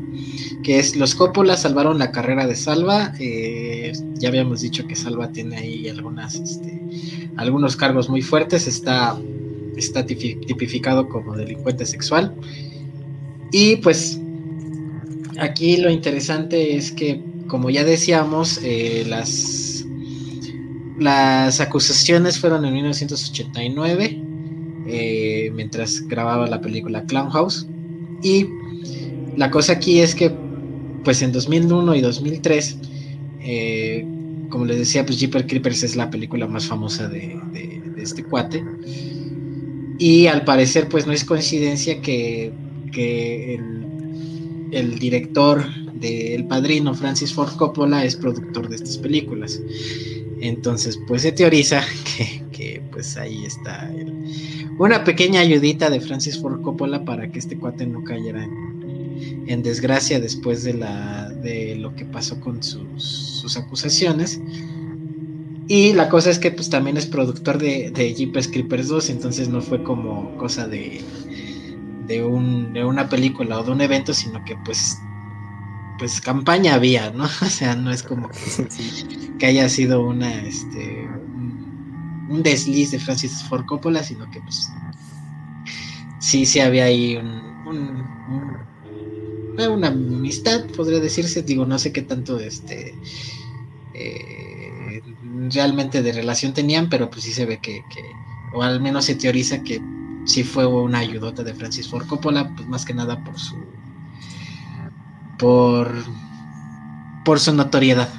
que 0.63 0.79
es 0.79 0.95
los 0.95 1.15
Coppola 1.15 1.57
salvaron 1.57 1.97
la 1.97 2.11
carrera 2.11 2.45
de 2.45 2.55
Salva. 2.55 3.13
Eh, 3.19 3.93
ya 4.15 4.29
habíamos 4.29 4.61
dicho 4.61 4.85
que 4.87 4.95
Salva 4.95 5.31
tiene 5.31 5.57
ahí 5.57 5.89
algunas, 5.89 6.35
este, 6.35 6.79
algunos 7.37 7.75
cargos 7.75 8.09
muy 8.09 8.21
fuertes. 8.21 8.67
Está 8.67 9.17
está 9.75 10.05
tipificado 10.05 11.09
como 11.09 11.35
delincuente 11.35 11.85
sexual. 11.85 12.33
Y 13.51 13.77
pues 13.77 14.20
aquí 15.41 15.77
lo 15.77 15.89
interesante 15.89 16.75
es 16.75 16.91
que, 16.91 17.21
como 17.47 17.69
ya 17.69 17.83
decíamos, 17.83 18.59
eh, 18.63 19.05
las, 19.07 19.85
las 20.99 21.59
acusaciones 21.59 22.39
fueron 22.39 22.65
en 22.65 22.73
1989, 22.73 24.21
eh, 24.87 25.51
mientras 25.53 26.07
grababa 26.07 26.47
la 26.47 26.61
película 26.61 27.03
Clown 27.05 27.29
House. 27.31 27.67
Y 28.23 28.47
la 29.35 29.51
cosa 29.51 29.73
aquí 29.73 29.99
es 29.99 30.15
que, 30.15 30.31
pues 31.03 31.21
en 31.21 31.31
2001 31.31 31.95
y 31.95 32.01
2003, 32.01 32.77
eh, 33.41 34.05
como 34.49 34.65
les 34.65 34.77
decía, 34.77 35.05
pues 35.05 35.19
Jeeper 35.19 35.47
Creepers 35.47 35.83
es 35.83 35.95
la 35.95 36.09
película 36.09 36.47
más 36.47 36.67
famosa 36.67 37.07
de, 37.07 37.39
de 37.51 38.01
este 38.01 38.23
cuate. 38.23 38.63
Y 40.01 40.25
al 40.25 40.43
parecer, 40.45 40.89
pues 40.89 41.05
no 41.05 41.13
es 41.13 41.23
coincidencia 41.23 42.01
que, 42.01 42.51
el, 42.95 43.85
director 44.99 45.63
de 45.93 46.35
El 46.35 46.47
Padrino, 46.47 46.93
Francis 46.93 47.33
Ford 47.33 47.55
Coppola, 47.57 48.05
es 48.05 48.15
productor 48.15 48.69
de 48.69 48.75
estas 48.75 48.97
películas. 48.97 49.61
Entonces, 50.39 50.99
pues 51.07 51.21
se 51.21 51.31
teoriza 51.31 51.83
que, 52.51 52.81
pues 52.91 53.17
ahí 53.17 53.45
está 53.45 53.91
una 54.77 55.03
pequeña 55.03 55.41
ayudita 55.41 55.89
de 55.89 56.01
Francis 56.01 56.39
Ford 56.39 56.61
Coppola 56.61 57.05
para 57.05 57.31
que 57.31 57.39
este 57.39 57.57
cuate 57.57 57.85
no 57.85 58.03
cayera 58.03 58.43
en, 58.43 59.61
desgracia 59.61 60.19
después 60.19 60.63
de, 60.63 60.73
la, 60.73 61.29
de 61.29 61.75
lo 61.75 61.95
que 61.95 62.05
pasó 62.05 62.39
con 62.39 62.63
sus, 62.63 63.03
sus 63.03 63.57
acusaciones. 63.57 64.41
Y 65.67 65.93
la 65.93 66.09
cosa 66.09 66.31
es 66.31 66.39
que 66.39 66.51
pues 66.51 66.69
también 66.69 66.97
es 66.97 67.05
productor 67.05 67.59
de, 67.59 67.91
de 67.91 68.13
Jeepers 68.13 68.47
Creepers 68.47 68.87
2, 68.87 69.09
entonces 69.11 69.49
no 69.49 69.61
fue 69.61 69.83
como 69.83 70.35
cosa 70.37 70.67
de, 70.67 71.01
de, 72.11 72.23
un, 72.23 72.73
de 72.73 72.83
una 72.83 73.07
película 73.07 73.59
o 73.59 73.63
de 73.63 73.71
un 73.71 73.81
evento, 73.81 74.13
sino 74.13 74.43
que 74.43 74.55
pues 74.65 74.97
pues 75.97 76.19
campaña 76.19 76.73
había, 76.73 77.11
¿no? 77.11 77.25
O 77.41 77.49
sea, 77.49 77.75
no 77.75 77.91
es 77.91 78.03
como 78.03 78.29
que, 79.39 79.45
haya 79.45 79.69
sido 79.69 80.03
una 80.03 80.41
este 80.41 81.07
un, 82.29 82.41
desliz 82.43 82.91
de 82.91 82.99
Francis 82.99 83.43
Ford 83.43 83.65
Coppola, 83.65 84.03
sino 84.03 84.29
que 84.31 84.41
pues 84.41 84.69
sí, 86.19 86.45
sí 86.45 86.59
había 86.59 86.85
ahí 86.85 87.17
un, 87.17 87.41
una 89.57 89.87
amistad, 89.87 90.65
podría 90.75 90.99
decirse, 90.99 91.43
digo, 91.43 91.65
no 91.65 91.77
sé 91.77 91.91
qué 91.91 92.01
tanto 92.01 92.39
este 92.39 92.95
eh, 93.93 95.01
realmente 95.53 96.01
de 96.01 96.11
relación 96.13 96.53
tenían, 96.53 96.89
pero 96.89 97.09
pues 97.09 97.23
sí 97.23 97.31
se 97.31 97.45
ve 97.45 97.59
que, 97.59 97.83
o 98.53 98.63
al 98.63 98.81
menos 98.81 99.05
se 99.05 99.15
teoriza 99.15 99.61
que 99.61 99.81
sí 100.25 100.43
fue 100.43 100.65
una 100.65 100.99
ayudota 100.99 101.43
de 101.43 101.53
Francis 101.53 101.89
Ford 101.89 102.07
Coppola, 102.07 102.51
pues 102.55 102.67
más 102.67 102.85
que 102.85 102.93
nada 102.93 103.23
por 103.23 103.37
su 103.37 103.55
por 105.37 105.91
por 107.25 107.39
su 107.39 107.53
notoriedad. 107.53 108.09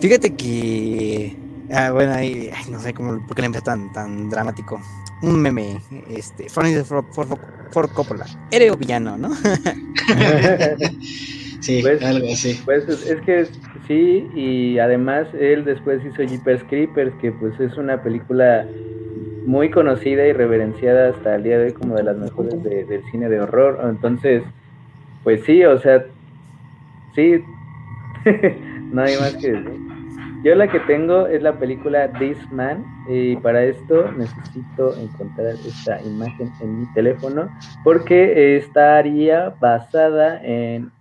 Fíjate 0.00 0.34
que 0.34 1.36
ah, 1.72 1.90
bueno, 1.90 2.14
ahí, 2.14 2.50
no 2.70 2.80
sé 2.80 2.94
cómo 2.94 3.26
por 3.26 3.34
qué 3.34 3.42
le 3.42 3.46
empezó 3.46 3.64
tan 3.64 3.92
tan 3.92 4.30
dramático. 4.30 4.80
Un 5.20 5.40
meme, 5.40 5.80
este, 6.08 6.48
Francis 6.48 6.86
Ford, 6.86 7.04
Ford 7.72 7.90
Coppola, 7.92 8.24
héroe 8.52 8.70
o 8.70 8.76
villano, 8.76 9.18
¿no? 9.18 9.30
Sí, 11.60 11.80
pues, 11.82 12.02
algo 12.02 12.32
así. 12.32 12.60
Pues 12.64 12.88
es, 12.88 13.20
que 13.22 13.46
sí, 13.86 14.28
y 14.34 14.78
además 14.78 15.26
él 15.38 15.64
después 15.64 16.00
hizo 16.04 16.22
Jeepers 16.22 16.62
Creepers, 16.64 17.12
que 17.20 17.32
pues 17.32 17.58
es 17.58 17.76
una 17.76 18.02
película 18.02 18.66
muy 19.48 19.70
conocida 19.70 20.26
y 20.26 20.34
reverenciada 20.34 21.08
hasta 21.08 21.36
el 21.36 21.42
día 21.42 21.58
de 21.58 21.64
hoy 21.66 21.72
como 21.72 21.96
de 21.96 22.02
las 22.02 22.18
mejores 22.18 22.62
del 22.62 23.02
cine 23.10 23.30
de 23.30 23.40
horror. 23.40 23.80
Entonces, 23.82 24.42
pues 25.24 25.42
sí, 25.44 25.64
o 25.64 25.78
sea, 25.78 26.04
sí, 27.14 27.42
no 28.92 29.02
hay 29.02 29.16
más 29.16 29.34
que 29.36 29.52
decir. 29.52 29.80
Yo 30.44 30.54
la 30.54 30.68
que 30.68 30.80
tengo 30.80 31.26
es 31.26 31.42
la 31.42 31.58
película 31.58 32.12
This 32.18 32.38
Man 32.52 32.84
y 33.08 33.36
para 33.36 33.64
esto 33.64 34.12
necesito 34.12 34.94
encontrar 34.98 35.54
esta 35.66 36.00
imagen 36.02 36.52
en 36.60 36.80
mi 36.80 36.92
teléfono 36.92 37.50
porque 37.82 38.56
estaría 38.56 39.54
basada 39.60 40.44
en 40.44 40.92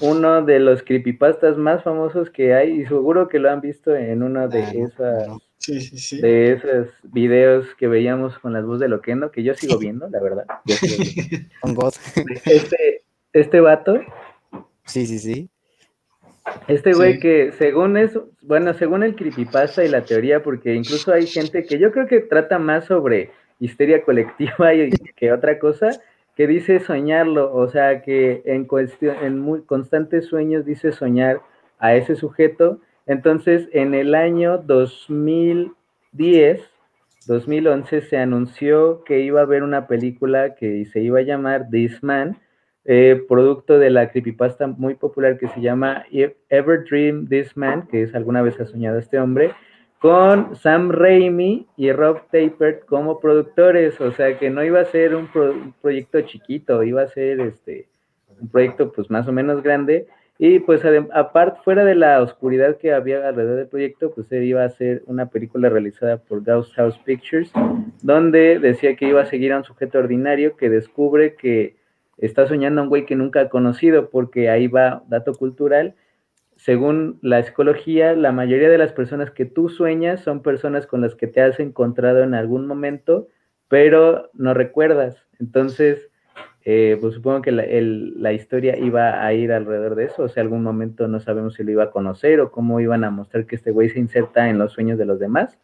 uno 0.00 0.42
de 0.42 0.58
los 0.58 0.82
creepypastas 0.82 1.58
más 1.58 1.82
famosos 1.84 2.30
que 2.30 2.54
hay 2.54 2.80
y 2.80 2.86
seguro 2.86 3.28
que 3.28 3.38
lo 3.38 3.50
han 3.50 3.60
visto 3.60 3.94
en 3.94 4.22
uno 4.22 4.48
de 4.48 4.62
esas 4.80 5.28
de 5.66 6.52
esos 6.52 6.88
videos 7.02 7.66
que 7.76 7.88
veíamos 7.88 8.38
con 8.38 8.52
las 8.52 8.64
voces 8.64 8.80
de 8.80 8.88
Loquendo, 8.88 9.30
que 9.30 9.42
yo 9.42 9.54
sigo 9.54 9.78
viendo, 9.78 10.08
la 10.08 10.20
verdad. 10.20 10.46
Este, 12.44 13.02
este 13.32 13.60
vato. 13.60 14.00
Sí, 14.84 15.06
sí, 15.06 15.18
sí. 15.18 15.50
Este 16.68 16.92
güey 16.92 17.18
que 17.18 17.52
según 17.52 17.96
eso, 17.96 18.28
bueno, 18.42 18.74
según 18.74 19.02
el 19.02 19.16
creepypasta 19.16 19.84
y 19.84 19.88
la 19.88 20.04
teoría, 20.04 20.42
porque 20.42 20.74
incluso 20.74 21.12
hay 21.12 21.26
gente 21.26 21.64
que 21.64 21.78
yo 21.78 21.90
creo 21.90 22.06
que 22.06 22.20
trata 22.20 22.58
más 22.58 22.84
sobre 22.86 23.30
histeria 23.60 24.02
colectiva 24.02 24.74
y, 24.74 24.90
que 25.16 25.32
otra 25.32 25.58
cosa, 25.58 25.88
que 26.36 26.46
dice 26.46 26.80
soñarlo, 26.80 27.54
o 27.54 27.68
sea, 27.68 28.02
que 28.02 28.42
en, 28.44 28.66
cuestión, 28.66 29.16
en 29.22 29.38
muy 29.38 29.62
constantes 29.62 30.26
sueños 30.26 30.66
dice 30.66 30.92
soñar 30.92 31.40
a 31.78 31.94
ese 31.94 32.16
sujeto. 32.16 32.80
Entonces, 33.06 33.68
en 33.72 33.94
el 33.94 34.14
año 34.14 34.58
2010, 34.58 36.62
2011, 37.26 38.02
se 38.02 38.18
anunció 38.18 39.02
que 39.04 39.20
iba 39.20 39.40
a 39.40 39.44
haber 39.44 39.62
una 39.62 39.86
película 39.86 40.54
que 40.54 40.84
se 40.86 41.00
iba 41.00 41.20
a 41.20 41.22
llamar 41.22 41.68
This 41.70 42.02
Man, 42.02 42.38
eh, 42.86 43.22
producto 43.28 43.78
de 43.78 43.90
la 43.90 44.10
creepypasta 44.10 44.66
muy 44.66 44.94
popular 44.94 45.38
que 45.38 45.48
se 45.48 45.60
llama 45.60 46.04
Ever 46.10 46.84
Dream 46.84 47.28
This 47.28 47.56
Man, 47.56 47.86
que 47.88 48.02
es 48.02 48.14
alguna 48.14 48.42
vez 48.42 48.60
ha 48.60 48.66
soñado 48.66 48.98
este 48.98 49.18
hombre, 49.18 49.52
con 50.04 50.54
Sam 50.54 50.90
Raimi 50.90 51.66
y 51.78 51.90
Rob 51.90 52.28
Tapert 52.30 52.84
como 52.84 53.20
productores, 53.20 53.98
o 54.02 54.12
sea 54.12 54.38
que 54.38 54.50
no 54.50 54.62
iba 54.62 54.80
a 54.80 54.84
ser 54.84 55.14
un, 55.14 55.30
proyecto 55.80 56.20
chiquito, 56.20 56.82
iba 56.82 57.00
a 57.00 57.08
ser 57.08 57.40
este 57.40 57.88
un 58.38 58.48
proyecto 58.48 58.92
pues 58.92 59.10
más 59.10 59.26
o 59.28 59.32
menos 59.32 59.62
grande 59.62 60.06
y 60.38 60.58
pues 60.58 60.82
aparte 61.12 61.60
fuera 61.62 61.84
de 61.84 61.94
la 61.94 62.20
oscuridad 62.20 62.76
que 62.76 62.92
había 62.92 63.28
alrededor 63.28 63.56
del 63.56 63.68
proyecto, 63.68 64.12
pues 64.12 64.30
él 64.32 64.44
iba 64.44 64.64
a 64.64 64.68
ser 64.70 65.02
una 65.06 65.26
película 65.26 65.68
realizada 65.68 66.16
por 66.16 66.42
Ghost 66.42 66.74
House 66.74 66.98
Pictures, 67.04 67.52
donde 68.02 68.58
decía 68.58 68.96
que 68.96 69.08
iba 69.08 69.22
a 69.22 69.26
seguir 69.26 69.52
a 69.52 69.58
un 69.58 69.64
sujeto 69.64 69.98
ordinario 69.98 70.56
que 70.56 70.70
descubre 70.70 71.34
que 71.34 71.76
está 72.18 72.46
soñando 72.46 72.80
a 72.80 72.84
un 72.84 72.90
güey 72.90 73.06
que 73.06 73.16
nunca 73.16 73.40
ha 73.40 73.48
conocido, 73.48 74.10
porque 74.10 74.50
ahí 74.50 74.66
va 74.66 75.04
dato 75.08 75.34
cultural 75.34 75.94
según 76.56 77.18
la 77.22 77.42
psicología, 77.42 78.14
la 78.14 78.32
mayoría 78.32 78.68
de 78.68 78.78
las 78.78 78.92
personas 78.92 79.30
que 79.30 79.44
tú 79.44 79.68
sueñas 79.68 80.20
son 80.20 80.42
personas 80.42 80.86
con 80.86 81.00
las 81.00 81.14
que 81.14 81.26
te 81.26 81.40
has 81.40 81.58
encontrado 81.60 82.22
en 82.22 82.34
algún 82.34 82.66
momento, 82.66 83.28
pero 83.68 84.30
no 84.34 84.54
recuerdas. 84.54 85.26
Entonces, 85.40 86.10
eh, 86.66 86.96
pues 86.98 87.14
supongo 87.14 87.42
que 87.42 87.52
la, 87.52 88.32
historia 88.32 88.78
iba 88.78 89.22
a 89.24 89.32
ir 89.34 89.52
alrededor 89.52 89.96
de 89.96 90.04
eso, 90.04 90.22
o 90.22 90.28
sea, 90.28 90.42
algún 90.42 90.62
momento 90.62 91.08
no 91.08 91.20
sabemos 91.20 91.54
si 91.54 91.62
lo 91.62 91.72
iba 91.72 91.84
a 91.84 91.90
conocer 91.90 92.40
o 92.40 92.50
cómo 92.50 92.80
iban 92.80 93.04
a 93.04 93.10
mostrar 93.10 93.44
que 93.44 93.56
este 93.56 93.70
güey 93.70 93.90
se 93.90 93.98
inserta 93.98 94.48
en 94.48 94.58
los 94.58 94.72
sueños 94.72 94.98
de 94.98 95.04
los 95.04 95.18
demás. 95.18 95.58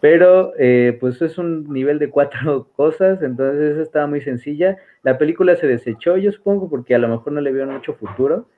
Pero 0.00 0.52
eh, 0.58 0.98
pues 1.00 1.22
es 1.22 1.38
un 1.38 1.72
nivel 1.72 1.98
de 1.98 2.10
cuatro 2.10 2.68
cosas, 2.76 3.22
entonces 3.22 3.72
eso 3.72 3.82
estaba 3.82 4.06
muy 4.08 4.20
sencilla. 4.20 4.76
La 5.02 5.18
película 5.18 5.54
se 5.56 5.68
desechó, 5.68 6.16
yo 6.16 6.32
supongo, 6.32 6.68
porque 6.68 6.94
a 6.94 6.98
lo 6.98 7.08
mejor 7.08 7.32
no 7.32 7.40
le 7.40 7.52
vio 7.52 7.66
mucho 7.66 7.94
futuro. 7.94 8.48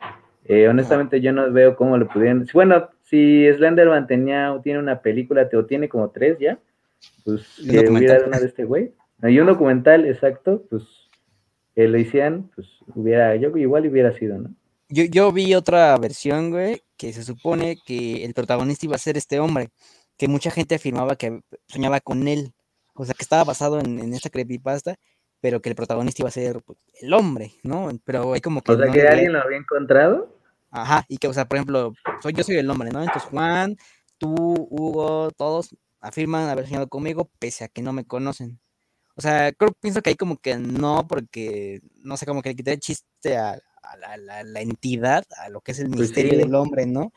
Eh, 0.46 0.68
honestamente, 0.68 1.20
yo 1.20 1.32
no 1.32 1.52
veo 1.52 1.76
cómo 1.76 1.98
lo 1.98 2.08
pudieran. 2.08 2.46
Bueno, 2.54 2.88
si 3.02 3.46
Slenderman 3.52 4.06
tenía, 4.06 4.58
tiene 4.64 4.78
una 4.78 5.00
película, 5.02 5.48
o 5.52 5.64
tiene 5.66 5.88
como 5.88 6.10
tres 6.10 6.38
ya, 6.38 6.58
pues 7.24 7.62
que 7.68 7.90
hubiera 7.90 8.24
una 8.26 8.40
de 8.40 8.46
este 8.46 8.64
güey. 8.64 8.92
Hay 9.22 9.38
un 9.38 9.46
documental, 9.46 10.04
exacto, 10.06 10.64
pues 10.70 11.05
que 11.76 11.86
lo 11.86 11.98
hicieran, 11.98 12.50
pues 12.54 12.66
hubiera, 12.94 13.36
yo 13.36 13.54
igual 13.56 13.86
hubiera 13.86 14.12
sido, 14.12 14.38
¿no? 14.38 14.50
Yo, 14.88 15.04
yo 15.04 15.30
vi 15.30 15.54
otra 15.54 15.96
versión, 15.98 16.50
güey, 16.50 16.82
que 16.96 17.12
se 17.12 17.22
supone 17.22 17.76
que 17.84 18.24
el 18.24 18.32
protagonista 18.32 18.86
iba 18.86 18.96
a 18.96 18.98
ser 18.98 19.18
este 19.18 19.40
hombre, 19.40 19.68
que 20.16 20.26
mucha 20.26 20.50
gente 20.50 20.76
afirmaba 20.76 21.16
que 21.16 21.40
soñaba 21.68 22.00
con 22.00 22.28
él, 22.28 22.54
o 22.94 23.04
sea, 23.04 23.14
que 23.14 23.22
estaba 23.22 23.44
basado 23.44 23.78
en, 23.78 23.98
en 23.98 24.14
esta 24.14 24.30
creepypasta, 24.30 24.96
pero 25.42 25.60
que 25.60 25.68
el 25.68 25.74
protagonista 25.74 26.22
iba 26.22 26.28
a 26.28 26.32
ser 26.32 26.62
pues, 26.64 26.78
el 27.02 27.12
hombre, 27.12 27.52
¿no? 27.62 27.90
Pero 28.04 28.32
hay 28.32 28.40
como 28.40 28.62
que... 28.62 28.72
O 28.72 28.78
sea, 28.78 28.90
que 28.90 29.06
alguien 29.06 29.34
lo 29.34 29.40
había 29.40 29.58
encontrado. 29.58 30.34
Ajá, 30.70 31.04
y 31.08 31.18
que, 31.18 31.28
o 31.28 31.34
sea, 31.34 31.46
por 31.46 31.56
ejemplo, 31.56 31.92
soy, 32.22 32.32
yo 32.32 32.42
soy 32.42 32.56
el 32.56 32.70
hombre, 32.70 32.90
¿no? 32.90 33.00
Entonces 33.02 33.28
Juan, 33.28 33.76
tú, 34.16 34.34
Hugo, 34.70 35.30
todos 35.32 35.76
afirman 36.00 36.48
haber 36.48 36.66
soñado 36.66 36.88
conmigo 36.88 37.28
pese 37.38 37.64
a 37.64 37.68
que 37.68 37.82
no 37.82 37.92
me 37.92 38.06
conocen. 38.06 38.60
O 39.16 39.22
sea, 39.22 39.52
creo, 39.52 39.72
pienso 39.80 40.02
que 40.02 40.10
hay 40.10 40.16
como 40.16 40.36
que 40.36 40.56
no, 40.56 41.06
porque, 41.08 41.80
no 42.02 42.16
sé, 42.16 42.26
como 42.26 42.42
que 42.42 42.50
le 42.50 42.56
quité 42.56 42.72
el 42.74 42.80
chiste 42.80 43.36
a, 43.36 43.58
la, 44.18 44.60
entidad, 44.60 45.24
a 45.38 45.48
lo 45.48 45.60
que 45.62 45.72
es 45.72 45.78
el 45.78 45.88
pues 45.88 46.00
misterio 46.00 46.38
del 46.38 46.54
hombre, 46.54 46.86
¿no? 46.86 47.12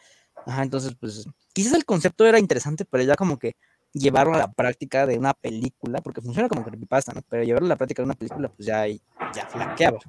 Ajá, 0.46 0.64
entonces, 0.64 0.96
pues, 1.00 1.28
quizás 1.52 1.74
el 1.74 1.84
concepto 1.84 2.26
era 2.26 2.40
interesante, 2.40 2.86
pero 2.86 3.04
ya 3.04 3.16
como 3.16 3.38
que 3.38 3.56
llevarlo 3.92 4.36
a 4.36 4.38
la 4.38 4.52
práctica 4.52 5.06
de 5.06 5.18
una 5.18 5.34
película, 5.34 6.00
porque 6.02 6.22
funciona 6.22 6.48
como 6.48 6.64
creepypasta, 6.64 7.12
¿no? 7.12 7.22
Pero 7.28 7.44
llevarlo 7.44 7.66
a 7.66 7.70
la 7.70 7.76
práctica 7.76 8.02
de 8.02 8.06
una 8.06 8.16
película, 8.16 8.48
pues 8.50 8.66
ya, 8.66 8.88
ya 8.88 9.48
flaqueaba. 9.48 10.00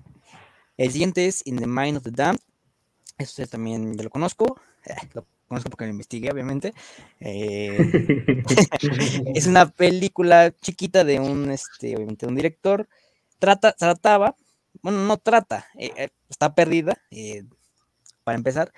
El 0.77 0.93
siguiente 0.93 1.27
es 1.27 1.45
In 1.45 1.57
the 1.57 1.67
Mind 1.67 1.97
of 1.97 2.05
the 2.05 2.11
Damned, 2.11 2.41
este 3.19 3.47
también 3.47 3.97
yo 3.97 4.05
lo 4.05 4.11
conozco. 4.11 4.61
Eh, 4.87 4.95
lo 5.13 5.27
conozco 5.51 5.69
porque 5.69 5.85
lo 5.87 5.91
investigué, 5.91 6.31
obviamente. 6.31 6.73
Eh, 7.19 7.77
es 9.35 9.47
una 9.49 9.69
película 9.69 10.53
chiquita 10.53 11.03
de 11.03 11.19
un, 11.19 11.51
este, 11.51 11.97
obviamente, 11.97 12.27
un 12.27 12.37
director. 12.37 12.89
Trata, 13.41 13.73
trataba, 13.73 14.37
bueno, 14.81 15.05
no 15.05 15.17
trata, 15.17 15.67
eh, 15.77 16.11
está 16.29 16.55
perdida, 16.55 17.03
para 18.23 18.37
empezar. 18.37 18.73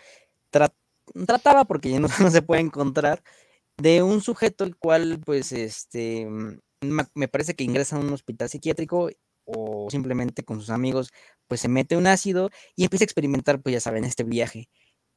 trataba, 0.50 1.64
porque 1.66 1.90
ya 1.90 2.00
no, 2.00 2.08
se 2.08 2.42
puede 2.42 2.62
encontrar, 2.62 3.22
de 3.76 4.02
un 4.02 4.22
sujeto 4.22 4.64
el 4.64 4.76
cual, 4.76 5.20
pues, 5.24 5.52
este, 5.52 6.26
me 7.14 7.28
parece 7.28 7.54
que 7.54 7.64
ingresa 7.64 7.96
a 7.96 8.00
un 8.00 8.12
hospital 8.12 8.48
psiquiátrico 8.48 9.10
o 9.44 9.88
simplemente 9.90 10.42
con 10.42 10.60
sus 10.60 10.70
amigos, 10.70 11.12
pues 11.48 11.60
se 11.60 11.68
mete 11.68 11.96
un 11.98 12.06
ácido 12.06 12.50
y 12.76 12.84
empieza 12.84 13.02
a 13.04 13.06
experimentar, 13.06 13.60
pues 13.60 13.74
ya 13.74 13.80
saben, 13.80 14.04
este 14.04 14.24
viaje. 14.24 14.68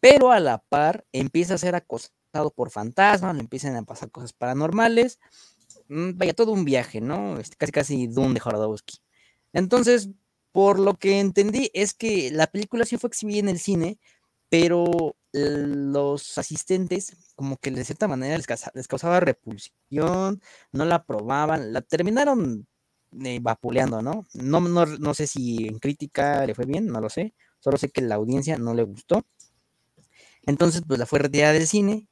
Pero 0.06 0.32
a 0.32 0.40
la 0.40 0.60
par 0.60 1.03
empieza 1.14 1.56
a 1.56 1.57
ser 1.57 1.73
acosado 1.73 2.52
por 2.56 2.69
fantasmas, 2.69 3.34
le 3.34 3.41
empiezan 3.41 3.76
a 3.76 3.82
pasar 3.82 4.11
cosas 4.11 4.34
paranormales. 4.34 5.19
Mm, 5.88 6.11
vaya, 6.15 6.36
todo 6.36 6.52
un 6.52 6.64
viaje, 6.64 7.02
¿no? 7.02 7.40
Este, 7.40 7.56
casi 7.57 7.72
casi 7.72 8.07
Doom 8.07 8.36
de 8.36 8.40
Jorodowski. 8.40 8.99
Entonces, 9.52 10.10
por 10.52 10.77
lo 10.77 10.94
que 10.99 11.19
entendí, 11.19 11.72
es 11.73 11.95
que 11.95 12.30
la 12.32 12.45
película 12.45 12.86
sí 12.86 12.98
fue 12.98 13.07
exhibida 13.07 13.40
en 13.40 13.49
el 13.49 13.57
cine, 13.57 13.98
pero 14.48 15.15
los 15.32 16.38
asistentes, 16.38 17.18
como 17.36 17.57
que 17.57 17.72
de 17.72 17.84
cierta 17.84 18.07
manera 18.07 18.38
les, 18.38 18.88
causaba 18.88 19.19
repulsión, 19.22 20.40
no 20.72 20.86
la 20.86 21.03
probaban, 21.03 21.73
la 21.73 21.82
terminaron 21.82 22.68
eh, 23.23 23.40
vapuleando, 23.41 24.03
¿no? 24.03 24.27
¿no? 24.36 24.60
No, 24.60 25.14
sé 25.15 25.26
si 25.26 25.68
en 25.68 25.80
crítica 25.80 26.45
le 26.45 26.53
fue 26.53 26.65
bien, 26.65 26.86
no 26.86 27.02
lo 27.02 27.10
sé. 27.10 27.34
Solo 27.60 27.77
sé 27.77 27.90
que 27.90 28.02
la 28.02 28.15
audiencia 28.15 28.60
no 28.60 28.76
le 28.76 28.84
gustó. 28.84 29.26
Entonces, 30.46 30.84
pues 30.88 31.00
la 31.00 31.06
fue 31.06 31.20
retirada 31.20 31.54
del 31.54 31.68
cine. 31.68 32.08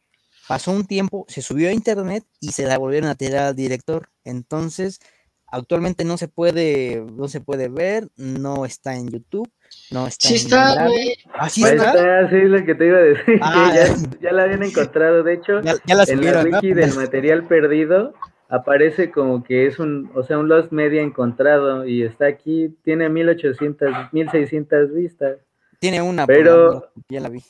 Pasó 0.48 0.72
un 0.72 0.86
tiempo, 0.86 1.26
se 1.30 1.42
subió 1.42 1.70
a 1.70 1.74
internet 1.74 2.26
y 2.40 2.52
se 2.52 2.66
la 2.66 2.78
volvieron 2.78 3.10
a 3.10 3.16
tirar 3.16 3.46
al 3.46 3.56
director. 3.56 4.10
Entonces, 4.26 5.00
actualmente 5.48 6.04
no 6.04 6.18
se 6.18 6.28
puede, 6.28 7.06
no 7.14 7.28
se 7.28 7.40
puede 7.40 7.70
ver, 7.70 8.10
no 8.18 8.66
está 8.66 8.96
en 8.96 9.08
YouTube, 9.10 9.50
no 9.92 10.08
está 10.08 10.28
sí 10.28 10.36
está, 10.36 10.88
¿Ah, 11.34 11.50
sí 11.50 11.64
está? 11.64 12.30
Sí, 12.30 12.42
lo 12.42 12.66
que 12.66 12.76
te 12.76 12.88
iba 12.88 12.98
a 12.98 13.02
decir. 13.02 13.40
Ah, 13.42 13.74
ya, 14.22 14.32
la 14.34 14.44
habían 14.44 14.64
encontrado. 14.64 15.24
De 15.24 15.34
hecho, 15.36 15.62
ya, 15.62 15.96
la 15.96 16.06
subieron, 16.06 16.48
en 16.48 16.52
la 16.52 16.58
wiki 16.58 16.74
del 16.74 16.94
material 16.94 17.48
perdido 17.48 18.14
aparece 18.50 19.12
como 19.12 19.44
que 19.44 19.66
es 19.66 19.80
un, 19.80 20.12
o 20.14 20.24
sea, 20.24 20.38
un 20.38 20.48
Lost 20.48 20.72
Media 20.72 21.02
encontrado 21.02 21.88
y 21.88 22.04
está 22.04 22.28
aquí, 22.28 22.76
tiene 22.84 23.10
1800, 23.10 24.12
1600 24.12 24.94
vistas. 24.94 25.38
Tiene 25.80 26.02
una, 26.02 26.28
pero 26.28 26.92
ya 27.10 27.20
la 27.20 27.30
vi. 27.30 27.44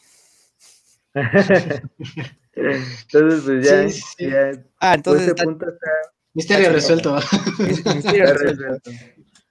Entonces, 2.55 3.41
pues 3.45 3.65
ya, 3.65 3.85
ya 4.27 4.51
ah, 4.79 4.95
entonces 4.95 5.33
punto 5.33 5.67
está, 5.69 5.91
misterio 6.33 6.71
resuelto. 6.71 7.15
misterio 7.59 8.33
resuelto. 8.33 8.91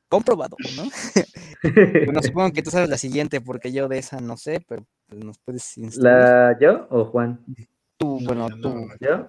Comprobado, 0.08 0.56
¿no? 0.76 0.84
bueno, 2.04 2.22
supongo 2.22 2.52
que 2.52 2.62
tú 2.62 2.70
sabes 2.70 2.90
la 2.90 2.98
siguiente, 2.98 3.40
porque 3.40 3.72
yo 3.72 3.88
de 3.88 3.98
esa 3.98 4.20
no 4.20 4.36
sé, 4.36 4.62
pero 4.68 4.84
pues, 5.08 5.24
nos 5.24 5.38
puedes 5.38 5.76
¿La 5.96 6.58
yo 6.60 6.86
o 6.90 7.06
Juan? 7.06 7.40
bueno, 8.24 8.48
tú. 8.60 8.88
¿Yo? 9.00 9.28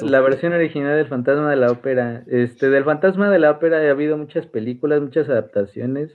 la 0.00 0.20
versión 0.20 0.52
original 0.52 0.96
del 0.96 1.08
Fantasma 1.08 1.50
de 1.50 1.56
la 1.56 1.70
Ópera. 1.70 2.24
Este, 2.26 2.70
del 2.70 2.84
Fantasma 2.84 3.30
de 3.30 3.38
la 3.38 3.50
Ópera 3.50 3.78
ha 3.78 3.90
habido 3.90 4.16
muchas 4.16 4.46
películas, 4.46 5.00
muchas 5.00 5.28
adaptaciones. 5.28 6.10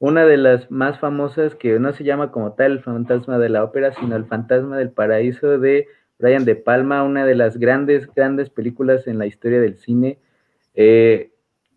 Una 0.00 0.24
de 0.24 0.38
las 0.38 0.70
más 0.70 0.98
famosas 0.98 1.54
que 1.54 1.78
no 1.78 1.92
se 1.92 2.04
llama 2.04 2.32
como 2.32 2.54
tal 2.54 2.72
el 2.72 2.80
Fantasma 2.80 3.38
de 3.38 3.50
la 3.50 3.62
Ópera, 3.62 3.92
sino 3.92 4.16
el 4.16 4.24
Fantasma 4.24 4.78
del 4.78 4.90
Paraíso 4.90 5.58
de 5.58 5.88
Brian 6.18 6.46
De 6.46 6.56
Palma, 6.56 7.04
una 7.04 7.26
de 7.26 7.34
las 7.34 7.58
grandes, 7.58 8.08
grandes 8.14 8.48
películas 8.48 9.06
en 9.06 9.18
la 9.18 9.26
historia 9.26 9.60
del 9.60 9.76
cine. 9.76 10.18
Eh, 10.74 11.32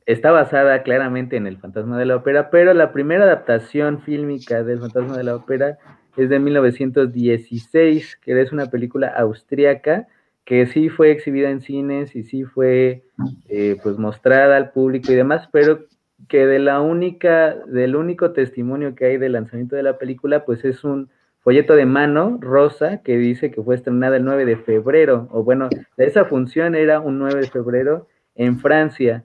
está 0.05 0.31
basada 0.31 0.83
claramente 0.83 1.35
en 1.35 1.47
el 1.47 1.57
Fantasma 1.57 1.99
de 1.99 2.05
la 2.05 2.15
Ópera, 2.15 2.49
pero 2.49 2.73
la 2.73 2.93
primera 2.93 3.25
adaptación 3.25 4.01
fílmica 4.01 4.63
del 4.63 4.79
Fantasma 4.79 5.17
de 5.17 5.23
la 5.25 5.35
Ópera 5.35 5.77
es 6.15 6.29
de 6.29 6.39
1916, 6.39 8.17
que 8.21 8.41
es 8.41 8.53
una 8.53 8.67
película 8.67 9.09
austríaca 9.09 10.07
que 10.45 10.65
sí 10.65 10.87
fue 10.87 11.11
exhibida 11.11 11.49
en 11.49 11.59
cines 11.59 12.15
y 12.15 12.23
sí 12.23 12.45
fue 12.45 13.03
eh, 13.49 13.77
pues 13.83 13.97
mostrada 13.97 14.55
al 14.55 14.71
público 14.71 15.11
y 15.11 15.15
demás, 15.15 15.49
pero 15.51 15.85
que 16.27 16.45
de 16.45 16.59
la 16.59 16.81
única, 16.81 17.55
del 17.67 17.95
único 17.95 18.31
testimonio 18.31 18.95
que 18.95 19.05
hay 19.05 19.17
del 19.17 19.33
lanzamiento 19.33 19.75
de 19.75 19.83
la 19.83 19.97
película, 19.97 20.45
pues 20.45 20.63
es 20.65 20.83
un 20.83 21.09
folleto 21.41 21.75
de 21.75 21.85
mano 21.85 22.37
rosa 22.41 23.01
que 23.03 23.17
dice 23.17 23.51
que 23.51 23.61
fue 23.61 23.75
estrenada 23.75 24.17
el 24.17 24.23
9 24.23 24.45
de 24.45 24.57
febrero, 24.57 25.27
o 25.31 25.43
bueno, 25.43 25.69
esa 25.97 26.25
función 26.25 26.75
era 26.75 26.99
un 26.99 27.19
9 27.19 27.41
de 27.41 27.49
febrero 27.49 28.07
en 28.35 28.59
Francia. 28.59 29.23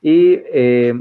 Y 0.00 0.40
eh, 0.52 0.94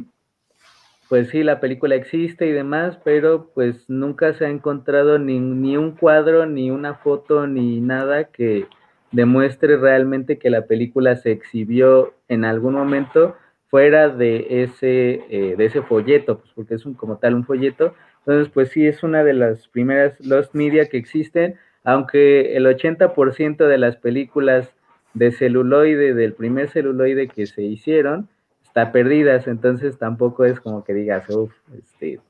pues 1.08 1.30
sí, 1.30 1.44
la 1.44 1.60
película 1.60 1.96
existe 1.96 2.48
y 2.48 2.52
demás, 2.52 2.98
pero 3.04 3.52
pues 3.54 3.88
nunca 3.90 4.34
se 4.34 4.46
ha 4.46 4.50
encontrado 4.50 5.20
ni, 5.20 5.40
ni, 5.40 5.78
un 5.78 5.92
cuadro, 5.92 6.48
ni 6.48 6.72
una 6.72 6.96
foto, 6.96 7.46
ni 7.46 7.80
nada 7.80 8.26
que 8.26 8.66
demuestre 9.12 9.78
realmente 9.78 10.40
que 10.40 10.50
la 10.50 10.66
película 10.66 11.16
se 11.16 11.32
exhibió 11.32 12.16
en 12.28 12.44
algún 12.44 12.74
momento 12.74 13.36
fuera 13.76 14.08
de 14.08 14.64
ese, 14.64 15.26
eh, 15.30 15.56
de 15.58 15.66
ese 15.66 15.82
folleto, 15.82 16.40
pues 16.40 16.50
porque 16.56 16.76
es 16.76 16.86
un, 16.86 16.94
como 16.94 17.18
tal 17.18 17.36
un 17.36 17.44
folleto. 17.44 17.94
Entonces, 18.20 18.50
pues 18.54 18.70
sí, 18.70 18.88
es 18.88 19.04
una 19.04 19.22
de 19.22 19.34
las 19.34 19.68
primeras 19.68 20.18
Lost 20.22 20.56
Media 20.56 20.88
que 20.88 20.96
existen, 20.96 21.56
aunque 21.84 22.56
el 22.56 22.68
80% 22.68 23.68
de 23.68 23.78
las 23.78 23.98
películas 23.98 24.72
de 25.14 25.34
celuloide, 25.34 26.14
del 26.14 26.32
primer 26.32 26.70
celuloide 26.70 27.28
que 27.28 27.48
se 27.48 27.64
hicieron, 27.64 28.30
está 28.64 28.94
perdidas, 28.94 29.46
entonces 29.46 29.98
tampoco 29.98 30.46
es 30.46 30.62
como 30.62 30.86
que 30.86 30.94
digas, 30.94 31.30
uff, 31.30 31.52
este, 31.78 32.22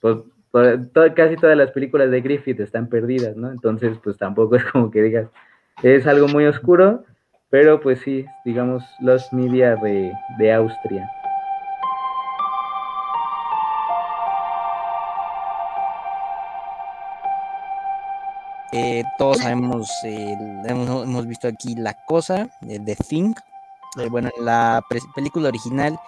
pues 0.00 0.22
casi 1.14 1.36
todas 1.36 1.58
las 1.58 1.70
películas 1.72 2.10
de 2.10 2.22
Griffith 2.22 2.60
están 2.60 2.88
perdidas, 2.88 3.36
¿no? 3.36 3.52
Entonces, 3.52 3.98
pues 4.02 4.16
tampoco 4.16 4.56
es 4.56 4.64
como 4.64 4.90
que 4.90 5.02
digas, 5.02 5.28
es 5.82 6.06
algo 6.06 6.28
muy 6.28 6.46
oscuro, 6.46 7.04
pero 7.50 7.80
pues 7.80 8.00
sí, 8.00 8.26
digamos, 8.44 8.84
los 9.00 9.32
media 9.32 9.76
de, 9.76 10.12
de 10.38 10.52
Austria. 10.52 11.10
Eh, 18.72 19.02
todos 19.16 19.38
sabemos, 19.38 19.88
hemos, 20.04 21.26
visto 21.26 21.48
aquí 21.48 21.74
La 21.74 21.94
Cosa, 22.04 22.48
de 22.60 22.78
The 22.78 22.96
Thing. 22.96 23.34
Eh, 23.98 24.08
bueno, 24.10 24.30
la 24.40 24.82
película 25.14 25.48
original, 25.48 25.98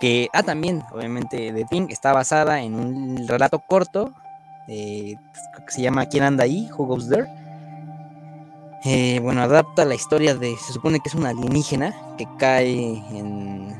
que, 0.00 0.28
ah, 0.32 0.42
también, 0.42 0.82
obviamente, 0.92 1.52
The 1.52 1.64
Thing 1.66 1.88
está 1.90 2.14
basada 2.14 2.62
en 2.62 2.74
un 2.74 3.28
relato 3.28 3.58
corto 3.58 4.12
eh, 4.66 5.16
que 5.66 5.72
se 5.72 5.82
llama 5.82 6.06
¿Quién 6.06 6.24
anda 6.24 6.44
ahí? 6.44 6.70
Who 6.76 6.86
Goes 6.86 7.08
There? 7.08 7.45
Bueno, 9.22 9.42
adapta 9.42 9.84
la 9.84 9.94
historia 9.94 10.34
de, 10.34 10.56
se 10.56 10.72
supone 10.72 11.00
que 11.00 11.08
es 11.08 11.14
una 11.14 11.30
alienígena 11.30 11.94
que 12.16 12.26
cae 12.38 13.02
en 13.10 13.74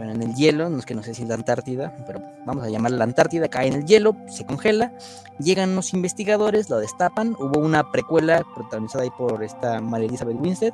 bueno, 0.00 0.12
en 0.12 0.22
el 0.22 0.34
hielo, 0.34 0.70
no 0.70 0.78
es 0.78 0.86
que 0.86 0.94
no 0.94 1.02
sé 1.02 1.12
si 1.12 1.24
es 1.24 1.28
la 1.28 1.34
Antártida, 1.34 1.94
pero 2.06 2.22
vamos 2.46 2.64
a 2.64 2.70
llamarla 2.70 2.96
la 2.96 3.04
Antártida, 3.04 3.48
cae 3.48 3.68
en 3.68 3.74
el 3.74 3.84
hielo, 3.84 4.16
se 4.28 4.46
congela, 4.46 4.92
llegan 5.38 5.70
unos 5.70 5.92
investigadores, 5.92 6.70
lo 6.70 6.78
destapan, 6.78 7.36
hubo 7.38 7.60
una 7.60 7.90
precuela 7.92 8.42
protagonizada 8.54 9.04
ahí 9.04 9.10
por 9.10 9.44
esta 9.44 9.82
María 9.82 10.08
Elizabeth 10.08 10.38
Winstead, 10.40 10.72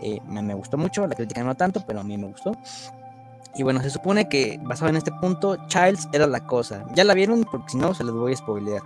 eh, 0.00 0.20
me, 0.28 0.54
gustó 0.54 0.76
mucho, 0.78 1.04
la 1.08 1.16
crítica 1.16 1.42
no 1.42 1.56
tanto, 1.56 1.82
pero 1.84 2.00
a 2.00 2.04
mí 2.04 2.16
me 2.16 2.28
gustó. 2.28 2.52
Y 3.56 3.64
bueno, 3.64 3.82
se 3.82 3.90
supone 3.90 4.28
que 4.28 4.60
basado 4.62 4.90
en 4.90 4.96
este 4.96 5.10
punto, 5.10 5.56
Childs 5.66 6.08
era 6.12 6.28
la 6.28 6.46
cosa. 6.46 6.84
¿Ya 6.94 7.02
la 7.02 7.14
vieron? 7.14 7.44
Porque 7.44 7.70
si 7.70 7.78
no, 7.78 7.94
se 7.94 8.04
los 8.04 8.14
voy 8.14 8.32
a 8.32 8.36
spoilear. 8.36 8.82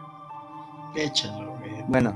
Échalo, 0.95 1.55
Bueno, 1.89 2.15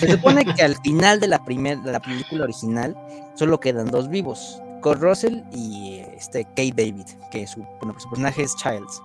se 0.00 0.12
supone 0.12 0.44
que 0.44 0.62
al 0.62 0.76
final 0.76 1.20
de 1.20 1.28
la, 1.28 1.44
primer, 1.44 1.80
de 1.80 1.92
la 1.92 2.00
película 2.00 2.44
original 2.44 2.96
solo 3.34 3.60
quedan 3.60 3.86
dos 3.86 4.08
vivos. 4.08 4.60
Russell 4.94 5.42
y 5.52 6.02
este 6.16 6.44
Kate 6.44 6.72
David, 6.76 7.06
que 7.30 7.46
su, 7.46 7.64
personaje 7.80 8.42
es 8.42 8.54
Childs. 8.56 9.02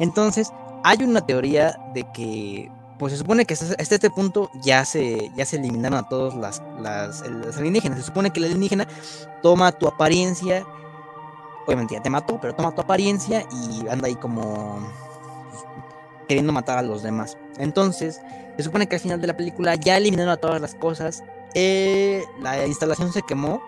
Entonces, 0.00 0.52
hay 0.84 1.02
una 1.02 1.24
teoría 1.24 1.78
de 1.94 2.04
que, 2.12 2.70
pues 2.98 3.12
se 3.12 3.18
supone 3.18 3.44
que 3.44 3.54
hasta 3.54 3.74
este 3.78 4.10
punto 4.10 4.50
ya 4.62 4.84
se, 4.84 5.30
ya 5.36 5.46
se 5.46 5.56
eliminaron 5.56 5.98
a 5.98 6.08
todos 6.08 6.34
las, 6.34 6.62
las, 6.80 7.22
alienígenas. 7.56 7.98
Se 7.98 8.04
supone 8.04 8.30
que 8.30 8.40
la 8.40 8.46
alienígena 8.46 8.86
toma 9.42 9.72
tu 9.72 9.86
apariencia, 9.86 10.66
obviamente 11.66 11.94
ya 11.94 12.02
te 12.02 12.10
mató, 12.10 12.38
pero 12.40 12.54
toma 12.54 12.74
tu 12.74 12.80
apariencia 12.80 13.44
y 13.52 13.88
anda 13.88 14.08
ahí 14.08 14.16
como 14.16 14.78
pues, 15.50 15.64
queriendo 16.28 16.52
matar 16.52 16.78
a 16.78 16.82
los 16.82 17.02
demás. 17.02 17.38
Entonces, 17.58 18.20
se 18.56 18.62
supone 18.62 18.86
que 18.86 18.96
al 18.96 19.00
final 19.00 19.20
de 19.20 19.26
la 19.26 19.36
película 19.36 19.74
ya 19.74 19.96
eliminaron 19.96 20.32
a 20.32 20.36
todas 20.36 20.60
las 20.60 20.74
cosas. 20.74 21.22
Eh, 21.54 22.24
la 22.40 22.66
instalación 22.66 23.12
se 23.12 23.22
quemó 23.22 23.62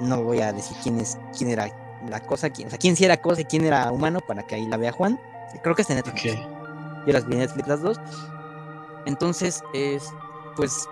no 0.00 0.22
voy 0.22 0.40
a 0.40 0.52
decir 0.52 0.76
quién 0.82 0.98
es, 0.98 1.18
quién 1.36 1.50
era 1.50 1.68
la 2.08 2.20
cosa, 2.20 2.50
quién, 2.50 2.66
o 2.68 2.70
sea, 2.70 2.78
quién 2.78 2.96
sí 2.96 3.04
era 3.04 3.18
cosa 3.18 3.42
y 3.42 3.44
quién 3.44 3.64
era 3.64 3.92
humano, 3.92 4.20
para 4.20 4.42
que 4.46 4.54
ahí 4.54 4.66
la 4.66 4.76
vea 4.76 4.92
Juan. 4.92 5.20
Creo 5.62 5.74
que 5.74 5.82
está 5.82 5.94
en 5.94 5.98
Netflix. 5.98 6.38
Yo 7.06 7.12
las 7.12 7.26
vi 7.26 7.34
en 7.34 7.40
Netflix 7.40 7.68
las 7.68 7.82
dos. 7.82 8.00
Entonces, 9.06 9.62
es, 9.74 10.10
pues, 10.56 10.88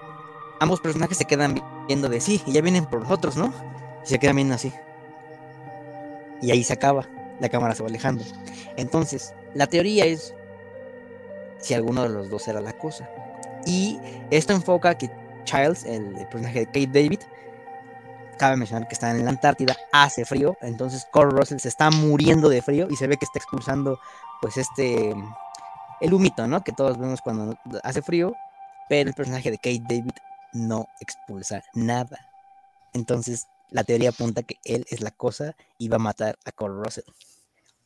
ambos 0.60 0.80
personajes 0.80 1.16
se 1.16 1.24
quedan 1.24 1.62
viendo 1.86 2.08
de 2.08 2.20
sí, 2.20 2.42
y 2.46 2.52
ya 2.52 2.60
vienen 2.60 2.86
por 2.86 3.00
nosotros, 3.00 3.36
¿no? 3.36 3.52
Y 4.04 4.08
se 4.08 4.18
quedan 4.18 4.36
viendo 4.36 4.54
así. 4.54 4.72
Y 6.42 6.50
ahí 6.50 6.62
se 6.62 6.74
acaba, 6.74 7.08
la 7.40 7.48
cámara 7.48 7.74
se 7.74 7.82
va 7.82 7.88
alejando. 7.88 8.24
Entonces, 8.76 9.34
la 9.54 9.66
teoría 9.66 10.04
es 10.04 10.34
si 11.58 11.74
alguno 11.74 12.02
de 12.02 12.10
los 12.10 12.28
dos 12.28 12.46
era 12.46 12.60
la 12.60 12.74
cosa. 12.74 13.08
Y 13.68 14.00
esto 14.30 14.54
enfoca 14.54 14.96
que 14.96 15.10
Childs, 15.44 15.84
el, 15.84 16.14
personaje 16.30 16.60
de 16.60 16.66
Kate 16.66 16.86
David, 16.86 17.20
cabe 18.38 18.56
mencionar 18.56 18.88
que 18.88 18.94
está 18.94 19.10
en 19.10 19.24
la 19.24 19.30
Antártida, 19.30 19.76
hace 19.92 20.24
frío, 20.24 20.56
entonces 20.62 21.06
Cole 21.12 21.32
Russell 21.32 21.58
se 21.58 21.68
está 21.68 21.90
muriendo 21.90 22.48
de 22.48 22.62
frío 22.62 22.86
y 22.88 22.96
se 22.96 23.06
ve 23.06 23.18
que 23.18 23.26
está 23.26 23.38
expulsando 23.38 24.00
pues 24.40 24.56
este 24.56 25.14
el 26.00 26.14
humito, 26.14 26.46
¿no? 26.46 26.62
Que 26.64 26.72
todos 26.72 26.98
vemos 26.98 27.20
cuando 27.20 27.58
hace 27.82 28.00
frío, 28.00 28.34
pero 28.88 29.10
el 29.10 29.14
personaje 29.14 29.50
de 29.50 29.58
Kate 29.58 29.82
David 29.82 30.12
no 30.54 30.86
expulsa 31.00 31.62
nada. 31.74 32.30
Entonces, 32.94 33.48
la 33.70 33.84
teoría 33.84 34.10
apunta 34.10 34.44
que 34.44 34.56
él 34.64 34.86
es 34.88 35.02
la 35.02 35.10
cosa 35.10 35.56
y 35.76 35.88
va 35.88 35.96
a 35.96 35.98
matar 35.98 36.38
a 36.44 36.52
Cole 36.52 36.82
Russell. 36.82 37.04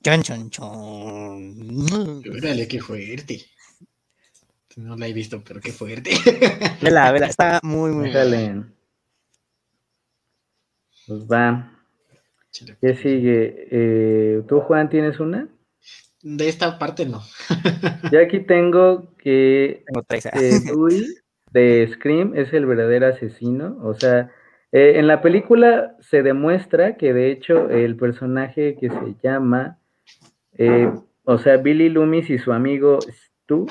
Chon, 0.04 0.22
chon, 0.22 0.50
chon. 0.50 2.22
Órale, 2.36 2.68
qué 2.68 2.80
fuerte. 2.80 3.46
No 4.76 4.96
la 4.96 5.06
he 5.06 5.12
visto, 5.12 5.42
pero 5.46 5.60
qué 5.60 5.72
fuerte. 5.72 6.12
Vela, 6.80 7.12
vela, 7.12 7.26
está 7.26 7.60
muy, 7.62 7.90
muy. 7.90 8.10
Dale. 8.10 8.64
Pues 11.06 11.26
va. 11.26 11.72
¿Qué 12.80 12.94
sigue? 12.96 13.68
Eh, 13.70 14.42
¿Tú, 14.46 14.60
Juan, 14.60 14.88
tienes 14.88 15.20
una? 15.20 15.48
De 16.22 16.48
esta 16.48 16.78
parte 16.78 17.06
no. 17.06 17.22
Yo 18.12 18.20
aquí 18.20 18.40
tengo 18.40 19.14
que 19.16 19.84
eh, 20.34 20.60
de 21.52 21.90
Scream 21.92 22.36
es 22.36 22.52
el 22.52 22.66
verdadero 22.66 23.08
asesino. 23.08 23.78
O 23.82 23.94
sea, 23.94 24.30
eh, 24.70 24.92
en 24.96 25.06
la 25.06 25.20
película 25.22 25.96
se 26.00 26.22
demuestra 26.22 26.96
que 26.96 27.12
de 27.12 27.32
hecho 27.32 27.70
el 27.70 27.96
personaje 27.96 28.76
que 28.78 28.88
se 28.90 29.16
llama, 29.22 29.78
o 31.24 31.38
sea, 31.38 31.56
Billy 31.56 31.88
Loomis 31.88 32.30
y 32.30 32.38
su 32.38 32.52
amigo 32.52 32.98
Stu, 33.00 33.66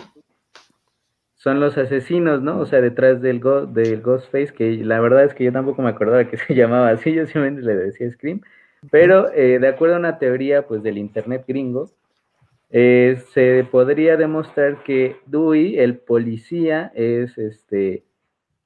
son 1.42 1.60
los 1.60 1.76
asesinos, 1.76 2.44
¿no? 2.44 2.60
O 2.60 2.68
sea, 2.68 2.82
detrás 2.82 3.20
del, 3.20 3.40
go 3.40 3.66
del 3.66 4.04
Ghostface, 4.04 4.54
que 4.54 4.78
la 4.86 5.00
verdad 5.00 5.24
es 5.24 5.34
que 5.34 5.44
yo 5.44 5.52
tampoco 5.52 5.82
me 5.82 5.90
acordaba 5.90 6.26
que 6.26 6.38
se 6.38 6.54
llamaba 6.54 6.90
así, 6.90 7.14
yo 7.14 7.26
simplemente 7.26 7.64
le 7.64 7.76
decía 7.76 8.12
Scream, 8.12 8.42
pero 8.92 9.32
eh, 9.34 9.58
de 9.60 9.68
acuerdo 9.68 9.96
a 9.96 10.00
una 10.00 10.20
teoría, 10.20 10.68
pues, 10.68 10.84
del 10.84 11.00
internet 11.00 11.46
gringo, 11.48 11.90
eh, 12.70 13.24
se 13.34 13.66
podría 13.72 14.18
demostrar 14.18 14.84
que 14.84 15.16
Dewey, 15.26 15.80
el 15.80 15.98
policía, 15.98 16.92
es 16.94 17.36
este 17.40 18.04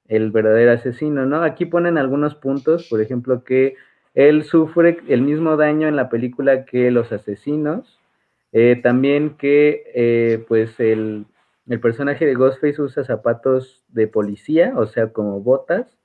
el 0.08 0.30
verdadero 0.30 0.72
asesino, 0.72 1.24
¿no? 1.24 1.42
Aquí 1.42 1.64
ponen 1.64 1.96
algunos 1.96 2.34
puntos, 2.34 2.88
por 2.90 3.00
ejemplo, 3.00 3.42
que 3.42 3.76
él 4.14 4.44
sufre 4.44 4.98
el 5.08 5.22
mismo 5.22 5.56
daño 5.56 5.88
en 5.88 5.96
la 5.96 6.10
película 6.10 6.66
que 6.66 6.90
los 6.90 7.10
asesinos, 7.10 7.98
eh, 8.52 8.78
también 8.82 9.30
que, 9.38 10.44
pues, 10.46 10.78
el 10.78 11.24
el 11.68 11.80
personaje 11.80 12.26
de 12.26 12.34
Ghostface 12.34 12.80
usa 12.80 13.04
zapatos 13.04 13.84
de 13.88 14.06
policía, 14.06 14.74
o 14.76 14.86
sea, 14.86 15.12
como 15.12 15.40
botas. 15.40 15.98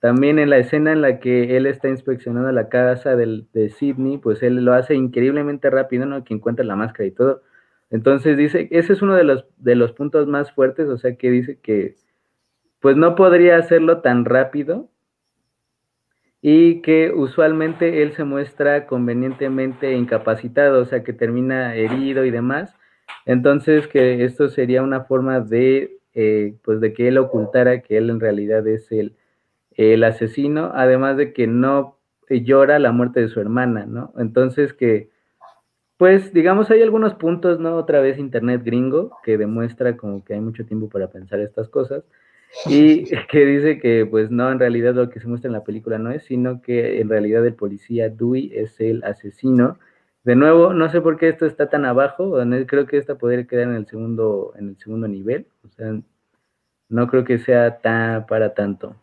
También 0.00 0.38
en 0.38 0.50
la 0.50 0.58
escena 0.58 0.92
en 0.92 1.02
la 1.02 1.18
que 1.18 1.56
él 1.56 1.66
está 1.66 1.88
inspeccionando 1.88 2.52
la 2.52 2.68
casa 2.68 3.16
del, 3.16 3.48
de 3.52 3.68
Sidney, 3.68 4.18
pues 4.18 4.42
él 4.44 4.64
lo 4.64 4.74
hace 4.74 4.94
increíblemente 4.94 5.70
rápido, 5.70 6.06
¿no? 6.06 6.22
Que 6.22 6.34
encuentra 6.34 6.64
la 6.64 6.76
máscara 6.76 7.06
y 7.06 7.10
todo. 7.10 7.42
Entonces 7.90 8.36
dice, 8.36 8.68
ese 8.70 8.92
es 8.92 9.02
uno 9.02 9.16
de 9.16 9.24
los, 9.24 9.46
de 9.56 9.74
los 9.74 9.92
puntos 9.92 10.28
más 10.28 10.52
fuertes, 10.52 10.88
o 10.88 10.98
sea, 10.98 11.16
que 11.16 11.30
dice 11.30 11.58
que 11.60 11.96
pues 12.80 12.96
no 12.96 13.16
podría 13.16 13.56
hacerlo 13.56 14.02
tan 14.02 14.24
rápido 14.24 14.88
y 16.40 16.80
que 16.82 17.10
usualmente 17.12 18.02
él 18.02 18.12
se 18.12 18.22
muestra 18.24 18.86
convenientemente 18.86 19.94
incapacitado, 19.94 20.82
o 20.82 20.84
sea, 20.84 21.02
que 21.02 21.12
termina 21.12 21.74
herido 21.74 22.24
y 22.24 22.30
demás 22.30 22.77
entonces, 23.26 23.86
que 23.88 24.24
esto 24.24 24.48
sería 24.48 24.82
una 24.82 25.04
forma 25.04 25.40
de, 25.40 25.98
eh, 26.14 26.54
pues, 26.64 26.80
de 26.80 26.92
que 26.92 27.08
él 27.08 27.18
ocultara 27.18 27.82
que 27.82 27.98
él 27.98 28.10
en 28.10 28.20
realidad 28.20 28.66
es 28.66 28.90
el, 28.90 29.16
el 29.72 30.02
asesino, 30.04 30.72
además 30.74 31.16
de 31.16 31.32
que 31.32 31.46
no 31.46 31.98
llora 32.30 32.78
la 32.78 32.92
muerte 32.92 33.20
de 33.20 33.28
su 33.28 33.40
hermana, 33.40 33.86
¿no? 33.86 34.12
Entonces, 34.18 34.72
que, 34.72 35.10
pues, 35.96 36.32
digamos, 36.32 36.70
hay 36.70 36.82
algunos 36.82 37.14
puntos, 37.14 37.58
¿no? 37.60 37.76
Otra 37.76 38.00
vez 38.00 38.18
Internet 38.18 38.62
gringo, 38.64 39.16
que 39.22 39.38
demuestra 39.38 39.96
como 39.96 40.24
que 40.24 40.34
hay 40.34 40.40
mucho 40.40 40.64
tiempo 40.66 40.88
para 40.88 41.10
pensar 41.10 41.40
estas 41.40 41.68
cosas, 41.68 42.04
y 42.66 43.04
que 43.30 43.46
dice 43.46 43.78
que, 43.78 44.06
pues, 44.06 44.30
no, 44.30 44.50
en 44.50 44.58
realidad 44.58 44.94
lo 44.94 45.10
que 45.10 45.20
se 45.20 45.28
muestra 45.28 45.48
en 45.48 45.54
la 45.54 45.64
película 45.64 45.98
no 45.98 46.10
es, 46.10 46.24
sino 46.24 46.62
que 46.62 47.00
en 47.00 47.08
realidad 47.08 47.46
el 47.46 47.54
policía 47.54 48.08
Dewey 48.08 48.52
es 48.54 48.80
el 48.80 49.04
asesino, 49.04 49.78
de 50.28 50.36
nuevo, 50.36 50.74
no 50.74 50.90
sé 50.90 51.00
por 51.00 51.16
qué 51.16 51.30
esto 51.30 51.46
está 51.46 51.70
tan 51.70 51.86
abajo, 51.86 52.34
creo 52.66 52.86
que 52.86 52.98
esta 52.98 53.14
podría 53.14 53.46
quedar 53.46 53.68
en 53.68 53.76
el 53.76 53.86
segundo, 53.86 54.52
en 54.58 54.68
el 54.68 54.78
segundo 54.78 55.08
nivel, 55.08 55.46
o 55.64 55.70
sea, 55.70 55.98
no 56.90 57.08
creo 57.08 57.24
que 57.24 57.38
sea 57.38 57.80
tan 57.80 58.26
para 58.26 58.52
tanto. 58.52 58.94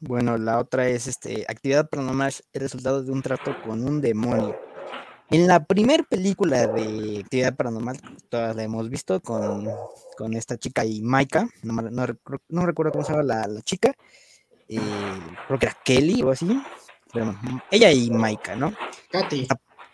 Bueno, 0.00 0.36
la 0.38 0.58
otra 0.58 0.88
es 0.88 1.06
este 1.06 1.44
actividad 1.48 1.88
paranormal 1.88 2.32
el 2.52 2.60
resultado 2.60 3.04
de 3.04 3.12
un 3.12 3.22
trato 3.22 3.54
con 3.62 3.84
un 3.84 4.00
demonio. 4.00 4.58
En 5.30 5.46
la 5.46 5.64
primera 5.64 6.02
película 6.02 6.66
de 6.66 7.20
actividad 7.20 7.54
paranormal, 7.54 7.98
todas 8.28 8.56
la 8.56 8.64
hemos 8.64 8.90
visto 8.90 9.20
con, 9.20 9.68
con 10.16 10.34
esta 10.34 10.56
chica 10.56 10.84
y 10.84 11.00
Maika, 11.00 11.46
no, 11.62 11.74
no, 11.74 12.06
no, 12.48 12.66
recuerdo 12.66 12.90
cómo 12.90 13.04
se 13.04 13.12
llama 13.12 13.22
la, 13.22 13.46
la 13.46 13.62
chica, 13.62 13.94
eh, 14.66 14.80
creo 15.46 15.60
que 15.60 15.66
era 15.66 15.76
Kelly 15.84 16.24
o 16.24 16.32
así, 16.32 16.60
ella 17.70 17.92
y 17.92 18.10
Maika, 18.10 18.56
¿no? 18.56 18.72
Katy. 19.10 19.48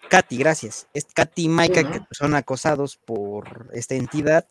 Katy, 0.08 0.36
gracias. 0.36 0.86
Es 0.92 1.06
Katy 1.06 1.44
y 1.44 1.48
Maika 1.48 1.80
sí, 1.80 1.84
¿no? 1.84 1.92
que 1.92 2.00
son 2.10 2.34
acosados 2.34 2.96
por 2.96 3.70
esta 3.72 3.94
entidad. 3.94 4.48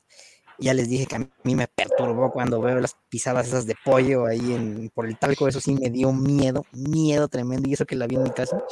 Ya 0.60 0.73
les 0.73 0.88
dije 0.88 1.07
que 1.07 1.15
a 1.15 1.27
mí 1.44 1.56
me 1.56 1.68
perturbó 1.68 2.31
cuando 2.31 2.61
veo 2.61 2.80
las 2.80 2.95
pisadas 3.10 3.48
esas 3.48 3.65
de 3.65 3.76
pollo 3.84 4.26
ahí 4.26 4.53
en, 4.53 4.91
por 4.94 5.07
el 5.07 5.18
talco, 5.18 5.48
eso 5.48 5.60
sí 5.60 5.73
me 5.73 5.90
dio 5.90 6.14
miedo, 6.14 6.65
miedo 6.72 7.27
tremendo, 7.27 7.68
y 7.68 7.73
eso 7.73 7.85
que 7.85 7.95
la 7.95 8.07
vi 8.07 8.15
en 8.15 8.23
mi 8.23 8.31
casa. 8.31 8.64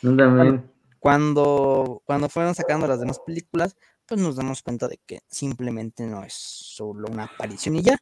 También 0.00 0.74
cuando, 1.04 2.00
cuando 2.06 2.30
fueron 2.30 2.54
sacando 2.54 2.86
las 2.86 2.98
demás 2.98 3.18
películas, 3.18 3.76
pues 4.06 4.18
nos 4.18 4.36
damos 4.36 4.62
cuenta 4.62 4.88
de 4.88 4.98
que 5.04 5.20
simplemente 5.28 6.06
no 6.06 6.24
es 6.24 6.32
solo 6.32 7.08
una 7.12 7.24
aparición 7.24 7.76
y 7.76 7.82
ya. 7.82 7.98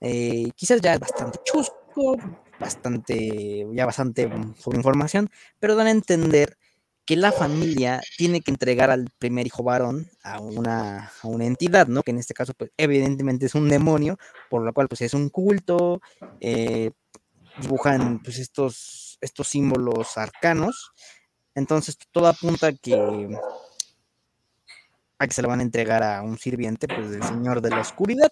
Eh, 0.00 0.50
quizás 0.54 0.80
ya 0.80 0.94
es 0.94 1.00
bastante 1.00 1.38
chusco, 1.44 1.79
bastante, 2.58 3.66
ya 3.72 3.86
bastante 3.86 4.30
información, 4.74 5.30
pero 5.58 5.76
dan 5.76 5.86
a 5.86 5.90
entender 5.90 6.56
que 7.04 7.16
la 7.16 7.32
familia 7.32 8.00
tiene 8.16 8.40
que 8.40 8.52
entregar 8.52 8.90
al 8.90 9.08
primer 9.18 9.46
hijo 9.46 9.64
varón 9.64 10.08
a 10.22 10.40
una, 10.40 11.10
a 11.22 11.26
una 11.26 11.44
entidad, 11.46 11.88
¿no? 11.88 12.02
Que 12.02 12.12
en 12.12 12.18
este 12.18 12.34
caso, 12.34 12.54
pues, 12.54 12.70
evidentemente 12.76 13.46
es 13.46 13.54
un 13.54 13.68
demonio, 13.68 14.16
por 14.48 14.62
lo 14.62 14.72
cual, 14.72 14.86
pues, 14.86 15.00
es 15.00 15.14
un 15.14 15.28
culto, 15.28 16.00
eh, 16.40 16.92
dibujan, 17.60 18.20
pues, 18.22 18.38
estos, 18.38 19.18
estos 19.20 19.48
símbolos 19.48 20.16
arcanos, 20.18 20.92
entonces 21.54 21.98
todo 22.12 22.28
apunta 22.28 22.68
a 22.68 22.72
que, 22.72 23.28
a 25.18 25.26
que 25.26 25.34
se 25.34 25.42
lo 25.42 25.48
van 25.48 25.60
a 25.60 25.64
entregar 25.64 26.02
a 26.02 26.22
un 26.22 26.38
sirviente, 26.38 26.86
pues 26.86 27.10
del 27.10 27.22
Señor 27.24 27.60
de 27.60 27.70
la 27.70 27.80
Oscuridad. 27.80 28.30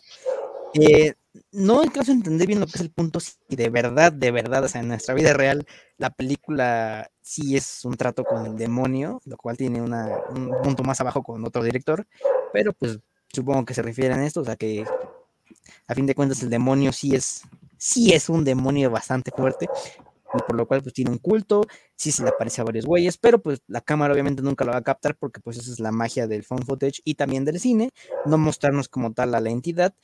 Eh, 0.74 1.14
no 1.53 1.81
alcanzo 1.81 2.13
a 2.13 2.15
entender 2.15 2.47
bien 2.47 2.61
lo 2.61 2.67
que 2.67 2.73
es 2.75 2.81
el 2.81 2.91
punto 2.91 3.21
si 3.21 3.35
de 3.49 3.69
verdad, 3.69 4.13
de 4.13 4.31
verdad, 4.31 4.65
o 4.65 4.69
sea, 4.69 4.81
en 4.81 4.89
nuestra 4.89 5.15
vida 5.15 5.33
real, 5.33 5.67
la 5.97 6.11
película 6.11 7.11
sí 7.21 7.57
es 7.57 7.85
un 7.85 7.97
trato 7.97 8.25
con 8.25 8.47
el 8.47 8.57
demonio, 8.57 9.21
lo 9.25 9.37
cual 9.37 9.57
tiene 9.57 9.81
una, 9.83 10.09
un 10.31 10.51
punto 10.63 10.83
más 10.83 11.01
abajo 11.01 11.23
con 11.23 11.45
otro 11.45 11.63
director, 11.63 12.07
pero 12.53 12.73
pues 12.73 12.99
supongo 13.33 13.65
que 13.65 13.75
se 13.75 13.83
refieren 13.83 14.21
a 14.21 14.27
esto, 14.27 14.41
o 14.41 14.45
sea 14.45 14.57
que 14.57 14.85
a 15.87 15.95
fin 15.95 16.07
de 16.07 16.15
cuentas 16.15 16.43
el 16.43 16.51
demonio 16.51 16.93
sí 16.93 17.15
es, 17.15 17.43
sí 17.77 18.13
es 18.13 18.29
un 18.29 18.45
demonio 18.45 18.91
bastante 18.91 19.31
fuerte, 19.31 19.69
por 20.47 20.57
lo 20.57 20.67
cual 20.67 20.83
pues 20.83 20.95
tiene 20.95 21.11
un 21.11 21.19
culto, 21.19 21.63
sí 21.97 22.13
se 22.13 22.23
le 22.23 22.29
aparece 22.31 22.61
a 22.61 22.65
varios 22.65 22.85
güeyes, 22.85 23.17
pero 23.17 23.41
pues 23.41 23.63
la 23.67 23.81
cámara 23.81 24.13
obviamente 24.13 24.43
nunca 24.43 24.65
lo 24.65 24.73
va 24.73 24.79
a 24.79 24.83
captar 24.83 25.17
porque 25.17 25.41
pues 25.41 25.57
esa 25.59 25.73
es 25.73 25.81
la 25.81 25.91
magia 25.91 26.27
del 26.27 26.45
phone 26.45 26.65
footage 26.65 27.01
y 27.05 27.15
también 27.15 27.45
del 27.45 27.61
cine, 27.61 27.91
no 28.27 28.39
mostrarnos 28.39 28.89
como 28.89 29.13
tal 29.13 29.35
a 29.35 29.41
la 29.41 29.51
entidad, 29.51 29.95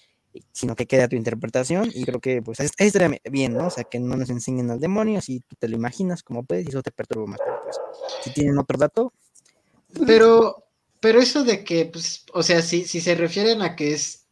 sino 0.53 0.75
que 0.75 0.87
quede 0.87 1.03
a 1.03 1.09
tu 1.09 1.17
interpretación 1.17 1.91
y 1.95 2.05
creo 2.05 2.21
que 2.21 2.43
pues 2.43 2.61
estaría 2.61 3.19
bien, 3.31 3.55
¿no? 3.55 3.67
O 3.67 3.71
sea, 3.71 3.85
que 3.85 3.99
no 4.01 4.17
nos 4.17 4.31
enseñen 4.31 4.71
al 4.71 4.81
demonio, 4.81 5.21
si 5.21 5.41
tú 5.41 5.57
te 5.59 5.69
lo 5.69 5.77
imaginas 5.77 6.23
como 6.23 6.45
puedes 6.45 6.67
y 6.67 6.69
eso 6.69 6.83
te 6.83 6.91
perturba 6.91 7.27
más, 7.27 7.41
pero 7.45 7.61
pues 7.63 7.77
si 8.23 8.33
tienen 8.33 8.59
otro 8.59 8.79
dato. 8.79 9.13
Pero, 10.07 10.65
pero 11.01 11.21
eso 11.21 11.45
de 11.45 11.63
que, 11.63 11.87
pues, 11.87 12.25
o 12.33 12.43
sea, 12.43 12.63
si, 12.63 12.85
si 12.85 13.01
se 13.01 13.15
refieren 13.15 13.63
a 13.63 13.77
que 13.77 13.93
es 13.93 14.25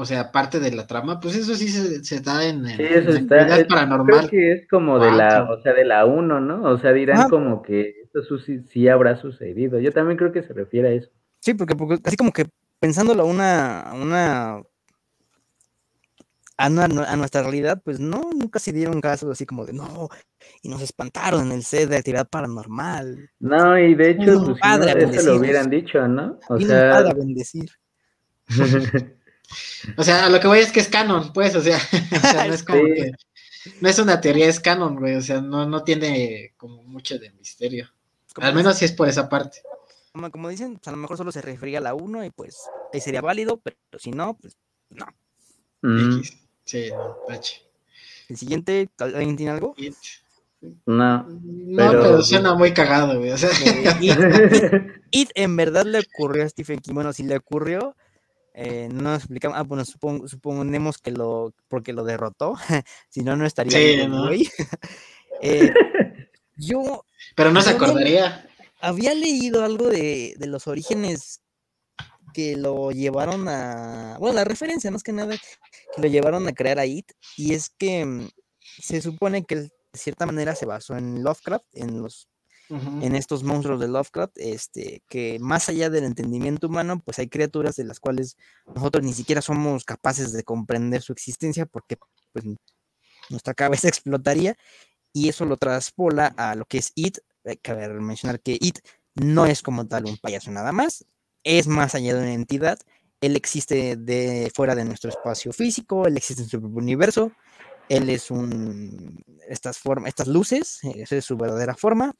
o 0.00 0.04
sea, 0.04 0.30
parte 0.30 0.60
de 0.60 0.70
la 0.70 0.86
trama, 0.86 1.18
pues 1.18 1.34
eso 1.34 1.56
sí 1.56 1.66
se, 1.66 2.04
se 2.04 2.20
da 2.20 2.46
en, 2.46 2.64
sí, 2.68 2.82
eso 2.84 3.10
en 3.10 3.16
está, 3.16 3.58
es, 3.58 3.66
paranormal. 3.66 4.28
Creo 4.28 4.30
que 4.30 4.52
es 4.52 4.68
como 4.68 5.00
de 5.00 5.10
la, 5.10 5.50
o 5.50 5.60
sea, 5.60 5.72
de 5.72 5.84
la 5.84 6.06
1, 6.06 6.40
¿no? 6.40 6.62
O 6.70 6.78
sea, 6.78 6.92
dirán 6.92 7.22
ah. 7.22 7.26
como 7.28 7.62
que 7.62 7.96
esto 8.04 8.38
sí, 8.38 8.60
sí, 8.70 8.86
habrá 8.86 9.16
sucedido. 9.16 9.80
Yo 9.80 9.90
también 9.90 10.16
creo 10.16 10.30
que 10.30 10.44
se 10.44 10.52
refiere 10.52 10.88
a 10.88 10.92
eso. 10.92 11.10
Sí, 11.40 11.54
porque, 11.54 11.74
porque 11.74 11.98
así 12.04 12.16
como 12.16 12.30
que 12.30 12.46
pensándolo 12.78 13.26
una, 13.26 13.90
una 14.00 14.62
a, 16.58 16.66
a, 16.66 17.16
nuestra 17.16 17.42
realidad, 17.42 17.80
pues 17.82 18.00
no, 18.00 18.30
nunca 18.34 18.58
se 18.58 18.72
dieron 18.72 19.00
casos 19.00 19.30
así 19.30 19.46
como 19.46 19.64
de 19.64 19.72
no, 19.72 20.08
y 20.60 20.68
nos 20.68 20.82
espantaron 20.82 21.46
en 21.46 21.52
el 21.52 21.62
set 21.62 21.88
de 21.88 21.96
actividad 21.96 22.28
paranormal. 22.28 23.30
No, 23.38 23.78
y 23.78 23.94
de 23.94 24.10
hecho, 24.10 24.44
pues, 24.44 24.60
padre 24.60 25.06
no, 25.06 25.12
eso 25.12 25.30
lo 25.30 25.38
hubieran 25.38 25.70
dicho, 25.70 26.06
¿no? 26.08 26.38
O 26.48 26.60
sea, 26.60 26.98
a 26.98 27.14
bendecir. 27.14 27.70
O 29.96 30.04
sea, 30.04 30.26
a 30.26 30.28
lo 30.28 30.40
que 30.40 30.46
voy 30.46 30.58
es 30.58 30.70
que 30.70 30.80
es 30.80 30.88
canon, 30.88 31.32
pues, 31.32 31.54
o 31.56 31.62
sea, 31.62 31.78
o 32.12 32.20
sea 32.20 32.46
no 32.46 32.52
es 32.52 32.62
como 32.62 32.84
sí. 32.84 32.92
que, 32.94 33.12
no 33.80 33.88
es 33.88 33.98
una 33.98 34.20
teoría, 34.20 34.46
es 34.46 34.60
canon, 34.60 34.96
güey, 34.96 35.14
o 35.14 35.22
sea, 35.22 35.40
no, 35.40 35.66
no 35.66 35.84
tiene 35.84 36.52
como 36.58 36.82
mucho 36.82 37.18
de 37.18 37.30
misterio. 37.30 37.88
Al 38.36 38.54
menos 38.54 38.76
si 38.76 38.84
es 38.84 38.92
por 38.92 39.08
esa 39.08 39.26
parte. 39.30 39.62
Como, 40.12 40.30
como 40.30 40.50
dicen, 40.50 40.74
pues 40.74 40.86
a 40.86 40.90
lo 40.90 40.98
mejor 40.98 41.16
solo 41.16 41.32
se 41.32 41.40
refería 41.40 41.78
a 41.78 41.80
la 41.80 41.94
1 41.94 42.24
y 42.24 42.30
pues 42.30 42.58
ahí 42.92 43.00
sería 43.00 43.22
válido, 43.22 43.58
pero 43.58 43.76
si 43.98 44.10
no, 44.10 44.36
pues 44.36 44.54
no. 44.90 45.06
Mm. 45.80 46.20
Sí, 46.68 46.90
no, 46.90 47.16
tache. 47.26 47.62
El 48.28 48.36
siguiente, 48.36 48.90
¿alguien 48.98 49.36
tiene 49.36 49.52
algo? 49.52 49.72
It. 49.78 49.94
No. 50.84 51.22
No, 51.26 51.76
pero, 51.76 52.02
pero 52.02 52.22
suena 52.22 52.54
muy 52.54 52.74
cagado, 52.74 53.18
güey. 53.18 53.30
O 53.30 53.38
sea. 53.38 53.48
It, 54.02 54.12
It, 55.10 55.30
en 55.34 55.56
verdad 55.56 55.86
le 55.86 56.00
ocurrió 56.00 56.44
a 56.44 56.48
Stephen 56.50 56.80
King. 56.80 56.92
Bueno, 56.92 57.14
si 57.14 57.22
le 57.22 57.38
ocurrió, 57.38 57.96
eh, 58.52 58.90
no 58.92 59.00
nos 59.00 59.20
explicamos, 59.20 59.56
ah, 59.56 59.62
bueno, 59.62 59.82
supon, 59.86 60.28
suponemos 60.28 60.98
que 60.98 61.10
lo, 61.10 61.54
porque 61.68 61.94
lo 61.94 62.04
derrotó, 62.04 62.56
si 63.08 63.22
no, 63.22 63.34
no 63.34 63.46
estaría 63.46 63.78
sí, 63.78 63.96
bien, 63.96 64.10
¿no? 64.10 64.26
güey. 64.26 64.46
eh, 65.40 65.72
yo... 66.54 67.06
Pero 67.34 67.50
no 67.50 67.62
se 67.62 67.70
acordaría. 67.70 68.46
Había, 68.82 69.12
había 69.12 69.14
leído 69.14 69.64
algo 69.64 69.88
de, 69.88 70.34
de, 70.36 70.46
los 70.48 70.66
orígenes 70.66 71.40
que 72.32 72.56
lo 72.56 72.90
llevaron 72.90 73.48
a, 73.48 74.16
bueno, 74.18 74.36
la 74.36 74.44
referencia 74.44 74.90
más 74.90 75.02
que 75.02 75.12
nada, 75.12 75.36
que 75.94 76.02
lo 76.02 76.08
llevaron 76.08 76.46
a 76.48 76.52
crear 76.52 76.78
a 76.78 76.86
It, 76.86 77.10
y 77.36 77.54
es 77.54 77.70
que 77.70 78.04
mm, 78.04 78.28
se 78.80 79.00
supone 79.00 79.44
que 79.44 79.56
de 79.56 79.70
cierta 79.94 80.26
manera 80.26 80.54
se 80.54 80.66
basó 80.66 80.96
en 80.96 81.22
Lovecraft, 81.22 81.66
en 81.72 82.02
los 82.02 82.28
Uh 82.70 82.76
-huh. 82.76 83.02
en 83.02 83.14
estos 83.14 83.44
monstruos 83.44 83.80
de 83.80 83.88
Lovecraft, 83.88 84.36
este, 84.36 85.02
que 85.08 85.38
más 85.40 85.70
allá 85.70 85.88
del 85.88 86.04
entendimiento 86.04 86.66
humano, 86.66 87.00
pues 87.02 87.18
hay 87.18 87.26
criaturas 87.26 87.76
de 87.76 87.84
las 87.84 87.98
cuales 87.98 88.36
nosotros 88.66 89.02
ni 89.02 89.14
siquiera 89.14 89.40
somos 89.40 89.84
capaces 89.84 90.32
de 90.34 90.44
comprender 90.44 91.00
su 91.00 91.14
existencia 91.14 91.64
porque 91.64 91.96
pues, 92.32 92.44
nuestra 93.30 93.54
cabeza 93.54 93.88
explotaría 93.88 94.54
y 95.14 95.30
eso 95.30 95.46
lo 95.46 95.56
traspola 95.56 96.26
a 96.36 96.54
lo 96.56 96.66
que 96.66 96.78
es 96.78 96.92
It. 96.94 97.18
Hay 97.46 97.56
que 97.56 97.74
mencionar 97.74 98.40
que 98.40 98.58
It 98.60 98.80
no 99.14 99.46
es 99.46 99.62
como 99.62 99.86
tal 99.86 100.04
un 100.04 100.18
payaso 100.18 100.50
nada 100.50 100.70
más, 100.72 101.06
es 101.48 101.66
más 101.66 101.94
allá 101.94 102.14
de 102.14 102.20
una 102.20 102.34
entidad, 102.34 102.78
él 103.22 103.36
existe 103.36 103.96
de 103.96 104.52
fuera 104.54 104.74
de 104.74 104.84
nuestro 104.84 105.08
espacio 105.08 105.52
físico, 105.52 106.06
él 106.06 106.18
existe 106.18 106.42
en 106.42 106.48
su 106.48 106.60
propio 106.60 106.78
universo, 106.78 107.32
él 107.88 108.10
es 108.10 108.30
un 108.30 109.24
estas 109.48 109.78
formas, 109.78 110.08
estas 110.08 110.28
luces, 110.28 110.80
esa 110.82 111.16
es 111.16 111.24
su 111.24 111.38
verdadera 111.38 111.74
forma, 111.74 112.14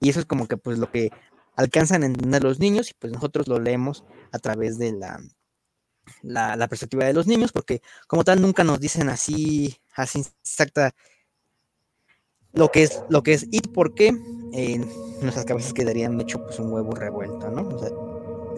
y 0.00 0.10
eso 0.10 0.20
es 0.20 0.26
como 0.26 0.46
que 0.46 0.58
pues 0.58 0.78
lo 0.78 0.90
que 0.90 1.10
alcanzan 1.56 2.02
a 2.02 2.06
entender 2.06 2.44
los 2.44 2.60
niños 2.60 2.90
y 2.90 2.94
pues 2.98 3.10
nosotros 3.10 3.48
lo 3.48 3.58
leemos 3.58 4.04
a 4.32 4.38
través 4.38 4.76
de 4.76 4.92
la, 4.92 5.18
la, 6.22 6.54
la, 6.56 6.68
perspectiva 6.68 7.06
de 7.06 7.14
los 7.14 7.26
niños, 7.26 7.52
porque 7.52 7.80
como 8.06 8.22
tal 8.22 8.42
nunca 8.42 8.64
nos 8.64 8.80
dicen 8.80 9.08
así, 9.08 9.78
así 9.94 10.26
exacta 10.42 10.94
lo 12.52 12.70
que 12.70 12.82
es, 12.82 13.02
lo 13.08 13.22
que 13.22 13.32
es 13.32 13.46
y 13.50 13.60
por 13.60 13.94
qué 13.94 14.08
en 14.08 14.88
nuestras 15.22 15.46
cabezas 15.46 15.72
quedarían 15.72 16.20
hecho 16.20 16.44
pues 16.44 16.58
un 16.58 16.70
huevo 16.70 16.92
revuelto, 16.92 17.50
¿no? 17.50 17.62
O 17.62 17.78
sea, 17.78 17.88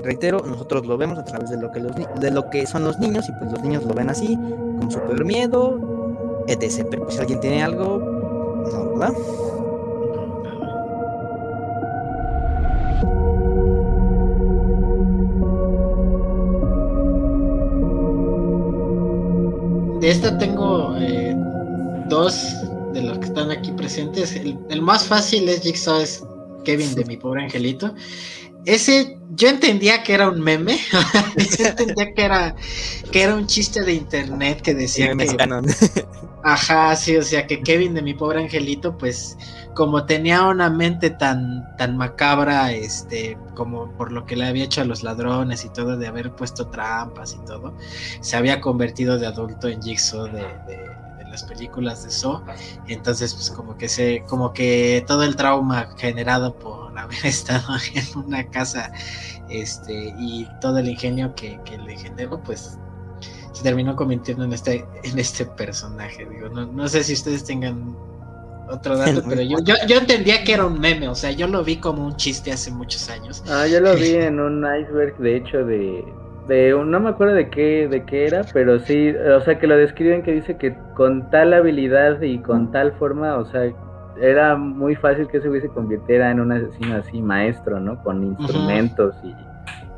reitero, 0.02 0.40
nosotros 0.46 0.86
lo 0.86 0.96
vemos 0.96 1.18
a 1.18 1.24
través 1.24 1.50
de 1.50 1.58
lo 1.58 1.70
que 1.72 1.80
los 1.80 1.92
de 1.94 2.30
lo 2.30 2.48
que 2.50 2.66
son 2.66 2.84
los 2.84 2.98
niños, 2.98 3.28
y 3.28 3.32
pues 3.32 3.52
los 3.52 3.62
niños 3.62 3.84
lo 3.84 3.94
ven 3.94 4.10
así, 4.10 4.36
con 4.78 4.90
super 4.90 5.24
miedo, 5.24 6.44
etc. 6.46 6.86
Pero 6.90 7.04
pues, 7.04 7.14
si 7.14 7.20
alguien 7.20 7.40
tiene 7.40 7.62
algo, 7.62 7.98
no, 8.72 8.98
¿verdad? 8.98 9.14
de 20.06 20.12
esta 20.12 20.38
tengo 20.38 20.94
eh, 20.98 21.34
dos 22.08 22.54
de 22.92 23.02
los 23.02 23.18
que 23.18 23.24
están 23.24 23.50
aquí 23.50 23.72
presentes. 23.72 24.36
El, 24.36 24.56
el, 24.68 24.80
más 24.80 25.04
fácil 25.04 25.48
es 25.48 25.62
Jigsaw, 25.62 26.00
es 26.00 26.22
Kevin 26.64 26.94
de 26.94 27.04
mi 27.06 27.16
pobre 27.16 27.42
angelito. 27.42 27.92
Ese 28.66 29.16
yo 29.30 29.48
entendía 29.48 30.02
que 30.02 30.14
era 30.14 30.28
un 30.28 30.40
meme, 30.40 30.78
yo 31.58 31.66
entendía 31.66 32.12
que 32.14 32.24
era 32.24 32.56
que 33.12 33.22
era 33.22 33.34
un 33.34 33.46
chiste 33.46 33.82
de 33.82 33.92
internet 33.92 34.60
que 34.60 34.74
decía 34.74 35.14
que 35.16 35.26
ajá, 36.42 36.96
sí, 36.96 37.16
o 37.16 37.22
sea 37.22 37.46
que 37.46 37.62
Kevin 37.62 37.94
de 37.94 38.02
mi 38.02 38.14
pobre 38.14 38.40
angelito, 38.42 38.98
pues 38.98 39.36
como 39.74 40.04
tenía 40.04 40.44
una 40.44 40.68
mente 40.68 41.10
tan 41.10 41.76
tan 41.76 41.96
macabra, 41.96 42.72
este, 42.72 43.38
como 43.54 43.92
por 43.96 44.10
lo 44.10 44.26
que 44.26 44.34
le 44.34 44.46
había 44.46 44.64
hecho 44.64 44.80
a 44.80 44.84
los 44.84 45.02
ladrones 45.02 45.64
y 45.64 45.68
todo 45.68 45.96
de 45.96 46.06
haber 46.08 46.32
puesto 46.32 46.68
trampas 46.68 47.34
y 47.34 47.44
todo, 47.46 47.76
se 48.20 48.36
había 48.36 48.60
convertido 48.60 49.18
de 49.18 49.26
adulto 49.26 49.68
en 49.68 49.80
Jigsaw 49.80 50.26
de, 50.26 50.42
de 50.66 50.95
las 51.36 51.44
películas 51.44 52.02
de 52.02 52.10
So, 52.10 52.42
entonces 52.88 53.34
pues 53.34 53.50
como 53.50 53.76
que 53.76 53.88
se, 53.88 54.22
como 54.26 54.54
que 54.54 55.04
todo 55.06 55.22
el 55.22 55.36
trauma 55.36 55.90
generado 55.98 56.54
por 56.54 56.98
haber 56.98 57.26
estado 57.26 57.74
en 57.94 58.24
una 58.24 58.44
casa, 58.48 58.90
este, 59.50 60.14
y 60.18 60.48
todo 60.60 60.78
el 60.78 60.88
ingenio 60.88 61.34
que, 61.34 61.60
que 61.64 61.76
le 61.76 61.96
generó, 61.96 62.42
pues 62.42 62.78
se 63.52 63.62
terminó 63.62 63.94
convirtiendo 63.96 64.44
en 64.44 64.52
este, 64.54 64.86
en 65.04 65.18
este 65.18 65.44
personaje. 65.44 66.26
Digo, 66.26 66.48
no, 66.48 66.66
no 66.66 66.88
sé 66.88 67.04
si 67.04 67.12
ustedes 67.12 67.44
tengan 67.44 67.96
otro 68.70 68.96
dato, 68.96 69.22
pero 69.28 69.42
yo, 69.42 69.58
yo, 69.62 69.74
yo, 69.86 69.98
entendía 69.98 70.42
que 70.42 70.54
era 70.54 70.66
un 70.66 70.80
meme, 70.80 71.08
o 71.08 71.14
sea, 71.14 71.30
yo 71.30 71.46
lo 71.46 71.62
vi 71.62 71.76
como 71.76 72.04
un 72.04 72.16
chiste 72.16 72.50
hace 72.50 72.70
muchos 72.70 73.08
años. 73.10 73.44
Ah, 73.46 73.66
yo 73.66 73.80
lo 73.80 73.94
vi 73.94 74.14
en 74.14 74.40
un 74.40 74.64
iceberg, 74.64 75.16
de 75.18 75.36
hecho, 75.36 75.64
de, 75.64 76.02
de 76.46 76.74
un, 76.74 76.90
no 76.90 77.00
me 77.00 77.10
acuerdo 77.10 77.34
de 77.34 77.50
qué, 77.50 77.88
de 77.88 78.04
qué 78.04 78.26
era, 78.26 78.42
pero 78.52 78.78
sí, 78.78 79.10
o 79.10 79.40
sea, 79.40 79.58
que 79.58 79.66
lo 79.66 79.76
describen 79.76 80.22
que 80.22 80.32
dice 80.32 80.56
que 80.56 80.76
con 80.94 81.30
tal 81.30 81.52
habilidad 81.52 82.20
y 82.22 82.38
con 82.38 82.70
tal 82.70 82.92
forma, 82.92 83.36
o 83.36 83.44
sea, 83.46 83.72
era 84.20 84.56
muy 84.56 84.94
fácil 84.94 85.28
que 85.28 85.40
se 85.40 85.48
hubiese 85.48 85.68
convirtiera 85.68 86.30
en 86.30 86.40
un 86.40 86.52
asesino 86.52 86.96
así 86.96 87.20
maestro, 87.20 87.80
¿no? 87.80 88.02
Con 88.02 88.22
instrumentos 88.22 89.14
y, 89.22 89.34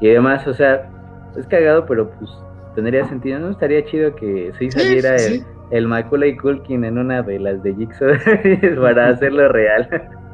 y 0.01 0.09
demás, 0.11 0.47
o 0.47 0.55
sea, 0.55 0.89
es 1.37 1.47
cagado, 1.47 1.87
pero 1.87 2.11
pues 2.11 2.31
tendría 2.75 3.05
sentido, 3.07 3.39
¿no? 3.39 3.51
Estaría 3.51 3.85
chido 3.85 4.15
que 4.15 4.53
sí 4.59 4.70
saliera 4.70 5.16
el, 5.16 5.45
el 5.70 5.87
Macaulay 5.87 6.37
Culkin 6.37 6.85
en 6.85 6.99
una 6.99 7.23
de 7.23 7.39
las 7.39 7.62
de 7.62 7.75
Jigsaw 7.75 8.15
para 8.81 9.09
hacerlo 9.09 9.49
real. 9.49 9.89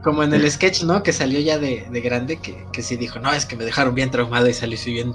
Como 0.05 0.22
en 0.22 0.35
el 0.35 0.51
sketch, 0.51 0.85
¿no? 0.85 1.02
Que 1.02 1.12
salió 1.12 1.40
ya 1.40 1.59
de, 1.59 1.86
de 1.90 2.01
grande, 2.02 2.36
que, 2.36 2.66
que, 2.72 2.82
sí 2.82 2.97
dijo, 2.97 3.18
no, 3.18 3.32
es 3.32 3.47
que 3.47 3.56
me 3.56 3.64
dejaron 3.64 3.94
bien 3.94 4.10
traumado 4.10 4.47
y 4.47 4.52
salí 4.52 4.74
así 4.74 4.93
bien, 4.93 5.14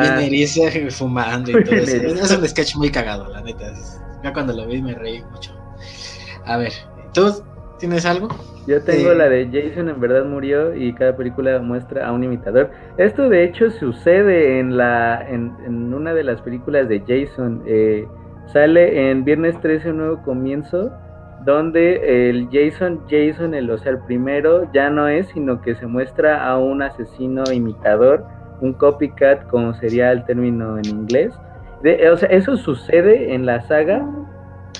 bien 0.00 0.18
eriza, 0.18 0.62
fumando 0.90 1.52
y 1.52 1.64
todo 1.64 1.76
eso. 1.76 1.96
Es 1.96 2.30
un 2.32 2.48
sketch 2.48 2.74
muy 2.74 2.90
cagado, 2.90 3.28
la 3.28 3.40
neta. 3.40 3.72
Ya 4.24 4.32
cuando 4.32 4.52
lo 4.52 4.66
vi 4.66 4.82
me 4.82 4.94
reí 4.94 5.22
mucho. 5.30 5.52
A 6.44 6.56
ver, 6.56 6.72
¿tú 7.14 7.42
tienes 7.78 8.04
algo? 8.04 8.28
Yo 8.66 8.82
tengo 8.82 9.14
la 9.14 9.28
de 9.28 9.46
Jason 9.46 9.88
en 9.88 10.00
verdad 10.00 10.24
murió 10.24 10.74
y 10.74 10.92
cada 10.92 11.16
película 11.16 11.60
muestra 11.60 12.06
a 12.06 12.12
un 12.12 12.22
imitador. 12.22 12.70
Esto 12.98 13.28
de 13.28 13.44
hecho 13.44 13.70
sucede 13.70 14.58
en 14.58 14.76
la 14.76 15.24
en, 15.28 15.56
en 15.64 15.94
una 15.94 16.12
de 16.12 16.24
las 16.24 16.40
películas 16.42 16.88
de 16.88 17.00
Jason. 17.00 17.62
Eh, 17.66 18.06
sale 18.52 19.10
en 19.10 19.24
Viernes 19.24 19.58
13 19.60 19.90
un 19.90 19.96
nuevo 19.96 20.22
comienzo 20.22 20.92
donde 21.44 22.28
el 22.30 22.48
Jason 22.52 23.00
Jason, 23.08 23.54
el, 23.54 23.70
o 23.70 23.78
sea, 23.78 23.92
el 23.92 23.98
primero 24.00 24.70
ya 24.72 24.90
no 24.90 25.08
es, 25.08 25.28
sino 25.28 25.60
que 25.60 25.74
se 25.74 25.86
muestra 25.86 26.46
a 26.46 26.58
un 26.58 26.82
asesino 26.82 27.44
imitador, 27.52 28.24
un 28.60 28.74
copycat, 28.74 29.46
como 29.48 29.74
sería 29.74 30.12
el 30.12 30.24
término 30.24 30.76
en 30.78 30.86
inglés. 30.86 31.32
De, 31.82 32.10
o 32.10 32.16
sea, 32.16 32.28
eso 32.28 32.56
sucede 32.56 33.34
en 33.34 33.46
la 33.46 33.62
saga 33.62 34.06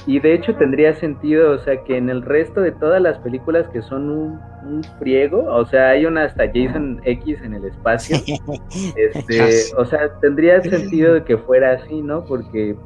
y 0.07 0.19
de 0.21 0.35
hecho 0.35 0.55
tendría 0.57 0.95
sentido, 0.95 1.53
o 1.53 1.59
sea, 1.59 1.83
que 1.85 1.97
en 1.97 2.11
el 2.11 2.23
resto 2.23 2.61
de 2.61 2.73
todas 2.73 3.01
las 3.01 3.19
películas 3.19 3.69
que 3.69 3.83
son 3.83 4.11
un, 4.11 4.41
un 4.65 4.83
friego, 4.99 5.45
o 5.45 5.65
sea, 5.67 5.91
hay 5.91 6.07
una 6.07 6.25
hasta 6.25 6.47
Jason 6.47 7.01
X 7.05 7.39
en 7.43 7.55
el 7.55 7.65
espacio, 7.65 8.17
este, 8.97 9.75
o 9.77 9.85
sea, 9.85 10.11
tendría 10.21 10.63
sentido 10.63 11.25
que 11.25 11.37
fuera 11.39 11.73
así, 11.73 12.01
¿no? 12.01 12.25
Porque 12.25 12.77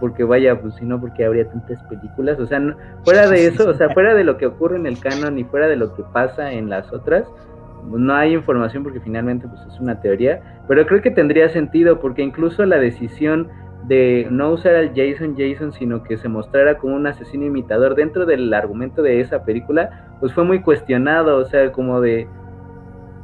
porque 0.00 0.24
vaya, 0.24 0.60
pues 0.60 0.74
si 0.74 0.84
no, 0.84 1.00
porque 1.00 1.24
habría 1.24 1.48
tantas 1.48 1.82
películas, 1.84 2.38
o 2.38 2.46
sea, 2.46 2.60
fuera 3.04 3.28
de 3.28 3.46
eso, 3.46 3.68
o 3.68 3.74
sea, 3.74 3.90
fuera 3.90 4.14
de 4.14 4.24
lo 4.24 4.36
que 4.36 4.46
ocurre 4.46 4.76
en 4.76 4.86
el 4.86 4.98
canon 4.98 5.38
y 5.38 5.44
fuera 5.44 5.66
de 5.68 5.76
lo 5.76 5.94
que 5.94 6.02
pasa 6.12 6.52
en 6.52 6.68
las 6.68 6.92
otras, 6.92 7.26
no 7.90 8.14
hay 8.14 8.34
información 8.34 8.82
porque 8.82 9.00
finalmente 9.00 9.46
pues 9.48 9.60
es 9.66 9.80
una 9.80 10.00
teoría, 10.00 10.60
pero 10.66 10.86
creo 10.86 11.00
que 11.00 11.10
tendría 11.10 11.48
sentido 11.48 12.00
porque 12.00 12.22
incluso 12.22 12.64
la 12.66 12.78
decisión 12.78 13.48
de 13.86 14.26
no 14.30 14.50
usar 14.50 14.74
al 14.74 14.92
Jason 14.94 15.34
Jason, 15.38 15.72
sino 15.72 16.02
que 16.02 16.18
se 16.18 16.28
mostrara 16.28 16.76
como 16.78 16.96
un 16.96 17.06
asesino 17.06 17.46
imitador 17.46 17.94
dentro 17.94 18.26
del 18.26 18.52
argumento 18.52 19.02
de 19.02 19.20
esa 19.20 19.44
película, 19.44 20.08
pues 20.20 20.32
fue 20.32 20.44
muy 20.44 20.60
cuestionado, 20.60 21.36
o 21.38 21.44
sea, 21.44 21.72
como 21.72 22.00
de, 22.00 22.28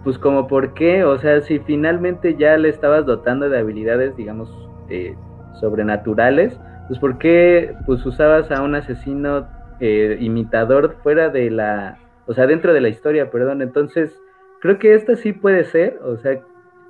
pues 0.05 0.19
como 0.19 0.47
por 0.47 0.73
qué, 0.75 1.05
o 1.05 1.19
sea, 1.19 1.41
si 1.43 1.59
finalmente 1.59 2.37
ya 2.37 2.57
le 2.57 2.69
estabas 2.69 3.05
dotando 3.05 3.49
de 3.49 3.59
habilidades, 3.59 4.17
digamos, 4.17 4.51
eh, 4.89 5.15
sobrenaturales, 5.61 6.59
pues 6.89 6.99
¿por 6.99 7.19
qué 7.19 7.75
pues 7.87 8.05
usabas 8.05 8.51
a 8.51 8.63
un 8.63 8.75
asesino 8.75 9.49
eh, 9.81 10.17
imitador 10.21 10.97
fuera 11.03 11.29
de 11.29 11.51
la, 11.51 11.99
o 12.27 12.35
sea, 12.35 12.47
dentro 12.47 12.73
de 12.73 12.81
la 12.81 12.89
historia, 12.89 13.31
perdón? 13.31 13.63
Entonces, 13.63 14.15
creo 14.61 14.79
que 14.79 14.95
esta 14.95 15.17
sí 15.17 15.33
puede 15.33 15.65
ser, 15.65 15.99
o 16.05 16.17
sea, 16.19 16.41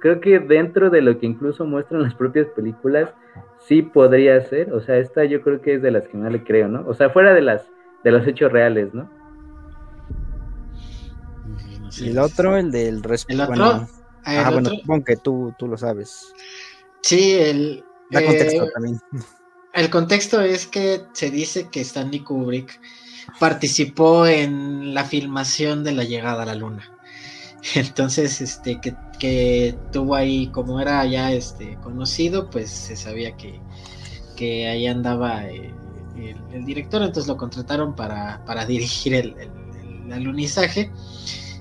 creo 0.00 0.20
que 0.20 0.38
dentro 0.38 0.90
de 0.90 1.00
lo 1.00 1.18
que 1.18 1.26
incluso 1.26 1.64
muestran 1.64 2.02
las 2.02 2.14
propias 2.14 2.46
películas, 2.48 3.14
sí 3.58 3.82
podría 3.82 4.40
ser, 4.42 4.72
o 4.72 4.80
sea, 4.80 4.98
esta 4.98 5.24
yo 5.24 5.40
creo 5.42 5.60
que 5.60 5.74
es 5.74 5.82
de 5.82 5.90
las 5.90 6.06
que 6.08 6.16
más 6.16 6.30
le 6.30 6.44
creo, 6.44 6.68
¿no? 6.68 6.84
O 6.86 6.94
sea, 6.94 7.10
fuera 7.10 7.32
de 7.34 7.40
las, 7.40 7.66
de 8.02 8.10
los 8.10 8.26
hechos 8.26 8.52
reales, 8.52 8.92
¿no? 8.92 9.08
y 11.96 12.10
el 12.10 12.18
otro, 12.18 12.56
el 12.56 12.70
del 12.70 13.02
respeto. 13.02 13.42
¿El 13.52 13.60
otro? 13.60 13.86
ah, 14.24 14.50
bueno, 14.52 14.70
supongo 14.70 15.04
que 15.04 15.16
tú, 15.16 15.54
tú 15.58 15.68
lo 15.68 15.76
sabes. 15.76 16.32
Sí, 17.02 17.38
el, 17.38 17.84
Da 18.10 18.24
contexto 18.24 18.64
eh, 18.64 18.70
también. 18.72 19.00
El 19.74 19.90
contexto 19.90 20.40
es 20.40 20.66
que 20.66 21.02
se 21.12 21.30
dice 21.30 21.68
que 21.68 21.80
Stanley 21.80 22.20
Kubrick 22.20 22.80
participó 23.40 24.26
en 24.26 24.94
la 24.94 25.04
filmación 25.04 25.82
de 25.82 25.92
la 25.92 26.04
llegada 26.04 26.44
a 26.44 26.46
la 26.46 26.54
luna. 26.54 26.92
Entonces, 27.74 28.40
este, 28.40 28.80
que, 28.80 28.94
que 29.18 29.76
tuvo 29.92 30.14
ahí, 30.14 30.48
como 30.48 30.80
era 30.80 31.04
ya 31.06 31.32
este, 31.32 31.76
conocido, 31.82 32.50
pues 32.50 32.70
se 32.70 32.96
sabía 32.96 33.36
que, 33.36 33.60
que 34.36 34.68
ahí 34.68 34.86
andaba 34.86 35.46
eh, 35.46 35.74
el, 36.16 36.36
el, 36.52 36.64
director, 36.64 37.02
entonces 37.02 37.26
lo 37.26 37.36
contrataron 37.36 37.96
para, 37.96 38.44
para 38.44 38.66
dirigir 38.66 39.14
el, 39.14 39.34
el, 39.38 39.50
el, 40.04 40.12
alunizaje. 40.12 40.92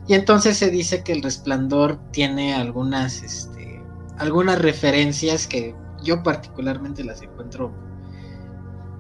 Y 0.07 0.15
entonces 0.15 0.57
se 0.57 0.69
dice 0.69 1.03
que 1.03 1.13
el 1.13 1.23
resplandor 1.23 1.97
tiene 2.11 2.53
algunas, 2.53 3.23
este, 3.23 3.81
algunas 4.17 4.59
referencias 4.61 5.47
que 5.47 5.73
yo 6.03 6.21
particularmente 6.21 7.03
las 7.03 7.21
encuentro 7.21 7.71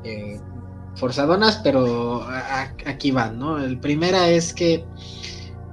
eh, 0.03 0.39
forzadonas, 0.95 1.57
pero 1.63 2.25
aquí 2.85 3.11
van, 3.11 3.39
¿no? 3.39 3.63
El 3.63 3.79
primera 3.79 4.29
es 4.29 4.53
que 4.53 4.85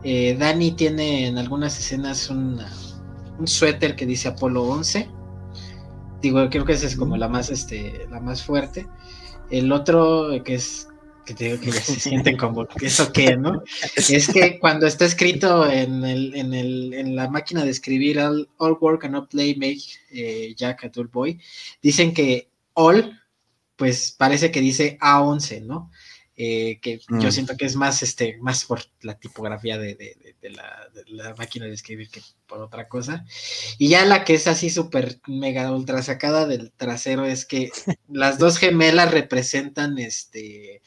eh, 0.03 0.37
Dani 0.39 0.73
tiene 0.73 1.29
en 1.29 1.39
algunas 1.39 1.79
escenas 1.79 2.31
un 2.31 2.59
suéter 3.45 3.97
que 3.97 4.07
dice 4.07 4.29
Apolo 4.29 4.65
11. 4.65 5.09
Digo, 6.23 6.49
creo 6.51 6.65
que 6.65 6.75
esa 6.75 6.87
es 6.87 6.97
como 6.97 7.17
la 7.17 7.29
más, 7.29 7.51
este, 7.51 8.07
la 8.11 8.21
más 8.21 8.43
fuerte. 8.43 8.87
El 9.51 9.73
otro 9.73 10.29
que 10.45 10.55
es 10.55 10.90
que 11.31 11.35
te 11.37 11.45
digo 11.45 11.61
que 11.61 11.71
ya 11.71 11.81
se 11.81 12.01
sienten 12.01 12.37
como 12.37 12.67
eso 12.81 13.13
que, 13.13 13.37
¿no? 13.37 13.63
Es 13.97 14.29
que 14.29 14.59
cuando 14.59 14.87
está 14.87 15.05
escrito 15.05 15.71
en, 15.71 16.05
el, 16.05 16.35
en, 16.35 16.55
el, 16.55 16.93
en 16.93 17.15
la 17.15 17.31
máquina 17.31 17.65
de 17.65 17.71
escribir 17.71 18.19
all, 18.19 18.49
all 18.57 18.77
work 18.81 19.05
and 19.05 19.15
not 19.15 19.31
play 19.31 19.55
make 19.55 19.81
eh, 20.11 20.55
Jack 20.57 20.85
a 20.85 20.89
dull 20.89 21.07
boy, 21.07 21.41
dicen 21.83 22.13
que 22.13 22.49
all, 22.75 23.21
pues 23.77 24.15
parece 24.17 24.51
que 24.51 24.61
dice 24.61 24.99
A11, 25.01 25.63
¿no? 25.63 25.91
Eh, 26.37 26.81
que 26.81 27.01
mm. 27.09 27.21
yo 27.21 27.31
siento 27.31 27.57
que 27.57 27.67
es 27.67 27.77
más, 27.77 28.03
este, 28.03 28.39
más 28.39 28.65
por 28.65 28.81
la 29.03 29.19
tipografía 29.19 29.77
de, 29.77 29.95
de, 29.95 30.17
de, 30.21 30.37
de, 30.41 30.51
la, 30.51 30.89
de, 30.95 31.05
la, 31.09 31.35
máquina 31.35 31.67
de 31.67 31.75
escribir 31.75 32.09
que 32.09 32.23
por 32.47 32.61
otra 32.61 32.89
cosa. 32.89 33.27
Y 33.79 33.89
ya 33.89 34.05
la 34.07 34.25
que 34.25 34.35
es 34.35 34.47
así 34.47 34.71
súper 34.71 35.21
mega 35.27 35.71
ultra 35.71 36.03
sacada 36.03 36.47
del 36.47 36.73
trasero 36.73 37.27
es 37.27 37.45
que 37.45 37.71
las 38.09 38.39
dos 38.39 38.57
gemelas 38.57 39.11
representan 39.11 39.99
este 39.99 40.81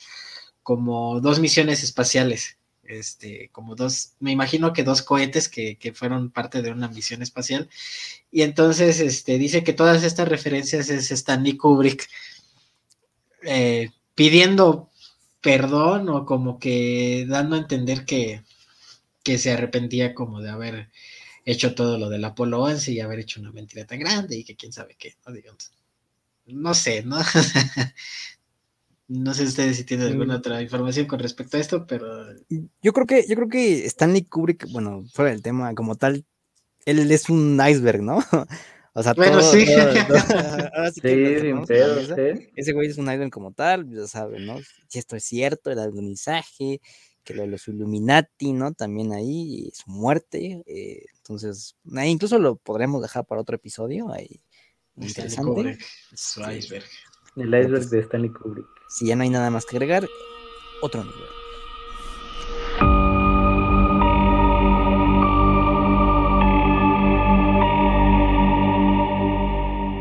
como 0.63 1.19
dos 1.21 1.39
misiones 1.39 1.83
espaciales, 1.83 2.57
este, 2.83 3.49
como 3.51 3.75
dos, 3.75 4.13
me 4.19 4.31
imagino 4.31 4.73
que 4.73 4.83
dos 4.83 5.01
cohetes 5.01 5.49
que, 5.49 5.77
que, 5.77 5.93
fueron 5.93 6.31
parte 6.31 6.61
de 6.61 6.71
una 6.71 6.87
misión 6.89 7.21
espacial. 7.21 7.69
Y 8.31 8.41
entonces 8.41 8.99
este, 8.99 9.37
dice 9.37 9.63
que 9.63 9.73
todas 9.73 10.03
estas 10.03 10.27
referencias 10.27 10.89
es 10.89 11.11
Stanley 11.11 11.57
Kubrick 11.57 12.09
eh, 13.43 13.91
pidiendo 14.15 14.89
perdón 15.41 16.09
o 16.09 16.25
como 16.25 16.59
que 16.59 17.25
dando 17.27 17.55
a 17.55 17.59
entender 17.59 18.05
que, 18.05 18.43
que 19.23 19.37
se 19.37 19.51
arrepentía 19.51 20.13
como 20.15 20.41
de 20.41 20.49
haber 20.49 20.89
hecho 21.45 21.75
todo 21.75 21.97
lo 21.97 22.09
del 22.09 22.23
Apolo 22.23 22.61
11 22.63 22.91
y 22.93 22.99
haber 23.01 23.19
hecho 23.19 23.41
una 23.41 23.51
mentira 23.51 23.85
tan 23.85 23.99
grande 23.99 24.37
y 24.37 24.43
que 24.45 24.55
quién 24.55 24.71
sabe 24.71 24.95
qué, 24.97 25.15
¿no? 25.25 25.33
Digamos. 25.33 25.71
No 26.45 26.73
sé, 26.73 27.03
¿no? 27.03 27.17
No 29.07 29.33
sé 29.33 29.43
ustedes 29.43 29.77
si 29.77 29.83
tienen 29.83 30.07
alguna 30.07 30.37
otra 30.37 30.61
información 30.61 31.07
con 31.07 31.19
respecto 31.19 31.57
a 31.57 31.59
esto, 31.59 31.85
pero. 31.85 32.07
Yo 32.81 32.93
creo 32.93 33.05
que, 33.05 33.25
yo 33.27 33.35
creo 33.35 33.49
que 33.49 33.85
Stanley 33.85 34.23
Kubrick, 34.23 34.71
bueno, 34.71 35.03
fuera 35.13 35.31
del 35.31 35.41
tema 35.41 35.73
como 35.75 35.95
tal, 35.95 36.25
él 36.85 37.11
es 37.11 37.29
un 37.29 37.59
iceberg, 37.65 38.01
¿no? 38.01 38.19
O 38.95 39.01
sea, 39.01 39.13
bueno, 39.13 39.39
todo, 39.39 39.51
sí. 39.51 39.65
Todo, 39.65 39.91
todo, 40.07 40.91
sí, 40.93 41.01
sí, 41.01 42.51
Ese 42.55 42.73
güey 42.73 42.89
es 42.89 42.97
un 42.99 43.05
iceberg 43.05 43.31
como 43.31 43.51
tal, 43.51 43.89
ya 43.89 44.05
saben, 44.05 44.45
¿no? 44.45 44.59
Si 44.87 44.99
esto 44.99 45.15
es 45.15 45.23
cierto, 45.23 45.71
el 45.71 45.79
alunizaje, 45.79 46.79
que 47.23 47.33
lo 47.33 47.41
de 47.41 47.47
los 47.47 47.67
Illuminati, 47.67 48.53
¿no? 48.53 48.71
También 48.73 49.11
ahí, 49.11 49.71
su 49.73 49.89
muerte. 49.89 50.61
Eh, 50.67 51.05
entonces, 51.17 51.75
ahí 51.95 52.11
incluso 52.11 52.37
lo 52.37 52.57
podremos 52.57 53.01
dejar 53.01 53.25
para 53.25 53.41
otro 53.41 53.55
episodio. 53.55 54.13
Ahí, 54.13 54.43
interesante. 54.95 55.79
Su 56.13 56.41
iceberg. 56.41 56.85
El 57.35 57.47
iceberg 57.47 57.71
pues, 57.71 57.89
de 57.89 57.99
Stanley 57.99 58.29
Kubrick. 58.29 58.67
Si 58.87 59.07
ya 59.07 59.15
no 59.15 59.23
hay 59.23 59.29
nada 59.29 59.49
más 59.49 59.65
que 59.65 59.77
agregar, 59.77 60.07
otro 60.81 61.03
nivel. 61.03 61.19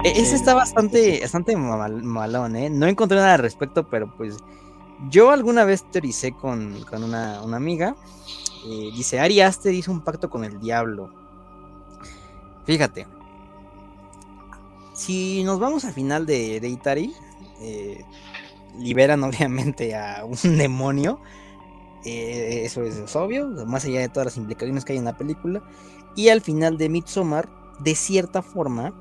Ese 0.05 0.35
está 0.35 0.53
bastante, 0.55 1.21
bastante 1.23 1.57
malón, 1.57 2.57
¿eh? 2.57 2.69
No 2.69 2.87
encontré 2.87 3.17
nada 3.17 3.35
al 3.35 3.41
respecto, 3.41 3.89
pero 3.89 4.13
pues 4.15 4.37
yo 5.09 5.31
alguna 5.31 5.65
vez 5.65 5.91
teoricé 5.91 6.33
con, 6.33 6.75
una, 6.93 7.39
amiga. 7.39 7.97
Eh, 8.67 8.91
dice, 8.95 9.21
Ari 9.21 9.41
Aster 9.41 9.73
hizo 9.73 9.91
un 9.91 10.03
pacto 10.03 10.29
con 10.29 10.45
el 10.45 10.61
diablo. 10.61 11.11
Fíjate. 12.67 13.07
Si 14.93 15.43
nos 15.45 15.59
vamos 15.59 15.85
al 15.85 15.93
final 15.93 16.27
de, 16.27 16.61
de 16.61 16.69
Itari, 16.69 17.15
eh, 17.61 18.05
liberan 18.79 19.23
obviamente 19.25 19.95
a 19.95 20.25
un 20.25 20.59
demonio. 20.59 21.21
Eh, 22.05 22.63
eso 22.65 22.83
es 22.83 23.15
obvio, 23.15 23.49
más 23.67 23.85
allá 23.85 24.01
de 24.01 24.09
todas 24.09 24.27
las 24.27 24.37
implicaciones 24.37 24.85
que 24.85 24.93
hay 24.93 24.99
en 24.99 25.05
la 25.05 25.17
película. 25.17 25.63
Y 26.17 26.29
al 26.29 26.41
final 26.41 26.77
de 26.77 26.89
Midsommar, 26.89 27.49
de 27.79 27.95
cierta 27.95 28.43
forma, 28.43 28.93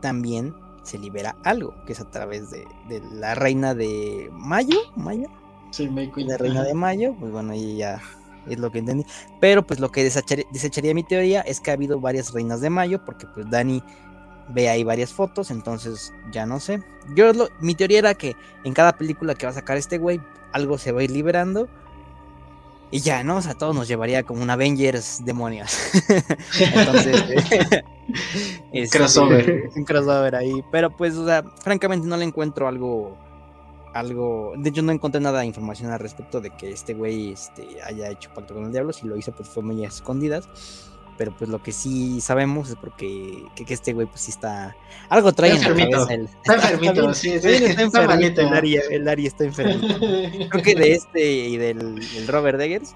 también 0.00 0.54
se 0.82 0.98
libera 0.98 1.36
algo, 1.44 1.74
que 1.84 1.92
es 1.92 2.00
a 2.00 2.10
través 2.10 2.50
de, 2.50 2.66
la 3.12 3.34
reina 3.34 3.74
de 3.74 4.30
Mayo, 4.32 4.78
Mayo. 4.96 5.28
Sí, 5.70 5.88
La 6.16 6.38
reina 6.38 6.62
de 6.62 6.72
Mayo, 6.72 7.14
pues 7.18 7.30
bueno, 7.30 7.52
ahí 7.52 7.76
ya 7.76 8.00
es 8.46 8.58
lo 8.58 8.70
que 8.70 8.78
entendí. 8.78 9.04
Pero 9.40 9.66
pues 9.66 9.80
lo 9.80 9.90
que 9.90 10.02
desecharía, 10.02 10.94
mi 10.94 11.04
teoría 11.04 11.42
es 11.42 11.60
que 11.60 11.70
ha 11.70 11.74
habido 11.74 12.00
varias 12.00 12.32
reinas 12.32 12.60
de 12.62 12.70
Mayo, 12.70 13.04
porque 13.04 13.26
pues 13.26 13.50
Dani 13.50 13.82
ve 14.48 14.68
ahí 14.68 14.84
varias 14.84 15.12
fotos, 15.12 15.50
entonces 15.50 16.12
ya 16.30 16.46
no 16.46 16.60
sé. 16.60 16.82
Yo 17.14 17.32
mi 17.60 17.74
teoría 17.74 17.98
era 17.98 18.14
que 18.14 18.36
en 18.64 18.74
cada 18.74 18.96
película 18.96 19.34
que 19.34 19.46
va 19.46 19.50
a 19.50 19.54
sacar 19.54 19.76
este 19.76 19.98
güey, 19.98 20.20
algo 20.52 20.78
se 20.78 20.92
va 20.92 21.00
a 21.00 21.04
ir 21.04 21.10
liberando 21.10 21.68
y 22.90 23.00
ya, 23.00 23.22
¿no? 23.22 23.36
O 23.36 23.42
sea, 23.42 23.54
todo 23.54 23.74
nos 23.74 23.86
llevaría 23.86 24.22
como 24.22 24.42
un 24.42 24.48
Avengers 24.48 25.22
demonios. 25.24 25.76
Entonces, 26.58 27.22
este, 28.72 28.98
crossover. 28.98 29.70
un 29.76 29.84
crossover 29.84 30.34
ahí. 30.34 30.64
Pero 30.72 30.96
pues, 30.96 31.14
o 31.16 31.26
sea, 31.26 31.42
francamente 31.62 32.06
no 32.06 32.16
le 32.16 32.24
encuentro 32.24 32.66
algo. 32.66 33.16
Algo. 33.92 34.54
De 34.56 34.70
hecho, 34.70 34.82
no 34.82 34.92
encontré 34.92 35.20
nada 35.20 35.40
de 35.40 35.46
información 35.46 35.90
al 35.90 35.98
respecto 35.98 36.40
de 36.40 36.50
que 36.50 36.70
este 36.70 36.94
güey 36.94 37.32
este, 37.32 37.82
haya 37.82 38.10
hecho 38.10 38.30
pacto 38.34 38.54
con 38.54 38.64
el 38.64 38.72
diablo. 38.72 38.92
Si 38.92 39.06
lo 39.06 39.16
hizo, 39.16 39.32
pues 39.32 39.48
fue 39.48 39.62
muy 39.62 39.84
a 39.84 39.88
escondidas. 39.88 40.48
Pero 41.18 41.32
pues 41.32 41.50
lo 41.50 41.60
que 41.60 41.72
sí 41.72 42.20
sabemos 42.20 42.70
es 42.70 42.76
porque 42.76 43.44
que, 43.56 43.74
este 43.74 43.92
güey 43.92 44.06
pues 44.06 44.20
sí 44.20 44.30
está... 44.30 44.76
Algo 45.08 45.32
trae 45.32 45.50
en 45.50 45.62
la 45.62 45.68
cabeza. 45.68 46.14
está 46.14 46.54
enfermito, 46.54 47.12
sí, 47.14 47.40
sí, 47.40 47.48
está, 47.48 47.82
enfermito. 47.82 48.40
El 48.40 48.54
Ari, 48.54 48.78
el 48.90 49.08
Ari 49.08 49.26
está 49.26 49.44
enfermito. 49.44 49.98
creo 50.48 50.62
que 50.62 50.74
de 50.76 50.92
este 50.92 51.20
y 51.20 51.56
del, 51.56 52.00
Robert 52.28 52.60
Eggers, 52.60 52.94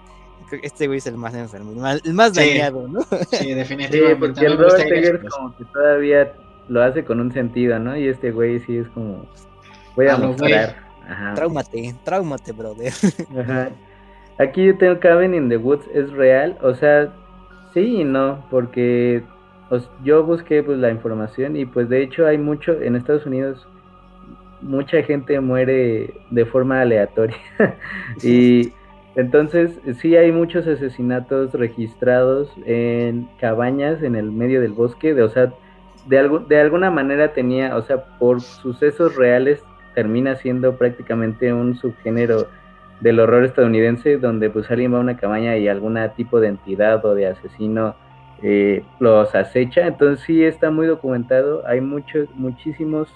este 0.62 0.86
güey 0.86 0.99
es 0.99 1.07
el 1.09 1.16
más 1.16 1.35
enfermo, 1.35 1.73
el 1.73 2.15
más, 2.15 2.32
dañado, 2.32 2.86
¿no? 2.86 3.01
Sí, 3.32 3.55
definitivamente. 3.55 3.99
Sí, 3.99 4.16
porque 4.20 4.47
el 4.47 4.57
Robert 4.57 4.93
Eggers 4.93 5.28
como 5.28 5.57
que 5.57 5.65
todavía 5.65 6.32
lo 6.69 6.82
hace 6.82 7.05
con 7.05 7.19
un 7.19 7.32
sentido, 7.32 7.81
¿no? 7.81 7.97
Y 7.97 8.07
este 8.07 8.31
güey 8.31 8.61
sí 8.61 8.77
es 8.77 8.89
como... 8.90 9.27
Voy 9.97 10.07
a, 10.07 10.16
mostrar. 10.16 10.77
Ajá. 11.09 11.35
Tráumate, 11.35 11.94
tráumate, 12.05 12.53
brother. 12.53 12.93
Ajá. 13.36 13.70
Aquí 14.39 14.65
yo 14.65 14.78
tengo 14.78 14.99
Cabin 15.01 15.35
in 15.35 15.49
the 15.49 15.57
Woods, 15.57 15.86
es 15.93 16.11
real, 16.12 16.57
o 16.62 16.74
sea, 16.74 17.12
Sí 17.74 18.01
y 18.01 18.05
no, 18.05 18.44
porque 18.51 19.23
yo 20.05 20.24
busqué 20.24 20.62
pues 20.62 20.78
la 20.78 20.90
información 20.90 21.57
y 21.57 21.65
pues 21.65 21.89
de 21.89 22.03
hecho 22.03 22.27
hay 22.27 22.39
mucho 22.39 22.73
en 22.81 22.97
Estados 22.97 23.24
Unidos 23.24 23.66
mucha 24.62 25.03
gente 25.03 25.39
muere 25.40 26.15
de 26.31 26.47
forma 26.47 26.81
aleatoria. 26.81 27.36
Y 28.23 28.73
entonces 29.15 29.78
sí 30.01 30.16
hay 30.16 30.32
muchos 30.32 30.66
asesinatos 30.66 31.53
registrados 31.53 32.51
en 32.65 33.28
cabañas 33.40 34.03
en 34.03 34.15
el 34.15 34.31
medio 34.31 34.61
del 34.61 34.73
bosque, 34.73 35.15
de, 35.15 35.23
o 35.23 35.28
sea, 35.28 35.53
de, 36.07 36.40
de 36.49 36.61
alguna 36.61 36.90
manera 36.90 37.32
tenía, 37.32 37.77
o 37.77 37.82
sea, 37.82 38.05
por 38.19 38.40
sucesos 38.40 39.16
reales 39.16 39.62
termina 39.94 40.36
siendo 40.36 40.77
prácticamente 40.77 41.53
un 41.53 41.77
subgénero 41.77 42.47
del 43.02 43.18
horror 43.18 43.44
estadounidense, 43.44 44.16
donde 44.16 44.48
pues 44.48 44.70
alguien 44.70 44.94
va 44.94 44.98
a 44.98 45.00
una 45.00 45.16
cabaña 45.16 45.56
y 45.56 45.68
algún 45.68 45.98
tipo 46.16 46.40
de 46.40 46.48
entidad 46.48 47.04
o 47.04 47.14
de 47.14 47.26
asesino 47.26 47.96
eh, 48.42 48.84
los 49.00 49.34
acecha. 49.34 49.86
Entonces 49.86 50.24
sí 50.24 50.44
está 50.44 50.70
muy 50.70 50.86
documentado. 50.86 51.66
Hay 51.66 51.80
muchos, 51.80 52.28
muchísimos 52.36 53.12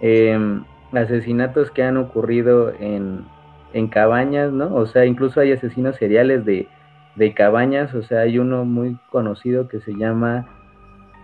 em, 0.00 0.64
asesinatos 0.92 1.72
que 1.72 1.82
han 1.82 1.96
ocurrido 1.96 2.72
en, 2.78 3.24
en, 3.72 3.88
cabañas, 3.88 4.52
¿no? 4.52 4.72
O 4.74 4.86
sea, 4.86 5.04
incluso 5.04 5.40
hay 5.40 5.52
asesinos 5.52 5.96
seriales 5.96 6.44
de, 6.44 6.68
de 7.16 7.34
cabañas. 7.34 7.94
O 7.94 8.02
sea, 8.02 8.20
hay 8.20 8.38
uno 8.38 8.64
muy 8.64 8.96
conocido 9.10 9.66
que 9.66 9.80
se 9.80 9.92
llama 9.92 10.46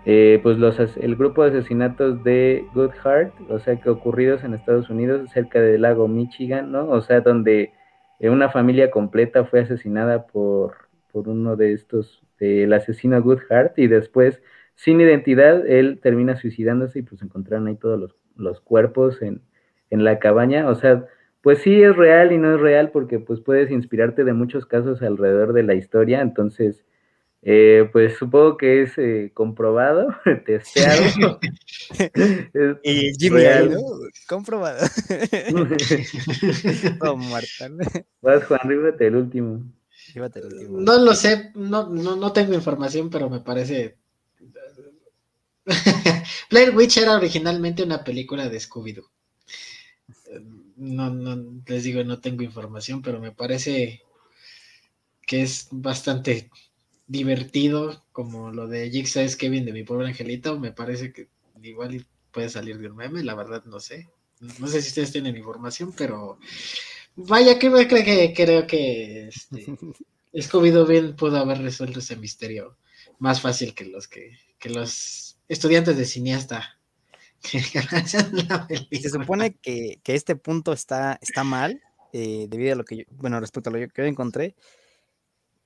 eh, 0.04 0.40
pues 0.42 0.58
los, 0.58 0.76
el 0.96 1.14
grupo 1.14 1.44
de 1.44 1.50
asesinatos 1.50 2.24
de 2.24 2.66
Good 2.74 2.94
Heart, 3.04 3.32
o 3.48 3.60
sea, 3.60 3.76
que 3.76 3.88
ocurridos 3.90 4.42
en 4.42 4.54
Estados 4.54 4.90
Unidos, 4.90 5.30
cerca 5.30 5.60
del 5.60 5.82
lago 5.82 6.08
Michigan, 6.08 6.72
¿no? 6.72 6.88
O 6.88 7.00
sea, 7.00 7.20
donde 7.20 7.70
una 8.30 8.50
familia 8.50 8.90
completa 8.90 9.44
fue 9.44 9.60
asesinada 9.60 10.26
por, 10.26 10.74
por 11.10 11.28
uno 11.28 11.56
de 11.56 11.72
estos, 11.72 12.22
el 12.38 12.72
asesino 12.72 13.20
Goodhart, 13.22 13.78
y 13.78 13.86
después, 13.88 14.42
sin 14.74 15.00
identidad, 15.00 15.66
él 15.66 15.98
termina 16.02 16.36
suicidándose 16.36 17.00
y 17.00 17.02
pues 17.02 17.22
encontraron 17.22 17.66
ahí 17.66 17.76
todos 17.76 17.98
los, 17.98 18.16
los 18.36 18.60
cuerpos 18.60 19.22
en, 19.22 19.42
en 19.90 20.04
la 20.04 20.18
cabaña. 20.18 20.68
O 20.68 20.74
sea, 20.74 21.06
pues 21.42 21.58
sí 21.58 21.82
es 21.82 21.96
real 21.96 22.32
y 22.32 22.38
no 22.38 22.54
es 22.54 22.60
real 22.60 22.90
porque 22.90 23.18
pues 23.18 23.40
puedes 23.40 23.70
inspirarte 23.70 24.24
de 24.24 24.32
muchos 24.32 24.66
casos 24.66 25.02
alrededor 25.02 25.52
de 25.52 25.64
la 25.64 25.74
historia, 25.74 26.20
entonces 26.20 26.84
eh, 27.44 27.88
pues 27.90 28.16
supongo 28.18 28.56
que 28.56 28.82
es 28.82 28.96
eh, 28.98 29.32
comprobado, 29.34 30.14
testeado. 30.46 31.40
y 32.84 33.12
Jimmy 33.18 33.42
¿no? 33.68 33.80
comprobado. 34.28 34.86
oh. 37.00 37.16
Vas, 38.20 38.44
Juan, 38.44 38.60
ríbate 38.62 39.08
el 39.08 39.16
último. 39.16 39.64
el 40.14 40.22
último. 40.22 40.80
No 40.80 40.98
lo 41.00 41.14
sé, 41.14 41.50
no, 41.56 41.88
no, 41.88 42.14
no 42.14 42.32
tengo 42.32 42.54
información, 42.54 43.10
pero 43.10 43.28
me 43.28 43.40
parece. 43.40 43.96
Blair 46.48 46.76
Witch 46.76 46.98
era 46.98 47.16
originalmente 47.16 47.82
una 47.82 48.04
película 48.04 48.48
de 48.48 48.58
Scooby-Doo. 48.58 49.10
No, 50.76 51.10
no, 51.10 51.60
les 51.66 51.82
digo, 51.82 52.04
no 52.04 52.20
tengo 52.20 52.42
información, 52.44 53.02
pero 53.02 53.18
me 53.18 53.32
parece 53.32 54.02
que 55.26 55.42
es 55.42 55.68
bastante 55.70 56.50
divertido 57.12 58.02
como 58.10 58.50
lo 58.50 58.66
de 58.66 58.90
Jigsaw 58.90 59.22
es 59.22 59.36
Kevin 59.36 59.66
de 59.66 59.72
mi 59.72 59.84
pobre 59.84 60.08
angelito, 60.08 60.58
me 60.58 60.72
parece 60.72 61.12
que 61.12 61.28
igual 61.62 62.04
puede 62.32 62.48
salir 62.48 62.78
de 62.78 62.88
un 62.88 62.96
meme, 62.96 63.22
la 63.22 63.34
verdad 63.34 63.62
no 63.66 63.78
sé. 63.78 64.08
No 64.58 64.66
sé 64.66 64.80
si 64.82 64.88
ustedes 64.88 65.12
tienen 65.12 65.36
información, 65.36 65.92
pero 65.96 66.38
vaya 67.14 67.58
que 67.58 67.70
creo 67.70 68.04
que 68.04 68.32
creo 68.34 68.66
que 68.66 69.28
este, 69.28 69.66
Scooby-Doo 70.34 70.86
bien 70.86 71.14
pudo 71.14 71.36
haber 71.36 71.58
resuelto 71.58 72.00
ese 72.00 72.16
misterio 72.16 72.78
más 73.18 73.40
fácil 73.40 73.74
que 73.74 73.84
los 73.84 74.08
que, 74.08 74.38
que 74.58 74.70
los 74.70 75.38
estudiantes 75.48 75.96
de 75.96 76.06
cineasta. 76.06 76.78
Se 77.42 79.10
supone 79.10 79.56
que, 79.56 80.00
que, 80.02 80.14
este 80.14 80.36
punto 80.36 80.72
está, 80.72 81.18
está 81.20 81.44
mal, 81.44 81.82
eh, 82.12 82.46
debido 82.48 82.72
a 82.72 82.76
lo 82.76 82.84
que 82.84 82.98
yo, 82.98 83.04
bueno, 83.10 83.38
respecto 83.40 83.68
a 83.68 83.72
lo 83.72 83.80
que 83.80 84.02
yo 84.02 84.04
encontré, 84.04 84.54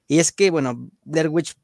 y 0.08 0.18
es 0.18 0.32
que, 0.32 0.50
bueno, 0.50 0.90
Blair 1.04 1.28
Witch, 1.28 1.56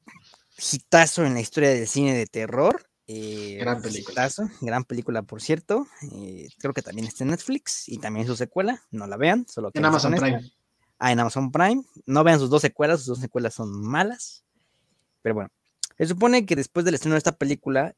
hitazo 0.72 1.24
en 1.24 1.34
la 1.34 1.40
historia 1.40 1.70
del 1.70 1.86
cine 1.86 2.14
de 2.14 2.26
terror. 2.26 2.88
Eh, 3.06 3.56
gran 3.60 3.82
película. 3.82 4.30
gran 4.60 4.84
película, 4.84 5.22
por 5.22 5.42
cierto. 5.42 5.86
Eh, 6.12 6.48
creo 6.58 6.72
que 6.72 6.82
también 6.82 7.06
está 7.06 7.24
en 7.24 7.30
Netflix 7.30 7.88
y 7.88 7.98
también 7.98 8.26
su 8.26 8.36
secuela. 8.36 8.82
No 8.90 9.06
la 9.06 9.16
vean, 9.16 9.46
solo 9.48 9.70
que 9.70 9.78
en 9.78 9.84
Amazon 9.84 10.14
Prime. 10.14 10.52
Ah, 10.98 11.12
en 11.12 11.20
Amazon 11.20 11.50
Prime. 11.50 11.82
No 12.06 12.24
vean 12.24 12.38
sus 12.38 12.50
dos 12.50 12.62
secuelas, 12.62 13.00
sus 13.00 13.08
dos 13.08 13.18
secuelas 13.20 13.54
son 13.54 13.82
malas. 13.82 14.44
Pero 15.22 15.34
bueno, 15.34 15.50
se 15.98 16.06
supone 16.06 16.46
que 16.46 16.56
después 16.56 16.84
del 16.84 16.94
estreno 16.94 17.14
de 17.14 17.18
esta 17.18 17.36
película, 17.36 17.94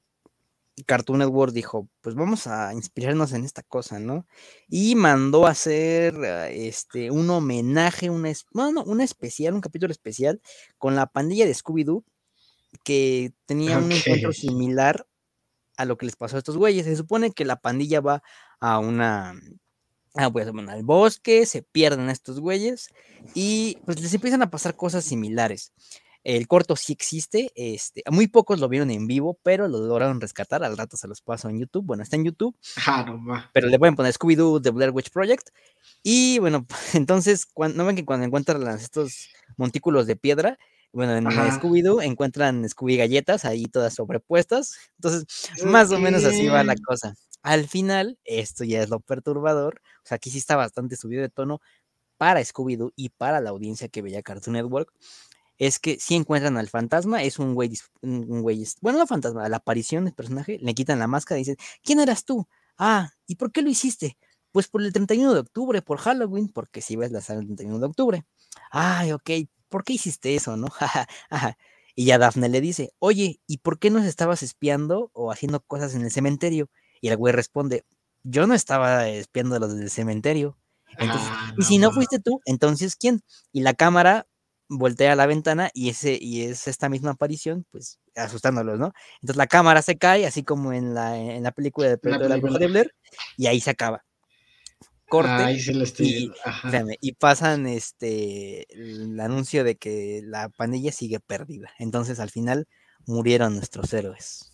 Cartoon 0.86 1.20
Network 1.20 1.52
dijo, 1.52 1.88
pues 2.00 2.14
vamos 2.14 2.46
a 2.46 2.74
inspirarnos 2.74 3.32
en 3.32 3.44
esta 3.44 3.62
cosa, 3.62 4.00
¿no? 4.00 4.26
Y 4.68 4.96
mandó 4.96 5.46
a 5.46 5.50
hacer 5.50 6.14
eh, 6.24 6.66
este, 6.66 7.10
un 7.10 7.30
homenaje, 7.30 8.10
una, 8.10 8.32
un 8.84 9.00
especial, 9.00 9.54
un 9.54 9.60
capítulo 9.60 9.92
especial 9.92 10.40
con 10.78 10.96
la 10.96 11.06
pandilla 11.06 11.46
de 11.46 11.54
Scooby-Doo 11.54 12.04
que 12.82 13.32
tenía 13.46 13.78
un 13.78 13.92
encuentro 13.92 14.32
similar 14.32 15.06
a 15.76 15.84
lo 15.84 15.96
que 15.96 16.06
les 16.06 16.16
pasó 16.16 16.36
a 16.36 16.38
estos 16.38 16.56
güeyes. 16.56 16.86
Se 16.86 16.96
supone 16.96 17.30
que 17.30 17.44
la 17.44 17.60
pandilla 17.60 18.00
va 18.00 18.22
a 18.60 18.78
una... 18.78 19.34
Ah, 20.16 20.30
pues, 20.30 20.46
al 20.46 20.82
bosque, 20.84 21.44
se 21.44 21.62
pierden 21.62 22.08
estos 22.08 22.38
güeyes 22.38 22.88
y 23.34 23.78
pues 23.84 24.00
les 24.00 24.14
empiezan 24.14 24.42
a 24.42 24.50
pasar 24.50 24.76
cosas 24.76 25.04
similares. 25.04 25.72
El 26.24 26.48
corto 26.48 26.74
sí 26.74 26.94
existe, 26.94 27.52
este, 27.54 28.02
muy 28.10 28.28
pocos 28.28 28.58
lo 28.58 28.70
vieron 28.70 28.90
en 28.90 29.06
vivo, 29.06 29.38
pero 29.42 29.68
lo 29.68 29.78
lograron 29.78 30.22
rescatar. 30.22 30.64
Al 30.64 30.78
rato 30.78 30.96
se 30.96 31.06
los 31.06 31.20
paso 31.20 31.50
en 31.50 31.60
YouTube. 31.60 31.84
Bueno, 31.84 32.02
está 32.02 32.16
en 32.16 32.24
YouTube. 32.24 32.56
Ah, 32.86 33.04
no. 33.06 33.44
Pero 33.52 33.68
le 33.68 33.78
pueden 33.78 33.94
poner 33.94 34.14
Scooby-Doo 34.14 34.62
The 34.62 34.70
Blair 34.70 34.90
Witch 34.90 35.10
Project. 35.10 35.50
Y 36.02 36.38
bueno, 36.38 36.66
entonces, 36.94 37.44
cuando, 37.44 37.76
¿no 37.76 37.84
ven 37.84 37.96
que 37.96 38.06
cuando 38.06 38.24
encuentran 38.24 38.66
estos 38.68 39.28
montículos 39.58 40.06
de 40.06 40.16
piedra? 40.16 40.58
Bueno, 40.94 41.14
en. 41.14 41.26
Scooby-Doo 41.26 42.00
encuentran 42.00 42.66
Scooby 42.66 42.96
galletas 42.96 43.44
ahí 43.44 43.66
todas 43.66 43.92
sobrepuestas. 43.92 44.76
Entonces, 44.96 45.26
más 45.64 45.90
o 45.92 45.98
menos 45.98 46.24
así 46.24 46.46
va 46.46 46.64
la 46.64 46.76
cosa. 46.76 47.14
Al 47.42 47.68
final, 47.68 48.18
esto 48.24 48.64
ya 48.64 48.82
es 48.82 48.88
lo 48.88 49.00
perturbador. 49.00 49.82
O 49.98 50.06
sea, 50.06 50.16
aquí 50.16 50.30
sí 50.30 50.38
está 50.38 50.56
bastante 50.56 50.96
subido 50.96 51.20
de 51.20 51.28
tono 51.28 51.60
para 52.16 52.40
Scooby-Doo 52.40 52.92
y 52.96 53.10
para 53.10 53.42
la 53.42 53.50
audiencia 53.50 53.88
que 53.88 54.00
veía 54.00 54.22
Cartoon 54.22 54.54
Network. 54.54 54.90
Es 55.58 55.78
que 55.78 55.98
si 56.00 56.14
encuentran 56.16 56.56
al 56.58 56.68
fantasma, 56.68 57.22
es 57.22 57.38
un 57.38 57.54
güey, 57.54 57.72
un 58.02 58.42
güey, 58.42 58.64
bueno, 58.80 58.98
no 58.98 59.06
fantasma, 59.06 59.48
la 59.48 59.58
aparición 59.58 60.04
del 60.04 60.14
personaje, 60.14 60.58
le 60.60 60.74
quitan 60.74 60.98
la 60.98 61.06
máscara 61.06 61.38
y 61.38 61.42
dicen, 61.42 61.56
¿quién 61.82 62.00
eras 62.00 62.24
tú? 62.24 62.46
Ah, 62.78 63.10
¿y 63.26 63.36
por 63.36 63.52
qué 63.52 63.62
lo 63.62 63.70
hiciste? 63.70 64.18
Pues 64.52 64.68
por 64.68 64.82
el 64.82 64.92
31 64.92 65.34
de 65.34 65.40
octubre, 65.40 65.82
por 65.82 65.98
Halloween, 65.98 66.48
porque 66.48 66.80
si 66.80 66.96
ves 66.96 67.12
la 67.12 67.20
sala 67.20 67.40
el 67.40 67.46
31 67.46 67.78
de 67.80 67.86
octubre. 67.86 68.24
Ay, 68.70 69.12
ok, 69.12 69.30
¿por 69.68 69.84
qué 69.84 69.94
hiciste 69.94 70.34
eso, 70.34 70.56
no? 70.56 70.68
Y 71.96 72.06
ya 72.06 72.18
Daphne 72.18 72.48
le 72.48 72.60
dice, 72.60 72.92
oye, 72.98 73.40
¿y 73.46 73.58
por 73.58 73.78
qué 73.78 73.90
nos 73.90 74.04
estabas 74.04 74.42
espiando 74.42 75.10
o 75.14 75.30
haciendo 75.30 75.60
cosas 75.60 75.94
en 75.94 76.02
el 76.02 76.10
cementerio? 76.10 76.68
Y 77.00 77.08
el 77.08 77.16
güey 77.16 77.32
responde, 77.32 77.84
yo 78.24 78.46
no 78.46 78.54
estaba 78.54 79.08
espiando 79.08 79.56
a 79.56 79.58
los 79.60 79.76
del 79.76 79.90
cementerio. 79.90 80.58
Entonces, 80.98 81.28
Ah, 81.30 81.52
y 81.58 81.62
si 81.62 81.78
no 81.78 81.92
fuiste 81.92 82.18
tú, 82.20 82.40
entonces 82.46 82.96
¿quién? 82.96 83.22
Y 83.52 83.60
la 83.62 83.74
cámara 83.74 84.26
voltea 84.68 85.12
a 85.12 85.16
la 85.16 85.26
ventana 85.26 85.70
y 85.74 85.90
ese 85.90 86.18
y 86.20 86.42
es 86.42 86.68
esta 86.68 86.88
misma 86.88 87.10
aparición, 87.12 87.66
pues 87.70 87.98
asustándolos, 88.14 88.78
¿no? 88.78 88.92
Entonces 89.16 89.36
la 89.36 89.46
cámara 89.46 89.82
se 89.82 89.96
cae, 89.98 90.26
así 90.26 90.42
como 90.42 90.72
en 90.72 90.94
la, 90.94 91.16
en 91.18 91.42
la 91.42 91.52
película 91.52 91.88
de 91.88 91.96
de 91.96 92.10
la 92.28 92.36
Bruja 92.36 92.58
de 92.58 92.66
película. 92.66 92.68
Blair, 92.68 92.94
y 93.36 93.46
ahí 93.46 93.60
se 93.60 93.70
acaba. 93.70 94.04
Corte. 95.08 95.30
Ahí 95.30 95.60
sí 95.60 95.74
lo 95.74 95.84
estoy 95.84 96.06
y-. 96.06 96.32
Espérame, 96.64 96.96
y 97.00 97.12
pasan 97.12 97.66
este 97.66 98.66
el 98.72 99.18
anuncio 99.20 99.64
de 99.64 99.76
que 99.76 100.22
la 100.24 100.48
pandilla 100.48 100.92
sigue 100.92 101.20
perdida. 101.20 101.70
Entonces 101.78 102.20
al 102.20 102.30
final 102.30 102.66
murieron 103.06 103.54
nuestros 103.54 103.92
héroes. 103.92 104.53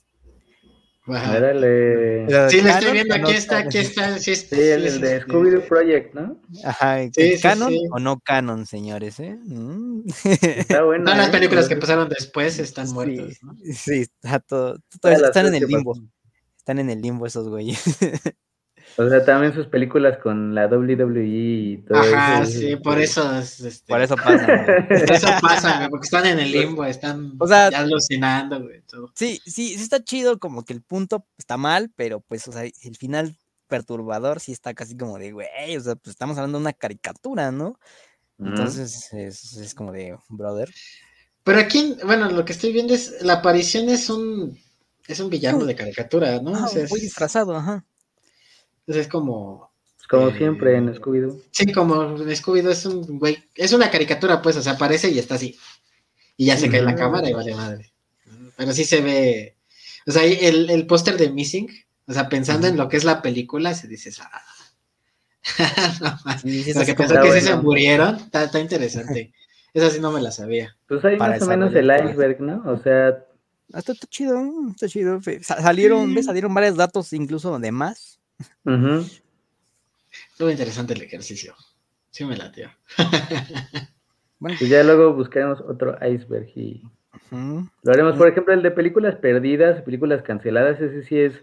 Órale. 1.11 2.27
Sí, 2.51 2.61
lo 2.61 2.69
estoy 2.71 2.93
viendo, 2.93 3.19
no 3.19 3.27
aquí 3.29 3.37
está, 3.37 3.55
canon? 3.57 3.69
aquí 3.69 3.79
está. 3.79 4.19
Sí, 4.19 4.31
es- 4.33 4.49
Sí, 4.49 4.55
el, 4.61 4.83
sí, 4.89 4.95
el 4.97 5.01
de 5.01 5.23
Scooby-Doo 5.23 5.69
Project, 5.69 6.15
¿no? 6.15 6.41
Ajá, 6.65 6.99
Sí, 7.15 7.37
sí, 7.37 7.41
¿canon 7.43 7.71
sí. 7.71 7.81
o 7.91 7.99
no 7.99 8.21
canon, 8.21 8.67
señores? 8.67 9.19
eh? 9.21 9.37
Mm. 9.45 10.03
Está 10.25 10.83
bueno. 10.85 11.05
Todas 11.05 11.19
las 11.19 11.29
¿eh? 11.29 11.33
películas 11.33 11.69
que 11.69 11.77
pasaron 11.77 12.09
después 12.09 12.59
están 12.59 12.91
muertas, 12.93 13.35
Sí, 13.35 13.39
¿no? 13.43 13.55
sí, 13.75 14.01
está 14.23 14.41
todo, 14.41 14.77
están 15.03 15.47
en 15.47 15.55
el 15.55 15.67
limbo. 15.67 15.95
Están 16.57 16.79
en 16.79 16.91
el 16.91 17.01
limbo 17.01 17.27
esos 17.27 17.49
güeyes. 17.49 17.83
O 18.97 19.09
sea, 19.09 19.25
también 19.25 19.55
sus 19.55 19.67
películas 19.67 20.19
con 20.19 20.55
la 20.55 20.67
WWE 20.67 21.25
y 21.25 21.77
todo 21.89 21.99
Ajá, 21.99 22.43
eso. 22.43 22.59
sí, 22.59 22.77
por 22.77 22.99
eso. 23.01 23.39
es, 23.39 23.61
este, 23.61 23.93
Por 23.93 24.01
eso 24.03 24.17
pasa. 24.17 24.47
güey. 24.47 24.89
por 24.89 25.13
eso 25.13 25.29
pasa, 25.41 25.77
güey, 25.79 25.91
porque 25.91 26.05
están 26.05 26.27
en 26.27 26.39
el 26.41 26.53
limbo, 26.53 26.85
están 26.85 27.35
O 27.39 27.47
sea- 27.47 27.71
ya 27.71 27.81
alucinando, 27.81 28.61
güey. 28.63 28.83
Todo. 28.83 29.11
Sí, 29.15 29.41
sí, 29.45 29.77
sí 29.77 29.83
está 29.83 30.03
chido, 30.03 30.39
como 30.39 30.65
que 30.65 30.73
el 30.73 30.83
punto 30.83 31.27
está 31.39 31.57
mal, 31.57 31.91
pero 31.97 32.21
pues, 32.21 32.47
o 32.49 32.53
sea, 32.53 32.65
el 32.65 32.97
final 32.97 33.37
perturbador 33.69 34.41
sí 34.41 34.53
está 34.53 34.75
casi 34.75 34.97
como 34.97 35.19
de, 35.19 35.33
güey, 35.33 35.77
o 35.77 35.81
sea, 35.81 35.95
pues 35.95 36.11
estamos 36.11 36.37
hablando 36.37 36.59
de 36.59 36.63
una 36.63 36.73
caricatura, 36.73 37.53
¿no? 37.53 37.79
Entonces 38.39 39.13
es, 39.13 39.53
es 39.55 39.75
como 39.75 39.93
de, 39.93 40.17
brother. 40.29 40.71
Pero 41.45 41.59
aquí, 41.59 41.97
bueno, 42.05 42.31
lo 42.31 42.45
que 42.45 42.53
estoy 42.53 42.73
viendo 42.73 42.95
es, 42.95 43.23
la 43.23 43.35
aparición 43.35 43.89
es 43.89 44.11
un, 44.11 44.59
es 45.07 45.21
un 45.21 45.31
villano 45.31 45.65
de 45.65 45.75
caricatura, 45.75 46.41
¿no? 46.41 46.55
Ah, 46.55 46.65
O 46.67 46.69
sea, 46.69 46.85
es, 46.85 46.91
muy 46.91 47.01
disfrazado, 47.01 47.57
ajá. 47.57 47.85
Es 48.97 49.09
como, 49.09 49.71
Como 50.09 50.29
Eh, 50.29 50.37
siempre 50.39 50.77
en 50.77 50.93
Scooby-Doo. 50.95 51.41
sí, 51.51 51.73
como 51.73 52.03
en 52.03 52.29
Scooby-Doo 52.29 52.71
es 52.71 52.85
un 52.87 53.19
güey, 53.19 53.39
es 53.55 53.73
una 53.73 53.91
caricatura, 53.91 54.43
pues, 54.43 54.57
o 54.57 54.63
sea, 54.63 54.73
aparece 54.73 55.11
y 55.11 55.19
está 55.19 55.37
así. 55.37 55.57
Y 56.37 56.47
ya 56.47 56.57
se 56.57 56.69
cae 56.71 56.83
la 56.83 56.95
cámara 56.95 57.29
y 57.29 57.35
vale 57.35 57.55
madre. 57.55 57.93
Pero 58.57 58.73
sí 58.73 58.85
se 58.85 59.01
ve, 59.03 59.57
o 60.07 60.11
sea, 60.13 60.23
ahí 60.23 60.39
el, 60.41 60.69
el 60.71 60.87
póster 60.87 61.17
de 61.17 61.31
Missing, 61.31 61.69
o 62.07 62.13
sea, 62.13 62.29
pensando 62.29 62.67
en 62.67 62.77
lo 62.77 62.89
que 62.89 62.97
es 62.97 63.05
la 63.05 63.23
película, 63.23 63.75
se 63.75 63.89
dices, 63.89 64.21
ah. 64.21 64.43
no, 66.03 66.19
más. 66.25 66.43
Sí, 66.43 66.63
sí, 66.63 66.71
es 66.71 66.77
O 66.77 66.81
sea, 66.81 66.83
así 66.83 66.93
que 66.93 66.97
pensó 66.97 67.15
que 67.23 67.33
sí 67.33 67.41
se 67.41 67.47
bueno. 67.55 67.63
murieron, 67.63 68.17
está, 68.17 68.45
está 68.45 68.61
interesante. 68.61 69.33
Esa 69.75 69.91
sí 69.91 70.01
no 70.01 70.11
me 70.11 70.21
la 70.21 70.33
sabía. 70.33 70.77
Pues 70.89 71.05
hay 71.05 71.17
más 71.17 71.41
o 71.43 71.47
menos 71.47 71.73
el 71.75 71.87
iceberg, 71.87 72.41
¿no? 72.41 72.63
O 72.67 72.77
sea, 72.83 73.25
Ah, 73.73 73.79
Está, 73.79 73.93
está 73.93 74.07
chido, 74.09 74.43
está 74.71 74.89
chido. 74.89 75.21
Salieron, 75.43 76.13
¿ves? 76.13 76.25
Sí. 76.25 76.27
Salieron 76.27 76.53
varios 76.53 76.75
datos 76.77 77.13
incluso 77.13 77.57
de 77.61 77.71
más. 77.71 78.20
Ujú. 78.65 79.07
Estuvo 80.33 80.51
interesante 80.51 80.95
el 80.95 81.03
ejercicio. 81.03 81.55
Sí 82.11 82.25
me 82.25 82.37
latió. 82.37 82.71
Bueno, 84.39 84.57
pues 84.59 84.71
ya 84.71 84.83
luego 84.83 85.13
buscaremos 85.13 85.61
otro 85.61 85.99
iceberg 86.03 86.49
y 86.57 86.83
lo 87.83 87.93
haremos. 87.93 88.17
Por 88.17 88.27
ejemplo, 88.27 88.55
el 88.55 88.63
de 88.63 88.71
películas 88.71 89.17
perdidas, 89.17 89.83
películas 89.83 90.23
canceladas, 90.23 90.81
ese 90.81 91.03
sí 91.03 91.19
es 91.19 91.39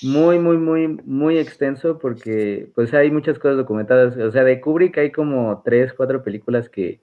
muy, 0.00 0.38
muy, 0.38 0.56
muy, 0.56 0.86
muy 1.04 1.38
extenso 1.38 1.98
porque 1.98 2.70
pues 2.76 2.94
hay 2.94 3.10
muchas 3.10 3.40
cosas 3.40 3.56
documentadas. 3.56 4.16
O 4.16 4.30
sea, 4.30 4.44
de 4.44 4.60
Kubrick 4.60 4.96
hay 4.98 5.10
como 5.10 5.60
tres, 5.64 5.92
cuatro 5.92 6.22
películas 6.22 6.68
que, 6.68 7.00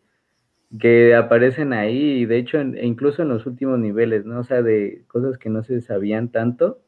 que 0.79 1.13
aparecen 1.13 1.73
ahí 1.73 2.21
y 2.21 2.25
de 2.25 2.37
hecho 2.37 2.59
en- 2.59 2.77
e 2.77 2.85
incluso 2.85 3.21
en 3.23 3.27
los 3.27 3.45
últimos 3.45 3.77
niveles, 3.79 4.23
¿no? 4.23 4.39
O 4.39 4.43
sea, 4.45 4.61
de 4.61 5.03
cosas 5.09 5.37
que 5.37 5.49
no 5.49 5.61
se 5.65 5.81
sabían 5.81 6.29
tanto. 6.31 6.79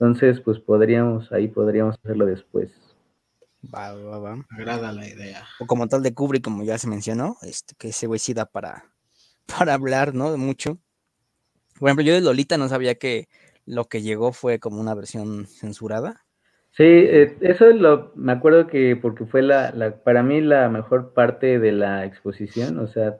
Entonces, 0.00 0.40
pues 0.40 0.58
podríamos, 0.58 1.30
ahí 1.30 1.46
podríamos 1.46 1.98
hacerlo 1.98 2.24
después. 2.24 2.72
Va, 3.62 3.92
va, 3.92 4.18
va. 4.18 4.36
Me 4.36 4.44
agrada 4.50 4.92
la 4.92 5.06
idea. 5.06 5.46
O 5.58 5.66
como 5.66 5.88
tal 5.88 6.02
de 6.02 6.14
Kubrick, 6.14 6.42
como 6.42 6.64
ya 6.64 6.78
se 6.78 6.88
mencionó, 6.88 7.36
este, 7.42 7.74
que 7.76 7.88
ese 7.88 8.06
güey 8.06 8.18
sí 8.18 8.32
da 8.32 8.46
para, 8.46 8.86
para 9.58 9.74
hablar, 9.74 10.14
¿no? 10.14 10.32
De 10.32 10.38
mucho. 10.38 10.78
Por 11.78 11.88
ejemplo, 11.88 12.04
yo 12.04 12.14
de 12.14 12.22
Lolita 12.22 12.56
no 12.56 12.70
sabía 12.70 12.94
que 12.94 13.28
lo 13.66 13.84
que 13.84 14.00
llegó 14.00 14.32
fue 14.32 14.58
como 14.58 14.80
una 14.80 14.94
versión 14.94 15.46
censurada. 15.46 16.24
Sí, 16.70 16.84
eh, 16.84 17.36
eso 17.42 17.66
lo, 17.66 18.12
me 18.14 18.32
acuerdo 18.32 18.68
que 18.68 18.96
porque 18.96 19.26
fue 19.26 19.42
la, 19.42 19.70
la, 19.72 20.02
para 20.02 20.22
mí 20.22 20.40
la 20.40 20.70
mejor 20.70 21.12
parte 21.12 21.58
de 21.58 21.72
la 21.72 22.06
exposición, 22.06 22.78
o 22.78 22.86
sea, 22.86 23.18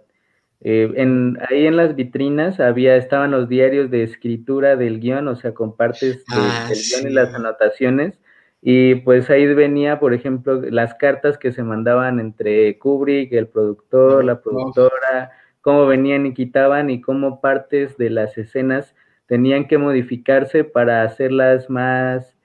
eh, 0.63 0.93
en, 0.97 1.39
ahí 1.49 1.67
en 1.67 1.77
las 1.77 1.95
vitrinas 1.97 2.61
había, 2.61 2.97
estaban 2.97 3.31
los 3.31 3.49
diarios 3.49 3.91
de 3.91 4.03
escritura 4.03 4.77
del 4.77 5.01
guion, 5.01 5.29
o 5.29 5.37
sea, 5.37 5.55
con 5.55 5.77
partes 5.77 6.27
de- 6.27 6.53
Ah, 6.53 6.67
del 6.69 6.79
guion 6.89 7.01
y 7.03 7.05
sí. 7.09 7.15
las 7.15 7.35
anotaciones, 7.35 8.19
y 8.63 8.97
pues 8.97 9.31
ahí 9.31 9.47
venía, 9.55 9.99
por 10.01 10.13
ejemplo, 10.15 10.61
las 10.63 10.95
cartas 10.95 11.39
que 11.39 11.53
se 11.53 11.63
mandaban 11.63 12.21
entre 12.21 12.79
Kubrick, 12.79 13.33
el 13.33 13.49
productor, 13.49 14.25
la 14.25 14.41
Productor. 14.41 14.91
productora, 14.91 15.31
cómo 15.63 15.87
venían 15.87 16.27
y 16.27 16.35
quitaban 16.35 16.91
y 16.91 17.01
cómo 17.01 17.41
partes 17.41 17.97
de 17.97 18.11
las 18.11 18.37
escenas 18.39 18.95
tenían 19.27 19.67
que 19.69 19.79
modificarse 19.79 20.65
para 20.65 21.03
hacerlas 21.05 21.71
más 21.71 22.37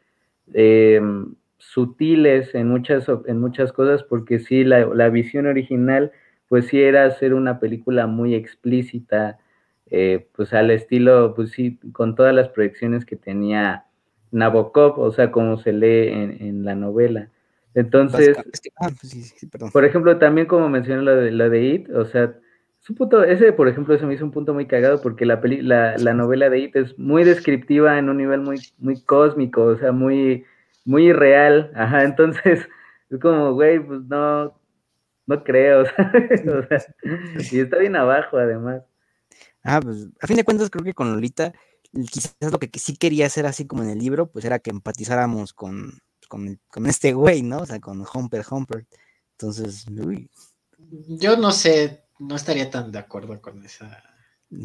eh, 0.54 1.02
sutiles 1.58 2.54
en 2.56 2.68
muchas, 2.70 3.08
en 3.26 3.40
muchas 3.40 3.72
cosas, 3.74 4.04
porque 4.04 4.40
sí, 4.40 4.64
la, 4.64 4.86
la 4.86 5.10
visión 5.10 5.48
original, 5.48 6.12
pues 6.48 6.68
sí 6.68 6.82
era 6.82 7.06
hacer 7.06 7.34
una 7.34 7.60
película 7.60 8.08
muy 8.08 8.36
explícita, 8.36 9.40
eh, 9.90 10.28
pues 10.36 10.54
al 10.54 10.72
estilo, 10.72 11.34
pues 11.36 11.52
sí, 11.52 11.80
con 11.92 12.16
todas 12.16 12.34
las 12.34 12.50
proyecciones 12.50 13.06
que 13.06 13.16
tenía 13.16 13.86
Nabokov, 14.32 15.00
o 15.00 15.12
sea, 15.12 15.32
como 15.32 15.58
se 15.58 15.74
lee 15.74 16.10
en, 16.10 16.38
en 16.42 16.66
la 16.66 16.76
novela. 16.76 17.30
Entonces, 17.74 18.30
Básicamente- 18.30 18.50
es 18.54 18.62
que- 18.62 18.70
ah, 18.78 18.88
pues 18.90 19.12
sí, 19.12 19.22
sí, 19.22 19.48
por 19.72 19.86
ejemplo, 19.86 20.18
también 20.18 20.48
como 20.48 20.70
mencioné 20.70 21.02
lo 21.04 21.16
de, 21.16 21.32
lo 21.32 21.50
de 21.50 21.64
It, 21.64 21.90
o 21.90 22.06
sea, 22.06 22.34
es 22.82 22.90
un 22.90 22.96
punto, 22.96 23.24
ese 23.24 23.52
por 23.54 23.68
ejemplo, 23.68 23.98
se 23.98 24.06
me 24.06 24.14
hizo 24.14 24.24
un 24.26 24.32
punto 24.32 24.54
muy 24.54 24.66
cagado 24.68 25.02
porque 25.02 25.26
la, 25.26 25.42
peli, 25.42 25.62
la, 25.62 25.98
la 25.98 26.14
novela 26.14 26.50
de 26.50 26.60
It 26.60 26.76
es 26.76 26.98
muy 27.00 27.24
descriptiva 27.24 27.98
en 27.98 28.10
un 28.10 28.18
nivel 28.18 28.42
muy, 28.42 28.58
muy 28.78 29.02
cósmico, 29.02 29.64
o 29.64 29.76
sea, 29.78 29.92
muy, 29.92 30.46
muy 30.86 31.12
real, 31.12 31.72
ajá, 31.76 32.04
entonces 32.06 32.68
es 33.10 33.20
como, 33.20 33.54
güey, 33.54 33.80
pues 33.80 34.02
no, 34.04 34.54
no 35.28 35.44
creo, 35.44 35.86
¿sabes? 35.98 36.42
O 36.56 36.68
sea, 36.68 36.80
y 37.52 37.60
está 37.60 37.78
bien 37.78 37.96
abajo 37.96 38.38
además. 38.38 38.84
Ah, 39.64 39.80
pues 39.82 40.08
a 40.22 40.28
fin 40.28 40.38
de 40.38 40.44
cuentas 40.44 40.70
creo 40.70 40.84
que 40.86 40.94
con 40.94 41.12
Lolita 41.12 41.54
quizás 42.12 42.36
lo 42.52 42.60
que 42.60 42.70
sí 42.78 42.98
quería 42.98 43.26
hacer 43.26 43.46
así 43.46 43.66
como 43.66 43.84
en 43.84 43.90
el 43.90 44.00
libro, 44.00 44.30
pues 44.30 44.46
era 44.46 44.60
que 44.60 44.70
empatizáramos 44.70 45.54
con, 45.54 46.00
con, 46.28 46.60
este 46.86 47.14
güey, 47.14 47.42
¿no? 47.42 47.60
O 47.60 47.66
sea, 47.66 47.80
con 47.80 48.04
Humper 48.14 48.46
Humper. 48.50 48.86
Entonces, 49.32 49.86
uy, 49.88 50.30
Yo 50.78 51.38
no 51.38 51.52
sé, 51.52 52.04
no 52.20 52.36
estaría 52.36 52.70
tan 52.70 52.92
de 52.92 53.00
acuerdo 53.00 53.42
con 53.42 53.64
esa, 53.66 54.04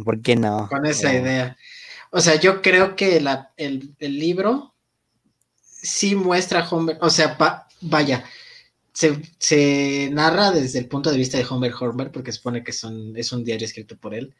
¿por 0.04 0.20
qué 0.20 0.36
no? 0.36 0.68
con 0.68 0.84
esa 0.86 1.08
O- 1.08 1.12
idea. 1.12 1.56
O 2.10 2.20
sea, 2.20 2.34
yo 2.36 2.60
creo 2.60 2.96
que 2.96 3.20
la, 3.20 3.52
el, 3.56 3.94
el 4.00 4.18
libro 4.18 4.74
sí 5.62 6.14
muestra 6.16 6.60
a 6.60 6.68
Homer, 6.68 6.98
o 7.00 7.10
sea, 7.10 7.38
pa- 7.38 7.68
vaya, 7.80 8.24
se, 8.92 9.22
se 9.38 10.10
narra 10.12 10.50
desde 10.50 10.78
el 10.78 10.88
punto 10.88 11.10
de 11.10 11.18
vista 11.18 11.38
de 11.38 11.46
Homer 11.48 11.72
Homer, 11.78 12.10
porque 12.10 12.32
supone 12.32 12.64
que 12.64 12.72
son, 12.72 13.16
es 13.16 13.32
un 13.32 13.44
diario 13.44 13.66
escrito 13.66 13.96
por 13.96 14.14
él, 14.14 14.34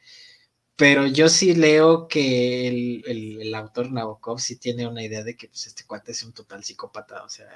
pero 0.77 1.06
yo 1.06 1.28
sí 1.28 1.55
leo 1.55 2.09
que 2.09 3.02
el, 3.06 3.55
autor 3.55 3.93
Nabokov 3.93 4.40
sí 4.40 4.56
tiene 4.56 4.86
una 4.86 5.02
idea 5.02 5.22
de 5.22 5.36
que 5.36 5.48
pues, 5.48 5.66
este 5.66 5.85
cuate 5.85 6.12
es 6.12 6.22
un 6.22 6.32
total 6.32 6.64
psicópata, 6.64 7.22
o 7.22 7.28
sea, 7.28 7.48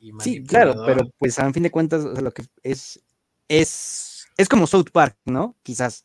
y, 0.00 0.12
Sí, 0.18 0.42
claro, 0.42 0.74
pero 0.84 1.08
pues 1.16 1.38
a 1.38 1.52
fin 1.52 1.62
de 1.62 1.70
cuentas, 1.70 2.02
lo 2.02 2.32
que 2.32 2.42
es, 2.64 3.00
es, 3.46 4.26
es 4.36 4.48
como 4.48 4.66
South 4.66 4.90
Park, 4.92 5.16
¿no? 5.24 5.56
Quizás 5.62 6.04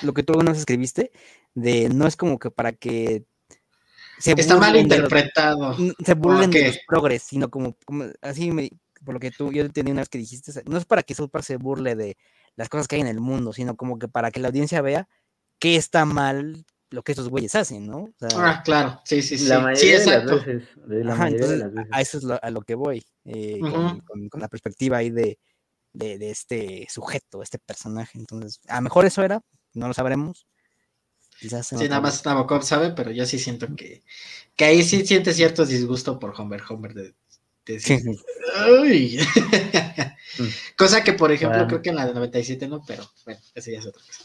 lo 0.00 0.14
que 0.14 0.22
tú 0.22 0.32
nos 0.42 0.56
escribiste, 0.56 1.12
de 1.54 1.90
no 1.90 2.06
es 2.06 2.16
como 2.16 2.38
que 2.38 2.50
para 2.50 2.72
que 2.72 3.26
se 4.18 4.32
está 4.32 4.56
mal 4.56 4.76
interpretado. 4.76 5.76
se 6.04 6.14
burlen 6.14 6.50
de 6.50 6.68
los 6.68 6.78
progres, 6.86 7.22
sino 7.22 7.50
como, 7.50 7.76
como 7.84 8.04
así 8.22 8.50
me, 8.52 8.70
por 9.04 9.14
lo 9.14 9.20
que 9.20 9.30
tú, 9.30 9.52
yo 9.52 9.64
entendí 9.64 9.92
una 9.92 10.02
vez 10.02 10.08
que 10.08 10.18
dijiste, 10.18 10.52
no 10.66 10.76
es 10.76 10.84
para 10.84 11.02
que 11.02 11.14
South 11.14 11.30
Park 11.30 11.44
se 11.44 11.56
burle 11.56 11.96
de 11.96 12.16
las 12.56 12.68
cosas 12.68 12.88
que 12.88 12.96
hay 12.96 13.02
en 13.02 13.06
el 13.06 13.20
mundo, 13.20 13.52
sino 13.52 13.76
como 13.76 13.98
que 13.98 14.08
para 14.08 14.30
que 14.30 14.40
la 14.40 14.48
audiencia 14.48 14.82
vea 14.82 15.08
qué 15.58 15.76
está 15.76 16.04
mal 16.04 16.64
lo 16.90 17.02
que 17.02 17.12
estos 17.12 17.28
güeyes 17.28 17.54
hacen, 17.54 17.86
¿no? 17.86 18.08
ah, 18.36 18.62
claro, 18.64 19.00
sí, 19.04 19.22
sí, 19.22 19.38
sí. 19.38 19.46
La 19.46 19.60
mayoría 19.60 20.00
de 20.00 21.56
las 21.56 21.72
veces. 21.72 21.88
A 21.92 22.00
eso 22.00 22.18
es 22.18 22.24
a 22.42 22.50
lo 22.50 22.62
que 22.62 22.74
voy, 22.74 23.04
eh, 23.24 23.60
con, 23.60 24.40
la 24.40 24.48
perspectiva 24.48 24.96
ahí 24.96 25.10
de, 25.10 25.38
de, 25.92 26.30
este 26.30 26.86
sujeto, 26.90 27.42
este 27.42 27.60
personaje. 27.60 28.18
Entonces, 28.18 28.60
a 28.66 28.76
lo 28.76 28.82
mejor 28.82 29.06
eso 29.06 29.22
era, 29.22 29.40
no 29.72 29.86
lo 29.86 29.94
sabremos. 29.94 30.48
Quizás 31.38 31.68
sí, 31.68 31.76
nada 31.76 32.00
más 32.00 32.24
Nabokov 32.26 32.64
sabe, 32.64 32.90
pero 32.90 33.12
yo 33.12 33.24
sí 33.24 33.38
siento 33.38 33.68
que, 33.74 34.02
que 34.56 34.64
ahí 34.64 34.82
sí 34.82 35.06
siente 35.06 35.32
cierto 35.32 35.64
disgusto 35.64 36.18
por 36.18 36.38
Homer, 36.38 36.60
Homer 36.68 36.92
de, 36.92 37.14
decir, 37.74 38.00
Cosa 40.76 41.04
que, 41.04 41.12
por 41.12 41.30
ejemplo, 41.32 41.66
creo 41.66 41.82
que 41.82 41.90
en 41.90 41.96
la 41.96 42.06
de 42.06 42.14
97 42.14 42.68
no, 42.68 42.82
pero 42.86 43.04
bueno, 43.24 43.40
ese 43.54 43.72
ya 43.72 43.80
es 43.80 43.86
otra 43.86 44.00
cosa. 44.02 44.22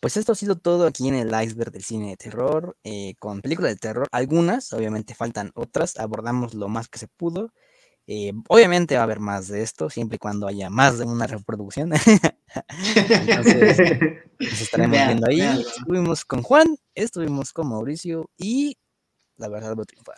Pues 0.00 0.16
esto 0.16 0.32
ha 0.32 0.34
sido 0.34 0.56
todo 0.56 0.86
aquí 0.86 1.08
en 1.08 1.14
el 1.14 1.28
iceberg 1.28 1.72
del 1.72 1.84
cine 1.84 2.08
de 2.10 2.16
terror, 2.16 2.76
eh, 2.84 3.14
con 3.18 3.42
películas 3.42 3.72
de 3.72 3.78
terror, 3.78 4.08
algunas, 4.12 4.72
obviamente 4.72 5.14
faltan 5.14 5.50
otras, 5.54 5.98
abordamos 5.98 6.54
lo 6.54 6.68
más 6.68 6.88
que 6.88 6.98
se 6.98 7.06
pudo. 7.06 7.52
Eh, 8.06 8.32
obviamente 8.48 8.94
va 8.96 9.02
a 9.02 9.04
haber 9.04 9.20
más 9.20 9.48
de 9.48 9.62
esto, 9.62 9.90
siempre 9.90 10.16
y 10.16 10.18
cuando 10.18 10.48
haya 10.48 10.70
más 10.70 10.98
de 10.98 11.04
una 11.04 11.26
reproducción. 11.26 11.92
Entonces, 12.96 13.78
nos 14.40 14.40
estaremos 14.62 15.06
viendo 15.06 15.28
ahí. 15.28 15.40
Estuvimos 15.40 16.24
con 16.24 16.42
Juan, 16.42 16.78
estuvimos 16.94 17.52
con 17.52 17.68
Mauricio 17.68 18.30
y 18.36 18.78
la 19.36 19.48
verdad 19.48 19.76
va 19.76 19.82
a 19.82 19.86
triunfar. 19.86 20.16